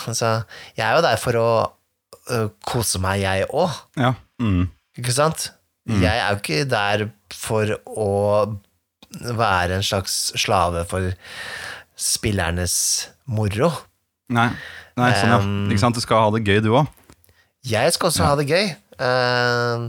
altså, 0.06 0.44
Jeg 0.76 0.84
er 0.86 0.94
jo 0.94 1.06
der 1.08 1.18
for 1.18 1.40
å 1.40 1.48
kose 2.62 3.00
meg, 3.02 3.24
jeg 3.24 3.48
òg. 3.50 3.80
ja. 3.98 4.14
Mm. 4.40 4.68
Ikke 5.00 5.12
sant? 5.16 5.50
Jeg 5.90 6.12
er 6.12 6.30
jo 6.30 6.38
ikke 6.38 6.64
der 6.68 7.08
for 7.36 7.76
å 7.86 8.10
være 9.20 9.78
en 9.78 9.86
slags 9.86 10.30
slave 10.38 10.84
for 10.90 11.12
spillernes 12.00 12.74
moro. 13.30 13.72
Nei, 14.30 14.50
Nei 14.98 15.10
sånn, 15.18 15.34
ja. 15.34 15.40
Ikke 15.72 15.82
sant? 15.82 15.98
Du 15.98 16.04
skal 16.04 16.24
ha 16.24 16.30
det 16.36 16.44
gøy, 16.46 16.60
du 16.64 16.70
òg. 16.78 16.90
Jeg 17.66 17.92
skal 17.96 18.08
også 18.08 18.28
ha 18.28 18.36
det 18.38 18.46
gøy. 18.48 18.70
Eh, 19.00 19.88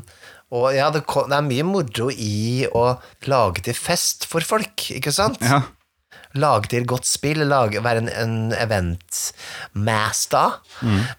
og 0.52 0.66
ja, 0.76 0.90
det, 0.92 1.06
er 1.08 1.46
mye 1.48 1.68
moro 1.68 2.10
i 2.12 2.66
å 2.68 2.88
lage 3.32 3.64
til 3.68 3.78
fest 3.78 4.28
for 4.28 4.44
folk, 4.44 4.90
ikke 4.92 5.14
sant? 5.16 5.40
Ja. 5.46 5.62
Lage 6.36 6.72
til 6.72 6.86
godt 6.88 7.08
spill, 7.08 7.44
lage, 7.48 7.84
være 7.84 8.06
en, 8.06 8.10
en 8.12 8.36
event-master. 8.56 10.60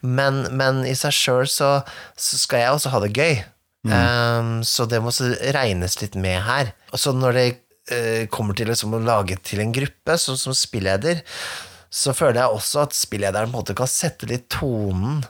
Men, 0.00 0.44
men 0.56 0.84
i 0.88 0.94
seg 0.96 1.16
sjøl 1.16 1.48
så, 1.48 1.72
så 2.16 2.40
skal 2.40 2.64
jeg 2.64 2.76
også 2.76 2.92
ha 2.92 3.02
det 3.04 3.12
gøy. 3.16 3.42
Um, 3.82 4.60
så 4.62 4.86
det 4.86 5.00
må 5.02 5.10
også 5.10 5.32
regnes 5.56 5.98
litt 6.02 6.14
med 6.14 6.38
her. 6.46 6.70
Og 6.94 7.00
så 7.02 7.14
når 7.16 7.38
det 7.38 7.46
uh, 7.90 8.24
kommer 8.30 8.54
til 8.58 8.70
liksom 8.70 8.94
å 8.94 9.02
lage 9.02 9.38
til 9.42 9.62
en 9.64 9.74
gruppe, 9.74 10.18
Sånn 10.20 10.38
som 10.38 10.54
spilleder, 10.56 11.22
så 11.92 12.14
føler 12.16 12.40
jeg 12.40 12.58
også 12.58 12.84
at 12.86 12.96
spillederen 12.96 13.50
på 13.50 13.58
en 13.58 13.60
måte 13.60 13.76
kan 13.76 13.90
sette 13.90 14.28
litt 14.30 14.46
tonen 14.52 15.20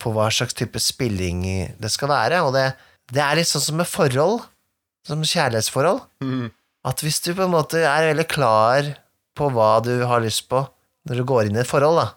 på 0.00 0.12
hva 0.14 0.30
slags 0.32 0.56
type 0.56 0.80
spilling 0.82 1.44
det 1.78 1.90
skal 1.92 2.10
være. 2.10 2.40
Og 2.46 2.54
det, 2.56 2.70
det 3.12 3.22
er 3.22 3.38
litt 3.38 3.50
sånn 3.50 3.62
som 3.62 3.78
med 3.78 3.88
forhold, 3.88 4.40
som 5.06 5.22
kjærlighetsforhold. 5.22 6.00
At 6.88 7.04
hvis 7.04 7.20
du 7.22 7.34
på 7.34 7.44
en 7.44 7.52
måte 7.52 7.82
er 7.84 8.08
veldig 8.10 8.26
klar 8.30 8.88
på 9.36 9.50
hva 9.54 9.74
du 9.84 9.92
har 10.08 10.24
lyst 10.24 10.48
på 10.50 10.64
når 11.08 11.20
du 11.20 11.26
går 11.28 11.48
inn 11.48 11.58
i 11.58 11.62
et 11.62 11.68
forhold, 11.68 12.00
da, 12.00 12.08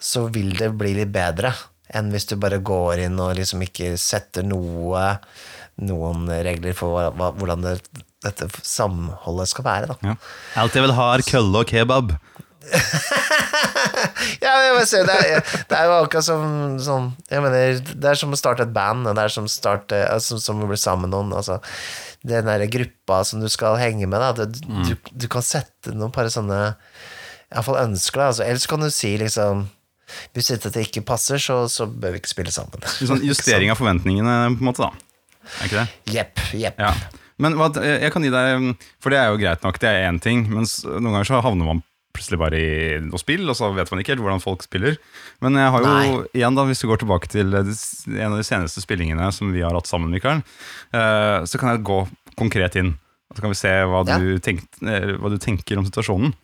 så 0.00 0.24
vil 0.32 0.54
det 0.58 0.70
bli 0.78 0.94
litt 0.96 1.12
bedre 1.12 1.52
enn 1.94 2.12
hvis 2.14 2.28
du 2.30 2.36
bare 2.40 2.60
går 2.62 3.06
inn 3.06 3.18
og 3.22 3.34
liksom 3.38 3.64
ikke 3.66 3.94
setter 4.00 4.46
noe 4.46 5.06
noen 5.80 6.28
regler 6.44 6.74
for 6.76 7.10
hva, 7.16 7.30
hvordan 7.32 7.64
det, 7.64 7.78
dette 8.24 8.48
samholdet 8.66 9.48
skal 9.48 9.66
være. 9.66 9.94
Da. 9.94 10.10
Ja. 10.10 10.16
Alt 10.60 10.76
jeg 10.76 10.84
vil 10.84 10.96
ha, 10.96 11.06
er 11.14 11.24
kølle 11.26 11.62
og 11.64 11.70
kebab. 11.70 12.16
Ja, 14.40 14.52
men 14.74 14.86
si, 14.88 14.98
det, 15.06 15.14
er, 15.14 15.42
det 15.68 15.76
er 15.76 15.86
jo 15.88 15.94
akkurat 16.02 16.26
som 16.26 17.06
Jeg 17.30 17.42
mener, 17.42 17.80
det 17.80 18.08
er 18.10 18.18
som 18.18 18.32
å 18.34 18.38
starte 18.38 18.64
et 18.66 18.72
band, 18.74 19.08
det 19.08 19.22
er 19.22 19.32
som, 19.32 19.46
starte, 19.50 19.98
altså, 20.10 20.38
som 20.42 20.60
å 20.62 20.68
bli 20.68 20.78
sammen 20.80 21.08
med 21.08 21.14
noen. 21.14 21.34
Altså, 21.36 21.58
den 22.26 22.48
der 22.48 22.64
gruppa 22.72 23.22
som 23.26 23.42
du 23.42 23.48
skal 23.52 23.78
henge 23.80 24.08
med, 24.10 24.20
da, 24.20 24.44
det, 24.44 24.62
du, 24.66 24.94
du 24.94 25.26
kan 25.32 25.44
sette 25.44 25.94
noen 25.94 26.12
par 26.14 26.28
sånne 26.32 26.60
Iallfall 27.50 27.80
ønsker, 27.82 28.20
da. 28.20 28.30
Altså, 28.30 28.46
ellers 28.46 28.68
kan 28.70 28.84
du 28.84 28.90
si 28.94 29.14
liksom 29.20 29.64
Hvis 30.36 30.50
dette 30.54 30.82
ikke 30.84 31.04
passer, 31.06 31.38
så, 31.42 31.62
så 31.70 31.86
bør 31.90 32.14
vi 32.16 32.20
ikke 32.22 32.32
spille 32.32 32.52
sammen. 32.54 32.82
Sånn 32.98 33.22
justering 33.26 33.72
av 33.72 33.78
forventningene, 33.80 34.36
på 34.56 34.64
en 34.64 34.70
måte, 34.70 34.86
da. 34.88 34.92
Er 35.60 35.68
ikke 35.70 35.80
det? 35.82 36.14
Jepp, 36.14 36.42
jepp. 36.60 36.80
Ja. 36.82 36.94
Men 37.40 37.54
hva, 37.56 37.70
jeg 37.80 38.10
kan 38.12 38.22
gi 38.26 38.28
deg 38.28 38.66
For 39.00 39.08
det 39.10 39.16
er 39.16 39.30
jo 39.32 39.38
greit 39.40 39.62
nok, 39.64 39.78
det 39.80 39.88
er 39.88 40.02
én 40.10 40.18
ting. 40.20 40.42
Mens 40.52 40.82
noen 40.84 41.08
ganger 41.14 41.30
så 41.30 41.40
havner 41.44 41.70
man 41.70 41.80
plutselig 42.10 42.40
bare 42.42 42.58
i 42.58 42.70
noe 43.06 43.20
spill, 43.22 43.44
og 43.48 43.54
så 43.56 43.68
vet 43.72 43.88
man 43.92 44.00
ikke 44.02 44.12
helt 44.16 44.22
hvordan 44.24 44.42
folk 44.42 44.64
spiller. 44.66 44.96
Men 45.40 45.54
jeg 45.56 45.70
har 45.72 45.84
jo 45.86 45.92
Nei. 45.94 46.08
igjen 46.36 46.56
da, 46.58 46.64
hvis 46.68 46.82
du 46.82 46.88
går 46.90 47.00
tilbake 47.04 47.30
til 47.30 47.54
en 47.54 48.32
av 48.34 48.36
de 48.40 48.46
seneste 48.46 48.82
spillingene 48.82 49.28
som 49.32 49.52
vi 49.54 49.62
har 49.62 49.76
hatt 49.78 49.88
sammen, 49.88 50.10
Mikael, 50.12 50.42
eh, 50.92 51.46
så 51.46 51.60
kan 51.62 51.70
jeg 51.72 51.84
gå 51.86 52.00
konkret 52.40 52.76
inn. 52.82 52.96
Og 53.30 53.38
så 53.38 53.44
kan 53.46 53.54
vi 53.54 53.60
se 53.62 53.72
hva, 53.86 54.02
Ja. 54.10 54.18
du, 54.18 54.38
tenkt, 54.42 54.66
eh, 54.82 55.14
hva 55.22 55.30
du 55.30 55.38
tenker 55.40 55.78
om 55.78 55.86
situasjonen. 55.86 56.34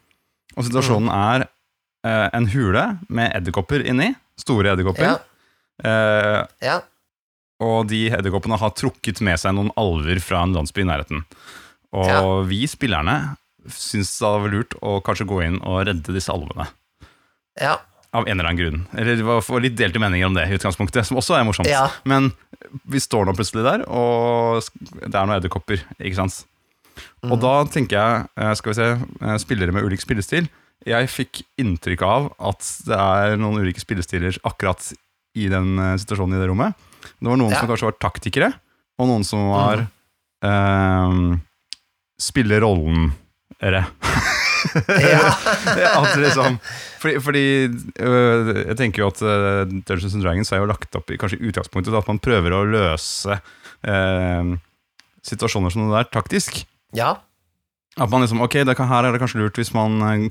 Og 0.57 0.65
situasjonen 0.69 1.11
er 1.13 1.45
eh, 1.45 1.53
en 2.37 2.47
hule 2.53 2.85
med 3.09 3.33
edderkopper 3.39 3.85
inni. 3.87 4.13
Store 4.41 4.75
edderkopper. 4.75 5.09
Ja, 5.15 5.17
Eh, 5.85 6.43
ja. 6.65 6.79
og 7.61 7.89
de 7.91 8.07
edderkoppene 8.09 8.57
har 8.57 8.71
trukket 8.73 9.19
med 9.21 9.37
seg 9.43 9.53
noen 9.53 9.69
alver 9.77 10.17
fra 10.25 10.39
en 10.47 10.55
landsby 10.57 10.81
i 10.81 10.87
nærheten. 10.89 11.19
Og 11.93 12.07
Ja. 12.09 12.23
vi 12.49 12.63
spillerne 12.67 13.37
syns 13.69 14.15
det 14.19 14.31
var 14.41 14.49
lurt 14.49 14.73
å 14.81 15.03
kanskje 15.05 15.27
gå 15.29 15.43
inn 15.45 15.59
og 15.61 15.85
redde 15.87 16.15
disse 16.17 16.33
alvene. 16.33 16.69
ja. 17.61 17.77
Av 18.15 18.25
en 18.27 18.39
eller 18.41 18.49
annen 18.49 18.57
grunn. 18.57 18.87
Eller 18.97 19.17
det 19.17 19.25
var 19.27 19.61
litt 19.61 19.77
delte 19.77 19.99
meninger 20.01 20.25
om 20.27 20.33
det, 20.33 20.47
i 20.49 20.57
utgangspunktet, 20.57 21.05
som 21.05 21.19
også 21.19 21.37
er 21.37 21.45
morsomt. 21.45 21.69
Ja. 21.69 21.91
Men 22.05 22.33
vi 22.89 22.97
står 22.99 23.27
nå 23.27 23.35
plutselig 23.37 23.63
der, 23.67 23.83
og 23.91 24.63
det 25.03 25.13
er 25.15 25.27
noen 25.27 25.37
edderkopper, 25.37 25.83
ikke 26.01 26.15
sant. 26.17 26.47
Mm. 27.23 27.33
Og 27.33 27.41
da 27.43 27.65
tenker 27.65 27.99
jeg, 27.99 28.29
eh, 28.39 28.55
skal 28.55 28.73
vi 28.73 28.75
se, 28.79 28.87
eh, 29.21 29.37
spillere 29.37 29.73
med 29.75 29.85
ulik 29.85 30.01
spillestil. 30.01 30.49
Jeg 30.87 31.09
fikk 31.11 31.41
inntrykk 31.59 32.03
av 32.07 32.29
at 32.53 32.67
det 32.87 32.99
er 33.01 33.37
noen 33.41 33.63
ulike 33.65 33.81
spillestiler 33.83 34.37
akkurat 34.47 34.93
i 35.37 35.49
den 35.53 35.73
eh, 35.81 35.97
situasjonen 36.01 36.37
i 36.37 36.41
det 36.43 36.49
rommet. 36.51 36.77
Det 37.19 37.29
var 37.31 37.37
noen 37.41 37.51
Ja. 37.55 37.57
Mm. 37.57 37.61
som 37.65 37.71
kanskje 37.73 37.89
var 37.89 37.97
taktikere, 38.03 38.53
og 39.01 39.09
noen 39.11 39.25
som 39.27 39.49
var 39.51 39.87
eh, 40.45 41.17
spille 42.21 42.61
rollen-ere. 42.63 43.85
ja. 45.07 45.21
at 46.01 46.17
liksom, 46.19 46.57
fordi 47.03 47.19
fordi 47.23 47.43
øh, 48.03 48.49
jeg 48.67 48.77
tenker 48.81 49.03
jo 49.05 49.11
at 49.13 49.21
øh, 49.23 49.61
Dungeons 49.87 50.15
and 50.17 50.25
Dragons 50.25 50.51
er 50.53 50.63
jo 50.63 50.71
lagt 50.71 50.97
opp 50.99 51.11
i 51.13 51.19
kanskje 51.21 51.39
utgangspunktet 51.45 51.95
at 51.95 52.09
man 52.11 52.19
prøver 52.25 52.57
å 52.57 52.65
løse 52.67 53.37
øh, 53.87 54.57
situasjoner 55.27 55.71
som 55.75 55.87
det 55.87 55.97
der 55.99 56.11
taktisk. 56.21 56.65
ja. 56.97 57.17
At 57.97 58.11
man 58.13 58.21
liksom, 58.21 58.43
ok, 58.45 58.59
det 58.69 58.75
kan, 58.77 58.91
Her 58.91 59.07
er 59.09 59.15
det 59.15 59.23
kanskje 59.23 59.39
lurt 59.41 59.57
hvis 59.57 59.71
man 59.73 59.95
øh, 60.05 60.27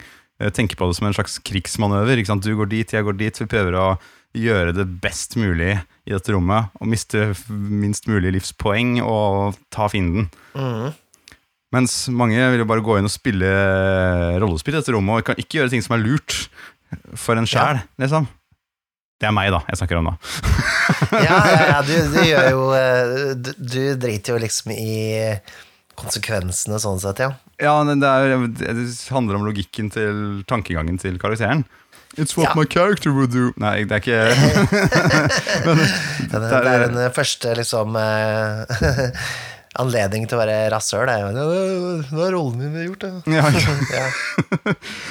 tenker 0.56 0.78
på 0.80 0.90
det 0.90 0.98
som 0.98 1.08
en 1.08 1.16
slags 1.16 1.40
krigsmanøver. 1.48 2.22
Du 2.44 2.52
går 2.60 2.72
dit, 2.72 2.94
jeg 2.94 3.06
går 3.08 3.18
dit. 3.20 3.42
Vi 3.42 3.50
prøver 3.50 3.78
å 3.80 3.88
gjøre 4.36 4.76
det 4.76 4.86
best 5.04 5.38
mulig 5.40 5.78
i 5.80 6.14
dette 6.14 6.36
rommet. 6.36 6.72
Og 6.82 6.92
miste 6.92 7.32
minst 7.50 8.10
mulig 8.12 8.34
livspoeng 8.36 9.00
og 9.04 9.60
ta 9.74 9.88
fienden. 9.92 10.30
Mm. 10.54 10.94
Mens 11.76 12.06
mange 12.14 12.40
vil 12.54 12.64
jo 12.64 12.70
bare 12.70 12.84
gå 12.86 13.00
inn 13.00 13.08
og 13.08 13.14
spille 13.14 13.52
rollespill 14.42 14.78
i 14.78 14.80
dette 14.80 14.96
rommet, 14.96 15.20
og 15.20 15.28
kan 15.28 15.40
ikke 15.42 15.60
gjøre 15.60 15.74
ting 15.74 15.84
som 15.84 15.98
er 15.98 16.04
lurt 16.06 16.46
for 17.20 17.36
en 17.40 17.48
sjæl, 17.50 17.82
liksom. 18.00 18.30
Det 19.20 19.30
er 19.30 19.36
meg, 19.36 19.48
da, 19.54 19.62
jeg 19.72 19.80
snakker 19.80 20.00
om 20.00 20.10
da. 20.12 20.16
ja, 21.24 21.38
ja, 21.40 21.60
ja 21.72 21.78
du, 21.88 21.94
du 22.12 22.20
gjør 22.32 22.50
jo 22.52 22.64
eh, 22.76 23.14
du, 23.40 23.52
du 23.56 23.80
driter 24.00 24.36
jo 24.36 24.42
liksom 24.44 24.74
i 24.76 24.98
konsekvensene 26.00 26.80
sånn 26.82 27.00
sett, 27.04 27.20
ja. 27.24 27.32
Ja, 27.62 27.78
men 27.88 28.02
det, 28.04 28.10
er, 28.10 28.46
det 28.52 28.86
handler 29.16 29.40
om 29.40 29.46
logikken 29.48 29.90
til 29.94 30.44
tankegangen 30.50 30.98
til 31.02 31.18
karakteren. 31.22 31.64
It's 32.16 32.38
what 32.38 32.48
Ja. 32.48 32.54
my 32.56 32.64
character 32.66 33.12
would 33.12 33.32
do. 33.34 33.50
Nei, 33.60 33.84
det 33.84 33.92
er 33.92 34.00
ikke 34.00 34.20
Det, 35.66 35.76
det, 36.32 36.52
er- 36.52 36.70
er 36.72 36.86
den 36.94 37.12
første 37.16 37.52
liksom 37.60 37.96
Anledningen 38.00 39.26
anledning 39.84 40.24
til 40.32 40.38
å 40.38 40.40
være 40.40 40.58
rasshøl. 40.72 41.10
Det 41.10 41.16
er 41.44 42.06
Hva 42.16 42.28
rollen 42.32 42.62
min 42.62 42.78
gjort, 42.86 43.02
da? 43.04 43.10
ja. 43.28 43.44
Ja. 44.00 44.06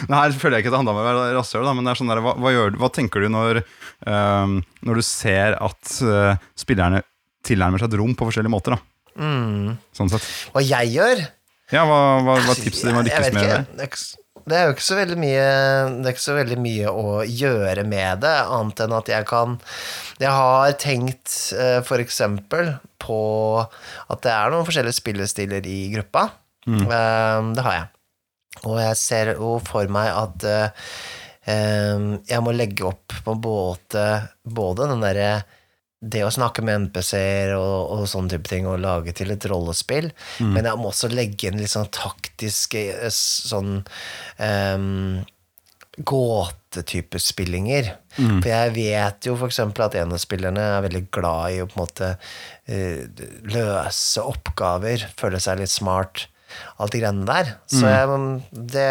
Nei, 0.09 0.23
Her 0.23 0.37
føler 0.41 0.57
jeg 0.57 0.65
ikke 0.65 0.71
at 0.73 0.77
det 0.77 0.81
handler 0.81 0.95
om 0.97 1.03
å 1.03 1.05
være 1.11 1.27
rasshøl, 1.37 1.69
men 1.77 1.85
det 1.85 1.93
er 1.93 2.01
sånn 2.01 2.13
der, 2.15 2.23
hva, 2.25 2.33
hva, 2.41 2.53
gjør, 2.55 2.79
hva 2.81 2.89
tenker 2.97 3.21
du 3.21 3.29
når, 3.35 3.61
um, 4.09 4.57
når 4.89 5.01
du 5.03 5.05
ser 5.05 5.59
at 5.61 5.93
uh, 6.09 6.33
spillerne 6.57 7.03
tilnærmer 7.45 7.83
seg 7.85 7.93
et 7.93 7.99
rom 8.01 8.15
på 8.17 8.31
forskjellige 8.31 8.55
måter? 8.57 8.79
da? 8.79 8.81
Mm. 9.15 9.77
Sånn 9.95 10.11
sett. 10.13 10.27
Hva 10.55 10.63
jeg 10.65 10.93
gjør 10.97 11.25
Ja, 11.73 11.85
Hva, 11.87 11.99
hva, 12.25 12.37
hva 12.45 12.55
tipset 12.59 12.89
ditt 12.89 12.97
var 12.97 13.07
lykkes 13.07 13.33
med 13.37 13.79
det? 13.79 13.89
Det 14.45 14.57
er 14.59 14.67
jo 14.67 14.75
ikke 14.75 14.85
så 14.85 14.97
veldig 14.99 15.17
mye 15.23 15.45
Det 16.03 16.09
er 16.09 16.13
ikke 16.13 16.25
så 16.25 16.37
veldig 16.37 16.59
mye 16.61 16.91
å 16.91 17.13
gjøre 17.25 17.85
med 17.89 18.25
det, 18.27 18.35
annet 18.59 18.83
enn 18.85 18.97
at 18.99 19.11
jeg 19.15 19.29
kan 19.31 19.57
Jeg 20.21 20.35
har 20.35 20.75
tenkt 20.83 21.37
eh, 21.57 21.79
for 21.87 22.03
eksempel 22.03 22.75
på 23.05 23.21
at 23.61 24.23
det 24.25 24.33
er 24.33 24.53
noen 24.53 24.65
forskjellige 24.65 24.97
spillestiler 24.97 25.67
i 25.69 25.91
gruppa. 25.93 26.23
Mm. 26.65 26.87
Det 27.53 27.65
har 27.67 27.75
jeg. 27.77 27.89
Og 28.65 28.79
jeg 28.81 28.97
ser 28.97 29.33
jo 29.35 29.51
for 29.67 29.91
meg 29.93 30.09
at 30.09 30.47
eh, 30.49 30.87
eh, 31.53 32.07
jeg 32.31 32.45
må 32.47 32.55
legge 32.57 32.87
opp 32.89 33.13
på 33.27 33.35
både, 33.45 34.07
både 34.47 34.89
den 34.95 35.05
derre 35.05 35.29
det 36.05 36.25
å 36.27 36.33
snakke 36.33 36.63
med 36.65 36.89
NPC-er 36.89 37.55
og, 37.57 37.93
og 37.95 38.09
sånne 38.11 38.35
type 38.35 38.51
ting, 38.51 38.69
og 38.69 38.83
lage 38.83 39.15
til 39.17 39.33
et 39.35 39.47
rollespill. 39.51 40.11
Men 40.55 40.69
jeg 40.69 40.81
må 40.81 40.91
også 40.91 41.11
legge 41.13 41.49
inn 41.49 41.61
litt 41.61 41.73
sånn 41.73 41.91
taktiske 41.95 42.83
eh, 42.93 43.15
sånn 43.15 43.79
um, 44.39 45.23
gåtetype 45.95 47.21
spillinger. 47.23 47.95
For 48.43 48.51
jeg 48.51 48.75
vet 48.77 49.29
jo 49.29 49.39
eksempel 49.47 49.87
at 49.87 49.97
en 50.01 50.15
av 50.15 50.23
spillerne 50.23 50.69
er 50.77 50.87
veldig 50.89 51.05
glad 51.15 51.55
i 51.55 51.63
å 51.63 51.69
på 51.71 51.79
en 51.79 51.85
måte 51.85 52.13
uh, 52.19 53.27
løse 53.55 54.25
oppgaver, 54.25 55.09
føle 55.19 55.43
seg 55.43 55.63
litt 55.63 55.73
smart, 55.73 56.27
alt 56.79 56.95
de 56.95 57.03
greiene 57.03 57.27
der. 57.29 57.57
Så 57.71 57.87
jeg, 57.91 58.25
det 58.75 58.91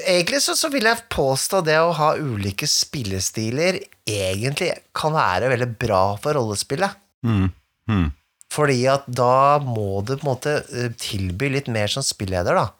Egentlig 0.00 0.40
så, 0.42 0.54
så 0.56 0.70
vil 0.72 0.86
jeg 0.88 1.04
påstå 1.12 1.60
det 1.66 1.76
å 1.82 1.92
ha 1.98 2.14
ulike 2.16 2.66
spillestiler 2.70 3.78
egentlig 4.08 4.70
kan 4.96 5.12
være 5.14 5.50
veldig 5.52 5.68
bra 5.80 6.02
for 6.22 6.38
rollespillet. 6.38 6.96
Mm. 7.26 7.50
Mm. 7.90 8.06
Fordi 8.52 8.78
at 8.92 9.04
da 9.08 9.58
må 9.64 10.00
du 10.04 10.14
på 10.14 10.22
en 10.22 10.30
måte 10.30 10.54
eh, 10.72 10.94
tilby 11.00 11.50
litt 11.52 11.68
mer 11.72 11.92
som 11.92 12.04
spilleder, 12.04 12.56
da. 12.56 12.70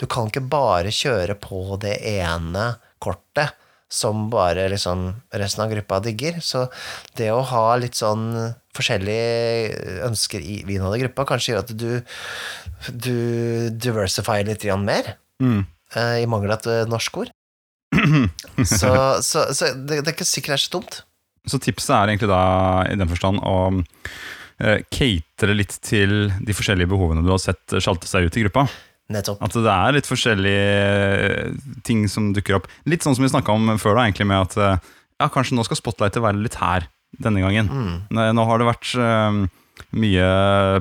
Du 0.00 0.06
kan 0.10 0.28
ikke 0.28 0.42
bare 0.50 0.92
kjøre 0.94 1.36
på 1.38 1.76
det 1.82 1.98
ene 2.16 2.74
kortet 3.02 3.54
som 3.94 4.26
bare 4.32 4.66
liksom 4.72 5.06
resten 5.38 5.62
av 5.64 5.70
gruppa 5.70 6.00
digger. 6.02 6.40
Så 6.42 6.66
det 7.18 7.30
å 7.30 7.44
ha 7.46 7.66
litt 7.78 7.98
sånn 7.98 8.32
forskjellige 8.74 10.00
ønsker 10.08 10.42
i 10.42 10.62
innholdet 10.64 10.98
i 10.98 11.04
gruppa 11.04 11.28
kanskje 11.28 11.52
gjør 11.52 11.62
at 11.62 11.74
du, 11.78 11.90
du 12.90 13.14
diversifier 13.70 14.48
litt 14.48 14.66
mer, 14.82 15.16
Mm. 15.42 15.64
Eh, 15.96 16.20
i 16.22 16.28
mangel 16.30 16.54
av 16.54 16.60
et 16.60 16.70
eh, 16.72 16.84
norsk 16.90 17.24
ord. 17.24 17.32
Så, 18.64 18.90
så, 19.22 19.40
så 19.54 19.68
det, 19.74 20.00
det 20.04 20.10
er 20.10 20.14
ikke 20.14 20.26
sikkert 20.26 20.54
det 20.54 20.56
er 20.56 20.62
så 20.62 20.72
dumt. 20.76 20.96
Så 21.50 21.58
tipset 21.62 21.92
er 21.94 22.10
egentlig 22.12 22.28
da 22.30 22.42
i 22.86 22.96
den 22.96 23.10
forstand 23.10 23.40
å 23.42 23.54
eh, 24.62 24.80
catere 24.94 25.56
litt 25.58 25.74
til 25.84 26.30
de 26.38 26.56
forskjellige 26.56 26.90
behovene 26.90 27.24
du 27.24 27.32
har 27.32 27.42
sett 27.42 27.74
sjalte 27.82 28.08
seg 28.10 28.28
ut 28.28 28.38
i 28.38 28.44
gruppa. 28.46 28.66
Nettopp. 29.12 29.42
At 29.44 29.56
det 29.58 29.72
er 29.74 29.96
litt 29.98 30.08
forskjellige 30.08 31.80
ting 31.84 32.06
som 32.08 32.30
dukker 32.36 32.56
opp. 32.58 32.70
Litt 32.88 33.04
sånn 33.04 33.16
som 33.18 33.26
vi 33.26 33.32
snakka 33.32 33.52
om 33.52 33.74
før, 33.80 33.98
da, 33.98 34.06
egentlig 34.06 34.28
med 34.30 34.46
at 34.46 34.56
eh, 34.56 34.92
ja, 35.20 35.28
kanskje 35.32 35.58
nå 35.58 35.66
skal 35.66 35.80
spotlightet 35.80 36.24
være 36.24 36.40
litt 36.40 36.56
her 36.62 36.88
denne 37.22 37.42
gangen. 37.44 37.68
Mm. 37.68 37.96
Nå 38.34 38.46
har 38.48 38.60
det 38.60 38.70
vært 38.70 38.94
eh, 38.98 39.42
mye 40.00 40.28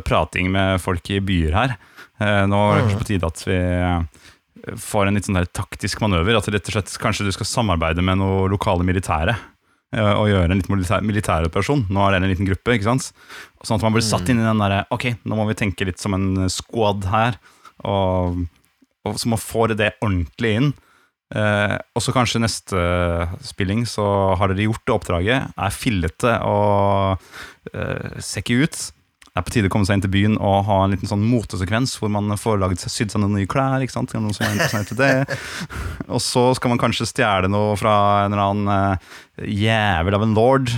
prating 0.07 0.53
med 0.53 0.81
folk 0.81 1.11
i 1.11 1.19
byer 1.23 1.57
her. 1.57 1.75
Eh, 2.21 2.43
nå 2.49 2.61
er 2.69 2.77
det 2.77 2.85
kanskje 2.85 3.01
på 3.01 3.09
tide 3.11 3.29
at 3.29 3.43
vi 3.49 3.59
eh, 3.59 4.22
får 4.79 5.07
en 5.09 5.17
litt 5.17 5.27
sånn 5.27 5.39
der 5.39 5.49
taktisk 5.51 6.01
manøver. 6.03 6.37
At 6.39 6.47
rett 6.47 6.69
og 6.69 6.75
slett 6.77 6.93
kanskje 7.01 7.25
du 7.27 7.33
skal 7.35 7.49
samarbeide 7.49 8.03
med 8.05 8.21
noe 8.21 8.47
lokale 8.51 8.85
militære. 8.87 9.35
eh, 9.93 10.13
Og 10.13 10.29
gjøre 10.31 10.51
en 10.51 10.61
litt 10.61 10.69
militær, 11.03 11.45
operasjon 11.45 11.85
Nå 11.89 12.05
er 12.07 12.11
det 12.15 12.21
en 12.23 12.29
liten 12.31 12.47
gruppe. 12.49 12.73
ikke 12.77 12.89
sant? 12.91 13.11
Sånn 13.63 13.77
at 13.77 13.83
man 13.83 13.93
blir 13.93 14.05
satt 14.05 14.29
inn 14.29 14.39
i 14.39 14.47
den 14.47 14.59
derre 14.63 14.85
Ok, 14.91 15.13
nå 15.25 15.35
må 15.35 15.47
vi 15.47 15.53
tenke 15.59 15.85
litt 15.85 15.99
som 15.99 16.13
en 16.13 16.49
squad 16.49 17.05
her. 17.11 17.37
Og, 17.83 18.45
og 19.05 19.19
så 19.19 19.29
man 19.29 19.41
få 19.41 19.67
det 19.73 19.93
ordentlig 20.01 20.55
inn. 20.57 20.73
Eh, 21.33 21.77
og 21.95 22.01
så 22.03 22.13
kanskje 22.13 22.41
neste 22.43 22.81
spilling 23.41 23.87
så 23.89 24.35
har 24.37 24.51
dere 24.51 24.67
gjort 24.67 24.83
det 24.85 24.93
oppdraget, 24.93 25.53
er 25.57 25.73
fillete 25.73 26.35
og 26.45 27.17
eh, 27.73 28.19
ser 28.21 28.43
ikke 28.43 28.67
ut. 28.67 28.81
Det 29.33 29.41
er 29.41 29.45
på 29.47 29.53
tide 29.55 29.69
å 29.69 29.73
komme 29.73 29.87
seg 29.89 29.97
inn 29.97 30.03
til 30.03 30.11
byen 30.13 30.35
og 30.37 30.67
ha 30.67 30.75
en 30.83 30.91
liten 30.93 31.09
sånn 31.09 31.23
motesekvens 31.25 31.95
hvor 31.97 32.11
man 32.13 32.29
får 32.37 32.59
laget, 32.61 32.83
sydd 32.85 33.09
seg 33.09 33.23
noen 33.23 33.33
nye 33.33 33.49
klær. 33.49 33.81
ikke 33.81 33.95
sant? 33.95 34.11
Noen 34.13 34.35
som 34.37 34.45
er 34.45 34.51
interessert 34.53 34.91
i 34.93 34.97
det. 34.99 35.37
Og 36.05 36.21
så 36.21 36.43
skal 36.53 36.69
man 36.69 36.81
kanskje 36.81 37.07
stjele 37.09 37.49
noe 37.49 37.71
fra 37.81 37.95
en 38.27 38.35
eller 38.35 38.43
annen 38.43 38.69
uh, 38.69 39.15
jævel 39.41 40.19
av 40.19 40.27
en 40.27 40.37
lord 40.37 40.69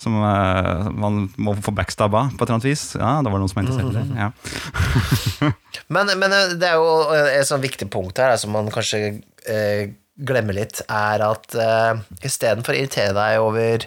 som 0.00 0.16
uh, 0.18 0.90
man 0.90 1.28
må 1.38 1.54
få 1.62 1.70
backstabba 1.76 2.24
på 2.32 2.40
et 2.40 2.48
eller 2.48 2.56
annet 2.56 2.66
vis. 2.72 2.82
Ja, 2.98 3.12
det 3.22 3.30
var 3.30 3.44
noen 3.44 3.52
som 3.52 3.60
var 3.60 3.68
interessert 3.68 3.94
i 3.94 4.02
det. 4.02 4.18
Ja. 4.18 5.54
Men, 5.94 6.10
men 6.18 6.30
det 6.60 6.66
er 6.68 6.76
jo 6.78 6.90
et 7.14 7.46
sånn 7.48 7.62
viktig 7.62 7.88
punkt 7.90 8.18
her 8.22 8.36
som 8.38 8.52
man 8.54 8.68
kanskje 8.70 9.00
eh, 9.50 9.88
glemmer 10.26 10.56
litt, 10.56 10.82
er 10.86 11.22
at 11.24 11.56
uh, 11.56 12.00
istedenfor 12.26 12.74
å 12.74 12.78
irritere 12.80 13.14
deg 13.16 13.42
over 13.42 13.86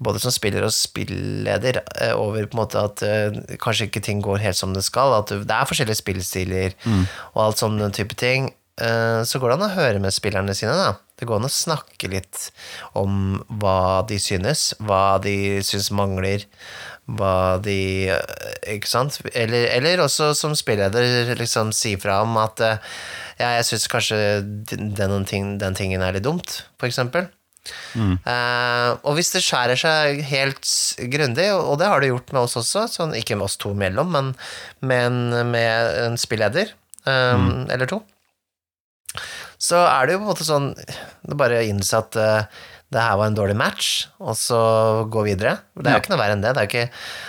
både 0.00 0.22
som 0.22 0.32
spiller 0.34 0.64
og 0.66 0.74
spilleder, 0.74 1.82
uh, 2.00 2.14
over 2.18 2.46
på 2.46 2.56
en 2.56 2.62
måte 2.62 2.82
at 2.82 3.04
uh, 3.06 3.40
kanskje 3.62 3.90
ikke 3.90 4.04
ting 4.06 4.22
går 4.24 4.42
helt 4.44 4.58
som 4.58 4.74
det 4.76 4.84
skal, 4.86 5.18
at 5.20 5.32
det 5.34 5.56
er 5.56 5.68
forskjellige 5.68 6.00
spillstiler 6.02 6.76
og 7.34 7.44
alt 7.44 7.62
sånne 7.62 7.90
type 7.96 8.18
ting, 8.18 8.50
uh, 8.82 9.22
så 9.26 9.40
går 9.40 9.52
det 9.52 9.58
an 9.58 9.68
å 9.68 9.74
høre 9.76 10.02
med 10.02 10.16
spillerne 10.16 10.56
sine, 10.56 10.76
da. 10.76 10.98
Det 11.20 11.28
går 11.28 11.36
an 11.36 11.50
å 11.50 11.52
snakke 11.52 12.08
litt 12.08 12.46
om 12.96 13.42
hva 13.60 14.00
de 14.08 14.16
synes, 14.22 14.70
hva 14.80 15.18
de 15.20 15.60
synes 15.66 15.90
mangler, 15.92 16.46
hva 17.18 17.58
de 17.62 17.78
Ikke 18.70 18.90
sant? 18.90 19.18
Eller, 19.32 19.68
eller 19.76 20.04
også 20.04 20.30
som 20.38 20.54
spilleder 20.58 21.34
liksom 21.38 21.74
si 21.76 21.96
fra 22.00 22.20
om 22.24 22.36
at 22.40 22.62
eh, 22.64 22.94
ja, 23.40 23.54
jeg 23.56 23.70
syns 23.70 23.88
kanskje 23.88 24.16
den, 24.44 25.24
ting, 25.24 25.54
den 25.60 25.76
tingen 25.76 26.02
er 26.04 26.12
litt 26.12 26.26
dumt, 26.26 26.58
for 26.76 26.90
eksempel. 26.90 27.30
Eh, 27.96 28.90
og 29.00 29.16
hvis 29.16 29.32
det 29.34 29.42
skjærer 29.44 29.80
seg 29.80 30.20
helt 30.28 30.68
grundig, 31.12 31.48
og 31.56 31.78
det 31.80 31.88
har 31.88 32.02
det 32.02 32.10
gjort 32.12 32.34
med 32.34 32.42
oss 32.44 32.58
også, 32.60 32.86
sånn, 32.92 33.16
ikke 33.16 33.38
med 33.38 33.48
oss 33.48 33.56
to 33.60 33.72
imellom, 33.72 34.12
men, 34.12 34.32
men 34.84 35.20
med 35.52 36.00
en 36.04 36.20
spilleder 36.20 36.74
eh, 37.08 37.46
eller 37.72 37.90
to, 37.90 38.02
så 39.60 39.82
er 39.84 40.06
det 40.06 40.14
jo 40.14 40.20
på 40.20 40.24
en 40.24 40.30
måte 40.30 40.46
sånn 40.46 40.68
Det 40.78 41.34
er 41.34 41.38
bare 41.40 41.64
innsatt 41.68 42.16
uh, 42.16 42.46
det 42.90 43.02
her 43.04 43.16
var 43.20 43.30
en 43.30 43.38
dårlig 43.38 43.56
match, 43.58 43.88
og 44.18 44.34
så 44.38 44.60
gå 45.12 45.22
videre. 45.28 45.60
Det 45.78 45.86
er 45.86 45.98
jo 45.98 46.02
ikke 46.02 46.12
noe 46.14 46.22
verre 46.22 46.34
enn 46.34 46.42
det. 46.42 46.54
Det 46.56 46.62
er 46.62 46.66
jo 46.66 46.70
ikke, 46.72 46.86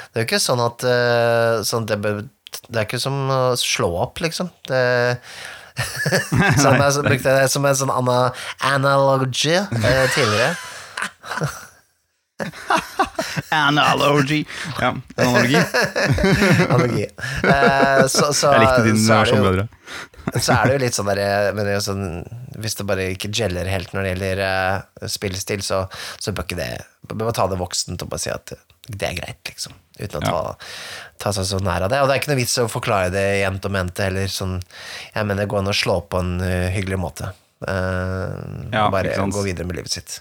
det 0.10 0.22
er 0.22 0.28
ikke 0.28 0.42
sånn 0.42 0.64
at 0.64 0.86
eh, 0.90 1.56
sånn 1.70 1.86
det, 1.90 1.98
det 2.02 2.80
er 2.80 2.88
ikke 2.88 3.02
som 3.02 3.20
å 3.30 3.42
slå 3.60 3.92
opp, 4.08 4.22
liksom. 4.26 4.50
Det 4.70 4.82
som 6.62 6.76
jeg 6.76 7.04
brukte 7.06 7.36
det 7.38 7.48
som 7.54 7.66
en 7.66 7.78
sånn 7.78 7.94
ana, 7.94 8.18
analogy 8.74 9.56
eh, 9.56 10.06
tidligere. 10.16 10.56
Analogy. 13.52 14.46
Ja, 14.80 14.96
analogi. 15.16 15.62
Analogi. 16.70 17.06
Eh, 17.44 18.08
så, 18.08 18.34
så, 18.34 18.52
Jeg 18.52 18.66
likte 18.66 18.84
din 18.88 18.98
bedre 18.98 19.20
versjon 19.22 19.46
jo, 19.46 19.68
så 20.44 20.56
er 20.56 20.68
det 20.68 20.76
jo 20.76 20.82
litt 20.86 20.98
sånn 20.98 21.10
der 21.12 21.52
men 21.56 21.68
det 21.68 21.76
er 21.76 21.84
sånn, 21.84 22.06
Hvis 22.62 22.78
det 22.80 22.86
bare 22.90 23.10
ikke 23.14 23.32
gjeller 23.36 23.70
helt 23.72 23.94
når 23.94 24.04
det 24.06 24.12
gjelder 24.14 24.42
uh, 24.46 25.08
spillestil, 25.12 25.64
så, 25.66 25.84
så 26.22 26.34
bør 26.36 26.48
ikke 26.48 26.60
det 26.60 26.72
Bør 27.10 27.28
man 27.28 27.36
ta 27.36 27.48
det 27.52 27.60
voksent 27.60 28.04
og 28.06 28.12
bare 28.12 28.24
si 28.24 28.32
at 28.34 28.54
det 28.92 29.08
er 29.08 29.18
greit, 29.18 29.42
liksom. 29.46 29.76
Uten 30.00 30.18
å 30.18 30.22
ta, 30.26 30.40
ta 31.22 31.32
seg 31.36 31.46
så 31.48 31.60
nær 31.64 31.86
av 31.86 31.92
det. 31.92 32.00
Og 32.02 32.10
det 32.10 32.16
er 32.16 32.22
ikke 32.22 32.32
noe 32.32 32.40
vits 32.40 32.58
å 32.60 32.66
forklare 32.72 33.12
det 33.14 33.24
jevnt 33.44 33.68
og 33.68 33.74
mente 33.76 34.08
heller. 34.08 34.32
Sånn, 34.32 34.58
jeg 35.14 35.28
mener, 35.30 35.48
gå 35.50 35.60
an 35.60 35.70
å 35.70 35.76
slå 35.76 36.00
på 36.10 36.22
en 36.22 36.34
uh, 36.42 36.68
hyggelig 36.74 37.00
måte. 37.02 37.30
Uh, 37.62 38.34
Ja, 38.74 38.88
og 38.88 38.96
bare 38.96 39.14
gå 39.14 39.46
videre 39.46 39.70
med 39.70 39.78
livet 39.78 39.94
sitt. 39.94 40.18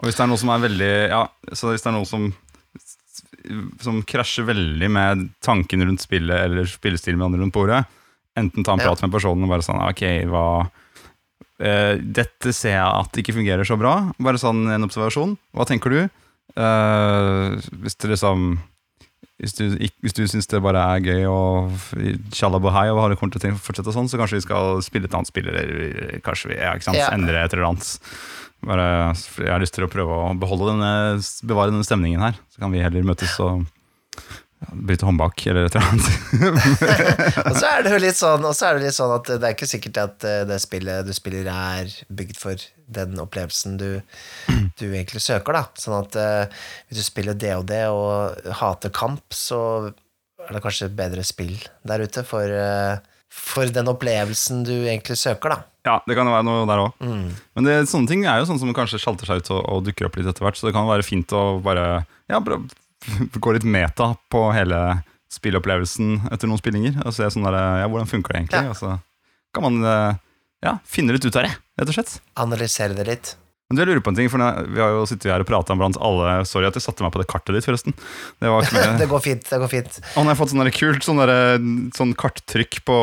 Og 0.00 0.08
hvis 0.08 0.18
det 0.18 0.24
er 0.26 0.30
noe 0.30 0.40
som 0.40 0.50
er 0.52 0.64
veldig 0.64 0.92
Ja, 1.08 1.22
så 1.54 1.70
hvis 1.70 1.84
det 1.84 1.88
er 1.88 1.94
noe 1.94 2.08
som 2.08 2.26
Som 3.80 4.02
krasjer 4.08 4.48
veldig 4.48 4.88
med 4.92 5.28
tanken 5.44 5.84
rundt 5.86 6.02
spillet 6.04 6.48
eller 6.48 6.68
spillestilen 6.68 7.20
med 7.20 7.28
andre 7.30 7.44
rundt 7.44 7.54
bordet, 7.54 7.84
enten 8.36 8.64
ta 8.66 8.72
en 8.74 8.82
Ja. 8.82 8.90
prat 8.90 9.02
med 9.02 9.12
personen 9.14 9.44
og 9.46 9.50
bare 9.54 9.62
sånn 9.66 9.80
Ok, 9.84 10.02
hva 10.30 10.44
uh, 10.66 11.94
Dette 12.00 12.52
ser 12.52 12.76
jeg 12.76 13.00
at 13.04 13.18
ikke 13.22 13.34
fungerer 13.36 13.64
så 13.64 13.78
bra. 13.78 14.12
Bare 14.18 14.40
sånn 14.40 14.66
en 14.74 14.84
observasjon. 14.86 15.36
Hva 15.54 15.66
tenker 15.68 15.90
du? 15.90 16.00
Uh, 16.58 17.56
hvis 17.82 17.96
det 17.98 18.10
liksom 18.14 18.58
hvis 19.42 19.56
du, 19.58 19.64
hvis 20.00 20.14
du 20.14 20.22
syns 20.30 20.46
det 20.46 20.60
bare 20.62 20.78
er 20.94 21.02
gøy 21.02 21.24
og 21.26 21.72
tjallabohai 22.32 22.86
og 22.92 23.00
har 23.02 23.10
det 23.10 23.18
kommer 23.18 23.34
til 23.34 23.50
å 23.50 23.58
fortsette 23.58 23.92
sånn, 23.92 24.06
så 24.08 24.16
kanskje 24.20 24.38
vi 24.38 24.44
skal 24.46 24.78
spille 24.86 25.08
et 25.10 25.16
annet 25.18 25.28
spill, 25.28 25.48
eller 25.50 26.20
kanskje 26.24 26.52
vi 26.52 26.58
ja, 26.60 26.70
sant, 26.80 26.96
Ja. 27.00 27.08
endre 27.12 27.42
et 27.42 27.52
eller 27.52 27.66
annet. 27.72 27.88
Bare, 28.64 28.86
jeg 29.42 29.50
har 29.50 29.60
lyst 29.60 29.74
til 29.76 29.84
å 29.84 29.90
prøve 29.90 30.14
å 30.14 30.30
beholde 30.38 30.70
denne, 30.70 30.92
bevare 31.50 31.74
denne 31.74 31.84
stemningen 31.84 32.22
her. 32.22 32.38
Så 32.54 32.62
kan 32.62 32.72
vi 32.72 32.80
heller 32.80 33.02
møtes 33.04 33.34
og 33.42 33.66
ja, 33.66 33.66
bryte 34.72 35.06
håndbak 35.06 35.46
eller 35.50 35.68
et 35.68 35.76
eller 35.76 35.90
annet. 35.90 37.44
Og 37.48 37.58
så 37.58 37.70
er 37.70 37.84
det 37.84 37.92
jo 37.94 38.00
litt 38.02 38.18
sånn, 38.18 38.44
og 38.46 38.54
så 38.56 38.68
er 38.68 38.78
det 38.78 38.86
litt 38.88 38.96
sånn 38.96 39.14
at 39.14 39.28
det 39.28 39.48
er 39.48 39.56
ikke 39.56 39.68
sikkert 39.68 40.00
at 40.02 40.26
eh, 40.28 40.42
det 40.48 40.60
spillet 40.62 41.06
du 41.06 41.12
spiller 41.16 41.50
er 41.50 41.92
bygd 42.08 42.40
for 42.40 42.64
den 42.94 43.18
opplevelsen 43.22 43.78
du, 43.80 43.88
du 44.78 44.86
egentlig 44.90 45.22
søker, 45.24 45.56
da. 45.56 45.64
Sånn 45.80 45.96
at 45.98 46.18
uh, 46.20 46.64
hvis 46.88 47.00
du 47.00 47.06
spiller 47.06 47.38
det 47.38 47.54
og 47.56 47.66
det 47.70 47.84
og 47.92 48.50
hater 48.60 48.92
kamp, 48.94 49.24
så 49.34 49.60
er 50.44 50.56
det 50.56 50.62
kanskje 50.64 50.90
et 50.90 50.98
bedre 50.98 51.24
spill 51.26 51.56
der 51.88 52.04
ute 52.04 52.24
for, 52.28 52.44
uh, 52.44 53.00
for 53.32 53.72
den 53.72 53.88
opplevelsen 53.90 54.66
du 54.68 54.74
egentlig 54.76 55.16
søker, 55.20 55.56
da. 55.56 55.70
Ja, 55.84 55.98
det 56.08 56.16
kan 56.16 56.28
jo 56.28 56.32
være 56.32 56.48
noe 56.48 56.68
der 56.68 56.80
òg. 56.80 57.02
Men 57.04 57.66
det, 57.66 57.74
sånne 57.90 58.08
ting 58.08 58.22
er 58.24 58.40
jo 58.40 58.48
sånn 58.48 58.60
som 58.60 58.72
kanskje 58.76 59.02
sjalter 59.02 59.28
seg 59.28 59.42
ut 59.42 59.50
og, 59.52 59.60
og 59.68 59.84
dukker 59.84 60.08
opp 60.08 60.16
litt 60.16 60.30
etter 60.30 60.46
hvert, 60.46 60.56
så 60.56 60.68
det 60.68 60.76
kan 60.76 60.88
være 60.88 61.04
fint 61.04 61.32
å 61.36 61.58
bare 61.64 61.84
ja, 62.30 62.40
gå 63.44 63.56
litt 63.56 63.66
meta 63.66 64.12
på 64.32 64.46
hele 64.56 64.80
spillopplevelsen 65.34 66.28
etter 66.32 66.50
noen 66.50 66.60
spillinger. 66.60 67.00
Og 67.04 67.14
se 67.16 67.28
sånn 67.30 67.46
der, 67.46 67.58
ja, 67.82 67.88
hvordan 67.90 68.10
funker 68.10 68.34
det 68.34 68.44
egentlig? 68.44 68.66
Ja. 68.68 68.74
Og 68.74 68.78
så 68.78 68.98
kan 69.54 69.66
man 69.66 69.88
eh, 69.88 70.20
ja, 70.66 70.76
finne 70.88 71.14
litt 71.14 71.24
ut 71.26 71.36
av 71.36 71.46
det, 71.46 71.56
rett 71.80 71.90
og 71.90 71.96
slett. 71.96 72.18
Analysere 72.40 72.96
det 72.98 73.08
litt. 73.08 73.34
Men 73.70 73.78
du, 73.78 73.80
jeg 73.80 73.88
lurer 73.88 74.02
på 74.04 74.12
en 74.12 74.18
ting, 74.18 74.28
for 74.28 74.42
Vi 74.74 74.80
har 74.82 74.90
jo 74.92 75.06
sittet 75.08 75.30
her 75.32 75.40
og 75.40 75.48
prata 75.48 75.72
blant 75.78 75.96
alle 75.96 76.42
Sorry 76.44 76.68
at 76.68 76.76
jeg 76.76 76.84
satte 76.84 77.00
meg 77.00 77.14
på 77.14 77.22
det 77.22 77.28
kartet 77.30 77.56
ditt, 77.56 77.64
forresten. 77.64 77.94
Det 78.42 78.50
Det 79.00 79.08
går 79.08 79.22
fint. 79.24 79.46
det 79.48 79.60
går 79.62 79.72
fint 79.72 80.00
Og 80.02 80.18
nå 80.20 80.28
har 80.28 80.34
jeg 80.34 80.40
fått 80.42 80.52
sånn 80.52 80.72
kult 80.76 81.06
sånn, 81.06 81.22
sånn 81.96 82.12
karttrykk 82.20 82.82
på, 82.84 82.98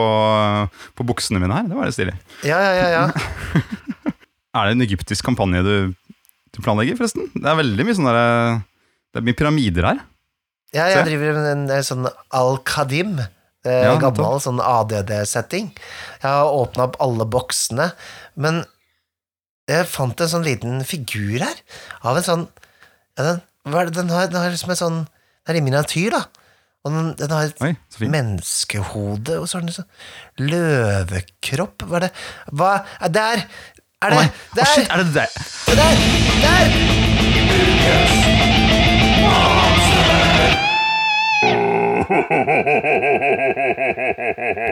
på 0.96 1.08
buksene 1.10 1.42
mine 1.42 1.58
her. 1.58 1.66
Det 1.66 1.80
var 1.80 1.90
litt 1.90 1.98
stilig. 1.98 2.14
Ja, 2.46 2.62
ja, 2.62 2.74
ja. 2.78 2.90
ja. 2.94 4.14
Er 4.62 4.68
det 4.68 4.76
en 4.76 4.84
egyptisk 4.84 5.26
kampanje 5.26 5.64
du, 5.64 5.76
du 6.52 6.60
planlegger, 6.60 6.98
forresten? 7.00 7.30
Det 7.34 7.48
er 7.48 7.58
veldig 7.58 7.88
mye 7.88 7.98
sånn 7.98 8.10
der, 8.12 8.58
Det 9.12 9.20
er 9.22 9.26
mye 9.28 9.36
pyramider 9.38 9.84
her. 9.90 10.00
Ja, 10.72 10.86
jeg 10.88 11.04
driver 11.10 11.34
med 11.36 11.48
en, 11.52 11.64
en 11.76 11.84
sånn 11.84 12.06
Al-Qadim. 12.32 13.18
Eh, 13.68 13.82
Ja, 13.86 13.98
gammel 14.02 14.40
sånn 14.42 14.62
ADD-setting. 14.64 15.68
Jeg 16.22 16.26
har 16.26 16.48
åpna 16.56 16.84
opp 16.88 16.96
alle 17.04 17.26
boksene, 17.30 17.90
men 18.40 18.62
jeg 19.70 19.86
fant 19.92 20.22
en 20.24 20.32
sånn 20.32 20.48
liten 20.48 20.80
figur 20.88 21.44
her, 21.44 21.58
av 22.08 22.18
en 22.18 22.26
sånn 22.26 22.46
ja, 23.20 23.24
den, 23.28 23.42
den, 23.94 24.10
har, 24.10 24.26
den 24.32 24.40
har 24.40 24.50
liksom 24.54 24.72
en 24.74 24.80
sånn 24.80 25.00
Den 25.46 25.54
er 25.56 25.60
i 25.60 25.64
miniatyr, 25.66 26.12
da. 26.16 26.22
Og 26.86 26.90
den, 26.96 27.12
den 27.20 27.32
har 27.36 27.44
et 27.52 27.62
Oi, 27.62 27.74
menneskehode, 28.10 29.34
og 29.42 29.46
så 29.50 29.58
har 29.60 29.64
den 29.66 29.72
en 29.74 29.80
sånn 29.82 29.94
løvekropp 30.50 31.78
Hva 31.86 31.96
er 32.00 32.04
det 32.08 32.12
Hva 32.58 32.72
er 32.98 33.10
Der! 33.14 33.38
Er 34.02 34.08
det 34.16 34.18
oh, 34.18 34.22
Der! 34.24 34.32
Oh, 34.32 34.36
Der! 34.58 34.66
shit, 34.74 34.88
er 34.90 34.98
det 35.04 35.14
der? 35.14 35.30
Der! 35.78 35.96
Der! 36.42 36.66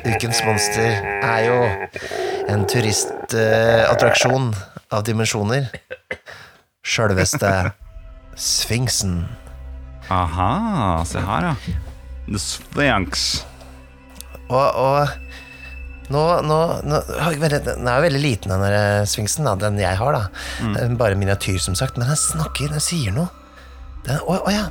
Ukens 0.10 0.41
monster 0.45 0.90
er 1.24 1.41
jo 1.48 1.57
en 2.52 2.66
turistattraksjon 2.70 4.53
av 4.94 5.03
dimensjoner. 5.07 5.70
Sjølveste 6.86 7.52
Sfinksen. 8.40 9.28
Aha, 10.10 11.03
se 11.06 11.22
her, 11.22 11.52
ja. 11.52 11.56
The 12.30 12.40
Sphinx. 12.41 13.44
Og, 14.49 14.57
og 14.57 15.07
nå, 16.10 16.22
nå, 16.41 16.57
nå, 16.90 16.99
den 17.10 17.86
er 17.86 17.99
jo 17.99 18.06
veldig 18.07 18.22
liten, 18.22 18.49
den 18.49 18.64
der 18.66 19.06
sfinksen, 19.10 19.45
den 19.61 19.78
jeg 19.82 19.99
har. 19.99 20.16
da 20.16 20.24
er 20.82 20.95
Bare 20.98 21.18
miniatyr, 21.20 21.60
som 21.61 21.78
sagt, 21.78 21.98
men 21.98 22.10
den 22.10 22.18
snakker, 22.18 22.72
den 22.74 22.82
sier 22.82 23.14
noe. 23.14 23.30
Den, 24.07 24.18
å, 24.26 24.40
å 24.41 24.53
ja. 24.53 24.70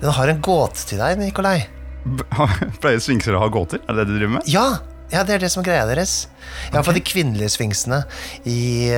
Den 0.00 0.12
har 0.12 0.28
en 0.28 0.42
gåte 0.44 0.84
til 0.88 1.00
deg, 1.00 1.16
Nikolai. 1.20 1.62
Pleier 2.82 3.00
sfinkser 3.02 3.36
å 3.36 3.42
ha 3.44 3.50
gåter? 3.52 3.80
Er 3.84 3.96
det 3.96 4.04
det 4.04 4.12
du 4.12 4.18
driver 4.18 4.36
med? 4.38 4.50
Ja! 4.50 4.66
Ja, 5.12 5.20
det 5.22 5.36
er 5.36 5.42
det 5.44 5.50
som 5.52 5.60
er 5.60 5.68
greia 5.68 5.84
deres. 5.86 6.24
Iallfall 6.72 6.96
de 6.96 7.02
kvinnelige 7.04 7.52
sfinksene 7.54 8.00
i, 8.48 8.88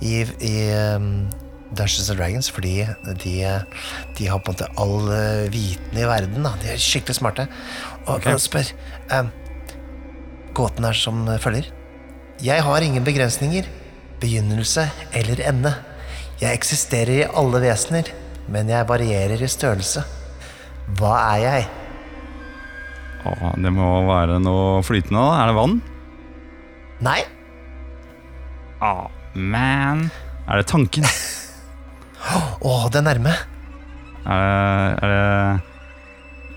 i, 0.00 0.12
i 0.22 0.52
um, 0.94 1.26
Dungeons 1.74 2.08
and 2.08 2.20
Dragons, 2.20 2.48
fordi 2.54 2.86
de, 3.24 3.34
de 4.16 4.28
har 4.30 4.40
på 4.40 4.52
en 4.52 4.54
måte 4.54 4.68
all 4.80 5.10
uh, 5.10 5.50
viten 5.52 5.98
i 5.98 6.06
verden. 6.08 6.46
Da. 6.46 6.54
De 6.62 6.70
er 6.72 6.80
skikkelig 6.80 7.18
smarte. 7.18 7.48
Og, 8.06 8.14
okay. 8.16 8.38
og 8.38 8.40
spør 8.40 8.70
um, 9.18 9.32
Gåten 10.56 10.88
er 10.88 10.96
som 10.96 11.26
følger. 11.42 11.68
Jeg 12.42 12.62
har 12.64 12.86
ingen 12.86 13.04
begrensninger. 13.04 13.66
begynnelse 14.22 14.88
eller 15.14 15.42
ende. 15.46 15.74
Jeg 16.40 16.54
eksisterer 16.54 17.12
i 17.12 17.28
alle 17.28 17.60
vesener, 17.62 18.08
men 18.48 18.70
jeg 18.70 18.88
varierer 18.88 19.42
i 19.42 19.50
størrelse. 19.50 20.02
Hva 20.98 21.12
er 21.34 21.42
jeg? 21.44 21.68
Å, 23.26 23.50
det 23.58 23.70
må 23.74 23.86
være 24.08 24.38
noe 24.42 24.82
flytende, 24.86 25.18
da. 25.18 25.38
Er 25.42 25.46
det 25.50 25.56
vann? 25.58 25.80
Nei, 27.04 27.20
Åh, 28.78 29.06
man. 29.34 30.04
Er 30.46 30.54
det 30.60 30.66
tanken? 30.70 31.02
å, 32.62 32.86
det 32.92 32.98
er 33.00 33.06
nærme. 33.08 33.32
Er 34.28 34.38
det, 34.38 34.52
er 35.02 35.08
det 35.10 35.26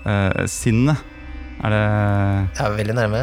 uh, 0.06 0.42
sinnet? 0.50 0.98
Er 1.62 1.68
det 1.74 1.82
Ja, 2.58 2.64
veldig 2.78 2.94
nærme. 2.98 3.20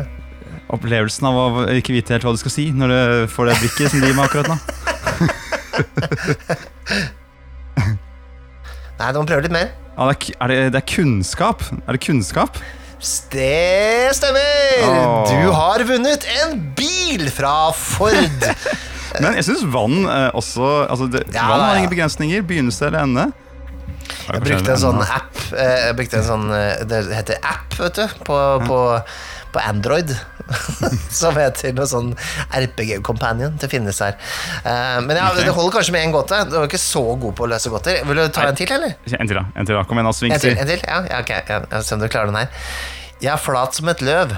opplevelsen 0.76 1.26
av 1.30 1.36
å 1.40 1.44
ikke 1.80 1.96
vite 1.96 2.14
helt 2.16 2.26
hva 2.28 2.36
du 2.36 2.40
skal 2.42 2.54
si 2.54 2.66
når 2.76 2.88
du 2.92 3.00
får 3.34 3.44
det 3.50 3.56
blikket 3.64 3.88
som 3.94 4.00
de 4.04 4.08
gir 4.12 4.18
meg 4.20 4.26
akkurat 4.28 4.50
nå? 4.52 4.58
Nei, 9.00 9.10
du 9.16 9.18
må 9.22 9.26
prøve 9.30 9.44
litt 9.46 9.54
mer. 9.56 9.68
Ja, 9.96 10.04
det, 10.12 10.16
er, 10.36 10.44
er 10.44 10.48
det, 10.52 10.58
det 10.76 10.80
er 10.82 10.88
kunnskap. 10.92 11.60
Er 11.86 11.92
det 11.96 12.02
kunnskap? 12.04 12.54
Det 13.00 14.12
stemmer! 14.16 14.84
Oh. 14.84 15.24
Du 15.32 15.52
har 15.56 15.84
vunnet 15.88 16.26
en 16.42 16.58
bil 16.76 17.30
fra 17.32 17.72
Ford. 17.72 18.44
Men 19.24 19.38
jeg 19.40 19.46
syns 19.48 19.64
vann 19.72 20.04
eh, 20.04 20.28
også 20.38 20.68
altså 20.86 21.08
det, 21.10 21.24
Ja, 21.34 21.48
Vann 21.50 21.64
har 21.64 21.80
ingen 21.80 21.94
begrensninger. 21.94 22.44
Begynnelse 22.46 22.90
eller 22.90 23.08
ende. 23.08 23.30
Jeg 24.30 24.44
brukte 24.44 24.74
en 24.74 24.82
sånn 24.82 25.00
app 25.06 25.38
eh, 25.54 25.88
Jeg 25.88 25.96
brukte 25.98 26.18
en 26.20 26.26
sånn 26.26 26.46
eh, 26.54 26.82
Det 26.90 27.00
heter 27.14 27.40
app, 27.46 27.74
vet 27.78 27.98
du, 27.98 28.16
på, 28.28 28.38
på, 28.68 28.80
på 29.56 29.64
Android. 29.64 30.14
Som 31.22 31.38
heter 31.40 31.74
noe 31.78 31.88
sånn 31.90 32.14
RPG 32.56 33.00
Companion. 33.06 33.56
Det 33.62 33.70
finnes 33.72 34.00
her. 34.04 34.18
Uh, 34.66 35.00
Men 35.06 35.20
ja, 35.20 35.30
det 35.38 35.48
holder 35.54 35.78
kanskje 35.78 35.96
med 35.96 36.08
én 36.08 36.14
gåte. 36.16 36.42
Du 36.50 36.58
er 36.60 36.68
ikke 36.70 36.82
så 36.82 37.04
god 37.22 37.36
på 37.38 37.46
å 37.48 37.52
løse 37.54 37.72
gåter. 37.74 38.02
Vil 38.08 38.22
du 38.22 38.26
ta 38.34 38.48
en 38.50 38.58
til, 38.58 38.72
eller? 38.76 38.96
En 39.10 39.30
til, 39.30 39.38
da. 39.38 39.46
En 39.56 39.70
til 39.70 39.78
da. 39.78 39.84
Kom 39.90 40.02
igjen. 40.02 40.14
Sving. 40.16 40.36
En 40.36 40.44
til, 40.44 40.56
en 40.58 40.70
til? 40.70 40.86
Ja, 40.88 41.02
ja 41.10 41.24
ok. 41.24 41.34
Jeg 41.36 41.84
ser 41.86 41.98
om 41.98 42.04
du 42.04 42.10
klarer 42.10 42.32
den 42.32 42.40
her. 42.42 42.70
Jeg 43.20 43.34
er 43.34 43.42
flat 43.42 43.76
som 43.76 43.90
et 43.92 44.02
løv, 44.06 44.32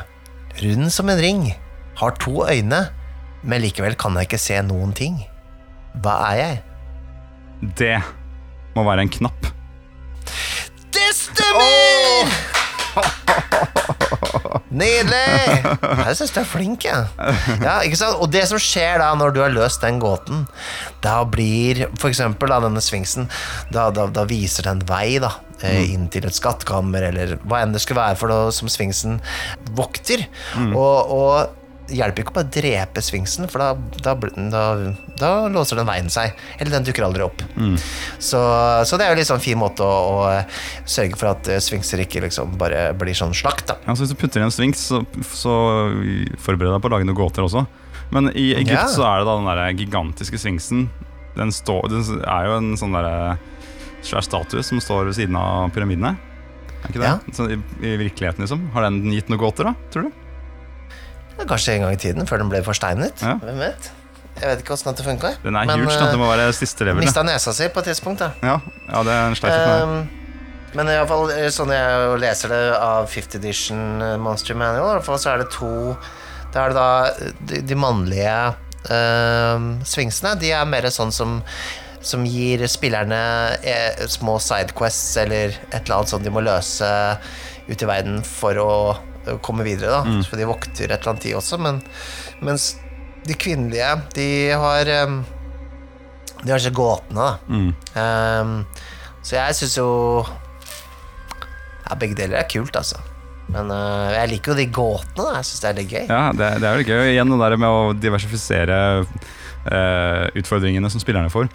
rund 0.61 0.89
som 0.93 1.11
en 1.13 1.21
ring, 1.21 1.43
har 2.01 2.15
to 2.17 2.41
øyne, 2.49 2.79
men 3.43 3.61
likevel 3.61 3.93
kan 3.99 4.17
jeg 4.17 4.29
ikke 4.29 4.41
se 4.41 4.57
noen 4.65 4.95
ting. 4.97 5.21
Hva 6.01 6.17
er 6.31 6.39
jeg? 6.39 6.61
Det 7.77 7.97
må 8.73 8.85
være 8.87 9.05
en 9.05 9.13
knapp. 9.19 9.51
Det 10.91 11.09
stemmer! 11.17 12.33
Nydelig! 14.71 15.61
Jeg 15.83 16.15
syns 16.17 16.33
du 16.33 16.39
er 16.41 16.47
flink, 16.47 16.85
jeg. 16.87 17.07
Ja, 17.61 17.77
sant? 17.99 18.19
Og 18.23 18.31
det 18.31 18.45
som 18.49 18.59
skjer 18.61 19.01
da 19.01 19.11
når 19.19 19.35
du 19.35 19.41
har 19.43 19.53
løst 19.53 19.83
den 19.83 19.99
gåten, 20.01 20.45
da 21.03 21.21
blir 21.27 21.85
eksempel 22.07 22.53
denne 22.63 22.83
sfinksen 22.83 23.27
da, 23.73 23.89
da, 23.93 24.07
da 24.11 24.25
viser 24.29 24.69
den 24.69 24.83
vei 24.87 25.19
da 25.23 25.33
eh, 25.61 25.91
inn 25.91 26.07
til 26.13 26.27
et 26.27 26.37
skattkammer, 26.37 27.09
eller 27.11 27.37
hva 27.43 27.63
enn 27.63 27.75
det 27.75 27.83
skulle 27.83 28.01
være 28.01 28.19
for 28.19 28.31
noe 28.31 28.51
som 28.55 28.71
sfinksen 28.71 29.19
vokter. 29.77 30.23
Og, 30.71 31.11
og 31.11 31.35
det 31.51 31.60
hjelper 31.91 32.23
ikke 32.23 32.33
å 32.33 32.37
bare 32.39 32.49
drepe 32.53 33.01
sfinksen, 33.03 33.47
for 33.51 33.61
da, 33.63 33.67
da, 34.05 34.13
da, 34.53 34.63
da 35.19 35.31
låser 35.51 35.79
den 35.81 35.89
veien 35.89 36.09
seg. 36.13 36.33
Eller 36.57 36.71
den 36.77 36.87
dukker 36.87 37.05
aldri 37.07 37.25
opp. 37.25 37.43
Så, 38.21 38.41
så 38.87 38.97
det 38.99 39.05
er 39.07 39.13
jo 39.13 39.19
litt 39.21 39.29
sånn 39.29 39.43
fin 39.43 39.59
måte 39.61 39.85
å, 39.85 40.23
å 40.25 40.87
sørge 40.89 41.19
for 41.19 41.31
at 41.33 41.51
eh, 41.51 41.61
sfinkser 41.63 42.03
ikke 42.05 42.23
liksom 42.25 42.55
bare 42.61 42.89
blir 42.97 43.17
sånn 43.17 43.35
slakt. 43.37 43.67
da 43.71 43.77
Ja, 43.85 43.93
så 43.95 44.05
Hvis 44.05 44.15
du 44.15 44.19
putter 44.21 44.41
inn 44.41 44.47
en 44.49 44.55
sfinks, 44.55 44.83
så, 44.91 45.03
så 45.35 45.53
forbered 46.41 46.71
deg 46.75 46.81
på 46.83 46.89
å 46.91 46.95
lage 46.95 47.07
noen 47.07 47.17
gåter 47.21 47.45
også. 47.45 47.65
Men 48.11 48.31
i 48.35 48.49
Egypt 48.57 48.75
Ja. 48.75 48.87
så 48.91 49.05
er 49.07 49.21
det 49.21 49.29
da 49.29 49.37
den 49.39 49.49
der 49.51 49.63
gigantiske 49.79 50.39
sfinksen. 50.41 50.89
Den, 51.37 51.51
står, 51.55 51.87
den 51.93 52.03
er 52.27 52.49
jo 52.49 52.57
en 52.57 52.73
sånn 52.79 52.95
der 52.97 53.39
svær 54.03 54.25
statue 54.25 54.63
som 54.65 54.81
står 54.83 55.11
ved 55.11 55.15
siden 55.19 55.37
av 55.39 55.69
pyramidene. 55.75 56.15
Er 56.81 56.89
ikke 56.89 57.03
det? 57.03 57.11
Ja. 57.11 57.19
Så 57.37 57.45
i, 57.53 57.59
I 57.85 57.93
virkeligheten, 58.01 58.41
liksom. 58.43 58.65
Har 58.73 58.87
den 58.87 59.03
gitt 59.13 59.29
noen 59.29 59.39
gåter, 59.43 59.69
da? 59.69 59.75
Tror 59.93 60.07
du? 60.09 60.17
Ja, 61.37 61.47
Kanskje 61.49 61.75
en 61.77 61.85
gang 61.85 61.95
i 61.95 61.99
tiden, 62.01 62.27
før 62.29 62.43
den 62.43 62.51
ble 62.51 62.61
forsteinet. 62.65 63.21
Ja. 63.23 63.35
Hvem 63.41 63.59
vet? 63.61 63.91
Jeg 64.39 64.47
vet 64.47 64.63
ikke 64.63 64.73
åssen 64.73 64.95
det 64.97 65.05
funka. 65.05 65.35
Den 65.43 65.57
er 65.59 65.69
huge, 65.69 65.91
da. 65.91 66.07
Det 66.13 66.19
må 66.21 66.29
være 66.29 66.47
siste 66.55 66.87
level. 66.87 67.03
Mista 67.03 67.23
nesa 67.25 67.53
si 67.53 67.67
på 67.73 67.83
et 67.83 67.91
tidspunkt, 67.91 68.23
da. 68.23 68.31
Ja, 68.41 68.57
ja, 68.87 69.03
det 69.05 69.13
er 69.13 69.27
en 69.27 69.37
det. 69.37 69.51
Um, 69.83 69.95
men 70.71 70.87
i 70.87 70.95
alle 70.95 71.09
fall, 71.09 71.27
eh, 71.35 71.49
sånn 71.51 71.73
jeg 71.75 72.17
leser 72.23 72.53
det 72.53 72.63
av 72.79 73.09
5th 73.11 73.37
edition 73.41 74.01
eh, 74.01 74.17
Monster 74.21 74.55
Manual, 74.55 74.87
i 74.87 74.97
hvert 74.97 75.07
fall 75.09 75.19
så 75.19 75.33
er 75.33 75.43
det 75.43 75.49
to 75.51 75.71
Da 76.53 76.63
er 76.63 76.71
det 76.71 76.77
da 76.79 76.89
eh, 77.11 77.33
de, 77.51 77.61
de 77.67 77.77
mannlige 77.79 78.35
uh, 78.87 79.69
svingsene. 79.87 80.37
De 80.39 80.53
er 80.55 80.67
mer 80.69 80.87
sånn 80.93 81.11
som 81.15 81.39
som 82.01 82.25
gir 82.25 82.63
spillerne 82.69 83.21
eh, 83.61 84.07
små 84.09 84.39
sidequests 84.41 85.17
eller 85.21 85.53
et 85.69 85.83
eller 85.83 85.99
annet 85.99 86.09
sånt 86.09 86.25
de 86.25 86.33
må 86.33 86.41
løse 86.41 86.89
ute 87.67 87.85
i 87.85 87.89
verden 87.89 88.23
for 88.25 88.57
å 88.57 88.71
komme 89.45 89.65
videre. 89.67 90.01
da 90.01 90.23
For 90.27 90.39
de 90.39 90.47
vokter 90.49 90.89
et 90.89 90.95
eller 90.99 91.11
annet, 91.13 91.27
de 91.27 91.35
også. 91.37 91.59
Men, 91.61 91.81
mens 92.41 92.71
de 93.27 93.35
kvinnelige, 93.37 93.91
de 94.17 94.29
har 94.57 94.85
De 96.41 96.49
har 96.49 96.57
disse 96.57 96.73
gåtene, 96.73 97.21
da. 97.21 97.37
Mm. 97.47 97.71
Um, 97.93 98.53
så 99.21 99.35
jeg 99.37 99.57
syns 99.59 99.77
jo 99.77 99.89
Ja, 101.85 101.97
begge 101.99 102.15
deler 102.17 102.39
er 102.41 102.47
kult, 102.49 102.75
altså. 102.75 102.97
Men 103.51 103.69
uh, 103.69 104.09
jeg 104.15 104.31
liker 104.31 104.53
jo 104.53 104.57
de 104.61 104.65
gåtene. 104.73 105.25
da. 105.27 105.41
Jeg 105.41 105.49
syns 105.49 105.61
det 105.61 105.69
er 105.69 105.77
litt 105.81 105.91
gøy. 105.91 106.05
Ja, 106.07 106.23
det, 106.31 106.49
det 106.63 106.69
er 106.69 106.79
jo 106.79 106.87
gøy. 106.87 107.11
Igjen 107.11 107.33
det 107.33 107.39
der 107.43 107.57
med 107.59 107.69
å 107.69 107.81
diversifisere 107.99 108.77
uh, 109.03 110.25
utfordringene 110.39 110.89
som 110.93 111.03
spillerne 111.03 111.29
får. 111.33 111.49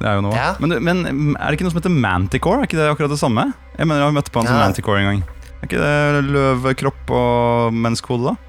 Det 0.00 0.08
er 0.08 0.16
jo 0.18 0.24
noe. 0.24 0.34
Ja. 0.34 0.54
Men, 0.62 0.78
men 0.82 1.04
er 1.36 1.52
det 1.52 1.58
ikke 1.58 1.68
noe 1.68 1.74
som 1.74 1.82
heter 1.82 1.92
Manticore? 1.94 2.62
Er 2.64 2.70
ikke 2.70 2.80
det 2.80 2.88
akkurat 2.90 3.12
det 3.12 3.20
samme? 3.20 3.50
Jeg 3.76 3.86
mener 3.86 4.02
jeg 4.02 4.08
har 4.10 4.16
møtt 4.16 4.32
på 4.32 4.42
en 4.42 4.48
som 4.48 4.56
Ja. 4.58 4.64
Manticore 4.64 5.02
en 5.04 5.10
gang. 5.12 5.22
Er 5.62 5.68
ikke 5.70 5.78
det 5.78 6.24
løvekropp 6.26 7.10
og 7.14 7.76
menneskehode, 7.84 8.32
da? 8.32 8.48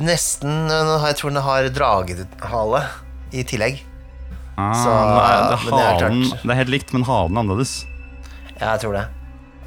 Nesten 0.00 0.70
Jeg 0.70 1.16
tror 1.18 1.34
den 1.34 1.42
har 1.44 1.66
dragehale 1.74 2.80
i 3.36 3.44
tillegg. 3.44 3.82
Ah, 4.56 4.72
Så, 4.76 4.88
det, 4.88 5.20
er 5.20 5.42
det, 5.50 5.56
er 5.68 5.76
halen, 5.76 6.22
det 6.32 6.52
er 6.54 6.58
helt 6.62 6.72
likt, 6.72 6.92
men 6.96 7.04
halen 7.04 7.36
er 7.36 7.44
annerledes. 7.44 7.74
Ja, 8.56 8.72
jeg 8.72 8.86
tror 8.86 8.96
det. 8.96 9.04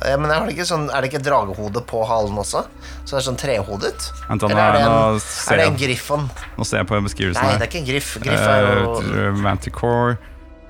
Men 0.03 0.27
er 0.33 0.43
det, 0.43 0.55
ikke 0.57 0.65
sånn, 0.67 0.89
er 0.91 1.05
det 1.05 1.11
ikke 1.13 1.21
dragehode 1.23 1.83
på 1.87 2.01
halen 2.09 2.35
også? 2.41 2.65
Så 3.05 3.13
det 3.13 3.19
er 3.21 3.25
sånn 3.29 3.39
trehodet? 3.39 4.09
Vent 4.27 4.43
Eller 4.49 4.59
er 4.59 4.75
det 4.75 4.81
en, 4.83 5.21
er 5.53 5.61
det 5.61 5.67
en 5.69 5.79
griffon? 5.79 6.25
nå 6.57 6.67
ser 6.67 6.81
jeg 6.81 6.89
på 6.89 6.99
beskrivelsen 7.05 7.45
Nei, 7.45 7.53
det 7.61 7.67
er 7.67 7.71
ikke 7.71 7.81
en 7.83 7.87
griff. 7.87 8.09
Griff 8.25 8.43
er 8.49 8.65
jo 8.65 8.97
uh, 9.05 9.39
Manticore, 9.45 10.17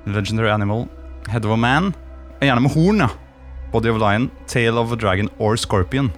legendary 0.06 0.52
animal, 0.54 0.86
head 1.32 1.48
of 1.48 1.56
a 1.56 1.58
man. 1.58 1.94
Gjerne 2.44 2.68
med 2.68 2.76
horn, 2.76 3.06
ja. 3.08 3.10
Body 3.74 3.90
of 3.92 3.98
lion, 4.02 4.30
Tale 4.48 4.78
of 4.80 4.94
a 4.94 5.00
dragon 5.00 5.30
or 5.40 5.58
scorpion. 5.58 6.12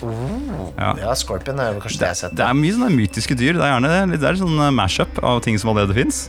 ja. 0.00 0.92
Ja, 0.98 1.14
Scorpion 1.18 1.60
er 1.60 1.74
vel 1.74 1.82
kanskje 1.84 2.00
det 2.00 2.06
jeg 2.08 2.14
har 2.14 2.20
sett. 2.22 2.36
Det 2.38 2.44
er 2.46 2.56
mye 2.56 2.76
sånne 2.76 2.92
mytiske 2.94 3.36
dyr. 3.38 3.58
Det 3.58 3.66
er 3.66 3.74
gjerne 3.74 4.16
det 4.16 4.28
er 4.30 4.38
sånn 4.40 4.62
mash-up 4.76 5.20
av 5.26 5.42
ting 5.44 5.58
som 5.60 5.72
allerede 5.74 5.96
fins. 5.96 6.24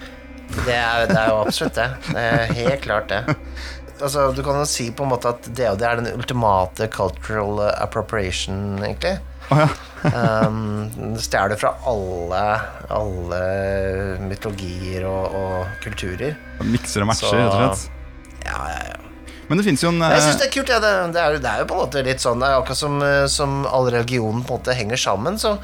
Det 0.66 0.76
er, 0.76 1.06
det 1.08 1.16
er 1.16 1.30
jo 1.32 1.38
absolutt 1.46 1.78
det. 1.80 1.88
Det 2.12 2.26
er 2.28 2.52
helt 2.60 2.82
klart 2.84 3.08
det. 3.12 3.22
Altså, 4.02 4.32
du 4.36 4.42
kan 4.44 4.58
jo 4.58 4.66
si 4.68 4.90
på 4.98 5.06
en 5.06 5.12
måte 5.14 5.30
at 5.30 5.46
DOD 5.56 5.84
er 5.86 6.00
den 6.02 6.10
ultimate 6.18 6.88
cultural 6.92 7.62
appropriation, 7.70 8.80
egentlig. 8.82 9.20
Oh, 9.52 9.60
ja. 9.62 9.68
Um, 10.48 10.90
det 11.14 11.22
stjeler 11.22 11.60
fra 11.60 11.74
alle, 11.88 12.44
alle 12.90 13.42
mytologier 14.26 15.06
og, 15.06 15.36
og 15.38 15.82
kulturer. 15.84 16.34
Mikser 16.66 17.06
og 17.06 17.12
matcher, 17.12 17.36
rett 17.38 17.52
og 17.52 17.60
slett. 17.60 18.01
Men 19.52 19.60
det 19.60 19.66
fins 19.68 19.82
jo 19.84 19.90
en 19.92 20.00
Jeg 20.00 20.22
syns 20.24 20.38
eh, 20.38 20.40
det 20.40 20.46
er 20.46 20.52
kult. 20.54 20.70
Ja. 20.72 20.78
Det, 20.80 20.90
det, 21.12 21.20
er, 21.20 21.34
det 21.44 21.50
er 21.52 21.60
jo 21.60 21.66
på 21.68 21.76
en 21.76 21.82
måte 21.84 22.04
litt 22.08 22.24
sånn 22.24 22.44
akkurat 22.48 22.80
som, 22.80 22.94
eh, 23.04 23.26
som 23.28 23.66
all 23.68 23.90
religionen 23.92 24.46
på 24.48 24.56
en 24.56 24.62
måte 24.62 24.76
henger 24.78 25.02
sammen. 25.02 25.36
Så, 25.42 25.58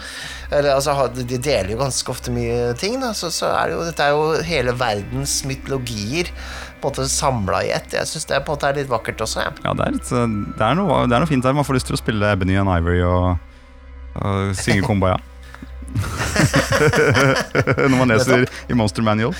eller, 0.49 0.73
altså, 0.73 1.05
de 1.15 1.37
deler 1.37 1.71
jo 1.71 1.77
ganske 1.79 2.11
ofte 2.11 2.33
mye 2.35 2.73
ting. 2.81 2.97
Da. 2.99 3.13
Så, 3.15 3.31
så 3.31 3.47
er 3.53 3.71
det 3.71 3.77
jo, 3.77 3.85
dette 3.87 4.03
er 4.03 4.11
jo 4.11 4.41
hele 4.43 4.73
verdens 4.75 5.37
mytologier 5.47 6.33
på 6.81 6.89
en 6.89 6.91
måte 6.91 7.07
samla 7.09 7.61
i 7.63 7.71
ett. 7.77 7.95
Jeg 7.95 8.11
syns 8.11 8.27
det 8.27 8.41
på 8.43 8.51
en 8.51 8.59
måte 8.59 8.73
er 8.73 8.81
litt 8.81 8.91
vakkert 8.91 9.23
også. 9.23 9.47
Ja. 9.47 9.55
Ja, 9.63 9.77
det 9.79 9.87
er, 9.87 9.95
litt, 9.95 10.11
eh, 10.11 10.35
det, 10.51 10.67
er 10.67 10.77
noe, 10.81 10.99
det 11.07 11.15
er 11.15 11.23
noe 11.23 11.31
fint 11.31 11.47
der. 11.47 11.55
Man 11.55 11.69
får 11.69 11.79
lyst 11.79 11.91
til 11.93 11.95
å 11.95 12.01
spille 12.03 12.33
Ebony 12.35 12.59
and 12.59 12.75
Ivory 12.75 12.99
og, 13.07 13.39
og 14.19 14.51
synge 14.59 14.83
Kumbaya. 14.83 15.15
Når 17.87 17.95
man 17.95 18.11
leser 18.11 18.43
i 18.67 18.75
Monster 18.77 19.07
Manual. 19.07 19.31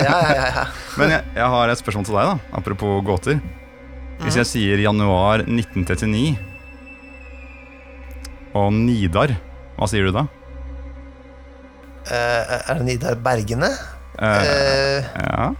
ja, 0.00 0.32
ja, 0.32 0.48
ja. 0.48 0.66
Men 0.98 1.12
jeg, 1.12 1.22
jeg 1.36 1.54
har 1.54 1.72
et 1.72 1.84
spørsmål 1.84 2.08
til 2.08 2.18
deg, 2.18 2.32
da 2.32 2.58
apropos 2.58 3.04
gåter. 3.06 3.38
Hvis 4.22 4.38
jeg 4.40 4.48
sier 4.48 4.80
januar 4.80 5.42
1939 5.44 6.36
og 8.56 8.70
Nidar, 8.72 9.34
hva 9.76 9.88
sier 9.90 10.06
du 10.08 10.14
da? 10.16 10.22
Eh, 12.06 12.54
er 12.70 12.78
det 12.78 12.86
Nidar 12.86 13.18
Bergene? 13.20 13.68
Eh, 14.16 14.46
Eh, 14.46 15.04
ja. 15.20 15.50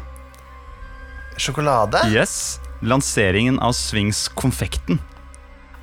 sjokolade? 1.36 2.00
Yes. 2.08 2.58
Lanseringen 2.82 3.58
av 3.60 3.72
Swings-konfekten. 3.76 4.98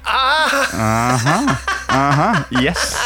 Ah! 0.05 0.49
Aha. 0.73 1.37
Aha. 1.89 2.29
Yes. 2.61 2.97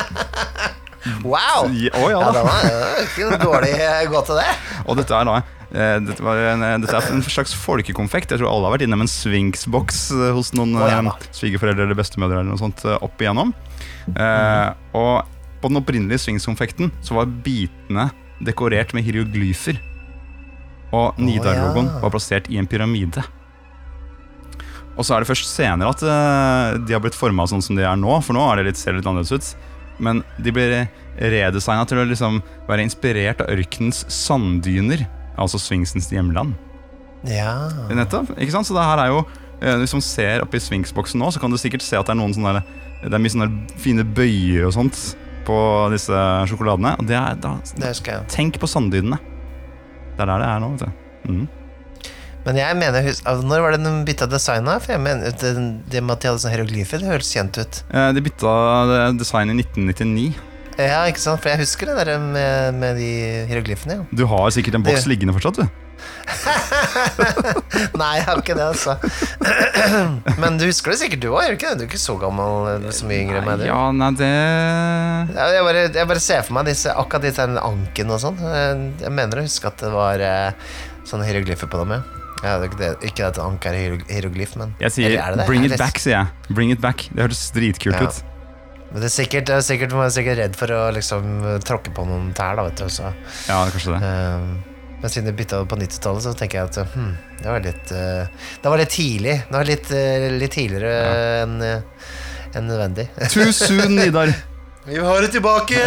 Wow! 1.24 1.68
Å, 1.68 1.74
ja 1.76 2.08
ja, 2.12 2.20
da. 2.20 2.32
er 2.32 2.34
det 2.36 2.44
var 2.48 3.04
ikke 3.04 3.28
noe 3.30 3.38
dårlig 3.44 3.74
gå 4.12 4.22
til 4.28 4.40
det. 4.40 4.48
Og 4.88 4.98
dette 5.00 5.16
er 5.20 5.28
da 5.30 5.36
eh, 5.42 5.54
dette, 5.70 6.24
var 6.24 6.40
en, 6.54 6.64
eh, 6.64 6.78
dette 6.80 6.96
er 6.96 7.10
en 7.12 7.24
slags 7.26 7.56
folkekonfekt. 7.58 8.32
Jeg 8.32 8.40
tror 8.40 8.52
alle 8.52 8.70
har 8.70 8.78
vært 8.78 8.86
innom 8.88 9.04
en 9.04 9.12
Swings-boks 9.12 10.04
eh, 10.16 10.30
hos 10.38 10.54
noen 10.56 10.78
oh, 10.80 10.86
ja 10.88 11.02
eh, 11.02 11.26
svigerforeldre 11.36 11.88
eller 11.88 12.00
bestemødre 12.00 12.40
eller 12.40 12.54
noe 12.54 12.62
sånt 12.62 12.86
eh, 12.88 12.96
opp 13.04 13.20
igjennom. 13.24 13.52
Eh, 14.14 14.70
og 14.98 15.28
på 15.62 15.72
den 15.72 15.82
opprinnelige 15.82 16.24
Swings-konfekten 16.24 16.94
så 17.04 17.18
var 17.20 17.32
bitene 17.44 18.10
dekorert 18.40 18.94
med 18.96 19.04
hieroglyfer. 19.08 19.82
Og 20.96 21.20
Nidar-logoen 21.20 21.90
ja. 21.90 22.00
var 22.04 22.14
plassert 22.14 22.48
i 22.48 22.62
en 22.62 22.70
pyramide. 22.70 23.26
Og 24.98 25.06
så 25.06 25.14
er 25.14 25.22
det 25.22 25.30
først 25.30 25.50
senere 25.52 25.92
at 25.94 26.02
eh, 26.02 26.78
de 26.88 26.96
har 26.96 27.04
blitt 27.04 27.18
forma 27.18 27.46
sånn 27.50 27.62
som 27.66 27.78
de 27.78 27.84
er 27.86 28.00
nå, 28.00 28.22
for 28.26 28.38
nå 28.38 28.46
det 28.58 28.70
litt, 28.72 28.80
ser 28.80 28.96
det 28.96 29.02
litt 29.02 29.12
annerledes 29.12 29.36
ut. 29.36 29.74
Men 30.02 30.24
de 30.42 30.54
blir 30.54 30.74
redesigna 31.18 31.86
til 31.90 32.02
å 32.02 32.08
liksom 32.08 32.40
være 32.70 32.86
inspirert 32.86 33.42
av 33.44 33.52
ørkenens 33.54 34.04
sanddyner, 34.14 35.06
altså 35.38 35.60
Sfinksens 35.62 36.10
hjemland. 36.14 36.56
Ja. 37.28 37.70
Nettopp, 37.92 38.34
ikke 38.38 38.54
sant? 38.54 38.68
Så 38.70 38.76
det 38.78 38.84
her 38.86 39.00
er 39.02 39.10
jo 39.10 39.22
eh, 39.60 39.76
Hvis 39.82 39.96
man 39.98 40.04
ser 40.06 40.44
oppi 40.46 40.60
Sfinksboksen 40.62 41.18
nå, 41.20 41.32
så 41.34 41.42
kan 41.42 41.52
du 41.52 41.58
sikkert 41.60 41.82
se 41.84 41.98
at 41.98 42.06
det 42.08 42.14
er 42.14 42.20
noen 42.20 42.36
sånne 42.36 42.62
Det 43.02 43.10
er 43.10 43.24
mye 43.24 43.34
sånne 43.34 43.50
fine 43.82 44.06
bøyer 44.06 44.68
og 44.70 44.76
sånt 44.78 45.00
på 45.48 45.58
disse 45.94 46.12
sjokoladene. 46.52 46.92
Og 47.00 47.08
det 47.08 47.16
er 47.16 47.38
da 47.40 47.54
Det. 47.80 47.94
Tenk 48.34 48.58
på 48.60 48.68
sanddynene. 48.68 49.16
Det 50.18 50.26
er 50.26 50.28
der 50.34 50.42
det 50.44 50.48
er 50.50 50.60
nå, 50.60 50.70
vet 50.76 50.84
du. 50.84 51.32
Mm. 51.32 51.46
Men 52.48 52.56
jeg 52.62 52.76
mener, 52.80 53.08
altså, 53.12 53.44
når 53.48 53.64
var 53.64 53.76
det 53.76 53.80
de 53.84 53.92
bytta 54.08 54.28
design? 54.32 54.68
For 54.80 54.94
jeg 54.96 55.04
mener, 55.04 55.32
det, 55.40 55.52
det 55.92 56.02
med 56.04 56.14
at 56.16 56.22
de 56.24 56.30
hadde 56.32 56.42
sånn 56.44 56.54
hieroglyfer, 56.54 57.02
det 57.04 57.10
høres 57.12 57.32
kjent 57.36 57.60
ut. 57.60 57.80
Eh, 57.92 58.10
De 58.16 58.24
bytta 58.24 58.54
design 59.20 59.52
i 59.52 59.58
1999. 59.60 60.30
Ja, 60.78 61.02
ikke 61.10 61.20
sant? 61.24 61.42
For 61.42 61.50
jeg 61.50 61.60
husker 61.64 61.90
det 61.90 62.06
der 62.06 62.20
med, 62.22 62.76
med 62.78 62.98
de 63.02 63.10
hieroglyfene. 63.50 63.96
Ja. 64.02 64.08
Du 64.14 64.26
har 64.30 64.50
sikkert 64.54 64.76
en 64.78 64.84
boks 64.86 65.04
Det- 65.08 65.12
liggende 65.12 65.34
fortsatt, 65.34 65.58
du. 65.64 65.68
Nei, 67.98 68.10
jeg 68.20 68.26
har 68.28 68.40
ikke 68.42 68.56
det, 68.58 68.66
altså. 68.68 68.94
Men 70.42 70.60
du 70.60 70.66
husker 70.68 70.94
det 70.94 71.00
sikkert 71.02 71.24
du 71.24 71.30
òg, 71.32 71.48
du 71.50 71.56
ikke 71.58 71.72
det? 71.72 71.80
Du 71.80 71.86
er 71.86 71.90
ikke 71.90 72.02
så 72.02 72.16
gammel, 72.22 72.68
eller 72.76 72.94
så 72.96 73.08
mye 73.10 73.22
yngre 73.24 73.40
enn 73.42 73.48
meg. 73.48 73.64
du. 73.64 73.66
Ja, 73.70 73.80
nei, 73.96 74.12
det 74.20 74.30
Jeg 74.30 75.64
bare, 75.68 75.84
jeg 75.98 76.10
bare 76.14 76.24
ser 76.24 76.46
for 76.46 76.58
meg 76.60 76.70
disse, 76.70 76.94
akkurat 76.94 77.26
disse 77.26 77.42
ankene 77.48 77.66
anken 77.72 78.14
og 78.14 78.22
sånn. 78.24 78.38
Eh, 78.46 78.86
Jeg 79.08 79.14
mener 79.18 79.42
å 79.42 79.48
huske 79.48 79.72
at 79.72 79.82
det 79.84 79.92
var 79.94 80.24
eh, 80.24 80.70
sånne 81.10 81.28
hieroglyfer 81.30 81.72
på 81.72 81.82
dem, 81.84 81.98
ja. 81.98 82.02
Ja, 82.46 82.60
det 82.62 82.68
er 82.68 82.70
ikke, 82.70 82.78
det, 82.84 82.90
ikke 83.10 83.28
at 83.32 83.40
anker 83.42 83.74
er 83.74 83.96
hieroglyf, 84.14 84.52
men 84.62 84.76
Jeg 84.84 84.94
sier 84.94 85.16
er 85.18 85.40
bring 85.50 85.66
it 85.66 85.74
back, 85.82 85.98
sier 85.98 86.20
jeg. 86.20 86.54
Bring 86.54 86.70
it 86.76 86.84
back. 86.84 87.08
Det 87.10 87.26
hørtes 87.26 87.48
dritkult 87.56 87.98
Ja. 87.98 88.06
ut. 88.12 88.22
Men 88.92 89.04
det 89.04 89.10
er 89.10 89.14
sikkert, 89.18 89.50
det 89.50 89.58
er 89.58 89.66
sikkert, 89.68 89.94
man 89.98 90.08
er 90.08 90.16
sikkert 90.16 90.40
redd 90.40 90.58
for 90.58 90.72
å 90.72 90.82
liksom 90.96 91.28
tråkke 91.68 91.92
på 91.96 92.08
noen 92.08 92.32
tær, 92.38 92.56
da, 92.60 92.68
vet 92.70 92.80
du. 92.80 92.88
Så, 92.92 93.12
Ja, 93.50 93.62
kanskje 93.74 93.98
det. 93.98 94.02
Uh, 94.02 94.76
men 94.98 95.14
siden 95.14 95.30
jeg 95.30 95.38
bytta 95.38 95.62
på 95.70 95.78
90-tallet, 95.78 96.26
så 96.26 96.34
tenker 96.38 96.62
jeg 96.62 96.72
at 96.72 96.94
hmm, 96.96 97.12
det 97.44 97.52
var 97.52 97.62
litt 97.62 97.92
uh, 97.94 98.46
Det 98.64 98.72
var 98.72 98.82
litt 98.82 98.94
tidlig. 98.96 99.36
Det 99.46 99.58
var 99.58 99.70
litt, 99.70 99.92
uh, 99.94 100.30
litt 100.42 100.56
tidligere 100.56 100.94
enn 101.44 101.58
eh, 101.66 102.06
enn 102.58 102.70
nødvendig. 102.70 103.10
Too 103.34 103.52
soon, 103.54 103.98
Nidar. 104.00 104.34
Vi 104.88 104.98
har 105.04 105.22
det 105.22 105.34
tilbake! 105.36 105.78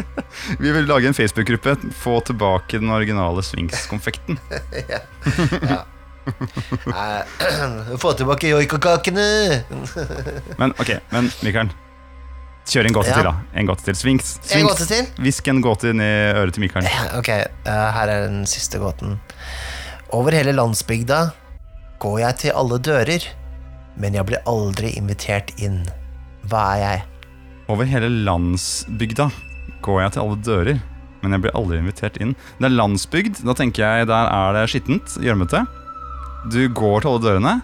Vi 0.62 0.72
vil 0.74 0.88
lage 0.90 1.08
en 1.08 1.14
Facebook-gruppe. 1.14 1.76
Få 2.02 2.18
tilbake 2.26 2.82
den 2.82 2.90
originale 2.90 3.44
Swings-konfekten. 3.46 4.40
ja. 4.92 5.00
ja. 5.70 5.82
Få 8.02 8.12
tilbake 8.18 8.50
joikakakene! 8.50 9.62
Men 10.58 10.74
ok, 10.76 10.98
men 11.14 11.30
Mikael. 11.46 11.70
Kjør 12.68 12.86
en 12.86 12.92
gåte 12.94 13.08
Ja. 13.10 13.14
til, 13.14 13.24
da. 13.24 13.34
En 13.54 13.66
gåte 13.66 13.82
til. 13.84 13.94
Swings. 13.94 14.38
En 14.54 14.66
gåte 14.66 14.86
til? 14.86 15.06
Hvisk 15.18 15.48
en 15.48 15.60
gåte 15.62 15.90
inn 15.90 16.00
i 16.00 16.10
øret 16.36 16.52
til 16.54 16.60
Mikael. 16.62 16.86
Ok, 17.18 17.28
eh, 17.28 17.46
her 17.66 18.08
er 18.08 18.26
den 18.28 18.44
siste 18.46 18.78
gåten. 18.78 19.18
Over 20.12 20.30
hele 20.32 20.52
landsbygda 20.52 21.32
går 22.00 22.18
jeg 22.20 22.36
til 22.38 22.52
alle 22.52 22.78
dører, 22.78 23.26
men 23.96 24.14
jeg 24.14 24.26
blir 24.26 24.42
aldri 24.46 24.92
invitert 24.96 25.50
inn. 25.58 25.86
Hva 26.46 26.76
er 26.76 26.80
jeg? 26.84 27.02
Over 27.68 27.84
hele 27.86 28.08
landsbygda 28.24 29.30
går 29.82 30.00
jeg 30.02 30.12
til 30.12 30.22
alle 30.22 30.36
dører, 30.42 30.80
men 31.22 31.32
jeg 31.32 31.40
blir 31.42 31.52
aldri 31.54 31.78
invitert 31.78 32.16
inn. 32.20 32.34
Det 32.58 32.66
er 32.70 32.76
landsbygd. 32.76 33.42
Da 33.44 33.52
tenker 33.54 33.82
jeg 33.98 34.06
der 34.10 34.30
er 34.30 34.52
det 34.56 34.68
skittent, 34.70 35.18
gjørmete. 35.20 35.66
Du 36.50 36.68
går 36.68 37.02
til 37.02 37.10
alle 37.10 37.22
dørene, 37.26 37.62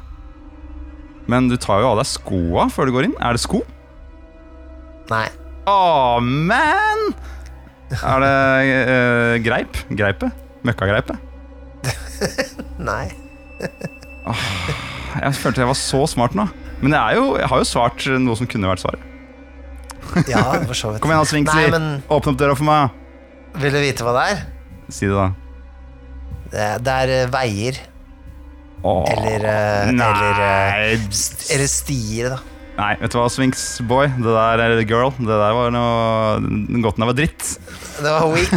men 1.28 1.48
du 1.48 1.56
tar 1.56 1.80
jo 1.82 1.92
av 1.92 1.96
deg 1.98 2.06
skoa 2.06 2.68
før 2.70 2.86
du 2.86 2.92
går 2.92 3.04
inn. 3.08 3.16
Er 3.20 3.32
det 3.32 3.40
sko? 3.42 3.62
Nei. 5.10 5.26
Oh, 5.70 6.18
man! 6.22 7.10
Er 7.96 8.22
det 8.22 8.34
uh, 8.90 9.34
greip? 9.44 9.78
Greipet? 9.94 10.44
Møkkagreipet? 10.66 11.18
Nei. 12.88 13.06
Jeg 14.26 15.34
følte 15.38 15.62
jeg 15.62 15.70
var 15.70 15.78
så 15.78 16.02
smart 16.10 16.34
nå. 16.38 16.48
Men 16.82 16.96
jeg, 16.96 17.18
jo, 17.20 17.36
jeg 17.40 17.48
har 17.50 17.62
jo 17.62 17.68
svart 17.68 18.06
noe 18.20 18.36
som 18.38 18.48
kunne 18.50 18.68
vært 18.68 18.82
svaret. 18.84 19.12
Ja, 20.28 20.42
for 20.66 20.76
så 20.76 20.92
vidt. 20.92 21.00
Kom 21.04 21.12
igjen, 21.12 21.22
da, 21.22 21.30
Svinksli. 21.30 21.66
Men 21.72 21.88
Åpne 22.06 22.34
opp 22.34 22.40
døra 22.40 22.56
for 22.58 22.68
meg. 22.68 23.02
vil 23.62 23.74
du 23.74 23.80
vite 23.82 24.06
hva 24.06 24.16
det 24.18 24.24
er? 24.32 24.42
Si 24.92 25.08
det, 25.08 25.14
da. 25.16 25.28
Det 26.52 26.66
det 26.86 26.96
er 27.04 27.14
eh, 27.14 27.30
veier. 27.32 27.78
Åh, 28.86 29.06
Eller, 29.14 29.46
uh, 29.48 29.88
eller, 29.88 30.42
uh, 30.42 31.06
Eller 31.54 31.70
stier, 31.70 32.36
da. 32.36 32.55
Nei, 32.76 32.92
vet 33.00 33.12
du 33.12 33.16
hva, 33.16 33.26
Svinksboy? 33.32 34.10
Det 34.20 34.32
der 34.34 34.62
eller 34.66 34.82
girl. 34.84 35.12
Det 35.16 35.32
der 35.32 35.54
var 35.56 35.72
noe 35.72 36.40
Den 36.44 36.82
gåten 36.84 37.02
der 37.02 37.08
var 37.08 37.16
dritt. 37.16 37.46
Det 37.96 38.12
var 38.12 38.26
weak. 38.28 38.52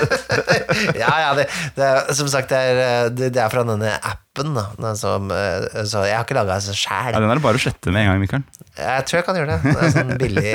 ja, 1.02 1.10
ja, 1.24 1.30
det, 1.34 1.48
det 1.74 1.88
som 2.14 2.30
sagt, 2.30 2.52
det 2.52 2.60
er, 2.60 3.10
det, 3.10 3.32
er 3.34 3.50
fra 3.50 3.64
denne 3.66 3.96
appen, 3.98 4.54
da. 4.54 4.94
Som, 4.98 5.32
eh, 5.34 5.82
så 5.90 6.04
jeg 6.06 6.14
har 6.14 6.26
ikke 6.28 6.38
laga 6.38 6.60
Ja, 6.60 6.76
sjæl. 6.76 7.16
den 7.18 7.26
er 7.26 7.40
det 7.40 7.46
bare 7.48 7.58
å 7.58 7.64
slette 7.66 7.90
med 7.90 8.06
en 8.06 8.12
gang, 8.12 8.22
Mikael. 8.22 8.46
Jeg 8.78 9.06
tror 9.08 9.18
jeg 9.18 9.26
kan 9.26 9.40
gjøre 9.40 9.56
det. 9.56 9.74
Det 9.74 9.88
er 9.88 9.94
sånn 9.96 10.14
billig, 10.20 10.54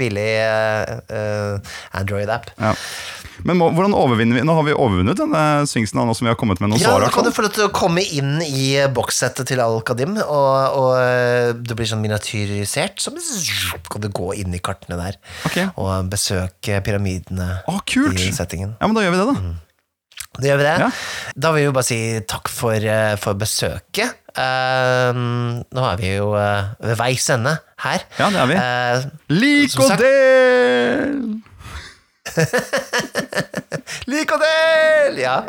billig 0.00 0.30
eh, 0.42 1.76
Android-app. 2.02 2.50
Ja. 2.58 2.74
Men 3.48 3.58
må, 3.58 3.70
hvordan 3.74 3.94
overvinner 3.96 4.38
vi 4.38 4.44
Nå 4.46 4.54
har 4.58 4.66
vi 4.66 4.74
overvunnet 4.74 5.18
denne 5.18 5.42
svingsen 5.68 5.98
nå 5.98 6.14
som 6.16 6.26
vi 6.26 6.32
har 6.32 6.38
kommet 6.40 6.62
med 6.62 6.72
noen 6.72 6.82
Ja, 6.82 6.92
svar. 6.92 7.06
Ja, 7.06 7.10
kan 7.14 7.26
du 7.26 7.32
få 7.34 7.46
lov 7.46 7.54
til 7.56 7.66
å 7.66 7.72
komme 7.74 8.04
inn 8.04 8.36
i 8.44 8.76
bokssettet 8.94 9.50
til 9.50 9.62
Al-Qadim, 9.64 10.16
og, 10.22 10.78
og 10.78 10.92
eh, 11.00 11.50
det 11.56 11.76
blir 11.78 11.88
sånn 11.88 12.02
miniatyrisert. 12.04 13.02
Så 13.02 13.14
kan 13.90 14.04
du 14.04 14.08
gå 14.12 14.32
inn 14.38 14.54
i 14.54 14.62
kartene 14.62 14.98
der 15.00 15.18
okay. 15.48 15.68
og 15.76 16.10
besøke 16.12 16.80
pyramidene 16.84 17.62
Å, 17.66 17.78
kult! 17.88 18.18
i 18.20 18.32
settingen. 18.34 18.76
Ja, 18.78 18.88
men 18.88 18.98
da 18.98 19.06
gjør 19.06 19.16
vi 19.16 19.22
det, 19.22 19.28
da. 19.32 19.60
Da 20.32 20.48
gjør 20.48 20.60
vi 20.62 20.64
det. 20.64 20.76
Ja. 20.80 20.90
Da 21.44 21.52
vil 21.52 21.66
vi 21.66 21.76
bare 21.76 21.88
si 21.88 22.00
takk 22.28 22.48
for, 22.52 22.76
eh, 22.76 23.14
for 23.20 23.38
besøket. 23.38 24.18
Uh, 24.32 25.12
nå 25.12 25.82
er 25.84 25.98
vi 26.00 26.14
jo 26.14 26.30
uh, 26.32 26.72
ved 26.80 26.96
veis 26.96 27.26
ende 27.34 27.52
her. 27.84 28.04
Ja, 28.16 28.30
det 28.32 28.40
er 28.40 28.48
vi. 28.48 28.56
Uh, 28.56 29.34
Lik 29.36 29.76
og 29.76 29.92
del! 30.00 31.18
Lik 34.12 34.32
og 34.32 34.40
del! 34.42 35.18
Ja. 35.22 35.40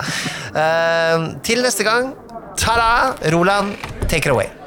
Uh, 0.54 1.30
til 1.46 1.64
neste 1.66 1.86
gang, 1.88 2.14
ta-da! 2.58 3.16
Roland, 3.34 3.76
take 4.10 4.26
it 4.28 4.34
away. 4.34 4.63